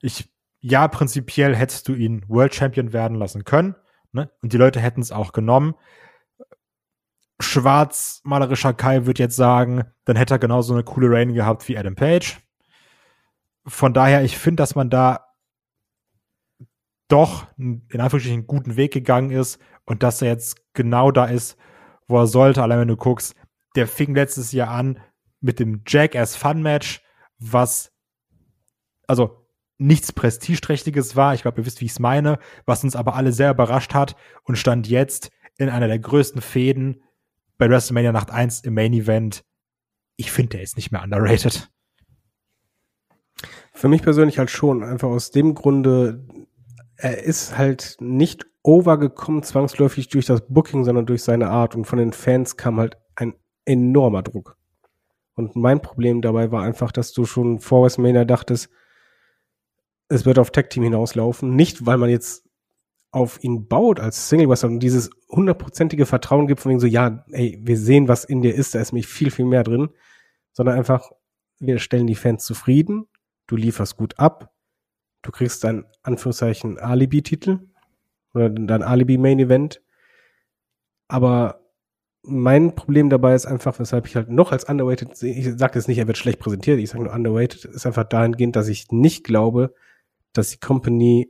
Ich, 0.00 0.32
ja, 0.60 0.88
prinzipiell 0.88 1.56
hättest 1.56 1.88
du 1.88 1.94
ihn 1.94 2.24
World 2.28 2.54
Champion 2.54 2.92
werden 2.92 3.16
lassen 3.16 3.44
können. 3.44 3.74
Ne? 4.12 4.30
Und 4.42 4.52
die 4.52 4.58
Leute 4.58 4.80
hätten 4.80 5.00
es 5.00 5.12
auch 5.12 5.32
genommen. 5.32 5.74
Schwarzmalerischer 7.40 8.74
Kai 8.74 9.06
wird 9.06 9.18
jetzt 9.18 9.36
sagen, 9.36 9.84
dann 10.04 10.16
hätte 10.16 10.34
er 10.34 10.38
genauso 10.38 10.74
eine 10.74 10.84
coole 10.84 11.10
Reign 11.10 11.32
gehabt 11.32 11.68
wie 11.68 11.78
Adam 11.78 11.94
Page. 11.94 12.38
Von 13.66 13.94
daher, 13.94 14.22
ich 14.24 14.36
finde, 14.36 14.62
dass 14.62 14.74
man 14.74 14.90
da 14.90 15.26
doch 17.08 17.46
in 17.56 17.82
Anführungsstrichen 17.92 18.40
einen 18.40 18.46
guten 18.46 18.76
Weg 18.76 18.92
gegangen 18.92 19.30
ist 19.30 19.58
und 19.84 20.02
dass 20.02 20.22
er 20.22 20.28
jetzt 20.28 20.62
genau 20.74 21.10
da 21.10 21.24
ist, 21.26 21.56
wo 22.06 22.18
er 22.18 22.26
sollte. 22.26 22.62
Allein 22.62 22.80
wenn 22.80 22.88
du 22.88 22.96
guckst, 22.96 23.34
der 23.76 23.86
fing 23.86 24.14
letztes 24.14 24.52
Jahr 24.52 24.70
an 24.70 25.00
mit 25.40 25.58
dem 25.58 25.82
Jackass 25.86 26.36
Fun 26.36 26.62
Match, 26.62 27.02
was 27.38 27.92
also 29.06 29.46
nichts 29.78 30.12
prestigeträchtiges 30.12 31.16
war. 31.16 31.34
Ich 31.34 31.42
glaube, 31.42 31.60
ihr 31.60 31.66
wisst, 31.66 31.80
wie 31.80 31.86
ich 31.86 31.92
es 31.92 31.98
meine, 31.98 32.38
was 32.66 32.84
uns 32.84 32.94
aber 32.94 33.14
alle 33.14 33.32
sehr 33.32 33.50
überrascht 33.50 33.94
hat 33.94 34.14
und 34.44 34.56
stand 34.56 34.88
jetzt 34.88 35.30
in 35.56 35.68
einer 35.68 35.88
der 35.88 35.98
größten 35.98 36.42
Fäden 36.42 37.02
bei 37.58 37.68
WrestleMania 37.68 38.12
Nacht 38.12 38.30
1 38.30 38.60
im 38.60 38.74
Main 38.74 38.92
Event. 38.92 39.44
Ich 40.16 40.30
finde, 40.30 40.50
der 40.50 40.62
ist 40.62 40.76
nicht 40.76 40.92
mehr 40.92 41.02
underrated. 41.02 41.70
Für 43.72 43.88
mich 43.88 44.02
persönlich 44.02 44.38
halt 44.38 44.50
schon, 44.50 44.84
einfach 44.84 45.08
aus 45.08 45.30
dem 45.30 45.54
Grunde, 45.54 46.26
er 46.96 47.22
ist 47.22 47.56
halt 47.56 47.96
nicht 48.00 48.46
overgekommen 48.62 49.42
zwangsläufig 49.42 50.08
durch 50.08 50.26
das 50.26 50.46
Booking, 50.46 50.84
sondern 50.84 51.06
durch 51.06 51.22
seine 51.22 51.48
Art 51.48 51.74
und 51.74 51.86
von 51.86 51.98
den 51.98 52.12
Fans 52.12 52.58
kam 52.58 52.78
halt 52.78 52.98
ein 53.16 53.34
enormer 53.64 54.22
Druck. 54.22 54.56
Und 55.34 55.56
mein 55.56 55.80
Problem 55.80 56.20
dabei 56.20 56.50
war 56.52 56.62
einfach, 56.62 56.92
dass 56.92 57.12
du 57.12 57.24
schon 57.24 57.60
vor 57.60 57.84
WrestleMania 57.84 58.24
dachtest, 58.24 58.70
es 60.08 60.26
wird 60.26 60.38
auf 60.38 60.50
Tag 60.50 60.70
Team 60.70 60.82
hinauslaufen, 60.82 61.54
nicht 61.54 61.86
weil 61.86 61.96
man 61.96 62.10
jetzt 62.10 62.48
auf 63.12 63.42
ihn 63.42 63.66
baut 63.68 64.00
als 64.00 64.28
Single 64.28 64.48
Wrestler 64.48 64.68
und 64.68 64.80
dieses 64.80 65.10
hundertprozentige 65.28 66.06
Vertrauen 66.06 66.46
gibt 66.46 66.60
von 66.60 66.70
wegen 66.70 66.80
so, 66.80 66.86
ja, 66.86 67.24
ey, 67.30 67.58
wir 67.62 67.76
sehen, 67.76 68.08
was 68.08 68.24
in 68.24 68.42
dir 68.42 68.54
ist, 68.54 68.74
da 68.74 68.80
ist 68.80 68.92
nämlich 68.92 69.06
viel, 69.06 69.30
viel 69.30 69.46
mehr 69.46 69.64
drin, 69.64 69.90
sondern 70.52 70.76
einfach, 70.76 71.10
wir 71.58 71.78
stellen 71.78 72.06
die 72.06 72.14
Fans 72.14 72.44
zufrieden, 72.44 73.06
du 73.46 73.56
lieferst 73.56 73.96
gut 73.96 74.18
ab, 74.18 74.52
du 75.22 75.30
kriegst 75.30 75.64
dein 75.64 75.84
Anführungszeichen 76.02 76.78
Alibi-Titel 76.78 77.60
oder 78.34 78.48
dein 78.48 78.82
Alibi-Main-Event. 78.82 79.82
Aber 81.08 81.59
mein 82.22 82.74
Problem 82.74 83.08
dabei 83.08 83.34
ist 83.34 83.46
einfach, 83.46 83.78
weshalb 83.78 84.06
ich 84.06 84.16
halt 84.16 84.28
noch 84.28 84.52
als 84.52 84.64
underrated 84.64 85.16
sehe, 85.16 85.34
ich 85.34 85.58
sage 85.58 85.78
jetzt 85.78 85.88
nicht, 85.88 85.98
er 85.98 86.06
wird 86.06 86.18
schlecht 86.18 86.38
präsentiert, 86.38 86.78
ich 86.78 86.90
sage 86.90 87.04
nur 87.04 87.12
underrated, 87.12 87.64
ist 87.64 87.86
einfach 87.86 88.04
dahingehend, 88.04 88.56
dass 88.56 88.68
ich 88.68 88.90
nicht 88.90 89.24
glaube, 89.24 89.74
dass 90.32 90.50
die 90.50 90.58
Company 90.58 91.28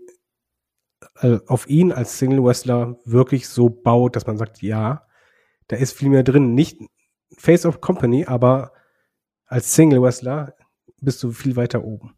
äh, 1.21 1.39
auf 1.47 1.69
ihn 1.69 1.93
als 1.93 2.19
Single 2.19 2.45
Wrestler 2.45 2.99
wirklich 3.05 3.49
so 3.49 3.71
baut, 3.71 4.17
dass 4.17 4.27
man 4.27 4.37
sagt, 4.37 4.63
ja, 4.63 5.07
da 5.69 5.77
ist 5.77 5.93
viel 5.93 6.11
mehr 6.11 6.25
drin. 6.25 6.55
Nicht 6.55 6.81
Face 7.37 7.65
of 7.65 7.81
Company, 7.81 8.27
aber 8.27 8.73
als 9.47 9.75
Single 9.75 10.03
Wrestler 10.03 10.55
bist 11.01 11.23
du 11.23 11.33
viel 11.33 11.57
weiter 11.57 11.85
oben. 11.85 12.17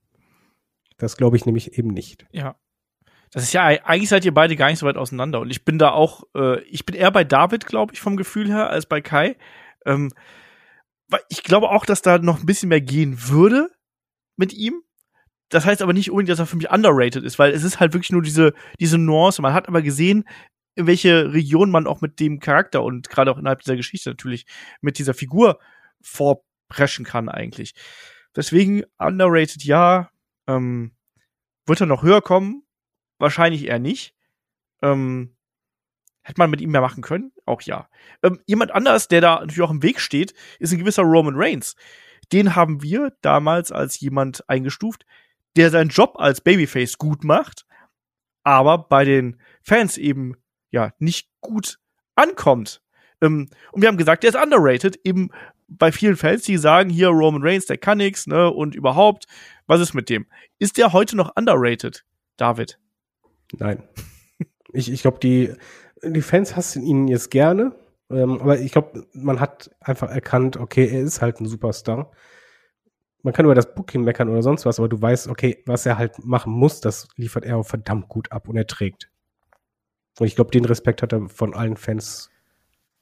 Das 0.97 1.17
glaube 1.17 1.37
ich 1.37 1.47
nämlich 1.47 1.79
eben 1.79 1.89
nicht. 1.89 2.27
Ja. 2.33 2.57
Das 3.33 3.43
ist 3.43 3.55
ja, 3.55 3.65
eigentlich 3.65 4.11
seid 4.11 4.25
ihr 4.27 4.35
beide 4.35 4.57
gar 4.57 4.69
nicht 4.69 4.79
so 4.79 4.87
weit 4.87 4.99
auseinander. 4.99 5.41
Und 5.41 5.51
ich 5.51 5.65
bin 5.65 5.79
da 5.79 5.91
auch, 5.91 6.25
äh, 6.35 6.61
ich 6.65 6.85
bin 6.85 6.95
eher 6.95 7.11
bei 7.11 7.25
David, 7.25 7.67
glaube 7.67 7.95
ich, 7.95 8.01
vom 8.01 8.17
Gefühl 8.17 8.49
her, 8.49 8.69
als 8.69 8.87
bei 8.87 9.01
Kai. 9.01 9.37
Ähm, 9.87 10.13
weil 11.09 11.21
ich 11.29 11.43
glaube 11.43 11.71
auch, 11.71 11.87
dass 11.87 12.03
da 12.03 12.19
noch 12.19 12.41
ein 12.41 12.47
bisschen 12.47 12.69
mehr 12.69 12.81
gehen 12.81 13.29
würde 13.29 13.71
mit 14.37 14.53
ihm. 14.53 14.83
Das 15.49 15.65
heißt 15.65 15.83
aber 15.83 15.93
nicht 15.93 16.11
unbedingt, 16.11 16.31
dass 16.31 16.39
er 16.39 16.47
für 16.47 16.57
mich 16.57 16.71
underrated 16.71 17.25
ist, 17.25 17.39
weil 17.39 17.53
es 17.53 17.63
ist 17.63 17.81
halt 17.81 17.95
wirklich 17.95 18.13
nur 18.13 18.23
diese, 18.23 18.55
diese 18.81 18.99
Nuance. 18.99 19.43
Man 19.43 19.55
hat 19.55 19.69
aber 19.69 19.83
gesehen, 19.83 20.25
in 20.75 20.87
welche 20.87 21.33
Region 21.33 21.71
man 21.71 21.87
auch 21.87 22.01
mit 22.01 22.21
dem 22.21 22.41
Charakter 22.41 22.83
und 22.83 23.09
gerade 23.11 23.31
auch 23.31 23.39
innerhalb 23.39 23.61
dieser 23.61 23.77
Geschichte 23.77 24.11
natürlich 24.11 24.47
mit 24.81 24.99
dieser 24.99 25.15
Figur 25.15 25.59
vorpreschen 26.03 27.05
kann 27.05 27.29
eigentlich. 27.29 27.75
Deswegen 28.35 28.85
underrated 28.99 29.65
ja. 29.65 30.11
Ähm, 30.47 30.93
wird 31.67 31.81
er 31.81 31.87
noch 31.87 32.03
höher 32.03 32.23
kommen? 32.23 32.65
Wahrscheinlich 33.23 33.69
eher 33.69 33.79
nicht. 33.79 34.17
Ähm, 34.83 35.37
hätte 36.23 36.41
man 36.41 36.51
mit 36.51 36.61
ihm 36.61 36.73
mehr 36.73 36.81
machen 36.81 37.05
können? 37.05 37.31
Auch 37.47 37.63
ja. 37.63 37.89
Ähm, 38.25 38.41
jemand 38.47 38.73
anders, 38.73 39.07
der 39.07 39.21
da 39.21 39.39
natürlich 39.39 39.63
auch 39.63 39.71
im 39.71 39.85
Weg 39.85 40.01
steht, 40.01 40.35
ist 40.59 40.73
ein 40.73 40.81
gewisser 40.81 41.05
Roman 41.05 41.37
Reigns. 41.37 41.77
Den 42.33 42.57
haben 42.57 42.83
wir 42.83 43.13
damals 43.21 43.71
als 43.71 44.01
jemand 44.01 44.49
eingestuft, 44.51 45.07
der 45.55 45.71
seinen 45.71 45.91
Job 45.91 46.17
als 46.19 46.41
Babyface 46.41 46.99
gut 46.99 47.23
macht, 47.23 47.65
aber 48.43 48.77
bei 48.77 49.05
den 49.05 49.41
Fans 49.63 49.99
eben 49.99 50.35
ja 50.73 50.93
nicht 50.99 51.31
gut 51.41 51.79
ankommt. 52.17 52.83
Ähm, 53.21 53.51
und 53.71 53.83
wir 53.83 53.89
haben 53.89 53.99
gesagt, 53.99 54.25
der 54.25 54.31
ist 54.31 54.43
underrated, 54.43 54.99
eben 55.05 55.31
bei 55.69 55.93
vielen 55.93 56.17
Fans, 56.17 56.43
die 56.43 56.57
sagen, 56.57 56.91
hier 56.91 57.11
Roman 57.11 57.45
Reigns, 57.45 57.67
der 57.67 57.79
kann 57.79 57.99
nix, 57.99 58.27
ne, 58.27 58.51
und 58.51 58.75
überhaupt, 58.75 59.27
was 59.69 59.81
ist 59.81 59.95
mit 59.95 60.09
dem? 60.09 60.27
Ist 60.59 60.77
der 60.77 60.93
heute 60.93 61.17
noch 61.17 61.37
underrated, 61.37 62.05
David? 62.37 62.81
Nein. 63.53 63.83
Ich, 64.73 64.91
ich 64.91 65.03
glaube, 65.03 65.19
die, 65.19 65.53
die 66.03 66.23
Fans 66.23 66.57
hassen 66.57 66.83
ihn 66.83 67.09
jetzt 67.09 67.31
gerne, 67.31 67.75
ähm, 68.11 68.41
aber 68.41 68.59
ich 68.59 68.73
glaube, 68.73 69.07
man 69.13 69.41
hat 69.41 69.71
einfach 69.81 70.11
erkannt, 70.11 70.57
okay, 70.57 70.87
er 70.87 71.03
ist 71.03 71.23
halt 71.23 71.41
ein 71.41 71.47
Superstar. 71.47 72.11
Man 73.23 73.33
kann 73.33 73.45
über 73.45 73.55
das 73.55 73.75
Booking 73.75 74.03
meckern 74.03 74.29
oder 74.29 74.43
sonst 74.43 74.67
was, 74.67 74.79
aber 74.79 74.89
du 74.89 75.01
weißt, 75.01 75.29
okay, 75.29 75.63
was 75.67 75.87
er 75.87 75.97
halt 75.97 76.25
machen 76.25 76.53
muss, 76.53 76.81
das 76.81 77.09
liefert 77.17 77.45
er 77.45 77.59
auch 77.59 77.67
verdammt 77.67 78.09
gut 78.09 78.33
ab 78.33 78.49
und 78.49 78.57
er 78.57 78.67
trägt. 78.67 79.11
Und 80.19 80.27
ich 80.27 80.35
glaube, 80.35 80.51
den 80.51 80.65
Respekt 80.65 81.03
hat 81.03 81.13
er 81.13 81.29
von 81.29 81.55
allen 81.55 81.77
Fans 81.77 82.31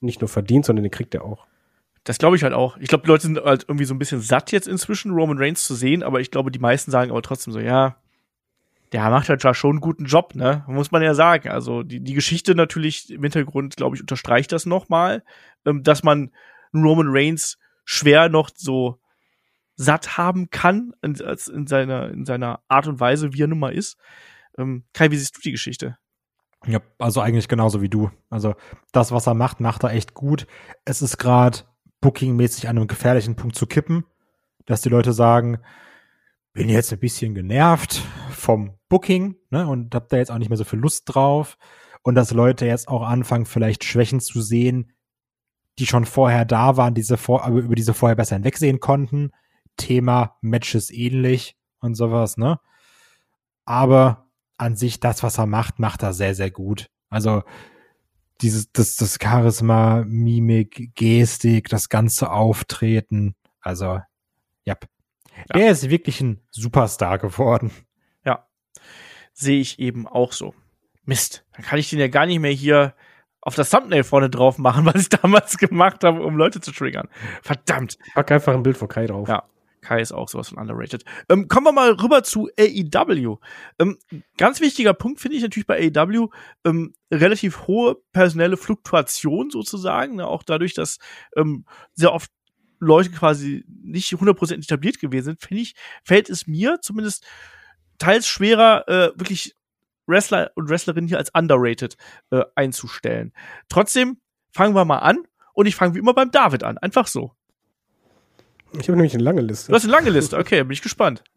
nicht 0.00 0.20
nur 0.20 0.28
verdient, 0.28 0.66
sondern 0.66 0.84
den 0.84 0.90
kriegt 0.90 1.14
er 1.14 1.24
auch. 1.24 1.46
Das 2.04 2.18
glaube 2.18 2.36
ich 2.36 2.42
halt 2.42 2.54
auch. 2.54 2.76
Ich 2.78 2.88
glaube, 2.88 3.02
die 3.02 3.08
Leute 3.08 3.22
sind 3.22 3.38
halt 3.38 3.64
irgendwie 3.68 3.84
so 3.84 3.94
ein 3.94 3.98
bisschen 3.98 4.20
satt 4.20 4.52
jetzt 4.52 4.68
inzwischen, 4.68 5.12
Roman 5.12 5.38
Reigns 5.38 5.66
zu 5.66 5.74
sehen, 5.74 6.02
aber 6.02 6.20
ich 6.20 6.30
glaube, 6.30 6.50
die 6.50 6.58
meisten 6.58 6.90
sagen 6.90 7.10
aber 7.10 7.22
trotzdem 7.22 7.52
so, 7.52 7.60
ja, 7.60 7.96
der 8.92 9.08
macht 9.10 9.28
halt 9.28 9.42
ja 9.44 9.54
schon 9.54 9.72
einen 9.72 9.80
guten 9.80 10.04
Job, 10.04 10.34
ne? 10.34 10.64
Muss 10.66 10.90
man 10.90 11.02
ja 11.02 11.14
sagen. 11.14 11.48
Also 11.48 11.82
die, 11.82 12.02
die 12.02 12.14
Geschichte 12.14 12.54
natürlich 12.54 13.10
im 13.10 13.22
Hintergrund, 13.22 13.76
glaube 13.76 13.96
ich, 13.96 14.02
unterstreicht 14.02 14.52
das 14.52 14.66
nochmal, 14.66 15.22
ähm, 15.64 15.82
dass 15.82 16.02
man 16.02 16.30
Roman 16.74 17.08
Reigns 17.08 17.58
schwer 17.84 18.28
noch 18.28 18.50
so 18.54 19.00
satt 19.76 20.18
haben 20.18 20.50
kann 20.50 20.92
in, 21.02 21.14
in, 21.14 21.66
seiner, 21.66 22.08
in 22.10 22.26
seiner 22.26 22.60
Art 22.68 22.86
und 22.86 23.00
Weise, 23.00 23.32
wie 23.32 23.42
er 23.42 23.46
nun 23.46 23.58
mal 23.58 23.72
ist. 23.72 23.96
Ähm, 24.58 24.84
Kai, 24.92 25.10
wie 25.10 25.16
siehst 25.16 25.36
du 25.36 25.40
die 25.40 25.52
Geschichte? 25.52 25.96
Ja, 26.66 26.80
also 26.98 27.20
eigentlich 27.20 27.48
genauso 27.48 27.80
wie 27.80 27.88
du. 27.88 28.10
Also 28.28 28.54
das, 28.92 29.12
was 29.12 29.26
er 29.26 29.34
macht, 29.34 29.60
macht 29.60 29.82
er 29.84 29.92
echt 29.92 30.14
gut. 30.14 30.46
Es 30.84 31.00
ist 31.00 31.16
gerade 31.16 31.60
bookingmäßig 32.00 32.68
an 32.68 32.76
einem 32.76 32.88
gefährlichen 32.88 33.36
Punkt 33.36 33.56
zu 33.56 33.66
kippen, 33.66 34.04
dass 34.66 34.82
die 34.82 34.90
Leute 34.90 35.12
sagen, 35.12 35.60
bin 36.52 36.68
jetzt 36.68 36.92
ein 36.92 36.98
bisschen 36.98 37.34
genervt 37.34 38.02
vom 38.30 38.78
Booking 38.88 39.36
ne, 39.50 39.66
und 39.66 39.94
hab 39.94 40.08
da 40.08 40.16
jetzt 40.16 40.30
auch 40.30 40.38
nicht 40.38 40.48
mehr 40.48 40.58
so 40.58 40.64
viel 40.64 40.78
Lust 40.78 41.04
drauf 41.06 41.56
und 42.02 42.14
dass 42.14 42.32
Leute 42.32 42.66
jetzt 42.66 42.88
auch 42.88 43.02
anfangen, 43.02 43.46
vielleicht 43.46 43.84
Schwächen 43.84 44.20
zu 44.20 44.40
sehen, 44.40 44.92
die 45.78 45.86
schon 45.86 46.04
vorher 46.04 46.44
da 46.44 46.76
waren, 46.76 46.94
diese 46.94 47.16
vor, 47.16 47.44
aber 47.44 47.58
über 47.58 47.74
diese 47.74 47.94
vorher 47.94 48.16
besser 48.16 48.36
hinwegsehen 48.36 48.80
konnten. 48.80 49.30
Thema 49.76 50.36
Matches 50.40 50.90
ähnlich 50.90 51.56
und 51.80 51.94
sowas, 51.94 52.36
ne? 52.36 52.58
Aber 53.64 54.26
an 54.58 54.76
sich 54.76 55.00
das, 55.00 55.22
was 55.22 55.38
er 55.38 55.46
macht, 55.46 55.78
macht 55.78 56.02
er 56.02 56.12
sehr, 56.12 56.34
sehr 56.34 56.50
gut. 56.50 56.90
Also 57.08 57.42
dieses, 58.42 58.72
das, 58.72 58.96
das 58.96 59.18
Charisma, 59.22 60.04
Mimik, 60.06 60.94
Gestik, 60.94 61.68
das 61.68 61.88
ganze 61.88 62.30
Auftreten. 62.30 63.34
Also, 63.60 64.00
ja. 64.64 64.76
Der 65.54 65.70
ist 65.70 65.90
wirklich 65.90 66.20
ein 66.20 66.40
Superstar 66.50 67.18
geworden. 67.18 67.70
Ja. 68.24 68.46
Sehe 69.32 69.60
ich 69.60 69.78
eben 69.78 70.06
auch 70.06 70.32
so. 70.32 70.54
Mist. 71.04 71.44
Dann 71.52 71.64
kann 71.64 71.78
ich 71.78 71.90
den 71.90 71.98
ja 71.98 72.08
gar 72.08 72.26
nicht 72.26 72.40
mehr 72.40 72.52
hier 72.52 72.94
auf 73.40 73.54
das 73.54 73.70
Thumbnail 73.70 74.04
vorne 74.04 74.30
drauf 74.30 74.58
machen, 74.58 74.84
was 74.86 75.02
ich 75.02 75.08
damals 75.08 75.58
gemacht 75.58 76.04
habe, 76.04 76.22
um 76.24 76.36
Leute 76.36 76.60
zu 76.60 76.72
triggern. 76.72 77.08
Verdammt. 77.42 77.98
Pack 78.14 78.30
einfach 78.32 78.54
ein 78.54 78.62
Bild 78.62 78.76
von 78.76 78.88
Kai 78.88 79.06
drauf. 79.06 79.28
Ja. 79.28 79.44
Kai 79.80 80.00
ist 80.00 80.12
auch 80.12 80.28
sowas 80.28 80.50
von 80.50 80.58
underrated. 80.58 81.04
Ähm, 81.28 81.48
kommen 81.48 81.66
wir 81.66 81.72
mal 81.72 81.92
rüber 81.92 82.22
zu 82.22 82.50
AEW. 82.58 83.38
Ähm, 83.78 83.98
ganz 84.36 84.60
wichtiger 84.60 84.94
Punkt 84.94 85.20
finde 85.20 85.38
ich 85.38 85.42
natürlich 85.42 85.66
bei 85.66 85.90
AEW 85.94 86.28
ähm, 86.64 86.94
relativ 87.10 87.66
hohe 87.66 87.96
personelle 88.12 88.56
Fluktuation 88.56 89.50
sozusagen. 89.50 90.16
Ne? 90.16 90.26
Auch 90.26 90.42
dadurch, 90.42 90.74
dass 90.74 90.98
ähm, 91.34 91.64
sehr 91.94 92.12
oft 92.12 92.30
Leute 92.80 93.10
quasi 93.10 93.64
nicht 93.68 94.12
100% 94.12 94.54
etabliert 94.54 94.98
gewesen 94.98 95.24
sind, 95.24 95.40
finde 95.40 95.62
ich, 95.62 95.74
fällt 96.02 96.28
es 96.28 96.46
mir 96.46 96.78
zumindest 96.80 97.24
teils 97.98 98.26
schwerer, 98.26 98.88
äh, 98.88 99.12
wirklich 99.14 99.54
Wrestler 100.06 100.50
und 100.56 100.68
Wrestlerinnen 100.68 101.08
hier 101.08 101.18
als 101.18 101.30
underrated 101.32 101.96
äh, 102.30 102.42
einzustellen. 102.56 103.32
Trotzdem 103.68 104.18
fangen 104.52 104.74
wir 104.74 104.84
mal 104.84 104.98
an 104.98 105.18
und 105.52 105.66
ich 105.66 105.76
fange 105.76 105.94
wie 105.94 105.98
immer 105.98 106.14
beim 106.14 106.30
David 106.30 106.64
an. 106.64 106.78
Einfach 106.78 107.06
so. 107.06 107.32
Ich 108.72 108.88
habe 108.88 108.96
nämlich 108.96 109.14
eine 109.14 109.22
lange 109.22 109.40
Liste. 109.40 109.70
Du 109.70 109.76
hast 109.76 109.84
eine 109.84 109.92
lange 109.92 110.10
Liste, 110.10 110.36
okay, 110.38 110.62
bin 110.62 110.72
ich 110.72 110.82
gespannt. 110.82 111.22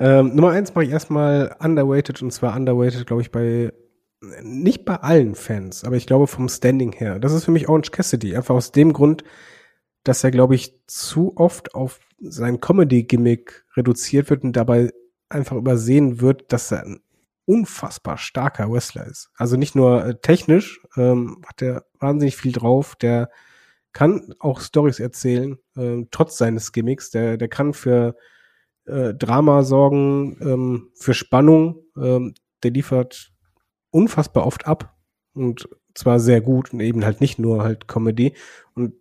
Ähm, 0.00 0.34
Nummer 0.34 0.50
eins 0.50 0.74
mache 0.74 0.86
ich 0.86 0.90
erstmal 0.90 1.54
underrated 1.60 2.20
und 2.20 2.32
zwar 2.32 2.56
underrated, 2.56 3.06
glaube 3.06 3.22
ich, 3.22 3.30
bei 3.30 3.72
nicht 4.42 4.84
bei 4.84 4.96
allen 4.96 5.36
Fans, 5.36 5.84
aber 5.84 5.94
ich 5.94 6.06
glaube 6.06 6.26
vom 6.26 6.48
Standing 6.48 6.90
her. 6.92 7.20
Das 7.20 7.32
ist 7.32 7.44
für 7.44 7.52
mich 7.52 7.68
Orange 7.68 7.90
Cassidy. 7.90 8.36
Einfach 8.36 8.56
aus 8.56 8.72
dem 8.72 8.92
Grund, 8.92 9.22
dass 10.04 10.22
er, 10.22 10.30
glaube 10.30 10.54
ich, 10.54 10.74
zu 10.86 11.36
oft 11.36 11.74
auf 11.74 12.00
sein 12.20 12.60
Comedy-Gimmick 12.60 13.64
reduziert 13.76 14.30
wird 14.30 14.44
und 14.44 14.54
dabei 14.54 14.92
einfach 15.28 15.56
übersehen 15.56 16.20
wird, 16.20 16.52
dass 16.52 16.70
er 16.70 16.84
ein 16.84 17.00
unfassbar 17.46 18.16
starker 18.16 18.70
Wrestler 18.70 19.06
ist. 19.06 19.30
Also 19.36 19.56
nicht 19.56 19.74
nur 19.74 20.04
äh, 20.04 20.14
technisch 20.20 20.80
ähm, 20.96 21.42
hat 21.46 21.60
er 21.62 21.84
wahnsinnig 21.98 22.36
viel 22.36 22.52
drauf, 22.52 22.96
der 22.96 23.30
kann 23.92 24.34
auch 24.38 24.60
Stories 24.60 24.98
erzählen, 24.98 25.58
äh, 25.76 26.04
trotz 26.10 26.36
seines 26.36 26.72
Gimmicks. 26.72 27.10
Der, 27.10 27.36
der 27.36 27.48
kann 27.48 27.74
für 27.74 28.16
äh, 28.86 29.14
Drama 29.14 29.62
sorgen, 29.62 30.36
ähm, 30.40 30.90
für 30.94 31.14
Spannung. 31.14 31.82
Ähm, 31.96 32.34
der 32.62 32.72
liefert 32.72 33.32
unfassbar 33.90 34.46
oft 34.46 34.66
ab 34.66 34.96
und 35.34 35.68
zwar 35.94 36.18
sehr 36.18 36.40
gut 36.40 36.72
und 36.72 36.80
eben 36.80 37.04
halt 37.04 37.20
nicht 37.20 37.38
nur 37.38 37.62
halt 37.62 37.86
Comedy. 37.86 38.34
Und 38.74 38.94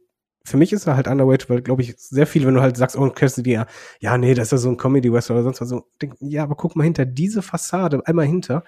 für 0.46 0.58
mich 0.58 0.74
ist 0.74 0.88
er 0.88 0.96
halt 0.96 1.08
underrated, 1.08 1.50
weil, 1.50 1.62
glaube 1.62 1.82
ich, 1.82 1.96
sehr 1.98 2.28
viel, 2.28 2.46
wenn 2.46 2.56
du 2.56 2.62
halt 2.62 2.76
sagst, 2.76 2.98
oh, 2.98 3.10
Cassidy, 3.10 3.54
ja, 3.54 3.66
ja, 4.00 4.18
nee, 4.18 4.34
das 4.34 4.48
ist 4.48 4.52
ja 4.52 4.58
so 4.58 4.70
ein 4.70 4.78
Comedy-Wrestler 4.78 5.36
oder 5.36 5.44
sonst 5.44 5.62
was, 5.62 5.70
so, 5.70 5.88
denk, 6.02 6.16
ja, 6.20 6.44
aber 6.44 6.56
guck 6.56 6.76
mal 6.76 6.84
hinter 6.84 7.06
diese 7.06 7.41
Fassade, 7.41 8.06
einmal 8.06 8.26
hinter. 8.26 8.64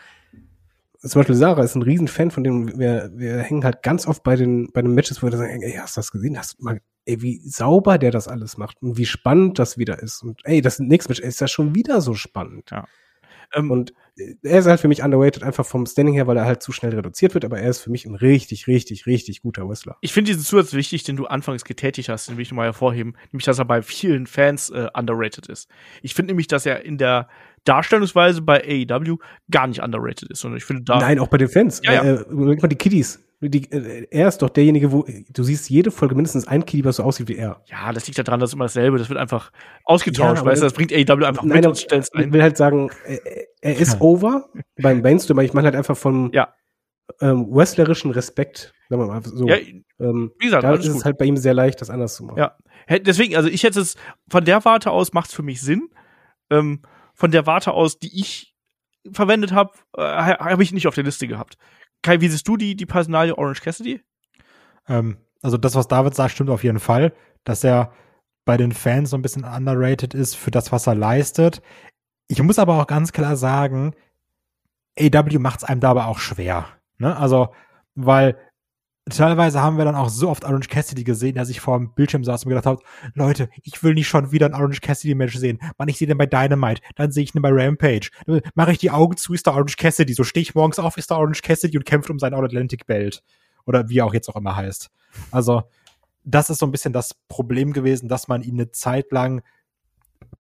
Zum 1.00 1.20
Beispiel 1.20 1.36
Sarah 1.36 1.64
ist 1.64 1.76
ein 1.76 1.82
Riesenfan 1.82 2.32
von 2.32 2.44
dem, 2.44 2.80
wir, 2.80 3.12
wir 3.14 3.40
hängen 3.40 3.64
halt 3.64 3.84
ganz 3.84 4.08
oft 4.08 4.24
bei 4.24 4.36
den, 4.36 4.72
bei 4.72 4.82
den 4.82 4.94
Matches, 4.94 5.22
wo 5.22 5.28
wir 5.28 5.38
sagen, 5.38 5.62
ey, 5.62 5.74
hast 5.74 5.98
du 5.98 6.00
das 6.00 6.12
gesehen? 6.12 6.38
Hast 6.38 6.58
du 6.58 6.64
mal, 6.64 6.80
ey, 7.06 7.22
wie 7.22 7.40
sauber 7.48 7.98
der 7.98 8.12
das 8.12 8.28
alles 8.28 8.58
macht 8.58 8.82
und 8.82 8.98
wie 8.98 9.06
spannend 9.06 9.60
das 9.60 9.78
wieder 9.78 10.02
ist. 10.02 10.24
Und 10.24 10.42
ey, 10.46 10.62
das 10.62 10.80
nächste 10.80 11.12
Match 11.12 11.20
ist 11.20 11.42
ja 11.42 11.48
schon 11.48 11.76
wieder 11.76 12.02
so 12.02 12.16
spannend. 12.16 12.72
Ja. 12.72 12.86
Ähm, 13.56 13.72
und 13.72 13.94
er 14.44 14.60
ist 14.60 14.66
halt 14.66 14.80
für 14.80 14.88
mich 14.88 15.04
underrated, 15.04 15.44
einfach 15.44 15.66
vom 15.66 15.86
Standing 15.86 16.16
her, 16.16 16.28
weil 16.28 16.38
er 16.38 16.46
halt 16.46 16.64
zu 16.64 16.72
schnell 16.72 16.94
reduziert 16.94 17.34
wird, 17.34 17.44
aber 17.44 17.60
er 17.60 17.70
ist 17.70 17.82
für 17.82 17.90
mich 17.90 18.06
ein 18.06 18.16
richtig, 18.16 18.68
richtig, 18.68 19.06
richtig 19.06 19.42
guter 19.42 19.68
Wrestler. 19.68 19.98
Ich 20.02 20.14
finde 20.14 20.32
diesen 20.32 20.44
Zusatz 20.44 20.74
wichtig, 20.74 21.04
den 21.04 21.18
du 21.18 21.26
anfangs 21.26 21.66
getätigt 21.66 22.10
hast, 22.10 22.30
den 22.30 22.38
will 22.38 22.44
ich 22.44 22.52
nochmal 22.52 22.68
hervorheben, 22.68 23.18
nämlich, 23.32 23.46
dass 23.46 23.60
er 23.60 23.66
bei 23.66 23.82
vielen 23.82 24.28
Fans 24.28 24.70
äh, 24.70 24.88
underrated 24.94 25.48
ist. 25.48 25.70
Ich 26.02 26.14
finde 26.14 26.32
nämlich, 26.32 26.48
dass 26.48 26.66
er 26.66 26.86
in 26.86 26.98
der 26.98 27.28
Darstellungsweise 27.66 28.42
bei 28.42 28.64
AEW 28.90 29.18
gar 29.52 29.68
nicht 29.68 29.82
underrated 29.82 30.30
ist, 30.32 30.40
sondern 30.40 30.58
ich 30.58 30.66
finde 30.66 30.84
da. 30.84 31.00
Nein, 31.00 31.20
auch 31.20 31.28
bei 31.28 31.38
den 31.38 31.50
Fans. 31.50 31.82
Ja, 31.84 31.94
ja. 31.94 32.04
Äh, 32.04 32.26
mal 32.34 32.56
die 32.68 32.76
Kiddies. 32.76 33.22
Die, 33.42 33.70
äh, 33.72 34.08
er 34.10 34.28
ist 34.30 34.42
doch 34.42 34.50
derjenige, 34.50 34.92
wo 34.92 35.06
du 35.30 35.44
siehst 35.44 35.70
jede 35.70 35.92
Folge 35.92 36.16
mindestens 36.16 36.48
ein 36.48 36.66
Kiddie, 36.66 36.86
was 36.86 36.96
so 36.96 37.04
aussieht 37.04 37.28
wie 37.28 37.36
er. 37.36 37.62
Ja, 37.66 37.92
das 37.92 38.08
liegt 38.08 38.18
ja 38.18 38.24
daran, 38.24 38.40
dass 38.40 38.54
immer 38.54 38.66
dasselbe, 38.66 38.98
das 38.98 39.10
wird 39.10 39.20
einfach 39.20 39.52
ausgetauscht, 39.84 40.40
Ja, 40.42 40.46
weißt 40.46 40.62
du, 40.62 40.66
das 40.66 40.74
bringt 40.74 40.94
AEW 40.94 41.26
einfach 41.26 41.44
Nein, 41.44 41.58
mit 41.58 41.66
und 41.68 41.78
stellt 41.78 42.10
ich 42.14 42.20
ein. 42.20 42.32
will 42.34 42.42
halt 42.42 42.56
sagen, 42.58 42.90
er, 43.06 43.20
er 43.62 43.78
ist 43.78 44.00
over 44.02 44.50
beim 44.82 45.02
Mainstream, 45.02 45.38
aber 45.38 45.44
ich 45.44 45.54
meine 45.54 45.66
halt 45.66 45.76
einfach 45.76 45.98
von 45.98 46.32
Ja. 46.34 46.54
ähm, 47.20 47.48
wrestlerischen 47.52 48.12
Respekt. 48.12 48.74
Sagen 48.90 49.02
wir 49.02 49.08
mal 49.08 49.22
so. 49.24 49.48
Ja, 49.48 49.58
ähm, 50.00 50.32
wie 50.40 50.46
gesagt, 50.46 50.64
da 50.64 50.74
ist 50.74 50.88
gut. 50.88 50.98
es 50.98 51.06
halt 51.06 51.18
bei 51.18 51.26
ihm 51.26 51.38
sehr 51.38 51.54
leicht, 51.54 51.82
das 51.82 51.90
anders 51.90 52.16
zu 52.16 52.24
machen. 52.24 52.38
Ja. 52.38 52.56
Deswegen, 53.00 53.36
also 53.36 53.50
ich 53.50 53.64
hätte 53.64 53.80
es 53.82 53.96
von 54.30 54.46
der 54.46 54.64
Warte 54.64 54.92
aus 54.92 55.12
macht 55.14 55.30
es 55.30 55.36
für 55.36 55.44
mich 55.44 55.62
Sinn. 55.62 55.90
Ähm, 56.50 56.82
von 57.16 57.32
der 57.32 57.46
Warte 57.46 57.72
aus, 57.72 58.00
die 58.00 58.20
ich 58.20 58.54
verwendet 59.12 59.52
habe, 59.52 59.72
äh, 59.98 60.02
habe 60.02 60.64
ich 60.64 60.72
nicht 60.72 60.88
auf 60.88 60.96
der 60.96 61.04
Liste 61.04 61.28
gehabt. 61.28 61.58
Kai, 62.02 62.22
wie 62.22 62.28
siehst 62.28 62.48
du 62.48 62.58
die, 62.58 62.76
die 62.76 62.86
Personalie 62.86 63.38
Orange 63.38 63.62
Cassidy? 63.62 64.02
Ähm, 64.88 65.18
also 65.42 65.58
das, 65.58 65.76
was 65.76 65.88
David 65.88 66.16
sagt, 66.16 66.32
stimmt 66.32 66.50
auf 66.50 66.64
jeden 66.64 66.80
Fall, 66.80 67.14
dass 67.44 67.64
er 67.64 67.94
bei 68.46 68.58
den 68.58 68.72
Fans 68.72 69.10
so 69.10 69.18
ein 69.18 69.22
bisschen 69.22 69.44
underrated 69.44 70.14
ist 70.14 70.36
für 70.36 70.52
das, 70.52 70.72
was 70.72 70.88
er 70.88 70.96
leistet. 70.96 71.62
Ich 72.28 72.42
muss 72.42 72.60
aber 72.60 72.80
auch 72.80 72.88
ganz 72.88 73.12
klar 73.12 73.36
sagen, 73.36 73.96
AW 75.00 75.40
macht 75.40 75.60
es 75.60 75.64
einem 75.64 75.82
dabei 75.82 76.06
auch 76.06 76.20
schwer. 76.20 76.68
Ne? 76.98 77.16
Also, 77.16 77.54
weil 77.96 78.38
teilweise 79.10 79.62
haben 79.62 79.78
wir 79.78 79.86
dann 79.86 79.96
auch 79.96 80.10
so 80.10 80.30
oft 80.30 80.46
Orange 80.46 80.68
Cassidy 80.68 81.04
gesehen, 81.04 81.36
der 81.36 81.46
sich 81.46 81.60
vor 81.60 81.78
dem 81.78 81.94
Bildschirm 81.94 82.24
saß 82.24 82.44
und 82.44 82.50
gedacht 82.50 82.66
hat, 82.66 82.80
Leute, 83.14 83.50
ich 83.64 83.82
will 83.84 83.94
nicht 83.94 84.08
schon 84.08 84.32
wieder 84.32 84.48
ein 84.48 84.54
Orange 84.54 84.82
Cassidy 84.82 85.16
Match 85.16 85.38
sehen. 85.38 85.60
Wann 85.78 85.88
ich 85.88 85.98
sehe 85.98 86.08
den 86.08 86.18
bei 86.18 86.26
Dynamite, 86.26 86.82
dann 86.96 87.12
sehe 87.12 87.24
ich 87.24 87.36
ihn 87.36 87.42
bei 87.42 87.52
Rampage. 87.52 88.10
Mache 88.56 88.72
ich 88.72 88.80
die 88.80 88.92
Augen 88.92 89.18
zu, 89.18 89.34
ist 89.34 89.46
da 89.48 89.52
Orange 89.52 89.78
Cassidy. 89.78 90.14
So 90.14 90.24
stehe 90.24 90.42
ich 90.42 90.56
morgens 90.56 90.80
auf, 90.80 90.98
ist 90.98 91.12
da 91.12 91.18
Orange 91.18 91.42
Cassidy 91.42 91.78
und 91.78 91.86
kämpft 91.86 92.10
um 92.10 92.20
sein 92.20 92.34
All-Atlantic 92.34 92.88
Belt. 92.88 93.24
Oder 93.66 93.90
wie 93.90 94.00
er 94.00 94.06
auch 94.06 94.14
jetzt 94.14 94.30
auch 94.30 94.36
immer 94.36 94.56
heißt. 94.56 94.90
Also, 95.32 95.64
das 96.24 96.50
ist 96.50 96.60
so 96.60 96.66
ein 96.66 96.72
bisschen 96.72 96.94
das 96.94 97.14
Problem 97.28 97.74
gewesen, 97.74 98.10
dass 98.10 98.28
man 98.28 98.42
ihn 98.42 98.56
eine 98.56 98.72
Zeit 98.72 99.12
lang 99.12 99.44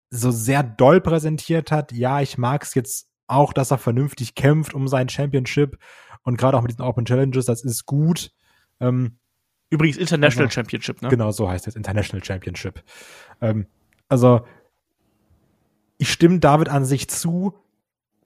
so 0.09 0.31
sehr 0.31 0.63
doll 0.63 1.01
präsentiert 1.01 1.71
hat. 1.71 1.91
Ja, 1.91 2.21
ich 2.21 2.37
mag 2.37 2.63
es 2.63 2.73
jetzt 2.73 3.09
auch, 3.27 3.53
dass 3.53 3.71
er 3.71 3.77
vernünftig 3.77 4.33
kämpft 4.35 4.73
um 4.73 4.87
sein 4.87 5.09
Championship 5.09 5.77
und 6.23 6.37
gerade 6.37 6.57
auch 6.57 6.61
mit 6.61 6.71
diesen 6.71 6.83
Open 6.83 7.05
Challenges, 7.05 7.45
das 7.45 7.63
ist 7.63 7.85
gut. 7.85 8.31
Ähm, 8.79 9.17
Übrigens 9.69 9.97
International 9.97 10.45
Also, 10.45 10.53
Championship, 10.53 11.01
ne? 11.01 11.09
Genau, 11.09 11.31
so 11.31 11.49
heißt 11.49 11.67
es, 11.67 11.75
International 11.75 12.23
Championship. 12.23 12.83
Ähm, 13.41 13.65
also, 14.07 14.45
ich 15.97 16.11
stimme 16.11 16.39
David 16.39 16.69
an 16.69 16.85
sich 16.85 17.09
zu, 17.09 17.55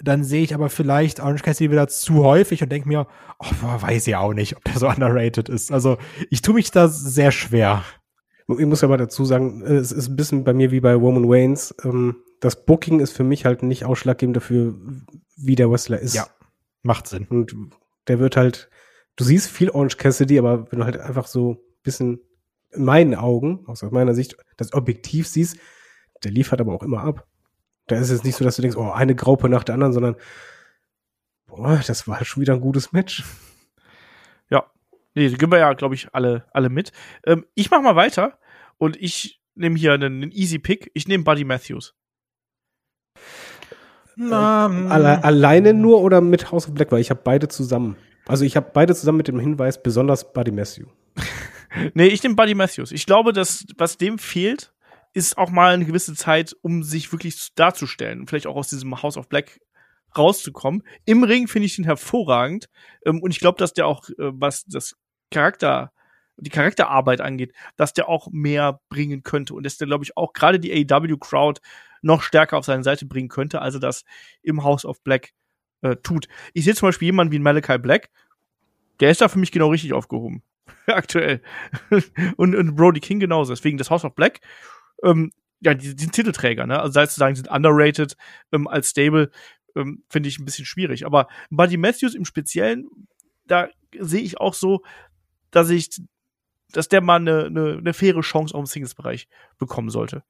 dann 0.02 0.24
sehe 0.24 0.44
ich 0.44 0.54
aber 0.54 0.70
vielleicht 0.70 1.20
Orange 1.20 1.44
Cassidy 1.44 1.72
wieder 1.72 1.88
zu 1.88 2.24
häufig 2.24 2.62
und 2.64 2.72
denke 2.72 2.88
mir, 2.88 3.08
oh, 3.40 3.52
boah, 3.62 3.82
weiß 3.82 4.08
ich 4.08 4.16
auch 4.16 4.34
nicht, 4.34 4.58
ob 4.58 4.64
der 4.66 4.78
so 4.78 4.88
underrated 4.90 5.50
ist. 5.50 5.72
Also, 5.72 5.98
ich 6.30 6.42
tue 6.42 6.56
mich 6.56 6.72
da 6.72 6.88
sehr 6.88 7.32
schwer. 7.32 7.84
Ich 8.48 8.66
muss 8.66 8.84
aber 8.84 8.98
dazu 8.98 9.26
sagen, 9.26 9.62
es 9.62 9.92
ist 9.92 10.08
ein 10.08 10.16
bisschen 10.16 10.44
bei 10.44 10.54
mir 10.54 10.72
wie 10.72 10.80
bei 10.80 10.94
Roman 10.94 11.30
Waynes. 11.30 11.76
Ähm, 11.84 12.16
das 12.40 12.66
Booking 12.66 13.00
ist 13.00 13.12
für 13.12 13.24
mich 13.24 13.46
halt 13.46 13.64
nicht 13.64 13.86
ausschlaggebend 13.86 14.38
dafür, 14.38 14.76
wie 15.36 15.56
der 15.56 15.70
Wrestler 15.70 16.00
ist. 16.00 16.16
Ja. 16.16 16.28
Macht 16.82 17.08
Sinn. 17.08 17.28
Und 17.30 17.56
der 18.08 18.20
wird 18.20 18.38
halt, 18.38 18.70
du 19.20 19.26
siehst 19.26 19.52
viel 19.52 19.70
Orange 19.70 19.98
Cassidy, 19.98 20.40
aber 20.40 20.72
wenn 20.72 20.80
du 20.80 20.86
halt 20.86 20.98
einfach 20.98 21.28
so 21.28 21.52
ein 21.52 21.84
bisschen 21.84 22.22
in 22.72 22.86
meinen 22.86 23.16
Augen, 23.16 23.66
aus 23.68 23.82
meiner 23.82 24.14
Sicht, 24.14 24.38
das 24.56 24.74
Objektiv 24.74 25.28
siehst, 25.28 25.58
der 26.24 26.32
liefert 26.32 26.62
aber 26.62 26.74
auch 26.74 26.84
immer 26.84 27.04
ab. 27.04 27.28
Da 27.88 27.98
ist 27.98 28.12
es 28.12 28.24
nicht 28.24 28.38
so, 28.38 28.46
dass 28.46 28.56
du 28.56 28.62
denkst, 28.62 28.78
oh, 28.78 28.92
eine 28.92 29.16
Graupe 29.16 29.50
nach 29.50 29.66
der 29.66 29.74
anderen, 29.74 29.92
sondern 29.92 30.16
boah, 31.48 31.82
das 31.86 32.08
war 32.08 32.18
halt 32.18 32.28
schon 32.28 32.40
wieder 32.42 32.54
ein 32.54 32.62
gutes 32.62 32.94
Match. 32.94 33.26
Ja. 34.50 34.72
Nee, 35.16 35.28
die 35.28 35.38
gehen 35.38 35.52
wir 35.52 35.60
ja, 35.60 35.74
glaube 35.74 35.96
ich, 35.96 36.14
alle, 36.14 36.46
alle 36.54 36.70
mit. 36.70 36.94
Ähm, 37.26 37.46
ich 37.56 37.70
mach 37.70 37.82
mal 37.82 37.98
weiter 37.98 38.40
und 38.78 38.96
ich 38.96 39.42
nehme 39.56 39.78
hier 39.78 39.92
einen, 39.92 40.24
einen 40.24 40.32
Easy 40.32 40.60
Pick. 40.60 40.92
Ich 40.94 41.10
nehme 41.10 41.26
Buddy 41.26 41.44
Matthews. 41.44 41.94
Alle, 44.88 45.24
alleine 45.26 45.74
nur 45.74 46.02
oder 46.02 46.22
mit 46.22 46.52
House 46.52 46.70
of 46.70 46.74
Black, 46.74 46.92
weil 46.94 47.02
ich 47.02 47.10
habe 47.10 47.22
beide 47.22 47.50
zusammen. 47.50 47.98
Also 48.30 48.46
ich 48.46 48.56
habe 48.56 48.70
beide 48.74 48.94
zusammen 48.96 49.18
mit 49.18 49.28
dem 49.28 49.40
Hinweis, 49.40 49.82
besonders 49.82 50.32
Buddy 50.32 50.52
Matthew. 50.52 50.86
Nee, 51.94 52.08
ich 52.08 52.24
nehme 52.24 52.34
Buddy 52.36 52.56
Matthews. 52.56 52.92
Ich 52.92 53.06
glaube, 53.06 53.32
dass 53.32 53.64
was 53.78 53.96
dem 53.98 54.18
fehlt, 54.18 54.74
ist 55.14 55.38
auch 55.38 55.52
mal 55.52 55.76
eine 55.76 55.86
gewisse 55.86 56.16
Zeit, 56.16 56.56
um 56.64 56.82
sich 56.82 57.12
wirklich 57.12 57.38
zu- 57.38 57.52
darzustellen. 57.54 58.26
Vielleicht 58.26 58.48
auch 58.48 58.56
aus 58.56 58.70
diesem 58.70 59.04
House 59.04 59.18
of 59.18 59.30
Black 59.30 59.60
rauszukommen. 60.18 60.82
Im 61.06 61.24
Ring 61.24 61.48
finde 61.48 61.68
ich 61.68 61.78
ihn 61.78 61.86
hervorragend. 61.86 62.70
Ähm, 63.06 63.22
und 63.22 63.30
ich 63.30 63.40
glaube, 63.40 63.60
dass 63.60 63.74
der 63.74 63.86
auch, 63.86 64.10
äh, 64.10 64.14
was 64.18 64.66
das 64.66 64.96
Charakter, 65.30 65.92
die 66.38 66.50
Charakterarbeit 66.50 67.22
angeht, 67.22 67.54
dass 67.78 67.94
der 67.94 68.10
auch 68.10 68.30
mehr 68.32 68.82
bringen 68.90 69.22
könnte. 69.22 69.54
Und 69.54 69.64
dass 69.64 69.78
der, 69.78 69.86
glaube 69.86 70.04
ich, 70.04 70.18
auch 70.18 70.34
gerade 70.34 70.60
die 70.60 70.72
AEW-Crowd 70.74 71.62
noch 72.02 72.24
stärker 72.24 72.58
auf 72.58 72.66
seine 72.66 72.84
Seite 72.84 73.06
bringen 73.06 73.30
könnte, 73.30 73.62
als 73.62 73.76
er 73.76 73.80
das 73.80 74.06
im 74.42 74.64
House 74.64 74.86
of 74.86 75.04
Black 75.04 75.34
äh, 75.82 75.96
tut. 75.98 76.28
Ich 76.54 76.66
sehe 76.66 76.76
zum 76.76 76.88
Beispiel 76.88 77.08
jemanden 77.08 77.32
wie 77.32 77.40
Malachi 77.40 77.78
Black, 77.78 78.10
Der 79.00 79.12
ist 79.12 79.22
da 79.22 79.28
für 79.28 79.40
mich 79.40 79.52
genau 79.52 79.70
richtig 79.70 79.94
aufgehoben. 79.94 80.44
Aktuell. 80.88 81.42
und, 82.38 82.56
und 82.56 82.76
Brody 82.76 83.00
King 83.00 83.20
genauso. 83.20 83.54
Deswegen 83.54 83.78
das 83.78 83.90
House 83.90 84.06
of 84.06 84.16
Black, 84.16 84.40
ähm, 85.04 85.32
ja, 85.62 85.74
die, 85.74 85.96
die 85.96 86.04
sind 86.04 86.14
Titelträger, 86.14 86.66
ne? 86.66 86.80
Also 86.80 86.94
sei 86.94 87.04
es 87.04 87.14
zu 87.14 87.20
sagen, 87.20 87.36
sind 87.36 87.50
underrated 87.50 88.16
ähm, 88.52 88.68
als 88.68 88.90
Stable, 88.90 89.30
ähm, 89.76 90.04
finde 90.10 90.30
ich 90.30 90.40
ein 90.40 90.46
bisschen 90.46 90.66
schwierig. 90.66 91.06
Aber 91.06 91.28
Buddy 91.50 91.78
Matthews 91.78 92.16
im 92.16 92.26
Speziellen, 92.26 92.88
da 93.46 93.70
sehe 93.98 94.22
ich 94.22 94.40
auch 94.40 94.54
so, 94.54 94.84
dass 95.52 95.70
ich, 95.70 96.02
dass 96.72 96.88
der 96.88 97.02
mal 97.02 97.18
eine, 97.18 97.46
eine, 97.46 97.78
eine 97.78 97.94
faire 97.94 98.22
Chance 98.22 98.54
auch 98.56 98.60
im 98.60 98.66
Singles-Bereich 98.66 99.28
bekommen 99.58 99.90
sollte. 99.90 100.24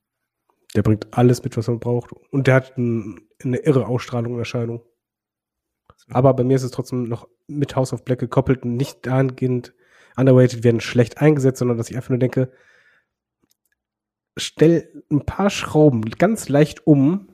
Der 0.75 0.83
bringt 0.83 1.07
alles 1.11 1.43
mit, 1.43 1.57
was 1.57 1.67
man 1.67 1.79
braucht. 1.79 2.11
Und 2.31 2.47
der 2.47 2.55
hat 2.55 2.77
ein, 2.77 3.21
eine 3.43 3.57
irre 3.57 3.87
Ausstrahlung 3.87 4.33
und 4.33 4.39
Erscheinung. 4.39 4.81
Aber 6.09 6.33
bei 6.33 6.43
mir 6.43 6.55
ist 6.55 6.63
es 6.63 6.71
trotzdem 6.71 7.03
noch 7.03 7.27
mit 7.47 7.75
House 7.75 7.93
of 7.93 8.03
Black 8.03 8.19
gekoppelt 8.19 8.63
und 8.63 8.75
nicht 8.75 9.05
dahingehend 9.05 9.73
underrated 10.15 10.63
werden 10.63 10.81
schlecht 10.81 11.19
eingesetzt, 11.19 11.59
sondern 11.59 11.77
dass 11.77 11.89
ich 11.89 11.95
einfach 11.95 12.09
nur 12.09 12.19
denke, 12.19 12.51
stell 14.37 15.03
ein 15.11 15.25
paar 15.25 15.49
Schrauben 15.49 16.01
ganz 16.01 16.49
leicht 16.49 16.85
um 16.87 17.29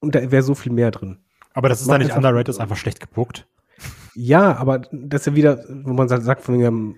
und 0.00 0.14
da 0.14 0.30
wäre 0.30 0.42
so 0.42 0.54
viel 0.54 0.72
mehr 0.72 0.90
drin. 0.90 1.18
Aber 1.54 1.68
das 1.68 1.80
ist 1.80 1.88
dann 1.88 2.02
nicht 2.02 2.14
underrated, 2.14 2.48
ist 2.48 2.60
einfach 2.60 2.76
schlecht 2.76 3.00
gebuckt. 3.00 3.46
Ja, 4.14 4.56
aber 4.56 4.78
das 4.78 5.22
ist 5.22 5.26
ja 5.26 5.34
wieder, 5.34 5.64
wo 5.68 5.92
man 5.92 6.08
sagt, 6.08 6.40
von 6.40 6.96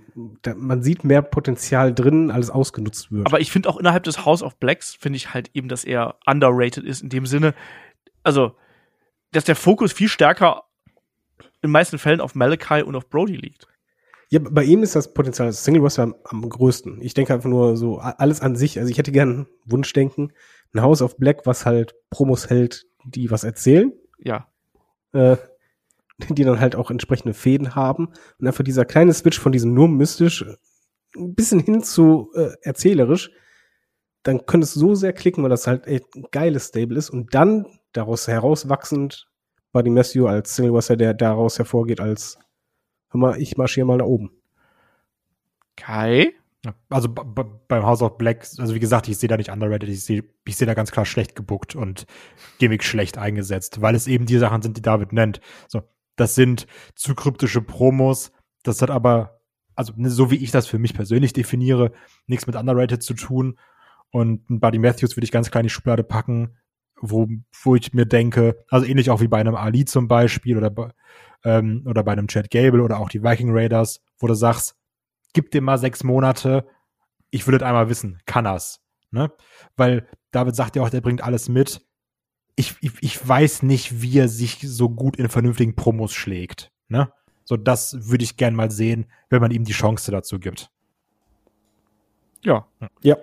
man 0.57 0.83
sieht 0.83 1.03
mehr 1.03 1.23
Potenzial 1.23 1.93
drin, 1.93 2.31
als 2.31 2.51
ausgenutzt 2.51 3.11
wird. 3.11 3.27
Aber 3.27 3.41
ich 3.41 3.51
finde 3.51 3.69
auch 3.69 3.77
innerhalb 3.79 4.05
des 4.05 4.25
House 4.25 4.43
of 4.43 4.57
Blacks, 4.57 4.95
finde 4.95 5.17
ich 5.17 5.35
halt 5.35 5.51
eben, 5.55 5.69
dass 5.69 5.85
er 5.85 6.17
underrated 6.27 6.85
ist 6.85 7.03
in 7.03 7.09
dem 7.09 7.27
Sinne, 7.27 7.55
also, 8.23 8.53
dass 9.33 9.45
der 9.45 9.57
Fokus 9.57 9.93
viel 9.93 10.09
stärker 10.09 10.65
in 11.63 11.71
meisten 11.71 11.99
Fällen 11.99 12.21
auf 12.21 12.35
Malachi 12.35 12.83
und 12.83 12.95
auf 12.97 13.09
Brody 13.09 13.37
liegt. 13.37 13.67
Ja, 14.31 14.41
bei 14.43 14.63
ihm 14.65 14.83
ist 14.83 14.95
das 14.95 15.15
Potenzial 15.15 15.49
als 15.49 15.65
Single 15.65 15.83
Wrestler 15.83 16.05
am, 16.05 16.15
am 16.25 16.49
größten. 16.49 17.01
Ich 17.01 17.15
denke 17.15 17.33
einfach 17.33 17.49
nur 17.49 17.77
so 17.77 17.99
alles 17.99 18.41
an 18.43 18.57
sich. 18.57 18.79
Also 18.79 18.91
ich 18.91 18.99
hätte 18.99 19.11
gern 19.13 19.47
Wunschdenken, 19.65 20.33
ein 20.75 20.83
House 20.83 21.01
of 21.01 21.17
Black, 21.17 21.47
was 21.47 21.65
halt 21.65 21.95
Promos 22.11 22.51
hält, 22.51 22.87
die 23.05 23.31
was 23.31 23.45
erzählen, 23.45 23.93
Ja. 24.19 24.47
äh, 25.13 25.37
die 26.29 26.45
dann 26.45 26.61
halt 26.61 26.77
auch 26.77 26.91
entsprechende 26.91 27.33
Fäden 27.33 27.75
haben 27.75 28.09
und 28.39 28.47
einfach 28.47 28.65
dieser 28.65 28.85
kleine 28.85 29.15
Switch 29.15 29.39
von 29.39 29.53
diesem 29.53 29.73
nur 29.73 29.89
mystisch 29.89 30.45
ein 31.17 31.35
bisschen 31.35 31.61
hin 31.61 31.83
zu 31.83 32.31
äh, 32.35 32.51
erzählerisch, 32.63 33.31
dann 34.23 34.47
könnte 34.47 34.65
es 34.65 34.75
so 34.75 34.95
sehr 34.95 35.13
klicken, 35.13 35.43
weil 35.43 35.51
das 35.51 35.67
halt 35.67 35.87
echt 35.87 36.15
ein 36.15 36.27
geiles 36.31 36.69
Stable 36.69 36.99
ist 36.99 37.11
und 37.11 37.35
dann 37.35 37.67
daraus 37.93 38.29
herauswachsend 38.29 39.29
Buddy 39.73 39.91
Matthew 39.91 40.27
als 40.27 40.55
Single 40.55 40.75
Wrestler, 40.75 40.97
der 40.97 41.15
daraus 41.15 41.59
hervorgeht 41.59 42.01
als 42.01 42.39
hör 43.11 43.21
mal, 43.21 43.41
ich 43.41 43.57
marschiere 43.57 43.87
mal 43.87 43.99
nach 43.99 44.07
oben. 44.07 44.31
Kai? 45.77 46.35
Also 46.91 47.09
beim 47.09 47.85
House 47.85 48.03
of 48.03 48.19
Black, 48.19 48.47
also 48.59 48.75
wie 48.75 48.81
gesagt, 48.81 49.09
ich 49.09 49.17
sehe 49.17 49.29
da 49.29 49.37
nicht 49.37 49.51
underrated, 49.51 49.89
ich 49.89 50.05
sehe 50.05 50.25
ich 50.45 50.57
sehe 50.57 50.67
da 50.67 50.75
ganz 50.75 50.91
klar 50.91 51.07
schlecht 51.07 51.37
gebuckt 51.37 51.77
und 51.77 52.07
Gimmick 52.59 52.83
schlecht 52.83 53.17
eingesetzt, 53.17 53.81
weil 53.81 53.95
es 53.95 54.07
eben 54.07 54.27
die 54.27 54.39
Sachen 54.39 54.61
sind, 54.63 54.77
die 54.77 54.83
David 54.83 55.13
nennt. 55.13 55.41
So, 55.69 55.83
das 56.17 56.35
sind 56.35 56.67
zu 56.95 57.15
kryptische 57.15 57.63
Promos, 57.63 58.33
das 58.65 58.83
hat 58.83 58.91
aber, 58.91 59.41
also 59.77 59.93
ne, 59.97 60.11
so 60.11 60.31
wie 60.31 60.37
ich 60.37 60.51
das 60.51 60.67
für 60.67 60.79
mich 60.79 60.95
persönlich 60.95 61.33
definiere, 61.33 61.93
nichts 62.27 62.47
mit 62.47 62.57
underrated 62.57 63.03
zu 63.03 63.15
tun. 63.15 63.57
Und 64.11 64.49
ein 64.49 64.61
Buddy 64.61 64.79
Matthews 64.79 65.17
würde 65.17 65.25
ich 65.25 65.33
ganz 65.33 65.51
klar 65.51 65.61
in 65.61 65.67
die 65.67 65.73
Schublade 65.73 66.03
packen, 66.03 66.57
wo, 67.01 67.29
wo 67.63 67.77
ich 67.77 67.93
mir 67.93 68.07
denke, 68.07 68.65
also 68.69 68.87
ähnlich 68.87 69.11
auch 69.11 69.21
wie 69.21 69.29
bei 69.29 69.39
einem 69.39 69.55
Ali 69.55 69.85
zum 69.85 70.09
Beispiel 70.09 70.57
oder 70.57 70.71
bei, 70.71 70.91
ähm, 71.45 71.83
oder 71.87 72.03
bei 72.03 72.13
einem 72.13 72.29
Chad 72.29 72.51
Gable 72.51 72.83
oder 72.83 72.99
auch 72.99 73.09
die 73.09 73.23
Viking 73.23 73.51
Raiders, 73.51 74.01
wo 74.19 74.27
du 74.27 74.35
sagst, 74.35 74.77
gib 75.33 75.51
dem 75.51 75.65
mal 75.65 75.79
sechs 75.79 76.03
Monate, 76.03 76.67
ich 77.31 77.47
würde 77.47 77.65
einmal 77.67 77.89
wissen, 77.89 78.19
kann 78.27 78.47
er's. 78.47 78.81
Ne? 79.11 79.31
Weil 79.77 80.07
David 80.31 80.57
sagt 80.57 80.77
ja 80.77 80.83
auch, 80.83 80.91
der 80.91 81.01
bringt 81.01 81.23
alles 81.23 81.49
mit. 81.49 81.81
Ich, 82.57 82.77
ich, 82.81 82.93
ich 83.01 83.29
weiß 83.29 83.63
nicht, 83.63 84.03
wie 84.03 84.19
er 84.19 84.29
sich 84.29 84.59
so 84.63 84.89
gut 84.89 85.17
in 85.17 85.29
vernünftigen 85.29 85.77
Promos 85.77 86.13
schlägt. 86.13 86.73
Ne? 86.89 87.13
So, 87.45 87.57
das 87.57 88.11
würde 88.11 88.25
ich 88.25 88.37
gern 88.37 88.55
mal 88.55 88.71
sehen, 88.71 89.07
wenn 89.31 89.41
man 89.41 89.51
ihm 89.51 89.65
die 89.65 89.73
Chance 89.73 90.11
dazu 90.11 90.39
gibt. 90.39 90.71
Ja. 92.43 92.67
Ja. 93.03 93.17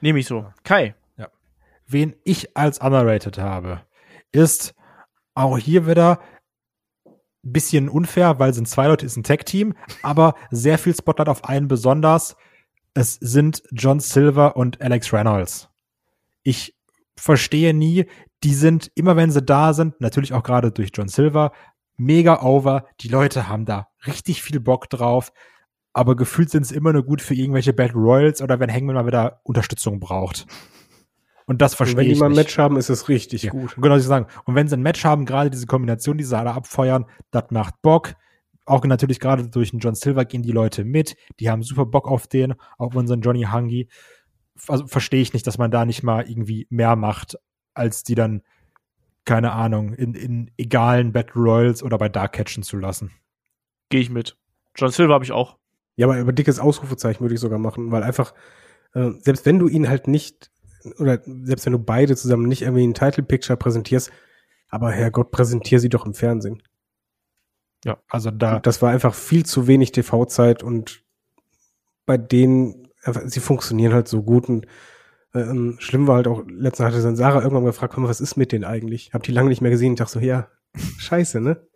Nehme 0.00 0.18
ich 0.18 0.26
so. 0.26 0.52
Kai. 0.64 0.94
Wen 1.88 2.16
ich 2.24 2.56
als 2.56 2.80
underrated 2.80 3.38
habe, 3.38 3.82
ist 4.32 4.74
auch 5.34 5.56
hier 5.56 5.86
wieder 5.86 6.20
bisschen 7.52 7.88
unfair, 7.88 8.38
weil 8.38 8.52
sind 8.52 8.68
zwei 8.68 8.88
Leute, 8.88 9.06
ist 9.06 9.16
ein 9.16 9.22
Tag-Team, 9.22 9.74
aber 10.02 10.34
sehr 10.50 10.78
viel 10.78 10.94
Spotlight 10.94 11.28
auf 11.28 11.44
einen 11.44 11.68
besonders. 11.68 12.36
Es 12.94 13.14
sind 13.14 13.62
John 13.70 14.00
Silver 14.00 14.56
und 14.56 14.80
Alex 14.80 15.12
Reynolds. 15.12 15.68
Ich 16.42 16.76
verstehe 17.16 17.72
nie, 17.72 18.06
die 18.42 18.54
sind, 18.54 18.90
immer 18.94 19.16
wenn 19.16 19.30
sie 19.30 19.42
da 19.42 19.74
sind, 19.74 20.00
natürlich 20.00 20.32
auch 20.32 20.42
gerade 20.42 20.72
durch 20.72 20.90
John 20.92 21.08
Silver, 21.08 21.52
mega 21.96 22.42
over. 22.42 22.86
Die 23.00 23.08
Leute 23.08 23.48
haben 23.48 23.64
da 23.64 23.88
richtig 24.06 24.42
viel 24.42 24.60
Bock 24.60 24.90
drauf, 24.90 25.32
aber 25.96 26.14
gefühlt 26.14 26.50
sind 26.50 26.62
es 26.62 26.72
immer 26.72 26.92
nur 26.92 27.04
gut 27.04 27.22
für 27.22 27.34
irgendwelche 27.34 27.72
Battle 27.72 27.98
Royals 27.98 28.42
oder 28.42 28.60
wenn 28.60 28.70
Hangman 28.70 28.96
mal 28.96 29.06
wieder 29.06 29.40
Unterstützung 29.44 29.98
braucht. 29.98 30.46
Und 31.46 31.62
das 31.62 31.72
Und 31.72 31.76
verstehe 31.78 31.96
wenn 31.96 32.04
die 32.06 32.12
ich 32.12 32.18
mal 32.18 32.26
ein. 32.26 32.34
Match 32.34 32.58
haben, 32.58 32.76
ist 32.76 32.90
es 32.90 33.08
richtig 33.08 33.44
Ja, 33.44 33.50
gut. 33.50 33.74
und 33.76 33.82
Genau, 33.82 33.94
was 33.94 34.02
ich 34.02 34.08
sagen. 34.08 34.26
Und 34.44 34.54
wenn 34.54 34.68
sie 34.68 34.76
ein 34.76 34.82
Match 34.82 35.04
haben, 35.06 35.24
gerade 35.24 35.48
diese 35.48 35.66
Kombination, 35.66 36.18
die 36.18 36.24
sie 36.24 36.36
alle 36.36 36.52
abfeuern, 36.52 37.06
das 37.30 37.44
macht 37.50 37.80
Bock. 37.80 38.14
Auch 38.66 38.84
natürlich 38.84 39.20
gerade 39.20 39.48
durch 39.48 39.70
den 39.70 39.78
John 39.78 39.94
Silver 39.94 40.26
gehen 40.26 40.42
die 40.42 40.52
Leute 40.52 40.84
mit. 40.84 41.16
Die 41.40 41.48
haben 41.48 41.62
super 41.62 41.86
Bock 41.86 42.08
auf 42.08 42.26
den, 42.26 42.52
auf 42.76 42.94
unseren 42.94 43.22
Johnny 43.22 43.44
Hungy. 43.50 43.88
Also 44.68 44.86
verstehe 44.86 45.22
ich 45.22 45.32
nicht, 45.32 45.46
dass 45.46 45.56
man 45.56 45.70
da 45.70 45.86
nicht 45.86 46.02
mal 46.02 46.28
irgendwie 46.28 46.66
mehr 46.68 46.94
macht, 46.96 47.38
als 47.72 48.02
die 48.02 48.14
dann, 48.16 48.42
keine 49.24 49.52
Ahnung, 49.52 49.94
in, 49.94 50.12
in 50.14 50.50
egalen 50.58 51.12
Battle 51.12 51.40
Royals 51.40 51.82
oder 51.82 51.96
bei 51.96 52.10
Dark 52.10 52.34
catchen 52.34 52.64
zu 52.64 52.76
lassen. 52.76 53.12
Gehe 53.88 54.00
ich 54.00 54.10
mit. 54.10 54.36
John 54.74 54.90
Silver 54.90 55.14
habe 55.14 55.24
ich 55.24 55.32
auch. 55.32 55.56
Ja, 55.96 56.06
aber 56.06 56.18
über 56.18 56.32
dickes 56.32 56.58
Ausrufezeichen 56.58 57.20
würde 57.20 57.34
ich 57.34 57.40
sogar 57.40 57.58
machen, 57.58 57.90
weil 57.90 58.02
einfach, 58.02 58.34
äh, 58.94 59.10
selbst 59.20 59.46
wenn 59.46 59.58
du 59.58 59.68
ihn 59.68 59.88
halt 59.88 60.08
nicht, 60.08 60.50
oder 60.98 61.20
selbst 61.24 61.66
wenn 61.66 61.72
du 61.72 61.78
beide 61.78 62.16
zusammen 62.16 62.46
nicht 62.46 62.62
irgendwie 62.62 62.86
ein 62.86 62.94
Title 62.94 63.24
Picture 63.24 63.56
präsentierst, 63.56 64.10
aber 64.68 64.92
Herrgott, 64.92 65.30
präsentier 65.30 65.80
sie 65.80 65.88
doch 65.88 66.06
im 66.06 66.14
Fernsehen. 66.14 66.62
Ja, 67.84 67.98
also 68.08 68.30
da, 68.30 68.58
Das 68.58 68.82
war 68.82 68.90
einfach 68.90 69.14
viel 69.14 69.46
zu 69.46 69.66
wenig 69.66 69.92
TV-Zeit 69.92 70.62
und 70.62 71.02
bei 72.04 72.16
denen, 72.18 72.88
sie 73.24 73.40
funktionieren 73.40 73.92
halt 73.94 74.08
so 74.08 74.22
gut 74.22 74.48
und 74.48 74.66
ähm, 75.34 75.76
schlimm 75.78 76.06
war 76.06 76.16
halt 76.16 76.28
auch, 76.28 76.42
letztens 76.46 76.86
hatte 76.86 77.02
dann 77.02 77.16
Sarah 77.16 77.42
irgendwann 77.42 77.64
gefragt, 77.64 77.94
komm, 77.94 78.04
was 78.04 78.20
ist 78.20 78.36
mit 78.36 78.52
denen 78.52 78.64
eigentlich? 78.64 79.10
Hab 79.12 79.22
die 79.22 79.32
lange 79.32 79.48
nicht 79.48 79.60
mehr 79.60 79.70
gesehen 79.70 79.90
und 79.90 80.00
dachte 80.00 80.14
so, 80.14 80.20
ja, 80.20 80.48
scheiße, 80.98 81.40
ne? 81.40 81.66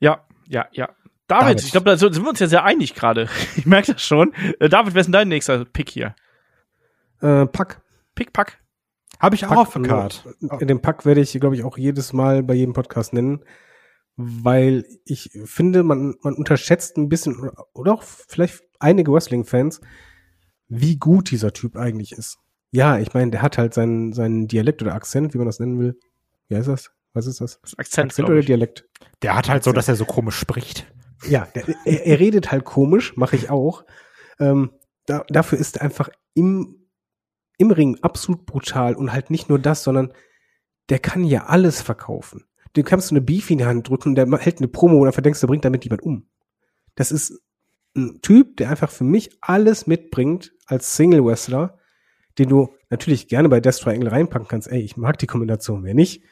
Ja, 0.00 0.26
ja, 0.46 0.66
ja. 0.72 0.88
David, 1.28 1.42
David. 1.44 1.60
ich 1.64 1.70
glaube, 1.72 1.84
da 1.90 1.96
sind 1.96 2.16
wir 2.22 2.28
uns 2.28 2.40
ja 2.40 2.46
sehr 2.48 2.64
einig 2.64 2.94
gerade. 2.94 3.28
Ich 3.56 3.66
merke 3.66 3.92
das 3.92 4.02
schon. 4.02 4.32
Äh, 4.60 4.68
David, 4.68 4.94
wer 4.94 5.00
ist 5.00 5.06
denn 5.06 5.12
dein 5.12 5.28
nächster 5.28 5.64
Pick 5.64 5.90
hier? 5.90 6.14
Äh, 7.20 7.46
Pack. 7.46 7.80
Pick, 8.14 8.32
Pack. 8.32 8.58
habe 9.20 9.34
ich 9.36 9.44
auch 9.44 9.50
Pack, 9.50 9.58
auf 9.58 9.72
der 9.74 9.82
Card. 9.82 10.24
äh, 10.60 10.66
Den 10.66 10.80
Pack 10.80 11.04
werde 11.06 11.20
ich, 11.20 11.32
glaube 11.38 11.54
ich, 11.54 11.64
auch 11.64 11.76
jedes 11.78 12.12
Mal 12.12 12.42
bei 12.42 12.54
jedem 12.54 12.72
Podcast 12.72 13.12
nennen, 13.12 13.44
weil 14.16 14.84
ich 15.04 15.30
finde, 15.44 15.82
man, 15.84 16.16
man 16.22 16.34
unterschätzt 16.34 16.96
ein 16.96 17.08
bisschen, 17.08 17.36
oder- 17.74 17.92
auch 17.92 18.02
vielleicht 18.02 18.62
einige 18.80 19.12
Wrestling-Fans, 19.12 19.80
wie 20.68 20.96
gut 20.96 21.30
dieser 21.30 21.52
Typ 21.52 21.76
eigentlich 21.76 22.12
ist. 22.12 22.38
Ja, 22.70 22.98
ich 22.98 23.14
meine, 23.14 23.30
der 23.30 23.42
hat 23.42 23.56
halt 23.58 23.72
seinen, 23.74 24.12
seinen 24.12 24.46
Dialekt 24.48 24.82
oder 24.82 24.94
Akzent, 24.94 25.32
wie 25.34 25.38
man 25.38 25.46
das 25.46 25.58
nennen 25.60 25.78
will. 25.78 25.98
Wie 26.48 26.56
heißt 26.56 26.68
das? 26.68 26.90
Was 27.14 27.26
ist 27.26 27.40
das? 27.40 27.60
Das 27.62 27.72
ist 27.72 27.78
Akzent, 27.78 28.10
Akzent 28.12 28.28
oder. 28.28 28.40
Dialekt? 28.42 28.86
Der 29.22 29.34
hat 29.34 29.48
halt 29.48 29.64
so, 29.64 29.72
dass 29.72 29.88
er 29.88 29.96
so 29.96 30.04
komisch 30.04 30.36
spricht. 30.36 30.86
Ja, 31.26 31.46
der, 31.54 31.64
er, 31.84 32.06
er 32.06 32.18
redet 32.20 32.52
halt 32.52 32.64
komisch, 32.64 33.16
mache 33.16 33.36
ich 33.36 33.50
auch. 33.50 33.84
Ähm, 34.38 34.70
da, 35.06 35.24
dafür 35.28 35.58
ist 35.58 35.76
er 35.76 35.82
einfach 35.82 36.10
im, 36.34 36.86
im 37.56 37.70
Ring 37.70 37.98
absolut 38.02 38.46
brutal 38.46 38.94
und 38.94 39.12
halt 39.12 39.30
nicht 39.30 39.48
nur 39.48 39.58
das, 39.58 39.82
sondern 39.82 40.12
der 40.88 40.98
kann 40.98 41.24
ja 41.24 41.46
alles 41.46 41.82
verkaufen. 41.82 42.44
Du 42.74 42.82
kannst 42.82 43.08
so 43.08 43.14
eine 43.14 43.20
Beefy 43.20 43.54
in 43.54 43.58
die 43.58 43.64
Hand 43.64 43.88
drücken 43.88 44.14
der 44.14 44.30
hält 44.38 44.58
eine 44.58 44.68
Promo 44.68 45.02
dann 45.04 45.12
verdenkst 45.12 45.40
du, 45.40 45.46
bringt 45.46 45.64
damit 45.64 45.84
jemand 45.84 46.02
um. 46.02 46.28
Das 46.94 47.10
ist 47.10 47.40
ein 47.96 48.20
Typ, 48.22 48.56
der 48.58 48.70
einfach 48.70 48.90
für 48.90 49.04
mich 49.04 49.30
alles 49.40 49.86
mitbringt 49.86 50.52
als 50.66 50.96
Single-Wrestler, 50.96 51.78
den 52.38 52.48
du 52.48 52.74
natürlich 52.90 53.28
gerne 53.28 53.48
bei 53.48 53.60
Death 53.60 53.80
Triangle 53.80 54.10
reinpacken 54.10 54.48
kannst. 54.48 54.68
Ey, 54.68 54.80
ich 54.80 54.96
mag 54.96 55.18
die 55.18 55.26
Kombination, 55.26 55.84
wer 55.84 55.94
nicht. 55.94 56.22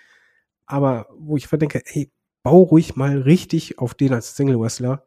Aber 0.67 1.09
wo 1.17 1.37
ich 1.37 1.47
verdenke, 1.49 1.83
ey, 1.85 2.13
bau 2.47 2.63
ruhig 2.63 2.95
mal 2.95 3.19
richtig 3.23 3.79
auf 3.79 3.95
den 3.95 4.13
als 4.15 4.37
Single-Wrestler 4.37 5.05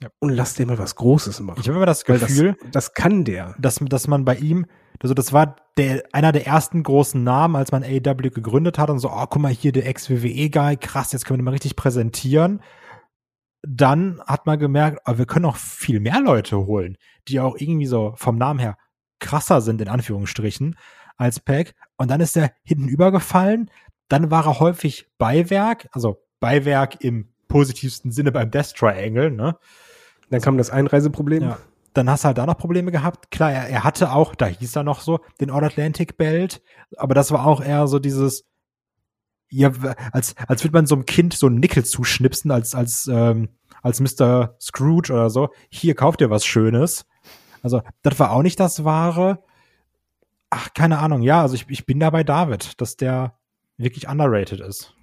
Ja. 0.00 0.08
und 0.20 0.30
lass 0.30 0.54
den 0.54 0.68
mal 0.68 0.78
was 0.78 0.96
Großes 0.96 1.40
machen. 1.40 1.60
Ich 1.60 1.68
habe 1.68 1.76
immer 1.76 1.84
das 1.86 2.04
Gefühl, 2.06 2.56
das, 2.62 2.70
das 2.72 2.94
kann 2.94 3.24
der. 3.24 3.54
dass, 3.58 3.76
dass 3.80 4.08
man 4.08 4.24
bei 4.24 4.36
ihm, 4.36 4.64
also 5.02 5.12
das 5.12 5.32
war 5.34 5.56
der, 5.76 6.02
einer 6.12 6.32
der 6.32 6.46
ersten 6.46 6.82
großen 6.82 7.22
Namen, 7.22 7.56
als 7.56 7.72
man 7.72 7.82
AEW 7.84 8.30
gegründet 8.30 8.78
hat 8.78 8.88
und 8.88 9.00
so, 9.00 9.10
oh, 9.10 9.26
guck 9.28 9.42
mal 9.42 9.52
hier, 9.52 9.72
der 9.72 9.86
Ex-WWE-Guy, 9.86 10.78
krass, 10.78 11.12
jetzt 11.12 11.26
können 11.26 11.34
wir 11.36 11.42
den 11.42 11.44
mal 11.44 11.50
richtig 11.50 11.76
präsentieren. 11.76 12.60
dann 13.66 14.20
hat 14.26 14.46
man 14.46 14.58
gemerkt, 14.58 15.00
aber 15.06 15.18
wir 15.18 15.26
können 15.26 15.44
auch 15.46 15.56
viel 15.56 16.00
mehr 16.00 16.20
Leute 16.20 16.66
holen, 16.66 16.96
die 17.28 17.40
auch 17.40 17.56
irgendwie 17.58 17.86
so 17.86 18.12
vom 18.16 18.36
Namen 18.38 18.58
her 18.60 18.76
krasser 19.20 19.60
sind, 19.60 19.80
in 19.80 19.88
Anführungsstrichen, 19.88 20.76
als 21.16 21.40
Pack. 21.40 21.74
Und 21.96 22.10
dann 22.10 22.20
ist 22.20 22.36
er 22.36 22.52
hinten 22.62 22.88
übergefallen. 22.88 23.70
Dann 24.08 24.30
war 24.30 24.46
er 24.46 24.60
häufig 24.60 25.06
Beiwerk, 25.18 25.88
also 25.92 26.22
Beiwerk 26.40 27.02
im 27.02 27.32
positivsten 27.48 28.10
Sinne 28.12 28.32
beim 28.32 28.50
Death 28.50 28.74
Triangle, 28.74 29.30
ne? 29.30 29.56
Dann 30.30 30.40
kam 30.40 30.58
das 30.58 30.70
Einreiseproblem. 30.70 31.42
Ja. 31.42 31.58
Dann 31.92 32.10
hast 32.10 32.24
du 32.24 32.26
halt 32.26 32.38
da 32.38 32.46
noch 32.46 32.56
Probleme 32.56 32.90
gehabt. 32.90 33.30
Klar, 33.30 33.52
er, 33.52 33.68
er 33.68 33.84
hatte 33.84 34.12
auch, 34.12 34.34
da 34.34 34.46
hieß 34.46 34.74
er 34.76 34.82
noch 34.82 35.00
so, 35.00 35.20
den 35.40 35.50
All-Atlantic 35.50 36.16
Belt, 36.16 36.60
aber 36.96 37.14
das 37.14 37.30
war 37.30 37.46
auch 37.46 37.62
eher 37.62 37.86
so 37.86 38.00
dieses, 38.00 38.48
ja, 39.48 39.70
als, 40.10 40.34
als 40.48 40.64
würde 40.64 40.76
man 40.76 40.86
so 40.86 40.96
einem 40.96 41.06
Kind 41.06 41.34
so 41.34 41.46
einen 41.46 41.60
Nickel 41.60 41.84
zuschnipsen, 41.84 42.50
als, 42.50 42.74
als, 42.74 43.08
ähm, 43.10 43.50
als 43.82 44.00
Mr. 44.00 44.56
Scrooge 44.60 45.12
oder 45.12 45.30
so. 45.30 45.50
Hier 45.68 45.94
kauft 45.94 46.20
ihr 46.20 46.30
was 46.30 46.44
Schönes. 46.44 47.06
Also, 47.62 47.82
das 48.02 48.18
war 48.18 48.32
auch 48.32 48.42
nicht 48.42 48.58
das 48.58 48.84
Wahre. 48.84 49.44
Ach, 50.50 50.74
keine 50.74 50.98
Ahnung. 50.98 51.22
Ja, 51.22 51.42
also 51.42 51.54
ich, 51.54 51.66
ich 51.68 51.86
bin 51.86 52.00
da 52.00 52.10
bei 52.10 52.24
David, 52.24 52.80
dass 52.80 52.96
der 52.96 53.38
wirklich 53.76 54.08
underrated 54.08 54.60
ist. 54.60 54.94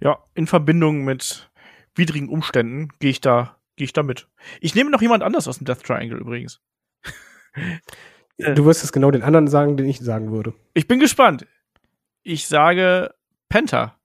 Ja, 0.00 0.18
in 0.34 0.46
Verbindung 0.46 1.04
mit 1.04 1.50
widrigen 1.94 2.28
Umständen 2.28 2.88
gehe 3.00 3.10
ich 3.10 3.20
da, 3.20 3.56
gehe 3.76 3.84
ich 3.84 3.92
da 3.92 4.02
mit. 4.02 4.28
Ich 4.60 4.74
nehme 4.74 4.90
noch 4.90 5.02
jemand 5.02 5.22
anders 5.22 5.48
aus 5.48 5.58
dem 5.58 5.64
Death 5.64 5.82
Triangle 5.82 6.18
übrigens. 6.18 6.60
Du 8.38 8.64
wirst 8.66 8.84
es 8.84 8.92
genau 8.92 9.10
den 9.10 9.24
anderen 9.24 9.48
sagen, 9.48 9.76
den 9.76 9.88
ich 9.88 9.98
sagen 9.98 10.30
würde. 10.30 10.54
Ich 10.72 10.86
bin 10.86 11.00
gespannt. 11.00 11.44
Ich 12.22 12.46
sage 12.46 13.12
Penta. 13.48 13.96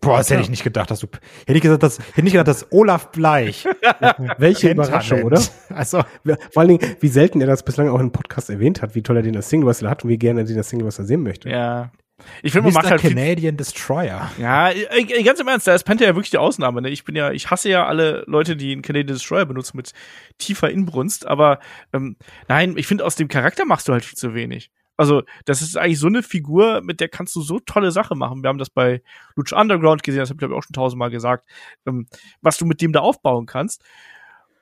Boah, 0.00 0.18
das 0.18 0.30
hätte 0.30 0.42
ich 0.42 0.48
nicht 0.48 0.64
gedacht, 0.64 0.90
dass 0.90 1.00
du. 1.00 1.08
Hätte 1.40 1.56
ich 1.56 1.60
gesagt, 1.60 1.82
dass, 1.82 1.98
hätte 1.98 2.22
nicht 2.22 2.32
gedacht, 2.32 2.48
dass 2.48 2.72
Olaf 2.72 3.10
Bleich. 3.10 3.66
Welche 4.38 4.70
Überraschung, 4.70 5.24
oder? 5.24 5.42
Also, 5.68 6.02
Vor 6.24 6.60
allen 6.60 6.78
Dingen, 6.78 6.96
wie 7.00 7.08
selten 7.08 7.40
er 7.40 7.48
das 7.48 7.64
bislang 7.64 7.88
auch 7.88 7.98
im 7.98 8.12
Podcast 8.12 8.48
erwähnt 8.48 8.80
hat, 8.80 8.94
wie 8.94 9.02
toll 9.02 9.16
er 9.16 9.22
den 9.22 9.36
als 9.36 9.50
Single 9.50 9.66
Wrestler 9.66 9.90
hat 9.90 10.04
und 10.04 10.10
wie 10.10 10.18
gerne 10.18 10.40
er 10.40 10.46
den 10.46 10.56
als 10.56 10.68
Single 10.68 10.86
Wrestler 10.86 11.04
sehen 11.04 11.22
möchte. 11.22 11.50
Ja. 11.50 11.90
Ich 12.42 12.52
finde, 12.52 12.70
man 12.70 12.74
macht 12.74 12.90
halt 12.90 13.00
Canadian 13.00 13.56
Destroyer. 13.56 14.30
Ja, 14.38 14.72
ganz 15.24 15.40
im 15.40 15.48
Ernst, 15.48 15.66
da 15.66 15.74
ist 15.74 15.84
Penta 15.84 16.04
ja 16.04 16.14
wirklich 16.14 16.30
die 16.30 16.38
Ausnahme. 16.38 16.82
Ne? 16.82 16.90
Ich 16.90 17.04
bin 17.04 17.14
ja, 17.14 17.30
ich 17.30 17.50
hasse 17.50 17.68
ja 17.68 17.86
alle 17.86 18.24
Leute, 18.26 18.56
die 18.56 18.72
einen 18.72 18.82
Canadian 18.82 19.14
Destroyer 19.14 19.46
benutzen 19.46 19.76
mit 19.76 19.92
tiefer 20.38 20.70
Inbrunst, 20.70 21.26
aber 21.26 21.60
ähm, 21.92 22.16
nein, 22.48 22.76
ich 22.76 22.86
finde, 22.86 23.04
aus 23.04 23.16
dem 23.16 23.28
Charakter 23.28 23.64
machst 23.64 23.88
du 23.88 23.92
halt 23.92 24.04
viel 24.04 24.18
zu 24.18 24.34
wenig. 24.34 24.70
Also, 24.96 25.22
das 25.44 25.62
ist 25.62 25.76
eigentlich 25.76 26.00
so 26.00 26.08
eine 26.08 26.24
Figur, 26.24 26.80
mit 26.82 26.98
der 26.98 27.08
kannst 27.08 27.36
du 27.36 27.40
so 27.40 27.60
tolle 27.60 27.92
Sachen 27.92 28.18
machen. 28.18 28.42
Wir 28.42 28.48
haben 28.48 28.58
das 28.58 28.68
bei 28.68 29.00
Lucha 29.36 29.58
Underground 29.60 30.02
gesehen, 30.02 30.18
das 30.18 30.28
habe 30.28 30.36
ich 30.36 30.38
glaube 30.40 30.54
ich 30.54 30.58
auch 30.58 30.64
schon 30.64 30.74
tausendmal 30.74 31.10
gesagt, 31.10 31.48
ähm, 31.86 32.08
was 32.40 32.58
du 32.58 32.66
mit 32.66 32.82
dem 32.82 32.92
da 32.92 33.00
aufbauen 33.00 33.46
kannst. 33.46 33.84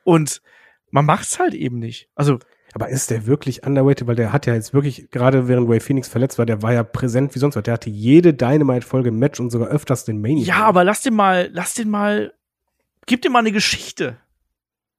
Und 0.05 0.43
man 0.91 1.07
macht's 1.07 1.39
halt 1.39 1.55
eben 1.55 1.79
nicht. 1.79 2.11
Also, 2.15 2.39
Aber 2.77 2.91
ist 2.91 3.11
der 3.11 3.25
wirklich 3.25 3.67
underweighted? 3.67 4.07
Weil 4.07 4.17
der 4.17 4.35
hat 4.35 4.45
ja 4.45 4.53
jetzt 4.53 4.75
wirklich, 4.75 5.11
gerade 5.11 5.49
während 5.49 5.67
Ray 5.67 5.81
Phoenix 5.81 6.09
verletzt 6.09 6.37
war, 6.37 6.45
der 6.45 6.61
war 6.61 6.75
ja 6.75 6.83
präsent 6.83 7.35
wie 7.35 7.39
sonst 7.39 7.57
was. 7.57 7.63
Der 7.63 7.73
hatte 7.73 7.89
jede 7.89 8.35
Dynamite-Folge 8.35 9.09
im 9.09 9.19
Match 9.19 9.41
und 9.41 9.49
sogar 9.49 9.69
öfters 9.69 10.05
den 10.05 10.21
Main. 10.21 10.37
ja, 10.37 10.57
aber 10.57 10.85
lass 10.85 11.01
den 11.01 11.15
mal, 11.15 11.49
lass 11.55 11.73
den 11.73 11.89
mal, 11.89 12.35
gib 13.07 13.23
dem 13.23 13.33
mal 13.33 13.39
eine 13.39 13.53
Geschichte. 13.53 14.19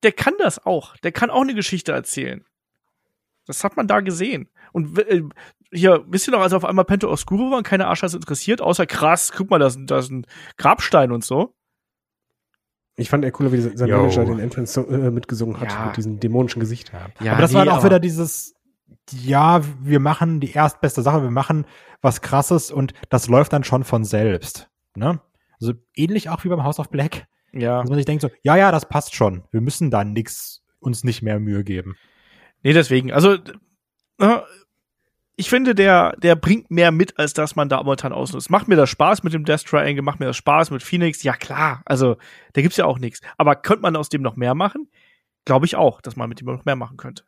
Der 0.02 0.12
kann 0.12 0.34
das 0.40 0.66
auch. 0.66 0.98
Der 0.98 1.12
kann 1.12 1.30
auch 1.30 1.44
eine 1.44 1.54
Geschichte 1.54 1.92
erzählen. 1.92 2.44
Das 3.46 3.64
hat 3.64 3.78
man 3.78 3.86
da 3.86 4.00
gesehen. 4.00 4.50
Und 4.72 4.98
äh, 4.98 5.22
hier, 5.72 6.04
wisst 6.08 6.28
ihr 6.28 6.32
noch, 6.32 6.42
als 6.42 6.54
auf 6.54 6.66
einmal 6.66 6.86
Pento 6.86 7.08
Oscuro 7.12 7.52
war 7.52 7.60
und 7.60 7.64
keine 7.64 7.86
Arschers 7.86 8.16
interessiert, 8.16 8.60
außer 8.60 8.88
krass, 8.88 9.32
guck 9.38 9.52
mal, 9.52 9.60
da 9.60 9.68
ist, 9.68 9.78
da 9.86 10.00
ist 10.00 10.10
ein 10.10 10.26
Grabstein 10.58 11.12
und 11.12 11.24
so. 11.24 11.54
Ich 13.00 13.10
fand 13.10 13.24
er 13.24 13.32
cooler, 13.32 13.52
wie 13.52 13.62
sein 13.62 13.88
Yo. 13.88 13.98
Manager 13.98 14.26
den 14.26 14.40
Entrance 14.40 14.82
äh, 14.82 15.12
mitgesungen 15.12 15.60
hat, 15.60 15.72
Ja. 15.72 15.86
mit 15.86 15.98
diesem 15.98 16.20
dämonischen 16.20 16.60
Gesicht. 16.60 16.92
Ja, 17.22 17.34
aber 17.34 17.42
das 17.42 17.54
war 17.54 17.64
dann 17.64 17.76
auch 17.78 17.84
wieder 17.84 18.00
dieses, 18.00 18.56
ja, 19.12 19.62
wir 19.82 20.00
machen 20.00 20.40
die 20.40 20.52
erstbeste 20.52 21.02
Sache, 21.04 21.22
wir 21.22 21.32
machen 21.32 21.66
was 22.02 22.22
krasses 22.22 22.72
und 22.72 22.94
das 23.10 23.28
läuft 23.28 23.54
dann 23.54 23.64
schon 23.64 23.84
von 23.84 24.04
selbst. 24.04 24.68
Ne? 24.96 25.22
Also 25.62 25.74
ähnlich 25.96 26.30
auch 26.30 26.44
wie 26.44 26.50
beim 26.50 26.64
House 26.64 26.80
of 26.80 26.90
Black. 26.90 27.28
Ja. 27.54 27.80
Dass 27.82 27.90
man 27.90 27.98
sich 27.98 28.06
denkt 28.06 28.22
so, 28.22 28.30
ja, 28.42 28.56
ja, 28.58 28.72
das 28.72 28.90
passt 28.90 29.16
schon. 29.16 29.44
Wir 29.52 29.62
müssen 29.62 29.90
da 29.92 30.04
nix, 30.04 30.64
uns 30.80 31.04
nicht 31.04 31.22
mehr 31.22 31.40
Mühe 31.40 31.64
geben. 31.64 31.96
Nee, 32.64 32.74
deswegen. 32.74 33.12
Also, 33.12 33.34
äh, 34.20 34.38
ich 35.40 35.50
finde, 35.50 35.76
der, 35.76 36.16
der 36.18 36.36
bringt 36.36 36.72
mehr 36.72 36.92
mit, 36.92 37.18
als 37.20 37.34
dass 37.34 37.56
man 37.56 37.70
da 37.70 37.78
momentan 37.78 38.12
ausnutzt. 38.12 38.50
Macht 38.50 38.68
mir 38.68 38.76
das 38.76 38.90
Spaß 38.90 39.24
mit 39.24 39.34
dem 39.34 39.46
Death 39.46 39.66
Triangle, 39.66 40.02
macht 40.02 40.20
mir 40.20 40.26
das 40.26 40.36
Spaß 40.38 40.72
mit 40.72 40.82
Phoenix. 40.84 41.22
Ja, 41.24 41.34
klar. 41.34 41.84
Also, 41.86 42.18
da 42.54 42.62
gibt's 42.62 42.78
ja 42.78 42.86
auch 42.86 42.98
nichts. 43.00 43.22
Aber 43.38 43.56
könnte 43.56 43.84
man 43.84 43.96
aus 43.96 44.10
dem 44.10 44.24
noch 44.24 44.36
mehr 44.36 44.56
machen? 44.56 44.90
Glaube 45.46 45.66
ich 45.68 45.76
auch, 45.76 46.02
dass 46.02 46.16
man 46.16 46.28
mit 46.28 46.42
dem 46.42 46.48
noch 46.48 46.66
mehr 46.66 46.76
machen 46.76 46.98
könnte. 46.98 47.24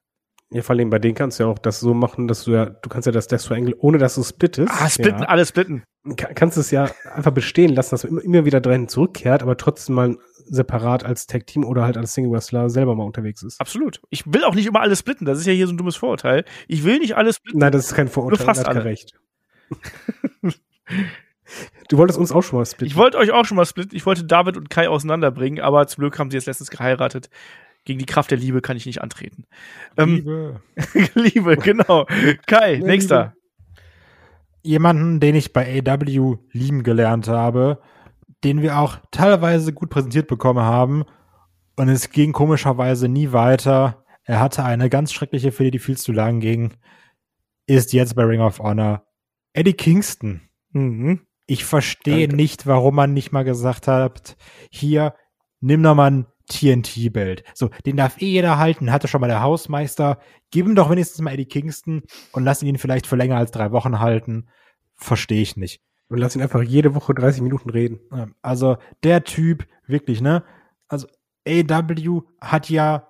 Ja, 0.52 0.64
vor 0.64 0.76
allem 0.76 0.90
bei 0.90 0.98
denen 0.98 1.14
kannst 1.14 1.38
du 1.40 1.44
ja 1.44 1.50
auch 1.50 1.60
das 1.60 1.80
so 1.80 1.94
machen, 1.94 2.28
dass 2.28 2.46
du 2.46 2.52
ja, 2.54 2.66
du 2.66 2.90
kannst 2.90 3.06
ja 3.06 3.12
das 3.12 3.28
Death 3.28 3.44
Triangle, 3.46 3.76
ohne 3.78 4.00
dass 4.00 4.16
du 4.16 4.24
splittest. 4.24 4.74
Ah, 4.74 4.90
splitten, 4.90 5.22
ja, 5.22 5.28
alles 5.28 5.50
splitten. 5.50 5.84
ka- 6.18 6.34
kannst 6.34 6.58
du 6.58 6.62
es 6.62 6.72
ja 6.72 6.90
einfach 7.14 7.32
bestehen 7.32 7.76
lassen, 7.76 7.92
dass 7.92 8.04
man 8.04 8.14
immer, 8.14 8.24
immer 8.24 8.46
wieder 8.46 8.60
drin 8.60 8.88
zurückkehrt, 8.88 9.44
aber 9.44 9.56
trotzdem 9.58 9.94
mal 9.94 10.18
separat 10.50 11.04
als 11.06 11.28
Tag 11.28 11.48
Team 11.48 11.64
oder 11.64 11.84
halt 11.84 11.98
als 11.98 12.14
Single 12.14 12.32
Wrestler 12.32 12.70
selber 12.70 12.96
mal 12.96 13.04
unterwegs 13.04 13.44
ist. 13.44 13.60
Absolut. 13.62 14.02
Ich 14.10 14.24
will 14.32 14.44
auch 14.44 14.56
nicht 14.56 14.66
immer 14.66 14.82
alles 14.82 15.00
splitten. 15.00 15.26
Das 15.26 15.40
ist 15.40 15.46
ja 15.46 15.54
hier 15.54 15.68
so 15.68 15.74
ein 15.74 15.78
dummes 15.78 15.96
Vorurteil. 15.96 16.46
Ich 16.68 16.84
will 16.84 17.00
nicht 17.00 17.16
alles 17.16 17.38
splitten. 17.38 17.60
Nein, 17.60 17.72
das 17.72 17.88
ist 17.88 17.96
kein 17.96 18.08
Vorurteil, 18.08 18.40
Nur 18.40 18.46
fast 18.46 18.66
da 18.66 18.70
hat 18.70 18.76
er 18.76 18.82
alle. 18.82 18.90
recht. 18.90 19.14
du 21.90 21.98
wolltest 21.98 22.20
uns 22.20 22.32
auch 22.32 22.42
schon 22.42 22.60
mal 22.60 22.66
splitten. 22.66 22.88
Ich 22.88 22.96
wollte 22.96 23.18
euch 23.18 23.32
auch 23.32 23.46
schon 23.46 23.58
mal 23.58 23.66
splitten. 23.66 23.96
Ich 23.96 24.06
wollte 24.06 24.24
David 24.26 24.58
und 24.58 24.70
Kai 24.70 24.90
auseinanderbringen, 24.90 25.64
aber 25.64 25.88
zum 25.88 26.02
Glück 26.02 26.20
haben 26.20 26.32
sie 26.32 26.38
jetzt 26.38 26.48
letztens 26.48 26.70
geheiratet. 26.70 27.30
Gegen 27.86 28.00
die 28.00 28.06
Kraft 28.06 28.30
der 28.32 28.38
Liebe 28.38 28.62
kann 28.62 28.78
ich 28.78 28.86
nicht 28.86 29.02
antreten. 29.02 29.46
Ähm, 29.98 30.16
Liebe. 30.16 30.62
Liebe, 31.16 31.58
genau. 31.58 32.06
Kai, 32.46 32.78
nächster. 32.84 33.34
Jemanden, 34.62 35.20
den 35.20 35.36
ich 35.36 35.54
bei 35.54 35.82
AW 35.86 36.38
lieben 36.52 36.84
gelernt 36.84 37.28
habe, 37.30 37.80
den 38.44 38.62
wir 38.62 38.80
auch 38.80 38.98
teilweise 39.12 39.74
gut 39.74 39.90
präsentiert 39.90 40.28
bekommen 40.28 40.64
haben 40.64 41.04
und 41.76 41.90
es 41.90 42.10
ging 42.10 42.34
komischerweise 42.34 43.08
nie 43.08 43.32
weiter. 43.32 44.04
Er 44.24 44.40
hatte 44.40 44.64
eine 44.64 44.90
ganz 44.90 45.12
schreckliche 45.12 45.52
Fehde, 45.52 45.72
die 45.72 45.80
viel 45.80 45.98
zu 45.98 46.12
lang 46.12 46.40
ging, 46.40 46.74
ist 47.68 47.94
jetzt 47.94 48.16
bei 48.16 48.24
Ring 48.24 48.42
of 48.42 48.60
Honor 48.60 49.04
Eddie 49.54 49.74
Kingston. 49.74 50.42
Mhm. 50.72 51.22
Ich 51.48 51.66
verstehe 51.66 52.28
Danke. 52.28 52.36
nicht, 52.36 52.68
warum 52.68 52.96
man 52.96 53.14
nicht 53.14 53.32
mal 53.32 53.44
gesagt 53.44 53.88
hat, 53.88 54.38
hier, 54.70 55.16
nimm 55.62 55.82
doch 55.82 55.96
mal 55.96 56.12
ein 56.12 56.26
TNT-Belt. 56.50 57.44
So, 57.54 57.70
den 57.86 57.98
darf 57.98 58.22
eh 58.22 58.28
jeder 58.28 58.58
halten, 58.58 58.92
hatte 58.92 59.08
schon 59.08 59.22
mal 59.22 59.28
der 59.28 59.42
Hausmeister. 59.42 60.20
Gib 60.52 60.66
ihm 60.66 60.76
doch 60.76 60.90
wenigstens 60.90 61.22
mal 61.22 61.34
Eddie 61.34 61.46
Kingston 61.46 62.04
und 62.34 62.44
lass 62.44 62.62
ihn 62.62 62.78
vielleicht 62.78 63.08
für 63.08 63.16
länger 63.16 63.38
als 63.38 63.52
drei 63.52 63.72
Wochen 63.72 64.00
halten. 64.00 64.50
Verstehe 64.96 65.42
ich 65.42 65.58
nicht. 65.58 65.82
Und 66.10 66.18
lass 66.18 66.36
ihn 66.36 66.42
einfach 66.42 66.64
jede 66.64 66.96
Woche 66.96 67.14
30 67.14 67.42
Minuten 67.42 67.70
reden. 67.70 68.00
Also, 68.42 68.78
der 69.04 69.24
Typ, 69.24 69.68
wirklich, 69.86 70.22
ne? 70.22 70.44
Also, 70.88 71.08
AW 71.48 72.22
hat 72.42 72.70
ja 72.70 73.08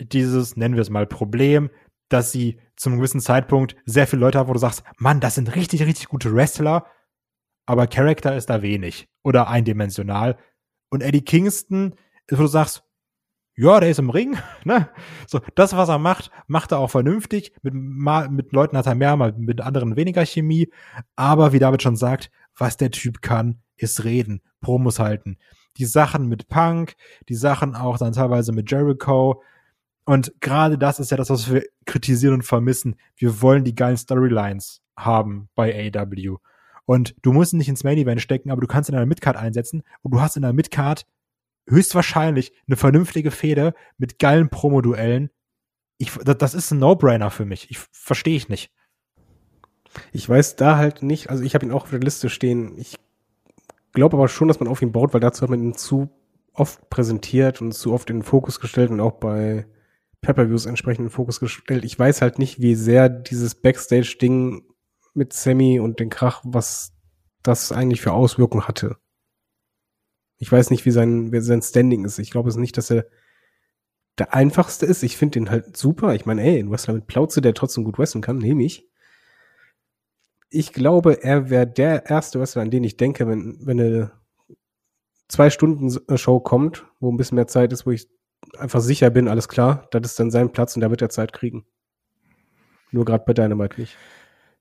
dieses, 0.00 0.56
nennen 0.56 0.74
wir 0.74 0.82
es 0.82 0.90
mal, 0.90 1.06
Problem, 1.06 1.70
dass 2.08 2.30
sie 2.30 2.58
zum 2.76 2.96
gewissen 2.96 3.20
Zeitpunkt 3.20 3.76
sehr 3.86 4.06
viele 4.06 4.20
Leute 4.20 4.38
haben, 4.38 4.48
wo 4.48 4.52
du 4.52 4.58
sagst, 4.58 4.84
Mann, 4.98 5.20
das 5.20 5.34
sind 5.34 5.54
richtig, 5.56 5.82
richtig 5.82 6.08
gute 6.08 6.34
Wrestler, 6.34 6.86
aber 7.66 7.86
Charakter 7.86 8.36
ist 8.36 8.50
da 8.50 8.62
wenig 8.62 9.08
oder 9.22 9.48
eindimensional. 9.48 10.36
Und 10.90 11.02
Eddie 11.02 11.22
Kingston, 11.22 11.94
wo 12.30 12.36
du 12.36 12.46
sagst, 12.46 12.84
ja, 13.54 13.80
der 13.80 13.90
ist 13.90 13.98
im 13.98 14.10
Ring, 14.10 14.38
ne? 14.64 14.88
So, 15.26 15.40
das, 15.54 15.76
was 15.76 15.88
er 15.88 15.98
macht, 15.98 16.30
macht 16.46 16.72
er 16.72 16.78
auch 16.78 16.90
vernünftig. 16.90 17.54
Mit, 17.62 17.74
mit 17.74 18.52
Leuten 18.52 18.76
hat 18.76 18.86
er 18.86 18.94
mehr, 18.94 19.16
mit 19.16 19.60
anderen 19.60 19.96
weniger 19.96 20.24
Chemie. 20.24 20.70
Aber 21.16 21.52
wie 21.52 21.58
David 21.58 21.82
schon 21.82 21.96
sagt, 21.96 22.30
was 22.62 22.76
der 22.76 22.92
Typ 22.92 23.22
kann, 23.22 23.60
ist 23.76 24.04
reden, 24.04 24.40
Promos 24.60 25.00
halten. 25.00 25.36
Die 25.78 25.84
Sachen 25.84 26.28
mit 26.28 26.46
Punk, 26.46 26.94
die 27.28 27.34
Sachen 27.34 27.74
auch 27.74 27.98
dann 27.98 28.12
teilweise 28.12 28.52
mit 28.52 28.70
Jericho. 28.70 29.42
Und 30.04 30.32
gerade 30.40 30.78
das 30.78 31.00
ist 31.00 31.10
ja 31.10 31.16
das, 31.16 31.28
was 31.28 31.52
wir 31.52 31.64
kritisieren 31.86 32.34
und 32.34 32.42
vermissen. 32.42 32.94
Wir 33.16 33.42
wollen 33.42 33.64
die 33.64 33.74
geilen 33.74 33.96
Storylines 33.96 34.80
haben 34.96 35.48
bei 35.56 35.92
AW. 35.92 36.36
Und 36.84 37.16
du 37.22 37.32
musst 37.32 37.52
ihn 37.52 37.58
nicht 37.58 37.68
ins 37.68 37.82
Main 37.82 37.98
Event 37.98 38.20
stecken, 38.20 38.52
aber 38.52 38.60
du 38.60 38.68
kannst 38.68 38.88
in 38.88 38.94
einer 38.94 39.06
Midcard 39.06 39.36
einsetzen 39.36 39.82
und 40.02 40.14
du 40.14 40.20
hast 40.20 40.36
in 40.36 40.42
der 40.42 40.52
Midcard 40.52 41.04
höchstwahrscheinlich 41.68 42.52
eine 42.68 42.76
vernünftige 42.76 43.32
Fehde 43.32 43.74
mit 43.98 44.20
geilen 44.20 44.50
Promoduellen. 44.50 45.30
Ich, 45.98 46.12
das, 46.12 46.38
das 46.38 46.54
ist 46.54 46.70
ein 46.70 46.78
No-Brainer 46.78 47.32
für 47.32 47.44
mich. 47.44 47.72
Ich 47.72 47.80
verstehe 47.90 48.36
ich 48.36 48.48
nicht. 48.48 48.70
Ich 50.12 50.28
weiß 50.28 50.56
da 50.56 50.76
halt 50.76 51.02
nicht, 51.02 51.30
also 51.30 51.42
ich 51.42 51.54
habe 51.54 51.66
ihn 51.66 51.72
auch 51.72 51.84
auf 51.84 51.90
der 51.90 52.00
Liste 52.00 52.28
stehen. 52.30 52.76
Ich 52.78 52.96
glaube 53.92 54.16
aber 54.16 54.28
schon, 54.28 54.48
dass 54.48 54.60
man 54.60 54.68
auf 54.68 54.82
ihn 54.82 54.92
baut, 54.92 55.12
weil 55.12 55.20
dazu 55.20 55.42
hat 55.42 55.50
man 55.50 55.62
ihn 55.62 55.74
zu 55.74 56.08
oft 56.54 56.88
präsentiert 56.90 57.60
und 57.60 57.72
zu 57.72 57.92
oft 57.92 58.10
in 58.10 58.18
den 58.18 58.22
Fokus 58.22 58.60
gestellt 58.60 58.90
und 58.90 59.00
auch 59.00 59.12
bei 59.12 59.66
Pay-Per-Views 60.20 60.66
entsprechend 60.66 61.00
in 61.00 61.06
den 61.06 61.12
Fokus 61.12 61.40
gestellt. 61.40 61.84
Ich 61.84 61.98
weiß 61.98 62.22
halt 62.22 62.38
nicht, 62.38 62.60
wie 62.60 62.74
sehr 62.74 63.08
dieses 63.08 63.54
Backstage-Ding 63.54 64.64
mit 65.14 65.32
Sammy 65.32 65.80
und 65.80 66.00
den 66.00 66.10
Krach, 66.10 66.42
was 66.44 66.92
das 67.42 67.72
eigentlich 67.72 68.00
für 68.00 68.12
Auswirkungen 68.12 68.68
hatte. 68.68 68.96
Ich 70.38 70.50
weiß 70.50 70.70
nicht, 70.70 70.84
wie 70.84 70.90
sein, 70.90 71.32
wie 71.32 71.40
sein 71.40 71.62
Standing 71.62 72.04
ist. 72.04 72.18
Ich 72.18 72.30
glaube 72.30 72.48
es 72.48 72.56
nicht, 72.56 72.76
dass 72.76 72.90
er 72.90 73.06
der 74.18 74.34
einfachste 74.34 74.86
ist. 74.86 75.02
Ich 75.02 75.16
finde 75.16 75.38
ihn 75.38 75.50
halt 75.50 75.76
super. 75.76 76.14
Ich 76.14 76.26
meine, 76.26 76.42
ey, 76.42 76.58
ein 76.58 76.70
Wrestler 76.70 76.94
mit 76.94 77.06
Plauze, 77.06 77.40
der 77.40 77.54
trotzdem 77.54 77.84
gut 77.84 77.98
wrestlen 77.98 78.22
kann, 78.22 78.38
nehme 78.38 78.62
ich. 78.62 78.88
Ich 80.54 80.72
glaube, 80.74 81.22
er 81.22 81.48
wäre 81.48 81.66
der 81.66 82.06
erste 82.10 82.38
Wrestler, 82.38 82.62
an 82.62 82.70
den 82.70 82.84
ich 82.84 82.98
denke, 82.98 83.26
wenn, 83.26 83.58
wenn 83.62 83.80
eine 83.80 84.12
zwei 85.28 85.48
Stunden 85.48 85.90
Show 86.18 86.40
kommt, 86.40 86.84
wo 87.00 87.10
ein 87.10 87.16
bisschen 87.16 87.36
mehr 87.36 87.46
Zeit 87.46 87.72
ist, 87.72 87.86
wo 87.86 87.90
ich 87.90 88.06
einfach 88.58 88.80
sicher 88.80 89.08
bin, 89.08 89.28
alles 89.28 89.48
klar, 89.48 89.88
das 89.90 90.02
ist 90.02 90.20
dann 90.20 90.30
sein 90.30 90.52
Platz 90.52 90.76
und 90.76 90.82
da 90.82 90.90
wird 90.90 91.00
er 91.00 91.08
Zeit 91.08 91.32
kriegen. 91.32 91.64
Nur 92.90 93.06
gerade 93.06 93.24
bei 93.26 93.32
Dynamite 93.32 93.80
nicht. 93.80 93.96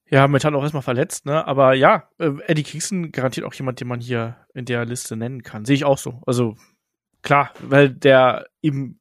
Ja, 0.10 0.28
momentan 0.28 0.56
auch 0.56 0.64
erstmal 0.64 0.82
verletzt, 0.82 1.26
ne? 1.26 1.46
Aber 1.46 1.74
ja, 1.74 2.10
äh, 2.20 2.32
Eddie 2.48 2.64
Kingston 2.64 3.12
garantiert 3.12 3.46
auch 3.46 3.54
jemand, 3.54 3.80
den 3.82 3.88
man 3.88 4.00
hier 4.00 4.38
in 4.54 4.66
der 4.66 4.86
Liste 4.86 5.18
nennen 5.18 5.44
kann. 5.44 5.66
Sehe 5.66 5.76
ich 5.76 5.86
auch 5.86 5.98
so. 5.98 6.22
Also 6.26 6.56
klar, 7.22 7.52
weil 7.62 7.90
der 7.90 8.48
eben, 8.62 9.00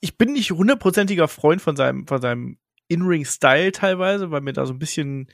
ich 0.00 0.18
bin 0.18 0.32
nicht 0.32 0.50
hundertprozentiger 0.50 1.28
Freund 1.28 1.62
von 1.62 1.76
seinem, 1.76 2.06
von 2.08 2.20
seinem 2.20 2.58
In-Ring-Style 2.88 3.72
teilweise, 3.72 4.30
weil 4.30 4.40
mir 4.40 4.52
da 4.52 4.66
so 4.66 4.72
ein 4.72 4.78
bisschen 4.78 5.28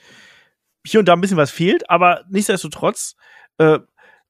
hier 0.84 1.00
und 1.00 1.06
da 1.06 1.12
ein 1.12 1.20
bisschen 1.20 1.36
was 1.36 1.50
fehlt, 1.50 1.88
aber 1.88 2.24
nichtsdestotrotz 2.28 3.16
äh, 3.58 3.78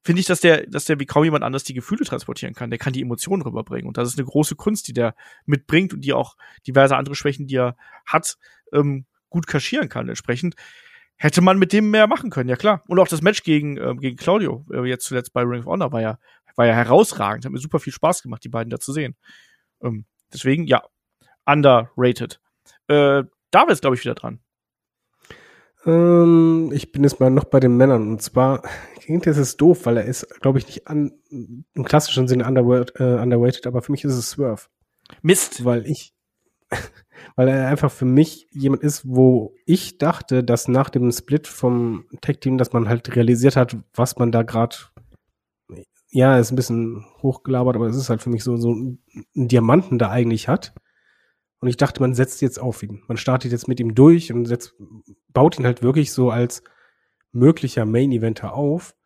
finde 0.03 0.19
ich, 0.19 0.25
dass 0.25 0.41
der, 0.41 0.67
dass 0.67 0.85
der 0.85 0.99
wie 0.99 1.05
kaum 1.05 1.23
jemand 1.23 1.43
anders 1.43 1.63
die 1.63 1.73
Gefühle 1.73 2.05
transportieren 2.05 2.53
kann. 2.53 2.69
Der 2.69 2.79
kann 2.79 2.93
die 2.93 3.01
Emotionen 3.01 3.41
rüberbringen. 3.41 3.87
Und 3.87 3.97
das 3.97 4.09
ist 4.09 4.19
eine 4.19 4.27
große 4.27 4.55
Kunst, 4.55 4.87
die 4.87 4.93
der 4.93 5.15
mitbringt 5.45 5.93
und 5.93 6.01
die 6.01 6.13
auch 6.13 6.35
diverse 6.67 6.95
andere 6.97 7.15
Schwächen, 7.15 7.47
die 7.47 7.55
er 7.55 7.77
hat, 8.05 8.37
ähm, 8.73 9.05
gut 9.29 9.47
kaschieren 9.47 9.89
kann. 9.89 10.09
Entsprechend 10.09 10.55
hätte 11.15 11.41
man 11.41 11.57
mit 11.57 11.73
dem 11.73 11.89
mehr 11.89 12.07
machen 12.07 12.29
können, 12.29 12.49
ja 12.49 12.55
klar. 12.55 12.83
Und 12.87 12.99
auch 12.99 13.07
das 13.07 13.21
Match 13.21 13.43
gegen, 13.43 13.77
äh, 13.77 13.95
gegen 13.95 14.17
Claudio, 14.17 14.65
äh, 14.71 14.83
jetzt 14.85 15.05
zuletzt 15.05 15.33
bei 15.33 15.41
Ring 15.41 15.61
of 15.61 15.67
Honor, 15.67 15.91
war 15.91 16.01
ja, 16.01 16.19
war 16.55 16.65
ja 16.65 16.73
herausragend. 16.73 17.45
Hat 17.45 17.51
mir 17.51 17.59
super 17.59 17.79
viel 17.79 17.93
Spaß 17.93 18.21
gemacht, 18.21 18.43
die 18.43 18.49
beiden 18.49 18.69
da 18.69 18.79
zu 18.79 18.91
sehen. 18.91 19.15
Ähm, 19.81 20.05
deswegen, 20.31 20.65
ja, 20.67 20.83
underrated. 21.45 22.39
Äh, 22.87 23.23
David 23.51 23.71
ist, 23.71 23.81
glaube 23.81 23.95
ich, 23.95 24.03
wieder 24.03 24.15
dran. 24.15 24.39
Ähm, 25.85 26.71
ich 26.73 26.91
bin 26.91 27.03
jetzt 27.03 27.19
mal 27.19 27.29
noch 27.29 27.45
bei 27.45 27.59
den 27.59 27.77
Männern. 27.77 28.09
Und 28.09 28.21
zwar, 28.21 28.61
klingt 28.99 29.25
das 29.25 29.37
ist 29.37 29.59
doof, 29.59 29.85
weil 29.85 29.97
er 29.97 30.05
ist, 30.05 30.41
glaube 30.41 30.59
ich, 30.59 30.67
nicht 30.67 30.87
an, 30.87 31.13
im 31.29 31.83
klassischen 31.83 32.27
Sinne 32.27 32.47
underrated, 32.47 32.99
äh, 32.99 33.21
underrated, 33.21 33.67
aber 33.67 33.81
für 33.81 33.91
mich 33.91 34.03
ist 34.03 34.13
es 34.13 34.29
Swerve. 34.31 34.63
Mist. 35.21 35.65
Weil 35.65 35.85
ich, 35.85 36.13
weil 37.35 37.47
er 37.47 37.67
einfach 37.67 37.91
für 37.91 38.05
mich 38.05 38.47
jemand 38.51 38.83
ist, 38.83 39.03
wo 39.05 39.53
ich 39.65 39.97
dachte, 39.97 40.43
dass 40.43 40.67
nach 40.67 40.89
dem 40.89 41.11
Split 41.11 41.47
vom 41.47 42.05
Tech-Team, 42.21 42.57
dass 42.57 42.73
man 42.73 42.89
halt 42.89 43.15
realisiert 43.15 43.55
hat, 43.55 43.77
was 43.93 44.17
man 44.17 44.31
da 44.31 44.43
gerade 44.43 44.75
ja, 46.13 46.37
ist 46.37 46.51
ein 46.51 46.55
bisschen 46.55 47.05
hochgelabert, 47.23 47.75
aber 47.75 47.87
es 47.87 47.97
ist 47.97 48.09
halt 48.09 48.21
für 48.21 48.29
mich 48.29 48.43
so, 48.43 48.55
so 48.55 48.71
ein 48.71 48.99
Diamanten 49.33 49.97
da 49.97 50.11
eigentlich 50.11 50.47
hat. 50.47 50.73
Und 51.63 51.69
ich 51.69 51.77
dachte, 51.77 52.01
man 52.01 52.13
setzt 52.13 52.41
jetzt 52.41 52.59
auf 52.59 52.83
ihn. 52.83 53.03
Man 53.07 53.15
startet 53.15 53.53
jetzt 53.53 53.69
mit 53.69 53.79
ihm 53.79 53.95
durch 53.95 54.33
und 54.33 54.43
setzt, 54.47 54.75
baut 55.29 55.57
ihn 55.57 55.65
halt 55.65 55.81
wirklich 55.81 56.11
so 56.11 56.29
als 56.29 56.61
möglicher 57.31 57.85
Main-Eventer 57.85 58.53
auf. 58.53 58.97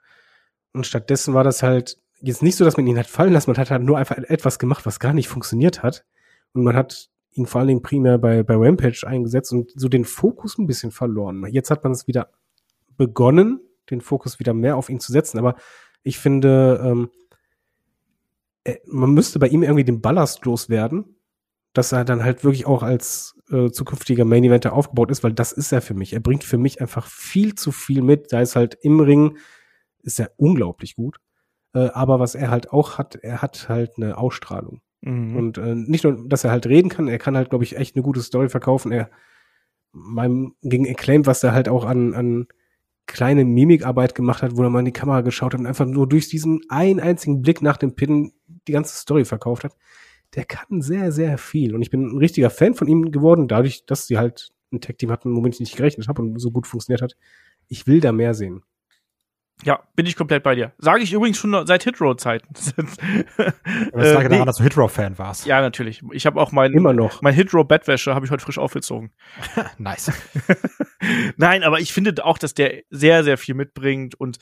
Und 0.73 0.88
stattdessen 0.88 1.35
war 1.35 1.43
das 1.43 1.61
halt 1.61 1.99
jetzt 2.19 2.41
nicht 2.41 2.55
so, 2.55 2.65
dass 2.65 2.75
man 2.75 2.88
ihn 2.88 2.97
hat 2.97 3.05
fallen 3.05 3.31
lassen. 3.31 3.51
Man 3.51 3.59
hat 3.59 3.69
halt 3.69 3.84
nur 3.84 3.99
einfach 3.99 4.17
etwas 4.17 4.57
gemacht, 4.57 4.88
was 4.88 4.99
gar 4.99 5.13
nicht 5.13 5.27
funktioniert 5.27 5.84
hat. 5.84 6.03
Und 6.53 6.63
man 6.63 6.75
hat 6.75 7.11
ihn 7.34 7.45
vor 7.45 7.59
allen 7.59 7.67
Dingen 7.67 7.84
primär 7.84 8.17
bei, 8.17 8.41
bei 8.41 8.55
Rampage 8.55 9.05
eingesetzt 9.05 9.53
und 9.53 9.71
so 9.75 9.88
den 9.88 10.03
Fokus 10.03 10.57
ein 10.57 10.65
bisschen 10.65 10.89
verloren. 10.89 11.45
Jetzt 11.51 11.69
hat 11.69 11.84
man 11.84 11.91
es 11.91 12.07
wieder 12.07 12.31
begonnen, 12.97 13.59
den 13.91 14.01
Fokus 14.01 14.39
wieder 14.39 14.55
mehr 14.55 14.77
auf 14.77 14.89
ihn 14.89 14.99
zu 14.99 15.11
setzen. 15.11 15.38
Aber 15.38 15.57
ich 16.01 16.17
finde, 16.17 16.81
ähm, 16.84 17.11
äh, 18.63 18.77
man 18.88 19.11
müsste 19.11 19.38
bei 19.38 19.47
ihm 19.47 19.61
irgendwie 19.61 19.85
den 19.85 20.01
Ballast 20.01 20.43
loswerden 20.43 21.16
dass 21.73 21.91
er 21.91 22.06
dann 22.06 22.23
halt 22.23 22.44
wirklich 22.44 22.65
auch 22.65 22.84
als 22.84 23.35
äh, 23.52 23.69
zukünftiger 23.69 24.26
Main 24.26 24.44
Eventer 24.44 24.73
aufgebaut 24.73 25.11
ist, 25.11 25.23
weil 25.23 25.34
das 25.34 25.52
ist 25.52 25.72
er 25.72 25.81
für 25.81 25.94
mich. 25.94 26.14
Er 26.14 26.19
bringt 26.19 26.44
für 26.44 26.57
mich 26.57 26.81
einfach 26.81 27.07
viel 27.07 27.56
zu 27.56 27.72
viel 27.72 28.02
mit. 28.02 28.34
Da 28.34 28.41
ist 28.41 28.56
halt 28.56 28.77
im 28.81 28.99
Ring, 28.99 29.38
ist 30.02 30.19
er 30.19 30.31
unglaublich 30.38 30.95
gut. 30.95 31.18
Äh, 31.73 31.89
aber 31.89 32.19
was 32.19 32.35
er 32.35 32.49
halt 32.49 32.72
auch 32.72 32.98
hat, 32.98 33.15
er 33.15 33.41
hat 33.41 33.69
halt 33.69 33.94
eine 33.98 34.18
Ausstrahlung. 34.18 34.81
Mhm. 35.02 35.35
Und 35.35 35.57
äh, 35.57 35.76
nicht 35.76 36.03
nur, 36.03 36.27
dass 36.27 36.44
er 36.44 36.52
halt 36.52 36.65
reden 36.68 36.89
kann, 36.89 37.07
er 37.07 37.19
kann 37.19 37.38
halt, 37.38 37.49
glaube 37.49 37.64
ich, 37.64 37.77
echt 37.77 37.95
eine 37.95 38.03
gute 38.03 38.22
Story 38.22 38.49
verkaufen. 38.49 38.91
Er 38.91 39.10
meinem 39.91 40.56
gegen 40.61 40.88
Acclaim, 40.88 41.26
was 41.26 41.44
er 41.44 41.53
halt 41.53 41.69
auch 41.69 41.85
an, 41.85 42.14
an 42.14 42.48
kleine 43.07 43.45
Mimikarbeit 43.45 44.15
gemacht 44.15 44.41
hat, 44.41 44.57
wo 44.57 44.64
er 44.64 44.69
mal 44.69 44.80
in 44.80 44.85
die 44.85 44.91
Kamera 44.91 45.22
geschaut 45.22 45.53
hat 45.53 45.60
und 45.60 45.65
einfach 45.65 45.85
nur 45.85 46.07
durch 46.10 46.27
diesen 46.27 46.61
einen 46.69 46.99
einzigen 46.99 47.41
Blick 47.41 47.61
nach 47.61 47.77
dem 47.77 47.95
Pin 47.95 48.34
die 48.68 48.73
ganze 48.73 48.98
Story 48.98 49.23
verkauft 49.23 49.64
hat 49.64 49.76
der 50.38 50.45
kann 50.45 50.81
sehr, 50.81 51.11
sehr 51.11 51.38
viel. 51.38 51.76
Und 51.76 51.81
ich 51.81 51.89
bin 51.89 52.05
ein 52.05 52.18
richtiger 52.18 52.51
Fan 52.51 52.76
von 52.76 52.88
ihm 52.88 53.11
geworden, 53.11 53.47
dadurch, 53.47 53.85
dass 53.85 54.05
sie 54.05 54.18
halt 54.18 54.51
ein 54.72 54.80
Tech-Team 54.80 55.11
hatten, 55.11 55.35
womit 55.35 55.55
ich 55.55 55.59
nicht 55.59 55.76
gerechnet 55.76 56.07
habe 56.07 56.22
und 56.22 56.39
so 56.39 56.51
gut 56.51 56.68
funktioniert 56.68 57.01
hat. 57.01 57.18
Ich 57.68 57.88
will 57.88 57.99
da 57.99 58.11
mehr 58.11 58.35
sehen. 58.35 58.61
Ja, 59.64 59.80
bin 59.95 60.05
ich 60.05 60.15
komplett 60.15 60.43
bei 60.43 60.53
dir. 60.53 60.73
Sage 60.77 61.01
ich 61.01 61.11
übrigens 61.11 61.39
schon 61.39 61.65
seit 61.65 61.84
Hitro-Zeiten. 61.84 62.47
das 62.53 62.76
lag 64.14 64.23
äh, 64.23 64.30
daran, 64.30 64.45
dass 64.45 64.57
du 64.57 64.64
Hitro-Fan 64.64 65.18
warst. 65.18 65.47
Ja, 65.47 65.61
natürlich. 65.61 66.03
Ich 66.11 66.27
habe 66.27 66.39
auch 66.39 66.51
mein, 66.51 66.73
Immer 66.73 66.93
noch. 66.93 67.23
mein 67.23 67.34
Hitro-Bettwäsche 67.34 68.14
habe 68.14 68.23
ich 68.23 68.31
heute 68.31 68.43
frisch 68.43 68.59
aufgezogen. 68.59 69.11
nice. 69.80 70.11
Nein, 71.38 71.64
aber 71.64 71.80
ich 71.80 71.91
finde 71.91 72.23
auch, 72.23 72.38
dass 72.38 72.53
der 72.53 72.84
sehr, 72.91 73.23
sehr 73.23 73.39
viel 73.39 73.55
mitbringt 73.55 74.14
und 74.14 74.38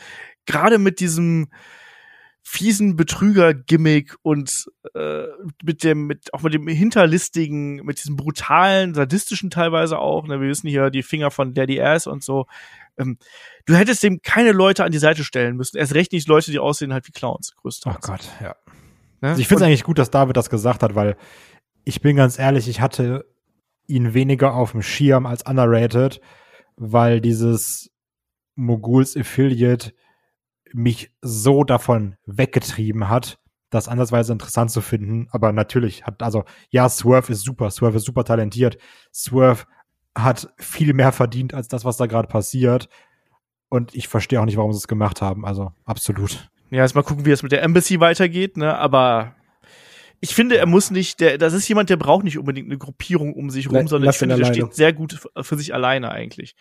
gerade 0.46 0.78
mit 0.78 1.00
diesem, 1.00 1.48
fiesen 2.48 2.96
Betrüger-Gimmick 2.96 4.16
und 4.22 4.68
äh, 4.94 5.24
mit 5.64 5.84
dem, 5.84 6.06
mit 6.06 6.32
auch 6.32 6.44
mit 6.44 6.54
dem 6.54 6.68
hinterlistigen, 6.68 7.78
mit 7.78 7.98
diesem 7.98 8.16
brutalen, 8.16 8.94
sadistischen 8.94 9.50
teilweise 9.50 9.98
auch. 9.98 10.28
Ne, 10.28 10.40
wir 10.40 10.48
wissen 10.48 10.70
hier 10.70 10.92
die 10.92 11.02
Finger 11.02 11.32
von 11.32 11.56
Daddy 11.56 11.82
Ass 11.82 12.06
und 12.06 12.24
so. 12.24 12.46
Ähm, 12.98 13.18
du 13.66 13.76
hättest 13.76 14.04
dem 14.04 14.22
keine 14.22 14.52
Leute 14.52 14.84
an 14.84 14.92
die 14.92 15.00
Seite 15.00 15.24
stellen 15.24 15.58
müssen. 15.58 15.78
Erst 15.78 15.96
recht 15.96 16.12
nicht 16.12 16.28
Leute, 16.28 16.52
die 16.52 16.60
aussehen 16.60 16.94
halt 16.94 17.08
wie 17.08 17.12
Clowns, 17.12 17.56
größtenteils. 17.56 18.06
Oh 18.06 18.12
Gott, 18.12 18.30
ja. 18.40 18.56
Ne? 19.22 19.30
Also 19.30 19.42
ich 19.42 19.48
finde 19.48 19.64
es 19.64 19.68
eigentlich 19.68 19.84
gut, 19.84 19.98
dass 19.98 20.12
David 20.12 20.38
das 20.38 20.52
gesagt 20.52 20.84
hat, 20.84 20.94
weil 20.94 21.18
ich 21.84 22.02
bin 22.02 22.16
ganz 22.16 22.38
ehrlich, 22.38 22.68
ich 22.68 22.80
hatte 22.80 23.26
ihn 23.88 24.14
weniger 24.14 24.54
auf 24.54 24.72
dem 24.72 24.84
Schirm 24.84 25.26
als 25.26 25.42
underrated, 25.42 26.22
weil 26.76 27.22
dieses 27.22 27.90
Moguls 28.54 29.18
Affiliate 29.18 29.94
mich 30.76 31.12
so 31.22 31.64
davon 31.64 32.18
weggetrieben 32.26 33.10
hat, 33.10 33.40
das 33.70 33.88
andersweise 33.88 34.34
interessant 34.34 34.72
zu 34.72 34.82
finden. 34.82 35.28
Aber 35.32 35.52
natürlich 35.52 36.06
hat, 36.06 36.22
also, 36.22 36.44
ja, 36.70 36.88
Swerve 36.90 37.32
ist 37.32 37.44
super, 37.44 37.72
Swerve 37.72 37.98
ist 37.98 38.06
super 38.06 38.24
talentiert. 38.24 38.78
Swerve 39.14 39.66
hat 40.14 40.54
viel 40.58 40.94
mehr 40.94 41.12
verdient 41.12 41.54
als 41.54 41.68
das, 41.68 41.86
was 41.86 41.98
da 41.98 42.06
gerade 42.06 42.28
passiert. 42.28 42.90
Und 43.70 43.96
ich 43.96 44.08
verstehe 44.08 44.40
auch 44.40 44.46
nicht, 44.46 44.58
warum 44.58 44.74
sie 44.74 44.78
es 44.78 44.88
gemacht 44.88 45.22
haben. 45.22 45.46
Also, 45.46 45.72
absolut. 45.86 46.50
Ja, 46.72 46.84
jetzt 46.84 46.96
mal 46.96 47.04
gucken, 47.04 47.26
wie 47.26 47.32
es 47.32 47.44
mit 47.44 47.52
der 47.52 47.64
Embassy 47.64 48.00
weitergeht, 48.00 48.58
ne? 48.58 48.78
Aber 48.78 49.36
ich 50.20 50.36
finde, 50.36 50.58
er 50.58 50.66
muss 50.66 50.92
nicht, 50.92 51.20
der, 51.20 51.38
das 51.38 51.54
ist 51.54 51.68
jemand, 51.68 51.90
der 51.90 51.98
braucht 51.98 52.24
nicht 52.24 52.38
unbedingt 52.38 52.68
eine 52.68 52.78
Gruppierung 52.78 53.34
um 53.34 53.50
sich 53.50 53.70
rum, 53.70 53.88
sondern 53.88 54.10
ich 54.10 54.18
finde, 54.18 54.36
der 54.36 54.46
steht 54.46 54.74
sehr 54.74 54.94
gut 54.94 55.20
für 55.40 55.58
sich 55.58 55.74
alleine 55.74 56.12
eigentlich. 56.12 56.56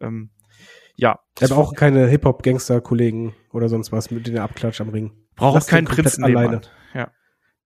Ähm, 0.00 0.30
ja. 0.96 1.20
Er 1.40 1.48
braucht 1.48 1.76
keine 1.76 2.06
Hip-Hop-Gangster-Kollegen 2.06 3.34
oder 3.52 3.68
sonst 3.68 3.92
was, 3.92 4.10
mit 4.10 4.26
denen 4.26 4.36
er 4.36 4.44
abklatscht 4.44 4.80
am 4.80 4.90
Ring. 4.90 5.12
Braucht 5.34 5.62
auch 5.62 5.66
keinen 5.66 5.86
Prinzen 5.86 6.24
alleine. 6.24 6.60
Ja. 6.94 7.10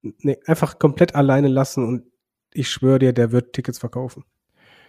Nee, 0.01 0.39
einfach 0.47 0.79
komplett 0.79 1.15
alleine 1.15 1.49
lassen 1.49 1.85
und 1.85 2.11
ich 2.53 2.71
schwöre 2.71 2.99
dir, 2.99 3.13
der 3.13 3.33
wird 3.33 3.53
Tickets 3.53 3.79
verkaufen. 3.79 4.25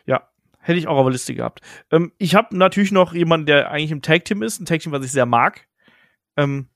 Ja, 0.06 0.30
hätte 0.60 0.80
ich 0.80 0.88
auch 0.88 0.98
auf 0.98 1.06
der 1.06 1.12
Liste 1.12 1.36
gehabt. 1.36 1.62
Ähm, 1.92 2.14
ich 2.18 2.36
habe 2.36 2.56
natürlich 2.56 2.92
noch 2.92 3.14
jemanden, 3.14 3.46
der 3.46 3.72
eigentlich 3.72 3.92
im 3.92 4.02
Tag-Team 4.02 4.42
ist, 4.44 4.60
ein 4.60 4.66
Tag-Team, 4.66 4.92
was 4.92 5.06
ich 5.06 5.12
sehr 5.12 5.26
mag. 5.26 5.68
Ähm, 6.38 6.70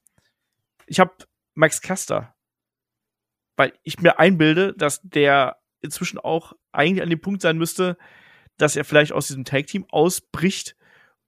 ich 0.87 0.99
habe 0.99 1.11
Max 1.53 1.81
Caster. 1.81 2.35
Weil 3.55 3.73
ich 3.83 3.99
mir 3.99 4.19
einbilde, 4.19 4.73
dass 4.73 4.99
der 5.03 5.57
inzwischen 5.81 6.17
auch 6.17 6.53
eigentlich 6.71 7.03
an 7.03 7.09
dem 7.09 7.21
Punkt 7.21 7.41
sein 7.41 7.57
müsste, 7.57 7.97
dass 8.57 8.75
er 8.75 8.83
vielleicht 8.83 9.11
aus 9.13 9.27
diesem 9.27 9.45
Tag-Team 9.45 9.85
ausbricht 9.89 10.75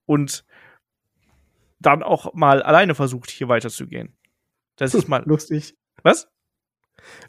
und 0.06 0.46
dann 1.80 2.04
auch 2.04 2.34
mal 2.34 2.62
alleine 2.64 2.96
versucht, 2.96 3.30
hier 3.30 3.48
weiterzugehen. 3.48 4.16
Das 4.76 4.94
ist 4.94 5.08
mal. 5.08 5.24
Lustig. 5.26 5.78
Was? 6.04 6.28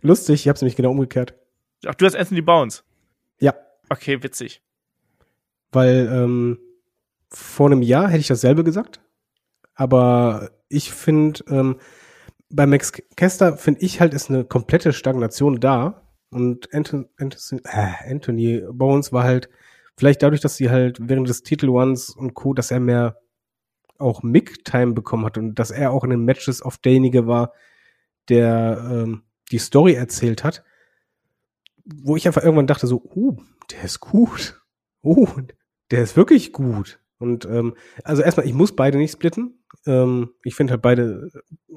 Lustig, 0.00 0.42
ich 0.42 0.48
hab's 0.48 0.62
nämlich 0.62 0.76
genau 0.76 0.90
umgekehrt. 0.90 1.34
Ach, 1.86 1.94
du 1.94 2.06
hast 2.06 2.16
Anthony 2.16 2.42
Bounce. 2.42 2.82
Ja. 3.38 3.54
Okay, 3.88 4.22
witzig. 4.22 4.62
Weil 5.72 6.08
ähm, 6.10 6.58
vor 7.28 7.66
einem 7.66 7.82
Jahr 7.82 8.08
hätte 8.08 8.20
ich 8.20 8.26
dasselbe 8.28 8.64
gesagt. 8.64 9.00
Aber 9.74 10.50
ich 10.68 10.92
finde, 10.92 11.44
ähm, 11.48 11.78
bei 12.48 12.66
Max 12.66 12.92
Kester 13.16 13.56
finde 13.56 13.80
ich 13.82 14.00
halt, 14.00 14.14
ist 14.14 14.30
eine 14.30 14.44
komplette 14.44 14.92
Stagnation 14.92 15.60
da. 15.60 16.02
Und 16.30 16.72
Anthony, 16.72 17.06
Anthony, 17.18 17.60
äh, 17.64 18.10
Anthony 18.10 18.62
Bones 18.70 19.12
war 19.12 19.24
halt 19.24 19.48
Vielleicht 19.96 20.22
dadurch, 20.22 20.40
dass 20.40 20.56
sie 20.56 20.70
halt 20.70 20.98
während 21.00 21.28
des 21.28 21.42
Titel 21.42 21.68
Ones 21.68 22.10
und 22.10 22.34
Co., 22.34 22.52
dass 22.52 22.70
er 22.70 22.80
mehr 22.80 23.18
auch 23.98 24.22
Mick-Time 24.22 24.92
bekommen 24.92 25.24
hat 25.24 25.38
und 25.38 25.54
dass 25.54 25.70
er 25.70 25.90
auch 25.90 26.04
in 26.04 26.10
den 26.10 26.24
Matches 26.24 26.62
oft 26.62 26.84
derjenige 26.84 27.26
war, 27.26 27.52
der 28.28 28.86
ähm, 28.90 29.22
die 29.50 29.58
Story 29.58 29.94
erzählt 29.94 30.44
hat, 30.44 30.64
wo 31.84 32.16
ich 32.16 32.26
einfach 32.26 32.42
irgendwann 32.42 32.66
dachte 32.66 32.86
so, 32.86 33.02
uh, 33.14 33.36
der 33.70 33.84
ist 33.84 34.00
gut. 34.00 34.60
Uh, 35.02 35.28
der 35.90 36.02
ist 36.02 36.16
wirklich 36.16 36.52
gut. 36.52 37.00
Und 37.18 37.46
ähm, 37.46 37.76
also 38.02 38.22
erstmal, 38.22 38.46
ich 38.46 38.52
muss 38.52 38.76
beide 38.76 38.98
nicht 38.98 39.12
splitten. 39.12 39.62
Ähm, 39.86 40.34
ich 40.42 40.54
finde 40.54 40.72
halt 40.72 40.82
beide 40.82 41.30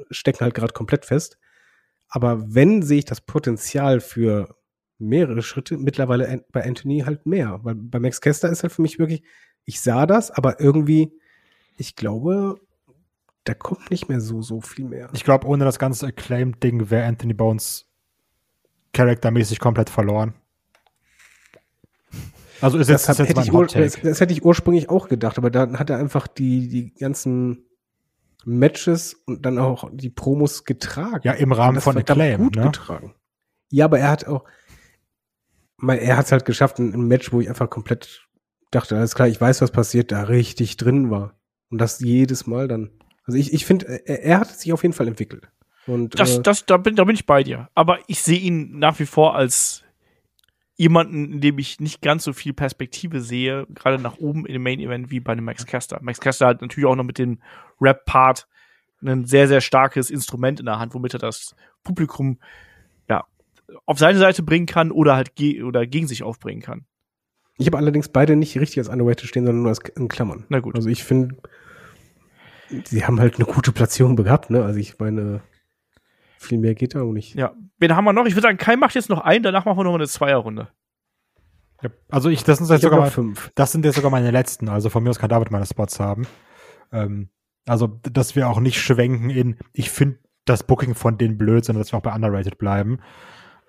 stecken 0.09 0.41
halt 0.41 0.55
gerade 0.55 0.73
komplett 0.73 1.05
fest. 1.05 1.37
Aber 2.09 2.53
wenn 2.53 2.81
sehe 2.81 2.99
ich 2.99 3.05
das 3.05 3.21
Potenzial 3.21 3.99
für 3.99 4.55
mehrere 4.99 5.41
Schritte, 5.41 5.77
mittlerweile 5.77 6.43
bei 6.51 6.63
Anthony 6.63 6.99
halt 6.99 7.26
mehr. 7.26 7.59
Weil 7.63 7.76
bei 7.76 7.99
Max 7.99 8.21
Kester 8.21 8.49
ist 8.49 8.63
halt 8.63 8.73
für 8.73 8.81
mich 8.81 8.99
wirklich, 8.99 9.23
ich 9.65 9.81
sah 9.81 10.05
das, 10.05 10.31
aber 10.31 10.59
irgendwie, 10.59 11.11
ich 11.77 11.95
glaube, 11.95 12.59
da 13.45 13.53
kommt 13.53 13.89
nicht 13.89 14.09
mehr 14.09 14.21
so, 14.21 14.41
so 14.41 14.61
viel 14.61 14.85
mehr. 14.85 15.09
Ich 15.13 15.23
glaube, 15.23 15.47
ohne 15.47 15.65
das 15.65 15.80
ganze 15.80 16.07
Acclaimed-Ding 16.07 16.89
wäre 16.89 17.07
Anthony 17.07 17.34
Bones 17.34 17.88
charaktermäßig 18.93 19.59
komplett 19.59 19.89
verloren. 19.89 20.34
Also 22.61 22.77
ist 22.77 22.89
das, 22.89 23.07
jetzt, 23.07 23.09
ist 23.09 23.17
jetzt 23.19 23.30
hätte 23.30 23.53
mein 23.53 23.67
das, 23.67 24.01
das, 24.01 24.19
hätte 24.19 24.34
ich 24.34 24.43
ursprünglich 24.43 24.89
auch 24.89 25.07
gedacht, 25.07 25.38
aber 25.38 25.49
dann 25.49 25.80
hat 25.80 25.89
er 25.89 25.97
einfach 25.97 26.27
die, 26.27 26.67
die 26.67 26.93
ganzen 26.93 27.65
Matches 28.45 29.13
und 29.26 29.45
dann 29.45 29.57
auch 29.57 29.89
die 29.93 30.09
Promos 30.09 30.65
getragen. 30.65 31.21
Ja, 31.23 31.34
im 31.34 31.51
Rahmen 31.51 31.80
von 31.80 31.97
Acclaim. 31.97 32.43
Gut 32.43 32.55
ne? 32.57 32.63
getragen. 32.63 33.15
Ja, 33.71 33.85
aber 33.85 33.99
er 33.99 34.09
hat 34.09 34.27
auch, 34.27 34.43
er 35.88 36.18
hat 36.18 36.26
es 36.26 36.31
halt 36.31 36.45
geschafft, 36.45 36.80
ein, 36.80 36.93
ein 36.93 37.07
Match, 37.07 37.31
wo 37.31 37.41
ich 37.41 37.49
einfach 37.49 37.69
komplett 37.69 38.27
dachte, 38.72 38.97
alles 38.97 39.15
klar, 39.15 39.27
ich 39.27 39.39
weiß, 39.39 39.61
was 39.61 39.72
passiert, 39.72 40.11
da 40.11 40.23
richtig 40.23 40.77
drin 40.77 41.10
war. 41.10 41.35
Und 41.69 41.80
das 41.80 41.99
jedes 41.99 42.47
Mal 42.47 42.68
dann. 42.68 42.91
Also 43.26 43.38
ich, 43.38 43.53
ich 43.53 43.65
finde, 43.65 44.07
er, 44.07 44.23
er 44.23 44.39
hat 44.39 44.60
sich 44.60 44.73
auf 44.73 44.84
jeden 44.84 44.93
Fall 44.93 45.07
entwickelt. 45.07 45.49
Und, 45.88 46.19
das, 46.19 46.38
äh, 46.38 46.41
das, 46.41 46.65
da, 46.65 46.77
bin, 46.77 46.95
da 46.95 47.03
bin 47.03 47.15
ich 47.15 47.26
bei 47.26 47.43
dir. 47.43 47.69
Aber 47.76 47.99
ich 48.07 48.22
sehe 48.22 48.39
ihn 48.39 48.77
nach 48.80 48.99
wie 48.99 49.06
vor 49.06 49.35
als 49.35 49.84
jemanden, 50.76 51.34
in 51.34 51.41
dem 51.41 51.60
ich 51.60 51.80
nicht 51.80 52.01
ganz 52.01 52.23
so 52.23 52.31
viel 52.31 52.53
Perspektive 52.53 53.22
sehe, 53.22 53.68
gerade 53.73 54.01
nach 54.01 54.18
oben 54.18 54.45
in 54.45 54.53
dem 54.53 54.64
Main 54.64 54.80
Event 54.80 55.11
wie 55.11 55.19
bei 55.19 55.34
einem 55.34 55.45
Max 55.45 55.65
Caster. 55.65 55.99
Max 56.01 56.19
Caster 56.19 56.47
hat 56.47 56.61
natürlich 56.61 56.88
auch 56.88 56.95
noch 56.95 57.03
mit 57.03 57.18
dem 57.18 57.39
Rap-Part 57.81 58.47
ein 59.01 59.26
sehr, 59.26 59.47
sehr 59.47 59.61
starkes 59.61 60.10
Instrument 60.10 60.60
in 60.60 60.65
der 60.65 60.80
Hand, 60.80 60.93
womit 60.93 61.14
er 61.14 61.19
das 61.19 61.56
Publikum 61.84 62.39
auf 63.85 63.99
seine 63.99 64.19
Seite 64.19 64.43
bringen 64.43 64.65
kann 64.65 64.91
oder 64.91 65.15
halt 65.15 65.35
ge 65.35 65.63
oder 65.63 65.85
gegen 65.85 66.07
sich 66.07 66.23
aufbringen 66.23 66.61
kann. 66.61 66.85
Ich 67.57 67.67
habe 67.67 67.77
allerdings 67.77 68.09
beide 68.09 68.35
nicht 68.35 68.57
richtig 68.57 68.79
als 68.79 68.89
Underrated 68.89 69.27
stehen, 69.27 69.45
sondern 69.45 69.63
nur 69.63 69.69
als 69.69 69.79
in 69.95 70.07
Klammern. 70.07 70.45
Na 70.49 70.59
gut. 70.59 70.75
Also 70.75 70.89
ich 70.89 71.03
finde, 71.03 71.35
sie 72.85 73.05
haben 73.05 73.19
halt 73.19 73.35
eine 73.35 73.45
gute 73.45 73.71
Platzierung 73.71 74.15
gehabt, 74.15 74.49
ne? 74.49 74.63
Also 74.63 74.79
ich 74.79 74.97
meine, 74.97 75.41
viel 76.37 76.57
mehr 76.57 76.73
geht 76.73 76.95
da 76.95 77.01
auch 77.01 77.11
nicht. 77.11 77.35
Ja. 77.35 77.53
Wen 77.77 77.95
haben 77.95 78.05
wir 78.05 78.13
noch? 78.13 78.25
Ich 78.25 78.33
würde 78.33 78.47
sagen, 78.47 78.57
Kai 78.57 78.77
macht 78.77 78.95
jetzt 78.95 79.09
noch 79.09 79.19
einen, 79.19 79.43
danach 79.43 79.65
machen 79.65 79.77
wir 79.77 79.83
noch 79.83 79.95
eine 79.95 80.07
Zweierrunde. 80.07 80.69
Ja, 81.81 81.89
also 82.09 82.29
ich, 82.29 82.43
das 82.43 82.57
sind 82.57 82.69
jetzt 82.69 82.81
sogar 82.81 82.99
mal, 82.99 83.11
fünf. 83.11 83.51
Das 83.55 83.71
sind 83.71 83.85
jetzt 83.85 83.95
sogar 83.95 84.11
meine 84.11 84.31
letzten. 84.31 84.69
Also 84.69 84.89
von 84.89 85.03
mir 85.03 85.09
aus 85.09 85.19
kann 85.19 85.29
David 85.29 85.51
meine 85.51 85.65
Spots 85.65 85.99
haben. 85.99 86.27
Ähm, 86.91 87.29
also, 87.65 87.87
dass 87.87 88.35
wir 88.35 88.49
auch 88.49 88.59
nicht 88.59 88.81
schwenken 88.81 89.29
in, 89.29 89.57
ich 89.73 89.89
finde 89.89 90.19
das 90.45 90.63
Booking 90.63 90.95
von 90.95 91.17
denen 91.17 91.37
blöd, 91.37 91.63
sondern 91.63 91.83
dass 91.83 91.93
wir 91.93 91.97
auch 91.97 92.03
bei 92.03 92.13
Underrated 92.13 92.57
bleiben. 92.57 92.99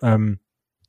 Ähm, 0.03 0.41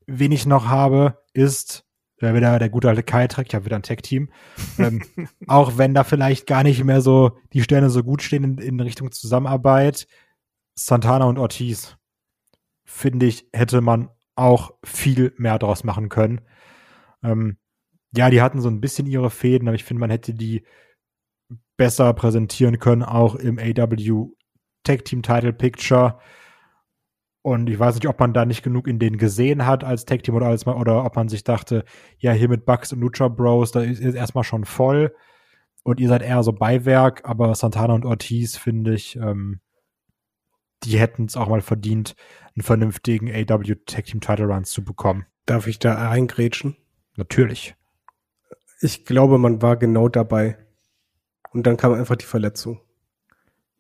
wen 0.08 0.32
ich 0.32 0.46
noch 0.46 0.68
habe, 0.68 1.18
ist 1.34 1.86
ja, 2.22 2.36
wieder 2.36 2.60
der 2.60 2.70
gute 2.70 2.88
alte 2.88 3.04
Kai 3.04 3.28
trägt, 3.28 3.50
ich 3.50 3.56
habe 3.56 3.66
wieder 3.66 3.76
ein 3.76 3.84
Tech-Team. 3.84 4.30
ähm, 4.78 5.02
auch 5.48 5.78
wenn 5.78 5.94
da 5.94 6.04
vielleicht 6.04 6.46
gar 6.48 6.64
nicht 6.64 6.84
mehr 6.84 7.02
so 7.02 7.38
die 7.54 7.64
Sterne 7.64 7.90
so 7.90 8.04
gut 8.04 8.22
stehen 8.22 8.44
in, 8.44 8.58
in 8.60 8.80
Richtung 8.80 9.12
Zusammenarbeit, 9.12 10.08
Santana 10.76 11.26
und 11.26 11.40
Ortiz, 11.40 11.98
finde 12.84 13.26
ich, 13.26 13.48
hätte 13.54 13.82
man 13.82 14.10
auch 14.36 14.72
viel 14.84 15.34
mehr 15.38 15.60
draus 15.60 15.84
machen 15.84 16.10
können. 16.10 16.42
Ähm, 17.24 17.58
ja, 18.16 18.30
die 18.30 18.42
hatten 18.42 18.62
so 18.62 18.70
ein 18.70 18.82
bisschen 18.82 19.08
ihre 19.08 19.30
Fäden, 19.30 19.68
aber 19.68 19.76
ich 19.76 19.84
finde, 19.84 20.02
man 20.02 20.10
hätte 20.10 20.34
die 20.34 20.66
besser 21.78 22.14
präsentieren 22.14 22.80
können, 22.80 23.04
auch 23.04 23.36
im 23.36 23.58
AW 23.58 24.28
Tag 24.84 25.06
Team 25.06 25.22
Title 25.22 25.54
Picture. 25.54 26.20
Und 27.44 27.70
ich 27.70 27.80
weiß 27.80 27.96
nicht, 27.96 28.08
ob 28.08 28.20
man 28.20 28.34
da 28.34 28.46
nicht 28.46 28.62
genug 28.62 28.88
in 28.88 29.00
denen 29.00 29.18
gesehen 29.18 29.66
hat 29.66 29.84
als 29.84 30.06
Tag 30.06 30.22
Team 30.24 30.36
oder 30.36 30.46
als 30.46 30.68
oder 30.68 31.04
ob 31.04 31.16
man 31.16 31.28
sich 31.28 31.44
dachte, 31.44 31.86
ja, 32.20 32.34
hier 32.34 32.50
mit 32.50 32.66
Bucks 32.66 32.94
und 32.94 33.02
Lucha 33.02 33.30
Bros, 33.30 33.72
da 33.72 33.82
ist, 33.82 34.00
ist 34.00 34.14
erstmal 34.14 34.44
schon 34.44 34.66
voll. 34.66 35.16
Und 35.84 36.00
ihr 36.00 36.10
seid 36.10 36.22
eher 36.22 36.44
so 36.44 36.54
Beiwerk, 36.54 37.22
aber 37.26 37.56
Santana 37.56 37.96
und 37.96 38.06
Ortiz 38.06 38.58
finde 38.58 38.94
ich, 38.94 39.16
ähm, 39.16 39.60
die 40.84 41.00
hätten 41.00 41.26
es 41.26 41.36
auch 41.36 41.48
mal 41.48 41.62
verdient, 41.62 42.16
einen 42.56 42.64
vernünftigen 42.64 43.30
AW 43.30 43.76
Tag 43.86 44.06
Team 44.06 44.22
Title 44.22 44.46
Runs 44.46 44.70
zu 44.70 44.84
bekommen. 44.84 45.26
Darf 45.48 45.66
ich 45.66 45.80
da 45.80 46.10
eingrätschen? 46.10 46.78
Natürlich. 47.18 47.76
Ich 48.82 49.06
glaube, 49.06 49.40
man 49.40 49.62
war 49.62 49.78
genau 49.78 50.10
dabei. 50.10 50.58
Und 51.52 51.68
dann 51.68 51.78
kam 51.78 51.94
einfach 51.94 52.16
die 52.16 52.26
Verletzung. 52.26 52.82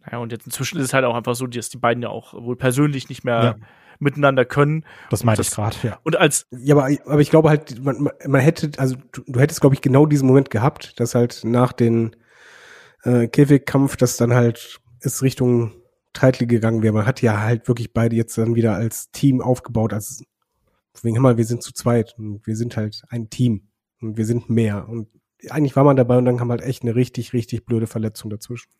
Naja, 0.05 0.17
und 0.19 0.31
jetzt 0.31 0.45
inzwischen 0.45 0.79
ist 0.79 0.85
es 0.85 0.93
halt 0.93 1.05
auch 1.05 1.15
einfach 1.15 1.35
so, 1.35 1.47
dass 1.47 1.69
die 1.69 1.77
beiden 1.77 2.01
ja 2.03 2.09
auch 2.09 2.33
wohl 2.33 2.55
persönlich 2.55 3.09
nicht 3.09 3.23
mehr 3.23 3.43
ja. 3.43 3.55
miteinander 3.99 4.45
können. 4.45 4.83
Das 5.09 5.23
meinte 5.23 5.41
ich 5.41 5.51
gerade, 5.51 5.75
ja. 5.83 5.99
Und 6.03 6.15
als. 6.15 6.47
Ja, 6.51 6.75
aber, 6.75 6.89
aber 7.05 7.21
ich 7.21 7.29
glaube 7.29 7.49
halt, 7.49 7.83
man, 7.83 8.09
man 8.27 8.41
hätte, 8.41 8.71
also 8.77 8.95
du, 9.11 9.21
du 9.27 9.39
hättest, 9.39 9.61
glaube 9.61 9.75
ich, 9.75 9.81
genau 9.81 10.05
diesen 10.05 10.27
Moment 10.27 10.49
gehabt, 10.49 10.99
dass 10.99 11.15
halt 11.15 11.41
nach 11.43 11.71
den 11.71 12.15
äh, 13.03 13.27
Käfigkampf, 13.27 13.97
dass 13.97 14.17
dann 14.17 14.33
halt 14.33 14.79
es 15.01 15.21
Richtung 15.21 15.73
Title 16.13 16.47
gegangen 16.47 16.83
wäre. 16.83 16.93
Man 16.93 17.05
hat 17.05 17.21
ja 17.21 17.39
halt 17.39 17.67
wirklich 17.67 17.93
beide 17.93 18.15
jetzt 18.15 18.37
dann 18.37 18.55
wieder 18.55 18.75
als 18.75 19.11
Team 19.11 19.41
aufgebaut, 19.41 19.93
als 19.93 20.23
Deswegen 20.93 21.15
hör 21.15 21.21
mal, 21.21 21.37
wir 21.37 21.45
sind 21.45 21.63
zu 21.63 21.73
zweit 21.73 22.15
und 22.17 22.45
wir 22.45 22.55
sind 22.55 22.75
halt 22.75 23.03
ein 23.09 23.29
Team 23.29 23.67
und 24.01 24.17
wir 24.17 24.25
sind 24.25 24.49
mehr. 24.49 24.87
Und 24.89 25.07
eigentlich 25.49 25.75
war 25.75 25.83
man 25.83 25.95
dabei 25.95 26.17
und 26.17 26.25
dann 26.25 26.37
kam 26.37 26.51
halt 26.51 26.61
echt 26.61 26.83
eine 26.83 26.95
richtig, 26.95 27.33
richtig 27.33 27.65
blöde 27.65 27.87
Verletzung 27.87 28.29
dazwischen. 28.29 28.71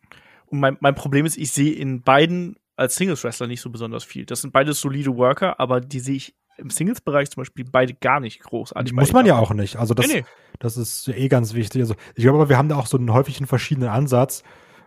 Und 0.52 0.60
mein, 0.60 0.76
mein 0.80 0.94
Problem 0.94 1.24
ist, 1.24 1.38
ich 1.38 1.50
sehe 1.50 1.72
in 1.72 2.02
beiden 2.02 2.56
als 2.76 2.96
Singles-Wrestler 2.96 3.46
nicht 3.46 3.62
so 3.62 3.70
besonders 3.70 4.04
viel. 4.04 4.26
Das 4.26 4.42
sind 4.42 4.52
beides 4.52 4.80
solide 4.80 5.16
Worker, 5.16 5.58
aber 5.58 5.80
die 5.80 6.00
sehe 6.00 6.16
ich 6.16 6.34
im 6.58 6.68
Singles-Bereich 6.68 7.30
zum 7.30 7.40
Beispiel 7.40 7.64
beide 7.64 7.94
gar 7.94 8.20
nicht 8.20 8.40
großartig. 8.40 8.92
Muss 8.92 9.14
man 9.14 9.24
ja 9.24 9.38
auch 9.38 9.54
nicht. 9.54 9.76
Also 9.76 9.94
das, 9.94 10.06
nee, 10.08 10.20
nee. 10.20 10.24
das 10.58 10.76
ist 10.76 11.08
eh 11.08 11.28
ganz 11.28 11.54
wichtig. 11.54 11.80
Also 11.80 11.94
ich 12.14 12.22
glaube, 12.22 12.38
aber 12.38 12.48
wir 12.50 12.58
haben 12.58 12.68
da 12.68 12.76
auch 12.76 12.86
so 12.86 12.98
einen 12.98 13.12
häufigen 13.12 13.46
verschiedenen 13.46 13.88
Ansatz. 13.88 14.42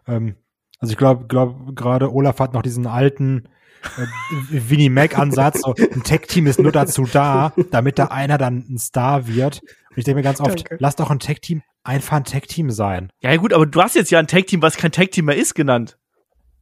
Ähm, 0.07 0.35
also 0.79 0.91
ich 0.91 0.97
glaube, 0.97 1.25
glaube 1.25 1.73
gerade 1.73 2.13
Olaf 2.13 2.39
hat 2.39 2.53
noch 2.53 2.61
diesen 2.61 2.85
alten 2.85 3.49
äh, 3.97 4.05
Winnie 4.69 4.89
Mac-Ansatz. 4.89 5.61
So, 5.61 5.73
ein 5.73 6.03
Tech-Team 6.03 6.45
ist 6.45 6.59
nur 6.59 6.71
dazu 6.71 7.07
da, 7.11 7.53
damit 7.71 7.97
da 7.97 8.05
einer 8.05 8.37
dann 8.37 8.65
ein 8.69 8.77
Star 8.77 9.27
wird. 9.27 9.61
Und 9.63 9.97
ich 9.97 10.03
denke 10.03 10.17
mir 10.17 10.23
ganz 10.23 10.41
oft, 10.41 10.59
Danke. 10.59 10.77
lass 10.79 10.95
doch 10.95 11.09
ein 11.09 11.19
Tech-Team 11.19 11.63
einfach 11.85 12.17
ein 12.17 12.23
Tech-Team 12.23 12.71
sein. 12.71 13.09
Ja, 13.21 13.35
gut, 13.37 13.53
aber 13.53 13.65
du 13.65 13.81
hast 13.81 13.95
jetzt 13.95 14.11
ja 14.11 14.19
ein 14.19 14.27
Tech-Team, 14.27 14.61
was 14.61 14.77
kein 14.77 14.91
Tech-Team 14.91 15.25
mehr 15.25 15.37
ist, 15.37 15.53
genannt. 15.53 15.97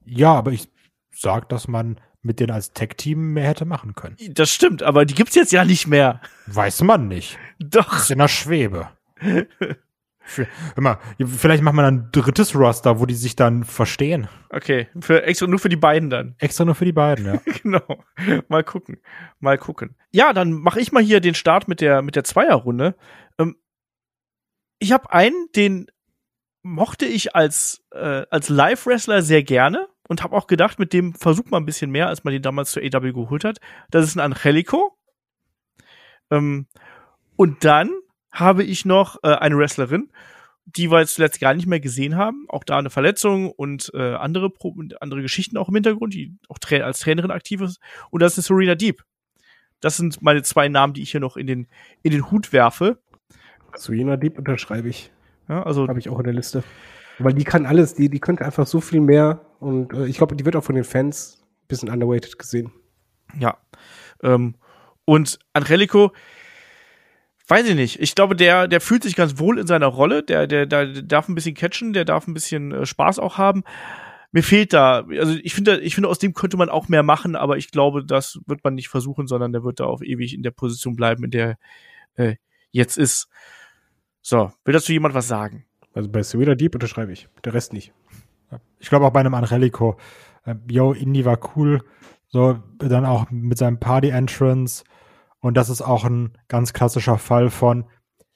Ja, 0.06 0.34
aber 0.34 0.52
ich 0.52 0.70
sag, 1.12 1.50
dass 1.50 1.68
man 1.68 2.00
mit 2.22 2.40
denen 2.40 2.52
als 2.52 2.72
Tech-Team 2.72 3.34
mehr 3.34 3.48
hätte 3.48 3.66
machen 3.66 3.96
können. 3.96 4.16
Das 4.32 4.50
stimmt, 4.50 4.84
aber 4.84 5.06
die 5.06 5.14
gibt's 5.14 5.36
jetzt 5.36 5.52
ja 5.52 5.66
nicht 5.66 5.88
mehr. 5.88 6.22
Weiß 6.48 6.82
man 6.84 7.08
nicht. 7.08 7.38
Doch. 7.60 7.98
ist 7.98 8.12
in 8.12 8.20
der 8.20 8.28
Schwebe. 8.28 8.90
Für, 10.26 10.48
mal, 10.78 11.00
vielleicht 11.26 11.64
machen 11.64 11.76
wir 11.76 11.82
dann 11.82 11.96
ein 11.96 12.10
drittes 12.14 12.56
Roster, 12.56 13.00
wo 13.00 13.06
die 13.06 13.14
sich 13.14 13.36
dann 13.36 13.66
verstehen. 13.66 14.30
Okay, 14.50 14.88
für 15.02 15.24
extra 15.24 15.48
nur 15.48 15.60
für 15.60 15.68
die 15.68 15.76
beiden 15.76 16.10
dann. 16.10 16.36
Extra 16.40 16.64
nur 16.64 16.76
für 16.76 16.86
die 16.86 16.94
beiden, 16.94 17.26
ja. 17.26 17.42
genau. 17.62 18.04
Mal 18.48 18.64
gucken. 18.64 19.00
Mal 19.42 19.58
gucken. 19.58 19.96
Ja, 20.12 20.32
dann 20.32 20.54
mache 20.54 20.80
ich 20.80 20.94
mal 20.94 21.04
hier 21.04 21.20
den 21.20 21.36
Start 21.36 21.68
mit 21.68 21.82
der 21.82 22.02
mit 22.02 22.16
der 22.16 22.24
Zweierrunde. 22.24 22.96
Ähm, 23.38 23.58
ich 24.84 24.92
habe 24.92 25.12
einen, 25.12 25.48
den 25.56 25.88
mochte 26.62 27.06
ich 27.06 27.36
als 27.36 27.84
äh, 27.92 28.26
als 28.30 28.50
Live 28.50 28.86
Wrestler 28.86 29.22
sehr 29.22 29.42
gerne 29.42 29.88
und 30.10 30.24
habe 30.24 30.36
auch 30.36 30.46
gedacht, 30.46 30.78
mit 30.78 30.92
dem 30.92 31.14
versucht 31.14 31.52
man 31.52 31.64
ein 31.64 31.66
bisschen 31.66 31.90
mehr, 31.90 32.10
als 32.10 32.26
man 32.26 32.34
den 32.34 32.42
damals 32.42 32.72
zur 32.72 32.84
AW 32.84 33.14
geholt 33.14 33.46
hat. 33.46 33.60
Das 33.92 34.06
ist 34.06 34.16
ein 34.16 34.20
Angelico. 34.20 34.98
Ähm, 36.30 36.68
und 37.38 37.64
dann 37.64 37.92
habe 38.30 38.64
ich 38.64 38.84
noch 38.84 39.18
äh, 39.24 39.30
eine 39.30 39.58
Wrestlerin, 39.58 40.12
die 40.66 40.92
wir 40.92 41.00
jetzt 41.00 41.16
zuletzt 41.16 41.40
gar 41.40 41.54
nicht 41.54 41.68
mehr 41.68 41.80
gesehen 41.80 42.18
haben. 42.18 42.46
Auch 42.50 42.66
da 42.66 42.78
eine 42.78 42.90
Verletzung 42.90 43.52
und 43.52 43.92
äh, 43.94 44.16
andere, 44.16 44.50
Pro 44.50 44.76
andere 45.00 45.22
Geschichten 45.22 45.58
auch 45.58 45.70
im 45.70 45.76
Hintergrund, 45.76 46.14
die 46.14 46.36
auch 46.50 46.60
tra 46.60 46.78
als 46.78 47.00
Trainerin 47.00 47.32
aktiv 47.32 47.62
ist. 47.62 47.80
Und 48.10 48.22
das 48.22 48.38
ist 48.38 48.48
Serena 48.48 48.76
Deep. 48.76 49.04
Das 49.80 49.98
sind 49.98 50.22
meine 50.22 50.44
zwei 50.44 50.68
Namen, 50.68 50.94
die 50.94 51.02
ich 51.02 51.12
hier 51.12 51.20
noch 51.20 51.38
in 51.38 51.48
den, 51.48 51.68
in 52.02 52.12
den 52.12 52.32
Hut 52.32 52.52
werfe. 52.54 53.02
Serena 53.76 54.18
Deep 54.18 54.38
unterschreibe 54.38 54.90
ich. 54.90 55.12
Ja, 55.50 55.64
also. 55.64 55.88
Habe 55.88 56.00
ich 56.00 56.10
auch 56.10 56.20
in 56.20 56.26
der 56.26 56.34
Liste. 56.34 56.64
Weil 57.20 57.34
die 57.34 57.44
kann 57.44 57.66
alles, 57.66 57.94
die, 57.94 58.10
die 58.10 58.20
könnte 58.20 58.46
einfach 58.46 58.66
so 58.66 58.82
viel 58.82 59.02
mehr. 59.02 59.42
Und 59.60 59.94
äh, 59.94 60.06
ich 60.08 60.18
glaube, 60.18 60.36
die 60.36 60.46
wird 60.46 60.56
auch 60.56 60.64
von 60.64 60.76
den 60.76 60.84
Fans 60.84 61.44
ein 61.64 61.68
bisschen 61.68 61.90
underweighted 61.90 62.40
gesehen. 62.40 62.72
Ja. 63.40 63.58
Ähm, 64.22 64.56
und 65.06 65.40
Angelico, 65.54 66.12
weiß 67.48 67.68
ich 67.68 67.76
nicht. 67.76 68.00
Ich 68.00 68.16
glaube, 68.16 68.36
der, 68.36 68.68
der 68.68 68.82
fühlt 68.82 69.04
sich 69.04 69.16
ganz 69.16 69.38
wohl 69.38 69.60
in 69.60 69.68
seiner 69.68 69.88
Rolle. 69.88 70.24
Der, 70.24 70.48
der, 70.48 70.66
der, 70.66 71.02
darf 71.04 71.28
ein 71.28 71.36
bisschen 71.36 71.56
catchen, 71.56 71.94
der 71.94 72.06
darf 72.06 72.28
ein 72.28 72.34
bisschen 72.34 72.72
äh, 72.72 72.86
Spaß 72.86 73.20
auch 73.20 73.38
haben. 73.38 73.64
mir 74.32 74.44
fehlt 74.44 74.74
da, 74.74 75.06
also 75.20 75.36
ich 75.44 75.54
finde, 75.54 75.80
ich 75.82 75.94
finde, 75.94 76.10
aus 76.10 76.20
dem 76.20 76.34
könnte 76.34 76.58
man 76.58 76.70
auch 76.70 76.88
mehr 76.88 77.04
machen, 77.04 77.36
aber 77.36 77.58
ich 77.58 77.70
glaube, 77.70 78.04
das 78.04 78.40
wird 78.48 78.64
man 78.64 78.76
nicht 78.76 78.90
versuchen, 78.90 79.28
sondern 79.28 79.52
der 79.52 79.64
wird 79.64 79.80
da 79.80 79.86
auf 79.86 80.02
ewig 80.02 80.34
in 80.34 80.44
der 80.44 80.52
Position 80.52 80.96
bleiben, 80.96 81.24
in 81.26 81.32
der 81.32 81.58
äh, 82.16 82.36
jetzt 82.72 82.98
ist. 82.98 83.28
So, 84.24 84.52
will 84.64 84.74
dazu 84.74 84.94
jemand 84.94 85.14
was 85.14 85.28
sagen? 85.28 85.66
Also 85.94 86.10
bei 86.10 86.24
Serena 86.24 86.56
Deep 86.56 86.74
unterschreibe 86.74 87.12
ich, 87.12 87.28
der 87.44 87.54
Rest 87.54 87.74
nicht. 87.74 87.94
Ich 88.80 88.90
glaube 88.90 89.06
auch 89.06 89.12
bei 89.12 89.20
einem 89.20 89.34
Angelico. 89.34 89.98
Äh, 90.46 90.56
Yo, 90.70 90.94
Indy 90.94 91.26
war 91.26 91.38
cool. 91.56 91.84
So, 92.30 92.58
dann 92.80 93.06
auch 93.06 93.30
mit 93.30 93.58
seinem 93.58 93.80
Party-Entrance. 93.80 94.86
Und 95.40 95.56
das 95.56 95.70
ist 95.70 95.82
auch 95.82 96.06
ein 96.06 96.38
ganz 96.48 96.72
klassischer 96.72 97.18
Fall 97.18 97.50
von, 97.50 97.86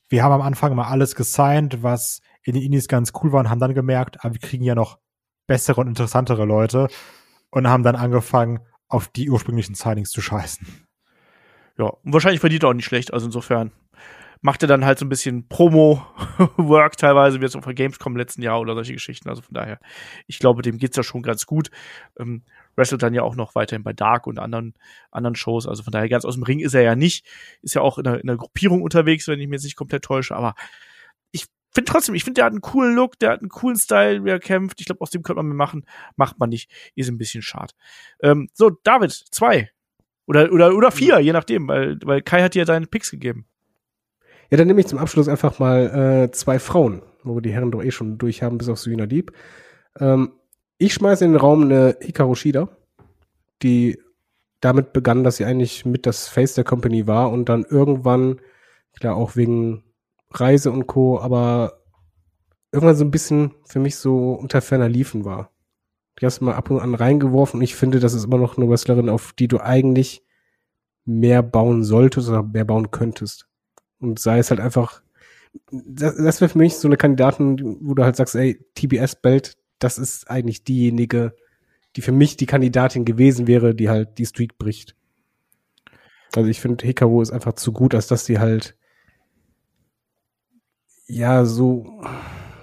wir 0.09 0.23
haben 0.23 0.33
am 0.33 0.41
Anfang 0.41 0.75
mal 0.75 0.87
alles 0.87 1.15
gesigned, 1.15 1.81
was 1.83 2.21
in 2.43 2.53
den 2.53 2.63
Indies 2.63 2.87
ganz 2.87 3.13
cool 3.21 3.31
war 3.31 3.39
und 3.39 3.49
haben 3.49 3.59
dann 3.59 3.73
gemerkt, 3.73 4.23
aber 4.23 4.33
wir 4.33 4.41
kriegen 4.41 4.63
ja 4.63 4.75
noch 4.75 4.99
bessere 5.47 5.81
und 5.81 5.87
interessantere 5.87 6.45
Leute 6.45 6.89
und 7.49 7.67
haben 7.67 7.83
dann 7.83 7.95
angefangen, 7.95 8.59
auf 8.89 9.07
die 9.07 9.29
ursprünglichen 9.29 9.75
Signings 9.75 10.11
zu 10.11 10.21
scheißen. 10.21 10.67
Ja, 11.77 11.85
und 11.85 12.13
wahrscheinlich 12.13 12.39
verdient 12.39 12.63
er 12.63 12.69
auch 12.69 12.73
nicht 12.73 12.85
schlecht, 12.85 13.13
also 13.13 13.25
insofern 13.25 13.71
macht 14.41 14.61
er 14.61 14.67
dann 14.67 14.85
halt 14.85 14.99
so 14.99 15.05
ein 15.05 15.09
bisschen 15.09 15.47
Promo-Work 15.47 16.97
teilweise, 16.97 17.39
wie 17.39 17.43
jetzt 17.43 17.55
auf 17.55 17.65
der 17.65 17.73
Gamescom 17.73 18.13
im 18.13 18.17
letzten 18.17 18.41
Jahr 18.41 18.59
oder 18.59 18.75
solche 18.75 18.93
Geschichten. 18.93 19.29
Also 19.29 19.41
von 19.41 19.53
daher, 19.53 19.79
ich 20.27 20.39
glaube, 20.39 20.61
dem 20.61 20.77
geht's 20.77 20.97
ja 20.97 21.03
schon 21.03 21.21
ganz 21.21 21.45
gut. 21.45 21.71
Ähm, 22.19 22.43
wrestelt 22.75 23.03
dann 23.03 23.13
ja 23.13 23.23
auch 23.23 23.35
noch 23.35 23.55
weiterhin 23.55 23.83
bei 23.83 23.93
Dark 23.93 24.27
und 24.27 24.39
anderen, 24.39 24.73
anderen 25.11 25.35
Shows. 25.35 25.67
Also 25.67 25.83
von 25.83 25.91
daher, 25.91 26.09
ganz 26.09 26.25
aus 26.25 26.35
dem 26.35 26.43
Ring 26.43 26.59
ist 26.59 26.73
er 26.73 26.81
ja 26.81 26.95
nicht. 26.95 27.25
Ist 27.61 27.75
ja 27.75 27.81
auch 27.81 27.97
in 27.97 28.07
einer, 28.07 28.19
in 28.21 28.29
einer 28.29 28.37
Gruppierung 28.37 28.81
unterwegs, 28.81 29.27
wenn 29.27 29.39
ich 29.39 29.47
mir 29.47 29.55
jetzt 29.55 29.63
nicht 29.63 29.75
komplett 29.75 30.03
täusche. 30.03 30.35
Aber 30.35 30.55
ich 31.31 31.45
finde 31.73 31.91
trotzdem, 31.91 32.15
ich 32.15 32.23
finde, 32.23 32.39
der 32.39 32.45
hat 32.45 32.53
einen 32.53 32.61
coolen 32.61 32.95
Look, 32.95 33.19
der 33.19 33.31
hat 33.31 33.41
einen 33.41 33.49
coolen 33.49 33.77
Style, 33.77 34.23
wie 34.23 34.29
er 34.29 34.39
kämpft. 34.39 34.79
Ich 34.79 34.85
glaube, 34.85 35.01
aus 35.01 35.09
dem 35.09 35.23
könnte 35.23 35.37
man 35.37 35.47
mehr 35.47 35.55
machen. 35.55 35.85
Macht 36.15 36.39
man 36.39 36.49
nicht. 36.49 36.69
Ist 36.95 37.09
ein 37.09 37.17
bisschen 37.17 37.41
schade. 37.41 37.73
Ähm, 38.21 38.49
so, 38.53 38.69
David, 38.83 39.11
zwei. 39.11 39.71
Oder, 40.27 40.51
oder, 40.51 40.75
oder 40.75 40.91
vier, 40.91 41.19
je 41.19 41.31
nachdem, 41.31 41.69
weil, 41.69 41.97
weil 42.03 42.21
Kai 42.21 42.41
hat 42.43 42.53
dir 42.53 42.65
deine 42.65 42.85
Picks 42.85 43.11
gegeben. 43.11 43.47
Ja, 44.49 44.57
dann 44.57 44.67
nehme 44.67 44.79
ich 44.79 44.87
zum 44.87 44.99
Abschluss 44.99 45.27
einfach 45.27 45.59
mal 45.59 46.25
äh, 46.25 46.31
zwei 46.31 46.59
Frauen, 46.59 47.01
wo 47.23 47.35
wir 47.35 47.41
die 47.41 47.51
Herren 47.51 47.71
doch 47.71 47.83
eh 47.83 47.91
schon 47.91 48.17
durch 48.17 48.43
haben, 48.43 48.57
bis 48.57 48.69
auf 48.69 48.79
Serena 48.79 49.05
Deep. 49.05 49.33
Ähm, 49.99 50.31
ich 50.77 50.93
schmeiße 50.93 51.25
in 51.25 51.31
den 51.31 51.39
Raum 51.39 51.63
eine 51.63 51.97
Hikaru 51.99 52.35
Shida, 52.35 52.69
die 53.61 53.99
damit 54.61 54.93
begann, 54.93 55.23
dass 55.23 55.37
sie 55.37 55.45
eigentlich 55.45 55.85
mit 55.85 56.05
das 56.05 56.27
Face 56.27 56.53
der 56.53 56.63
Company 56.63 57.07
war 57.07 57.31
und 57.31 57.49
dann 57.49 57.65
irgendwann, 57.69 58.39
klar 58.93 59.15
auch 59.15 59.35
wegen 59.35 59.83
Reise 60.31 60.71
und 60.71 60.87
Co., 60.87 61.19
aber 61.19 61.81
irgendwann 62.71 62.95
so 62.95 63.05
ein 63.05 63.11
bisschen 63.11 63.55
für 63.65 63.79
mich 63.79 63.95
so 63.97 64.33
unter 64.33 64.61
ferner 64.61 64.89
Liefen 64.89 65.25
war. 65.25 65.51
Die 66.19 66.25
hast 66.25 66.41
du 66.41 66.45
mal 66.45 66.55
ab 66.55 66.69
und 66.69 66.79
an 66.79 66.95
reingeworfen 66.95 67.59
und 67.59 67.63
ich 67.63 67.75
finde, 67.75 67.99
das 67.99 68.13
ist 68.13 68.25
immer 68.25 68.37
noch 68.37 68.57
eine 68.57 68.67
Wrestlerin, 68.69 69.09
auf 69.09 69.33
die 69.33 69.47
du 69.47 69.59
eigentlich 69.59 70.25
mehr 71.05 71.43
bauen 71.43 71.83
solltest 71.83 72.29
oder 72.29 72.43
mehr 72.43 72.65
bauen 72.65 72.91
könntest. 72.91 73.47
Und 73.99 74.19
sei 74.19 74.39
es 74.39 74.49
halt 74.49 74.59
einfach, 74.59 75.01
das, 75.71 76.15
das 76.17 76.41
wäre 76.41 76.49
für 76.49 76.57
mich 76.57 76.75
so 76.75 76.87
eine 76.87 76.97
Kandidatin, 76.97 77.77
wo 77.81 77.93
du 77.93 78.03
halt 78.03 78.15
sagst, 78.15 78.35
ey, 78.35 78.59
TBS-Belt, 78.75 79.57
das 79.79 79.97
ist 79.97 80.29
eigentlich 80.29 80.63
diejenige, 80.63 81.35
die 81.95 82.01
für 82.01 82.11
mich 82.11 82.37
die 82.37 82.45
Kandidatin 82.45 83.05
gewesen 83.05 83.47
wäre, 83.47 83.73
die 83.73 83.89
halt 83.89 84.17
die 84.17 84.25
Streak 84.25 84.57
bricht. 84.57 84.95
Also 86.35 86.49
ich 86.49 86.59
finde, 86.61 86.85
Hikaru 86.85 87.21
ist 87.21 87.31
einfach 87.31 87.53
zu 87.53 87.71
gut, 87.71 87.95
als 87.95 88.07
dass 88.07 88.25
sie 88.25 88.39
halt 88.39 88.75
ja 91.07 91.45
so 91.45 92.01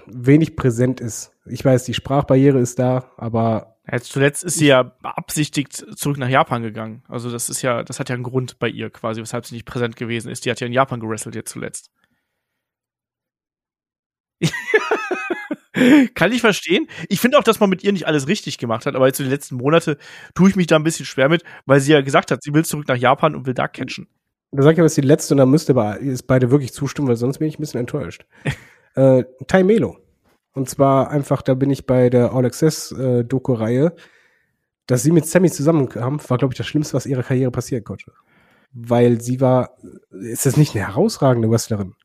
wenig 0.05 0.55
präsent 0.55 1.01
ist. 1.01 1.31
Ich 1.45 1.65
weiß, 1.65 1.83
die 1.83 1.93
Sprachbarriere 1.93 2.59
ist 2.59 2.79
da, 2.79 3.11
aber 3.17 3.74
Jetzt 3.91 4.11
zuletzt 4.11 4.43
ist 4.43 4.57
sie 4.57 4.67
ja 4.67 4.83
beabsichtigt 4.83 5.73
zurück 5.97 6.17
nach 6.17 6.29
Japan 6.29 6.63
gegangen. 6.63 7.03
Also 7.07 7.31
das 7.31 7.49
ist 7.49 7.61
ja, 7.61 7.83
das 7.83 7.99
hat 7.99 8.09
ja 8.09 8.15
einen 8.15 8.23
Grund 8.23 8.57
bei 8.57 8.67
ihr 8.67 8.89
quasi, 8.89 9.21
weshalb 9.21 9.45
sie 9.45 9.53
nicht 9.55 9.65
präsent 9.65 9.95
gewesen 9.95 10.31
ist. 10.31 10.45
Die 10.45 10.51
hat 10.51 10.59
ja 10.59 10.67
in 10.67 10.73
Japan 10.73 10.99
gewrestelt 10.99 11.35
jetzt 11.35 11.51
zuletzt. 11.51 11.91
Kann 16.15 16.31
ich 16.31 16.41
verstehen. 16.41 16.87
Ich 17.09 17.19
finde 17.19 17.37
auch, 17.37 17.43
dass 17.43 17.59
man 17.59 17.69
mit 17.69 17.83
ihr 17.83 17.91
nicht 17.91 18.07
alles 18.07 18.27
richtig 18.27 18.57
gemacht 18.57 18.85
hat, 18.85 18.95
aber 18.95 19.07
jetzt 19.07 19.19
in 19.19 19.25
den 19.25 19.31
letzten 19.31 19.55
Monate 19.55 19.97
tue 20.33 20.49
ich 20.49 20.55
mich 20.55 20.67
da 20.67 20.77
ein 20.77 20.83
bisschen 20.83 21.05
schwer 21.05 21.29
mit, 21.29 21.43
weil 21.65 21.79
sie 21.79 21.91
ja 21.91 22.01
gesagt 22.01 22.31
hat, 22.31 22.41
sie 22.41 22.53
will 22.53 22.65
zurück 22.65 22.87
nach 22.87 22.97
Japan 22.97 23.35
und 23.35 23.45
will 23.45 23.53
da 23.53 23.67
catchen. 23.67 24.07
Da 24.51 24.63
sag 24.63 24.73
ich 24.73 24.79
aber, 24.79 24.85
ist 24.85 24.97
die 24.97 25.01
letzte 25.01 25.33
und 25.33 25.39
da 25.39 25.45
müsste 25.45 25.73
aber 25.73 26.01
es 26.01 26.23
beide 26.23 26.49
wirklich 26.49 26.73
zustimmen, 26.73 27.09
weil 27.09 27.17
sonst 27.17 27.39
bin 27.39 27.47
ich 27.49 27.59
ein 27.59 27.61
bisschen 27.61 27.81
enttäuscht. 27.81 28.25
äh, 28.95 29.25
Tai 29.47 29.63
Melo. 29.63 30.04
Und 30.55 30.69
zwar 30.69 31.11
einfach, 31.11 31.41
da 31.41 31.53
bin 31.53 31.69
ich 31.69 31.85
bei 31.85 32.09
der 32.09 32.33
All 32.33 32.45
Access 32.45 32.91
äh, 32.93 33.25
Doku-Reihe, 33.25 33.93
dass 34.87 35.03
sie 35.03 35.11
mit 35.11 35.25
Sammy 35.25 35.51
zusammenkam, 35.51 36.19
war, 36.29 36.37
glaube 36.37 36.53
ich, 36.53 36.57
das 36.57 36.65
Schlimmste, 36.65 36.93
was 36.93 37.05
ihrer 37.05 37.23
Karriere 37.23 37.51
passieren 37.51 37.83
konnte. 37.83 38.13
Weil 38.71 39.19
sie 39.19 39.41
war, 39.41 39.77
ist 40.11 40.45
das 40.45 40.55
nicht 40.55 40.73
eine 40.73 40.87
herausragende 40.87 41.49
Wrestlerin, 41.51 41.95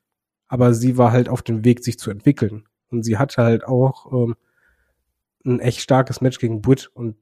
aber 0.49 0.75
sie 0.75 0.99
war 0.99 1.13
halt 1.13 1.29
auf 1.29 1.43
dem 1.43 1.65
Weg, 1.65 1.85
sich 1.85 1.99
zu 1.99 2.11
entwickeln. 2.11 2.65
Und 2.91 3.05
sie 3.05 3.19
hatte 3.19 3.43
halt 3.43 3.65
auch 3.65 4.13
ähm, 4.13 4.35
ein 5.45 5.61
echt 5.61 5.81
starkes 5.81 6.21
Match 6.21 6.39
gegen 6.39 6.61
Britt 6.61 6.91
und 6.93 7.17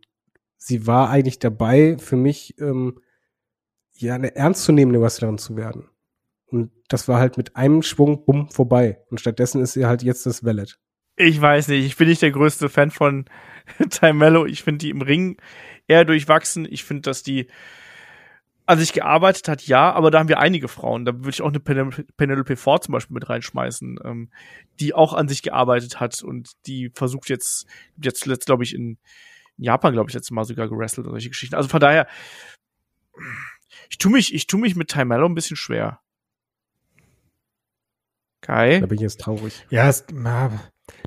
sie 0.57 0.87
war 0.87 1.11
eigentlich 1.11 1.39
dabei, 1.39 1.99
für 1.99 2.17
mich 2.17 2.59
ähm, 2.59 3.01
ja 3.93 4.15
eine 4.15 4.35
ernstzunehmende 4.35 5.01
Wrestlerin 5.01 5.37
zu 5.37 5.57
werden. 5.57 5.91
Und 6.47 6.71
das 6.89 7.07
war 7.07 7.21
halt 7.21 7.37
mit 7.37 7.55
einem 7.55 7.83
Schwung, 7.83 8.25
bumm, 8.25 8.49
vorbei. 8.49 9.05
Und 9.11 9.21
stattdessen 9.21 9.61
ist 9.61 9.75
sie 9.75 9.85
halt 9.85 10.03
jetzt 10.03 10.25
das 10.25 10.43
Valet. 10.43 10.79
Ich 11.21 11.41
weiß 11.41 11.69
nicht, 11.69 11.85
ich 11.85 11.97
bin 11.97 12.09
nicht 12.09 12.23
der 12.23 12.31
größte 12.31 12.69
Fan 12.69 12.93
von 12.93 13.25
Time 13.91 14.15
Mello. 14.15 14.47
Ich 14.47 14.63
finde 14.63 14.79
die 14.79 14.91
im 14.91 15.03
Ring 15.03 15.37
eher 15.89 16.05
durchwachsen. 16.05 16.67
Ich 16.71 16.85
finde, 16.85 17.03
dass 17.03 17.25
die 17.25 17.49
an 18.67 18.79
sich 18.79 18.93
gearbeitet 18.93 19.49
hat, 19.49 19.67
ja, 19.67 19.91
aber 19.93 20.11
da 20.11 20.19
haben 20.19 20.29
wir 20.29 20.39
einige 20.39 20.69
Frauen. 20.69 21.07
Da 21.07 21.15
würde 21.15 21.31
ich 21.31 21.43
auch 21.43 21.49
eine 21.49 21.59
Pen 21.59 21.91
Penelope 22.19 22.55
Ford 22.55 22.85
zum 22.85 22.93
Beispiel 22.93 23.15
mit 23.15 23.29
reinschmeißen, 23.29 23.99
ähm, 24.05 24.31
die 24.79 24.93
auch 24.93 25.15
an 25.15 25.27
sich 25.27 25.43
gearbeitet 25.43 26.01
hat 26.01 26.23
und 26.23 26.53
die 26.67 26.91
versucht 26.95 27.31
jetzt, 27.31 27.67
jetzt 27.97 28.21
zuletzt, 28.21 28.45
glaube 28.47 28.65
ich, 28.65 28.75
in, 28.75 28.99
in 29.57 29.65
Japan, 29.65 29.95
glaube 29.95 30.11
ich, 30.11 30.15
letztes 30.15 30.33
Mal 30.33 30.45
sogar 30.45 30.69
gerestelt 30.69 31.07
und 31.07 31.15
solche 31.15 31.31
Geschichten. 31.31 31.57
Also 31.57 31.71
von 31.71 31.81
daher, 31.81 32.07
ich 33.89 33.97
tue 33.97 34.13
mich, 34.13 34.35
ich 34.35 34.47
tue 34.47 34.61
mich 34.61 34.77
mit 34.77 34.89
Time 34.89 35.07
Mello 35.07 35.27
ein 35.27 35.35
bisschen 35.35 35.57
schwer. 35.57 36.01
Kai? 38.43 38.81
Da 38.81 38.87
bin 38.87 38.97
ich 38.97 39.03
jetzt 39.03 39.21
traurig. 39.21 39.67
Ja, 39.71 39.89
es, 39.89 40.05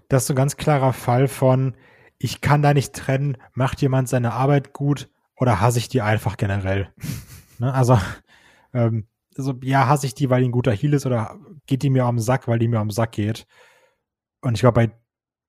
das 0.09 0.23
ist 0.23 0.27
so 0.27 0.33
ein 0.33 0.37
ganz 0.37 0.57
klarer 0.57 0.93
Fall 0.93 1.27
von, 1.27 1.75
ich 2.17 2.41
kann 2.41 2.61
da 2.61 2.73
nicht 2.73 2.93
trennen, 2.93 3.37
macht 3.53 3.81
jemand 3.81 4.09
seine 4.09 4.33
Arbeit 4.33 4.73
gut 4.73 5.09
oder 5.35 5.59
hasse 5.59 5.79
ich 5.79 5.89
die 5.89 6.01
einfach 6.01 6.37
generell. 6.37 6.93
ne? 7.59 7.73
Also, 7.73 7.99
ähm, 8.73 9.07
also, 9.37 9.55
ja, 9.63 9.87
hasse 9.87 10.05
ich 10.05 10.13
die, 10.13 10.29
weil 10.29 10.41
die 10.41 10.49
ein 10.49 10.51
guter 10.51 10.73
Heal 10.73 10.93
ist 10.93 11.05
oder 11.05 11.39
geht 11.65 11.83
die 11.83 11.89
mir 11.89 12.05
am 12.05 12.19
Sack, 12.19 12.47
weil 12.47 12.59
die 12.59 12.67
mir 12.67 12.79
am 12.79 12.91
Sack 12.91 13.13
geht. 13.13 13.47
Und 14.41 14.55
ich 14.55 14.61
glaube, 14.61 14.75
bei 14.75 14.91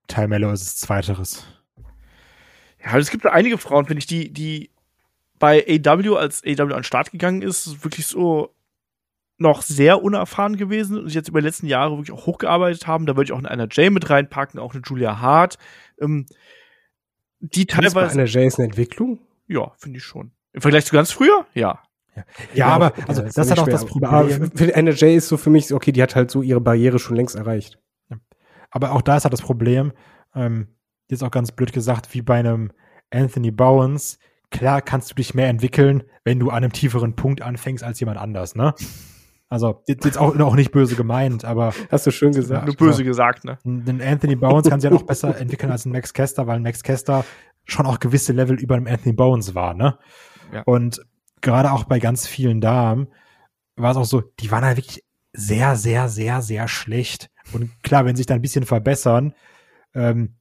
Ty 0.07 0.29
Mello 0.29 0.51
ist 0.53 0.63
es 0.63 0.77
zweiteres. 0.77 1.47
Ja, 2.85 2.97
es 2.99 3.11
gibt 3.11 3.27
einige 3.27 3.59
Frauen, 3.59 3.87
finde 3.87 3.99
ich, 3.99 4.07
die, 4.07 4.33
die 4.33 4.71
bei 5.39 5.65
AW, 5.67 6.17
als 6.17 6.43
AW 6.45 6.63
an 6.63 6.69
den 6.69 6.85
Start 6.85 7.11
gegangen 7.11 7.43
ist, 7.43 7.85
wirklich 7.85 8.07
so 8.07 8.55
noch 9.43 9.63
sehr 9.63 10.03
unerfahren 10.03 10.57
gewesen 10.57 10.99
und 10.99 11.07
sich 11.07 11.15
jetzt 11.15 11.29
über 11.29 11.41
die 11.41 11.47
letzten 11.47 11.67
Jahre 11.67 11.99
wirklich 11.99 12.13
auch 12.13 12.27
hochgearbeitet 12.27 12.87
haben. 12.87 13.05
Da 13.07 13.17
würde 13.17 13.25
ich 13.25 13.33
auch 13.33 13.45
eine 13.45 13.69
Jay 13.71 13.91
mit 13.91 14.09
reinpacken, 14.09 14.59
auch 14.59 14.73
eine 14.73 14.83
Julia 14.85 15.21
Hart. 15.21 15.59
Ähm, 16.01 16.27
die 17.41 17.67
teilweise. 17.67 17.95
Bei 17.95 18.09
einer 18.09 18.25
Jay 18.25 18.47
ist 18.47 18.59
eine 18.59 18.69
Entwicklung? 18.69 19.19
Ja, 19.49 19.73
finde 19.77 19.99
ich 19.99 20.05
schon. 20.05 20.33
Im 20.53 20.63
Vergleich 20.63 20.87
zu 20.87 20.95
ganz 20.95 21.11
früher? 21.11 21.47
Ja. 21.55 21.83
Ja, 22.15 22.25
ja 22.55 22.67
aber 22.67 22.93
also, 23.09 23.23
das, 23.23 23.35
das 23.35 23.51
hat 23.51 23.59
auch 23.59 23.69
das 23.69 23.85
Problem. 23.85 24.51
Für 24.55 24.67
NJ 24.81 25.17
ist 25.17 25.29
so 25.29 25.37
für 25.37 25.51
mich, 25.51 25.73
okay, 25.73 25.93
die 25.93 26.03
hat 26.03 26.15
halt 26.15 26.31
so 26.31 26.43
ihre 26.43 26.61
Barriere 26.61 26.99
schon 26.99 27.17
längst 27.17 27.35
erreicht. 27.35 27.79
Ja. 28.11 28.19
Aber 28.71 28.93
auch 28.93 29.03
da 29.03 29.17
ist 29.17 29.25
halt 29.25 29.33
das 29.33 29.43
Problem, 29.43 29.93
ähm, 30.35 30.69
jetzt 31.11 31.23
auch 31.23 31.31
ganz 31.31 31.53
blöd 31.53 31.73
gesagt, 31.73 32.15
wie 32.15 32.23
bei 32.23 32.39
einem 32.39 32.73
Anthony 33.11 33.51
Bowens, 33.51 34.19
klar 34.51 34.83
kannst 34.83 35.11
du 35.11 35.15
dich 35.15 35.35
mehr 35.35 35.49
entwickeln, 35.49 36.05
wenn 36.25 36.39
du 36.39 36.51
an 36.51 36.57
einem 36.57 36.73
tieferen 36.73 37.17
Punkt 37.17 37.43
anfängst 37.43 37.83
als 37.83 37.99
jemand 38.01 38.19
anders, 38.19 38.55
ne? 38.55 38.75
Also 39.53 39.83
jetzt 39.87 40.17
auch, 40.17 40.35
auch 40.41 40.55
nicht 40.55 40.73
böse 40.73 40.97
gemeint, 40.97 41.45
aber 41.45 41.75
hast 41.91 42.07
du 42.07 42.11
schön 42.11 42.33
gesagt. 42.33 42.65
Nur 42.65 42.75
böse 42.75 43.05
gesagt, 43.05 43.45
ne? 43.45 43.59
Den 43.65 44.01
Anthony 44.01 44.35
Bones 44.35 44.67
kann 44.67 44.81
sich 44.81 44.91
ja 44.91 44.97
noch 44.97 45.03
besser 45.03 45.37
entwickeln 45.39 45.71
als 45.71 45.85
ein 45.85 45.93
Max 45.93 46.15
Kester, 46.15 46.47
weil 46.47 46.57
ein 46.57 46.63
Max 46.63 46.83
Kester 46.83 47.23
schon 47.67 47.85
auch 47.85 48.01
gewisse 48.01 48.33
Level 48.33 48.59
über 48.59 48.77
dem 48.77 48.87
Anthony 48.87 49.13
Bones 49.13 49.55
war, 49.55 49.75
ne? 49.75 49.99
Ja. 50.55 50.63
Und 50.63 51.05
gerade 51.43 51.71
auch 51.71 51.85
bei 51.85 51.99
ganz 51.99 52.27
vielen 52.27 52.63
Damen 52.63 53.09
war 53.77 53.91
es 53.91 53.99
auch 53.99 54.07
so, 54.07 54.23
die 54.41 54.51
waren 54.51 54.65
halt 54.65 54.79
wirklich 54.79 55.05
sehr, 55.35 55.77
sehr, 55.77 56.09
sehr, 56.09 56.41
sehr 56.41 56.67
schlecht. 56.67 57.29
Und 57.53 57.71
klar, 57.83 58.07
wenn 58.07 58.17
sie 58.17 58.21
sich 58.21 58.27
dann 58.27 58.39
ein 58.39 58.43
bisschen 58.43 58.65
verbessern, 58.65 59.35
ähm, 59.95 60.37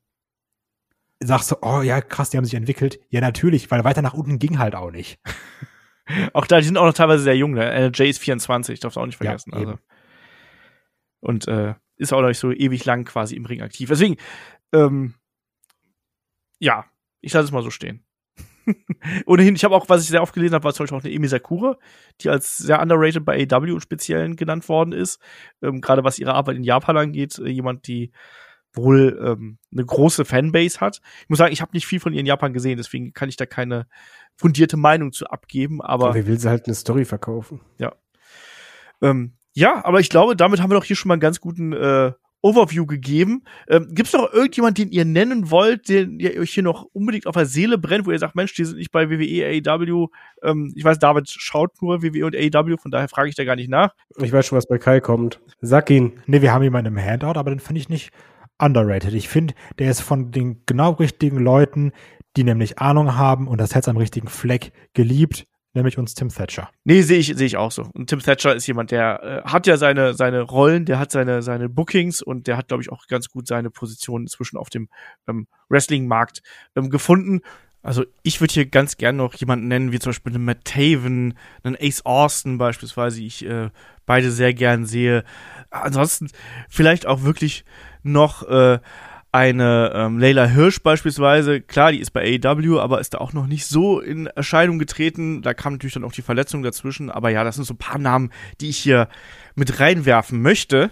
sagst 1.19 1.51
du, 1.51 1.55
oh 1.61 1.81
ja, 1.81 1.99
krass, 1.99 2.29
die 2.29 2.38
haben 2.38 2.45
sich 2.45 2.53
entwickelt. 2.53 3.01
Ja, 3.09 3.19
natürlich, 3.19 3.69
weil 3.71 3.83
weiter 3.83 4.01
nach 4.01 4.13
unten 4.13 4.39
ging 4.39 4.57
halt 4.57 4.73
auch 4.73 4.89
nicht. 4.89 5.19
Auch 6.34 6.45
da, 6.45 6.60
die 6.60 6.65
sind 6.65 6.78
auch 6.78 6.86
noch 6.86 6.94
teilweise 6.94 7.23
sehr 7.23 7.38
jung, 7.38 7.53
ne? 7.53 7.91
Jay 7.94 8.10
ist 8.10 8.19
24, 8.19 8.80
darfst 8.80 8.98
du 8.98 9.02
auch 9.02 9.06
nicht 9.06 9.18
vergessen. 9.18 9.52
Ja, 9.53 9.60
also. 9.60 9.80
Und 11.19 11.48
äh, 11.48 11.76
ist 11.98 12.14
auch 12.14 12.22
noch 12.22 12.30
nicht 12.30 12.40
so 12.40 12.52
ewig 12.52 12.84
lang 12.86 13.06
quasi 13.06 13.36
im 13.36 13.45
Ring 13.45 13.61
aktiv. 13.61 13.90
Deswegen, 13.90 14.18
ähm, 14.73 15.14
ja, 16.60 16.86
Ich 17.22 17.34
lasse 17.34 17.45
es 17.45 17.52
mal 17.52 17.64
so 17.64 17.69
stehen. 17.69 18.03
Ohnehin, 19.26 19.56
ich 19.56 19.64
habe 19.64 19.76
auch, 19.76 19.90
was 19.90 20.03
ich 20.03 20.10
sehr 20.10 20.22
oft 20.22 20.34
gelesen 20.34 20.56
habe, 20.56 20.64
war 20.64 20.73
zum 20.73 20.84
Beispiel 20.84 20.98
auch 20.98 21.03
eine 21.03 21.14
Emi 21.14 21.28
Sakura, 21.28 21.78
die 22.22 22.30
als 22.30 22.57
sehr 22.57 22.82
underrated 22.82 23.26
bei 23.26 23.48
AW 23.49 23.72
im 23.72 23.80
Speziellen 23.80 24.36
genannt 24.36 24.68
worden 24.69 24.91
ist. 24.91 25.19
Ähm, 25.61 25.82
Gerade 25.82 26.03
was 26.03 26.19
ihre 26.19 26.34
Arbeit 26.34 26.57
in 26.57 26.64
Japan 26.64 26.98
angeht, 26.98 27.38
äh, 27.40 27.49
jemand, 27.49 27.88
die 27.88 28.11
wohl 28.73 29.19
ähm, 29.23 29.57
eine 29.72 29.85
große 29.85 30.26
Fanbase 30.26 30.80
hat. 30.80 31.02
Ich 31.23 31.30
muss 31.30 31.39
sagen, 31.39 31.53
ich 31.53 31.61
habe 31.61 31.72
nicht 31.73 31.85
viel 31.85 31.99
von 31.99 32.14
ihr 32.14 32.19
in 32.19 32.26
Japan 32.26 32.53
gesehen, 32.53 32.77
deswegen 32.77 33.14
kann 33.14 33.30
ich 33.30 33.38
da 33.38 33.45
keine 33.45 33.88
fundierte 34.35 34.77
Meinung 34.77 35.11
zu 35.11 35.27
abgeben. 35.27 35.81
Aber 35.81 36.06
Aber 36.06 36.15
wer 36.15 36.27
will 36.27 36.39
sie 36.39 36.49
halt 36.49 36.65
eine 36.65 36.76
Story 36.76 37.06
verkaufen? 37.06 37.61
ähm, 39.02 39.34
ja, 39.53 39.84
aber 39.84 39.99
ich 39.99 40.10
glaube, 40.10 40.35
damit 40.35 40.61
haben 40.61 40.69
wir 40.69 40.76
doch 40.76 40.84
hier 40.85 40.95
schon 40.95 41.10
mal 41.10 41.15
einen 41.15 41.22
ganz 41.22 41.41
guten 41.41 41.73
äh, 41.73 42.11
Overview 42.41 42.85
gegeben. 42.85 43.43
Ähm, 43.68 43.89
Gibt 43.91 44.07
es 44.07 44.14
noch 44.14 44.31
irgendjemand, 44.34 44.77
den 44.77 44.89
ihr 44.89 45.06
nennen 45.06 45.52
wollt, 45.52 45.89
den 45.89 46.19
ihr 46.19 46.39
euch 46.39 46.53
hier 46.53 46.64
noch 46.64 46.88
unbedingt 46.93 47.27
auf 47.27 47.35
der 47.35 47.45
Seele 47.45 47.77
brennt, 47.77 48.06
wo 48.06 48.11
ihr 48.11 48.19
sagt, 48.19 48.35
Mensch, 48.35 48.53
die 48.53 48.65
sind 48.65 48.77
nicht 48.77 48.91
bei 48.91 49.10
WWE, 49.10 49.61
AEW. 49.65 50.07
Ähm, 50.41 50.73
ich 50.76 50.84
weiß, 50.84 50.99
David 50.99 51.30
schaut 51.30 51.81
nur 51.81 52.02
WWE 52.02 52.26
und 52.26 52.35
AEW, 52.35 52.77
von 52.77 52.91
daher 52.91 53.10
frage 53.10 53.30
ich 53.30 53.35
da 53.35 53.43
gar 53.43 53.56
nicht 53.56 53.69
nach. 53.69 53.93
Ich 54.18 54.31
weiß 54.31 54.48
schon, 54.48 54.57
was 54.57 54.68
bei 54.68 54.77
Kai 54.80 54.99
kommt. 54.99 55.39
Sag 55.61 55.89
ihn. 55.89 56.14
Nee, 56.26 56.41
wir 56.41 56.52
haben 56.53 56.64
jemanden 56.64 56.95
im 56.95 57.03
Handout, 57.03 57.38
aber 57.39 57.52
den 57.52 57.60
finde 57.60 57.80
ich 57.81 57.89
nicht 57.89 58.11
underrated. 58.61 59.13
Ich 59.13 59.29
finde, 59.29 59.53
der 59.79 59.91
ist 59.91 60.01
von 60.01 60.31
den 60.31 60.63
genau 60.65 60.91
richtigen 60.91 61.39
Leuten, 61.39 61.91
die 62.38 62.43
nämlich 62.43 62.79
Ahnung 62.79 63.15
haben 63.15 63.47
und 63.47 63.59
das 63.59 63.75
Herz 63.75 63.88
am 63.88 63.97
richtigen 63.97 64.27
Fleck 64.27 64.71
geliebt, 64.93 65.45
nämlich 65.73 65.97
uns 65.97 66.13
Tim 66.13 66.29
Thatcher. 66.29 66.69
Nee, 66.83 67.01
sehe 67.01 67.19
ich, 67.19 67.27
sehe 67.35 67.47
ich 67.47 67.57
auch 67.57 67.71
so. 67.71 67.89
Und 67.93 68.09
Tim 68.09 68.19
Thatcher 68.19 68.55
ist 68.55 68.67
jemand, 68.67 68.91
der 68.91 69.43
äh, 69.45 69.49
hat 69.49 69.67
ja 69.67 69.77
seine, 69.77 70.13
seine 70.13 70.41
Rollen, 70.41 70.85
der 70.85 70.99
hat 70.99 71.11
seine, 71.11 71.41
seine 71.41 71.69
Bookings 71.69 72.21
und 72.21 72.47
der 72.47 72.57
hat, 72.57 72.67
glaube 72.67 72.83
ich, 72.83 72.91
auch 72.91 73.07
ganz 73.07 73.29
gut 73.29 73.47
seine 73.47 73.69
Position 73.69 74.21
inzwischen 74.21 74.57
auf 74.57 74.69
dem 74.69 74.89
ähm, 75.27 75.47
Wrestling-Markt 75.69 76.41
ähm, 76.75 76.89
gefunden. 76.89 77.41
Also 77.83 78.05
ich 78.21 78.39
würde 78.41 78.53
hier 78.53 78.65
ganz 78.67 78.97
gern 78.97 79.15
noch 79.15 79.33
jemanden 79.33 79.67
nennen, 79.67 79.91
wie 79.91 79.99
zum 79.99 80.11
Beispiel 80.11 80.35
einen 80.35 80.45
Matt 80.45 80.65
Taven, 80.65 81.33
einen 81.63 81.77
Ace 81.79 82.05
Austin 82.05 82.57
beispielsweise, 82.57 83.19
die 83.19 83.27
ich 83.27 83.45
äh, 83.45 83.69
beide 84.05 84.31
sehr 84.31 84.53
gern 84.53 84.85
sehe. 84.85 85.23
Ansonsten 85.71 86.29
vielleicht 86.69 87.07
auch 87.07 87.23
wirklich 87.23 87.65
noch 88.03 88.47
äh, 88.47 88.79
eine 89.31 89.93
ähm, 89.95 90.19
Leila 90.19 90.45
Hirsch 90.45 90.81
beispielsweise, 90.83 91.61
klar, 91.61 91.91
die 91.91 91.99
ist 91.99 92.11
bei 92.11 92.39
AEW, 92.43 92.79
aber 92.79 92.99
ist 92.99 93.13
da 93.13 93.19
auch 93.19 93.31
noch 93.33 93.47
nicht 93.47 93.65
so 93.65 94.01
in 94.01 94.27
Erscheinung 94.27 94.77
getreten. 94.77 95.41
Da 95.41 95.53
kam 95.53 95.73
natürlich 95.73 95.93
dann 95.93 96.03
auch 96.03 96.11
die 96.11 96.21
Verletzung 96.21 96.63
dazwischen. 96.63 97.09
Aber 97.09 97.29
ja, 97.29 97.43
das 97.43 97.55
sind 97.55 97.63
so 97.63 97.73
ein 97.73 97.77
paar 97.77 97.97
Namen, 97.97 98.31
die 98.59 98.69
ich 98.69 98.77
hier 98.77 99.07
mit 99.55 99.79
reinwerfen 99.79 100.41
möchte. 100.41 100.91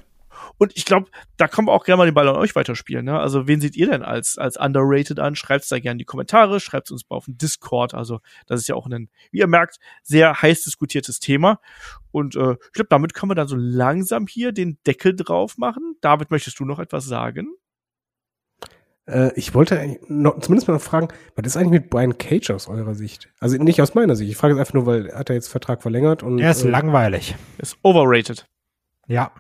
Und 0.60 0.74
ich 0.76 0.86
glaube, 0.86 1.10
da 1.38 1.48
können 1.48 1.68
wir 1.68 1.72
auch 1.72 1.86
gerne 1.86 1.98
mal 1.98 2.06
den 2.06 2.14
Ball 2.14 2.28
an 2.28 2.36
euch 2.36 2.54
weiterspielen. 2.54 3.06
Ne? 3.06 3.18
Also, 3.18 3.48
wen 3.48 3.62
seht 3.62 3.76
ihr 3.76 3.90
denn 3.90 4.04
als, 4.04 4.38
als 4.38 4.58
underrated 4.58 5.18
an? 5.20 5.36
Schreibt 5.36 5.72
da 5.72 5.80
gerne 5.80 5.94
in 5.94 5.98
die 6.00 6.06
Kommentare, 6.06 6.60
schreibt 6.60 6.92
uns 6.92 7.10
mal 7.10 7.16
auf 7.16 7.26
den 7.26 7.38
Discord. 7.38 7.94
Also, 7.94 8.20
das 8.46 8.60
ist 8.60 8.68
ja 8.68 8.76
auch 8.76 8.86
ein, 8.86 9.10
wie 9.32 9.40
ihr 9.40 9.48
merkt, 9.48 9.80
sehr 10.04 10.42
heiß 10.42 10.66
diskutiertes 10.66 11.20
Thema. 11.20 11.60
Und 12.12 12.36
äh, 12.36 12.52
ich 12.52 12.74
glaube, 12.74 12.90
damit 12.90 13.14
können 13.14 13.32
wir 13.32 13.36
dann 13.36 13.48
so 13.48 13.56
langsam 13.56 14.28
hier 14.28 14.52
den 14.52 14.78
Deckel 14.86 15.16
drauf 15.16 15.58
machen. 15.58 15.96
David, 16.02 16.30
möchtest 16.30 16.60
du 16.60 16.66
noch 16.66 16.80
etwas 16.80 17.06
sagen? 17.06 17.48
Äh, 19.10 19.32
ich 19.36 19.54
wollte 19.54 19.80
eigentlich 19.80 20.02
noch, 20.10 20.40
zumindest 20.40 20.68
mal 20.68 20.74
noch 20.76 20.82
fragen, 20.82 21.08
was 21.36 21.48
ist 21.48 21.58
eigentlich 21.58 21.82
mit 21.82 21.90
Brian 21.90 22.18
Cage 22.18 22.52
aus 22.52 22.68
eurer 22.68 22.96
Sicht? 22.96 23.30
Also 23.40 23.58
nicht 23.58 23.82
aus 23.82 23.96
meiner 23.96 24.16
Sicht. 24.16 24.30
Ich 24.30 24.38
frage 24.38 24.54
es 24.54 24.60
einfach 24.60 24.74
nur, 24.74 24.86
weil 24.86 25.14
hat 25.14 25.30
er 25.30 25.36
jetzt 25.36 25.48
Vertrag 25.48 25.82
verlängert 25.82 26.22
und 26.22 26.40
Er 26.40 26.52
ist 26.52 26.64
äh, 26.64 26.70
langweilig. 26.70 27.36
Ist 27.58 27.78
overrated. 27.82 28.46
Ja. 29.08 29.32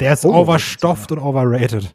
Der 0.00 0.12
ist 0.12 0.24
Overrated 0.24 0.48
overstofft 0.48 1.12
und 1.12 1.18
overrated. 1.18 1.94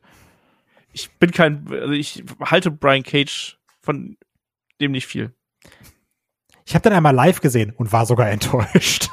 Ich 0.91 1.11
bin 1.17 1.31
kein, 1.31 1.67
also 1.71 1.91
ich 1.91 2.23
halte 2.41 2.69
Brian 2.69 3.03
Cage 3.03 3.57
von 3.81 4.17
dem 4.79 4.91
nicht 4.91 5.07
viel. 5.07 5.33
Ich 6.65 6.75
habe 6.75 6.83
den 6.83 6.93
einmal 6.93 7.15
live 7.15 7.41
gesehen 7.41 7.71
und 7.71 7.91
war 7.91 8.05
sogar 8.05 8.29
enttäuscht. 8.31 9.09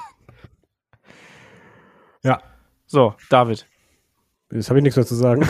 ja. 2.23 2.43
So, 2.87 3.15
David. 3.29 3.69
das 4.49 4.69
habe 4.69 4.81
ich 4.81 4.83
nichts 4.83 4.97
mehr 4.97 5.07
zu 5.07 5.15
sagen. 5.15 5.49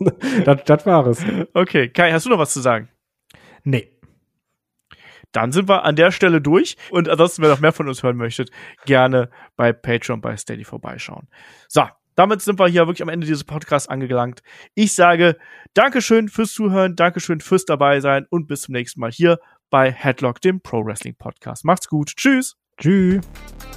das, 0.44 0.64
das 0.64 0.86
war 0.86 1.06
es. 1.08 1.24
Okay, 1.54 1.88
Kai, 1.88 2.12
hast 2.12 2.26
du 2.26 2.30
noch 2.30 2.38
was 2.38 2.52
zu 2.52 2.60
sagen? 2.60 2.88
Nee. 3.64 3.90
Dann 5.32 5.52
sind 5.52 5.68
wir 5.68 5.84
an 5.84 5.96
der 5.96 6.12
Stelle 6.12 6.40
durch. 6.40 6.76
Und 6.90 7.08
ansonsten, 7.08 7.42
wer 7.42 7.50
noch 7.50 7.60
mehr 7.60 7.72
von 7.72 7.88
uns 7.88 8.02
hören 8.02 8.16
möchtet, 8.16 8.50
gerne 8.84 9.30
bei 9.56 9.72
Patreon, 9.72 10.20
bei 10.20 10.36
Steady 10.36 10.64
vorbeischauen. 10.64 11.28
So, 11.68 11.86
damit 12.14 12.42
sind 12.42 12.58
wir 12.58 12.68
hier 12.68 12.86
wirklich 12.86 13.02
am 13.02 13.08
Ende 13.08 13.26
dieses 13.26 13.44
Podcasts 13.44 13.88
angelangt. 13.88 14.42
Ich 14.74 14.94
sage 14.94 15.36
Dankeschön 15.74 16.28
fürs 16.28 16.52
Zuhören, 16.52 16.96
Dankeschön 16.96 17.40
fürs 17.40 17.64
dabei 17.64 18.00
sein 18.00 18.26
und 18.30 18.46
bis 18.46 18.62
zum 18.62 18.72
nächsten 18.72 19.00
Mal 19.00 19.12
hier 19.12 19.38
bei 19.70 19.90
Headlock, 19.92 20.40
dem 20.40 20.60
Pro 20.60 20.84
Wrestling 20.84 21.14
Podcast. 21.14 21.64
Macht's 21.64 21.88
gut. 21.88 22.12
Tschüss. 22.16 22.56
Tschüss. 22.76 23.20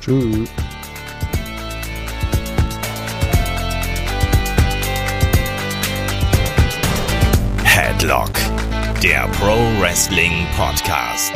Tschüss. 0.01 0.49
Headlock, 7.63 8.31
der 9.01 9.27
Pro 9.39 9.55
Wrestling 9.79 10.45
Podcast. 10.55 11.33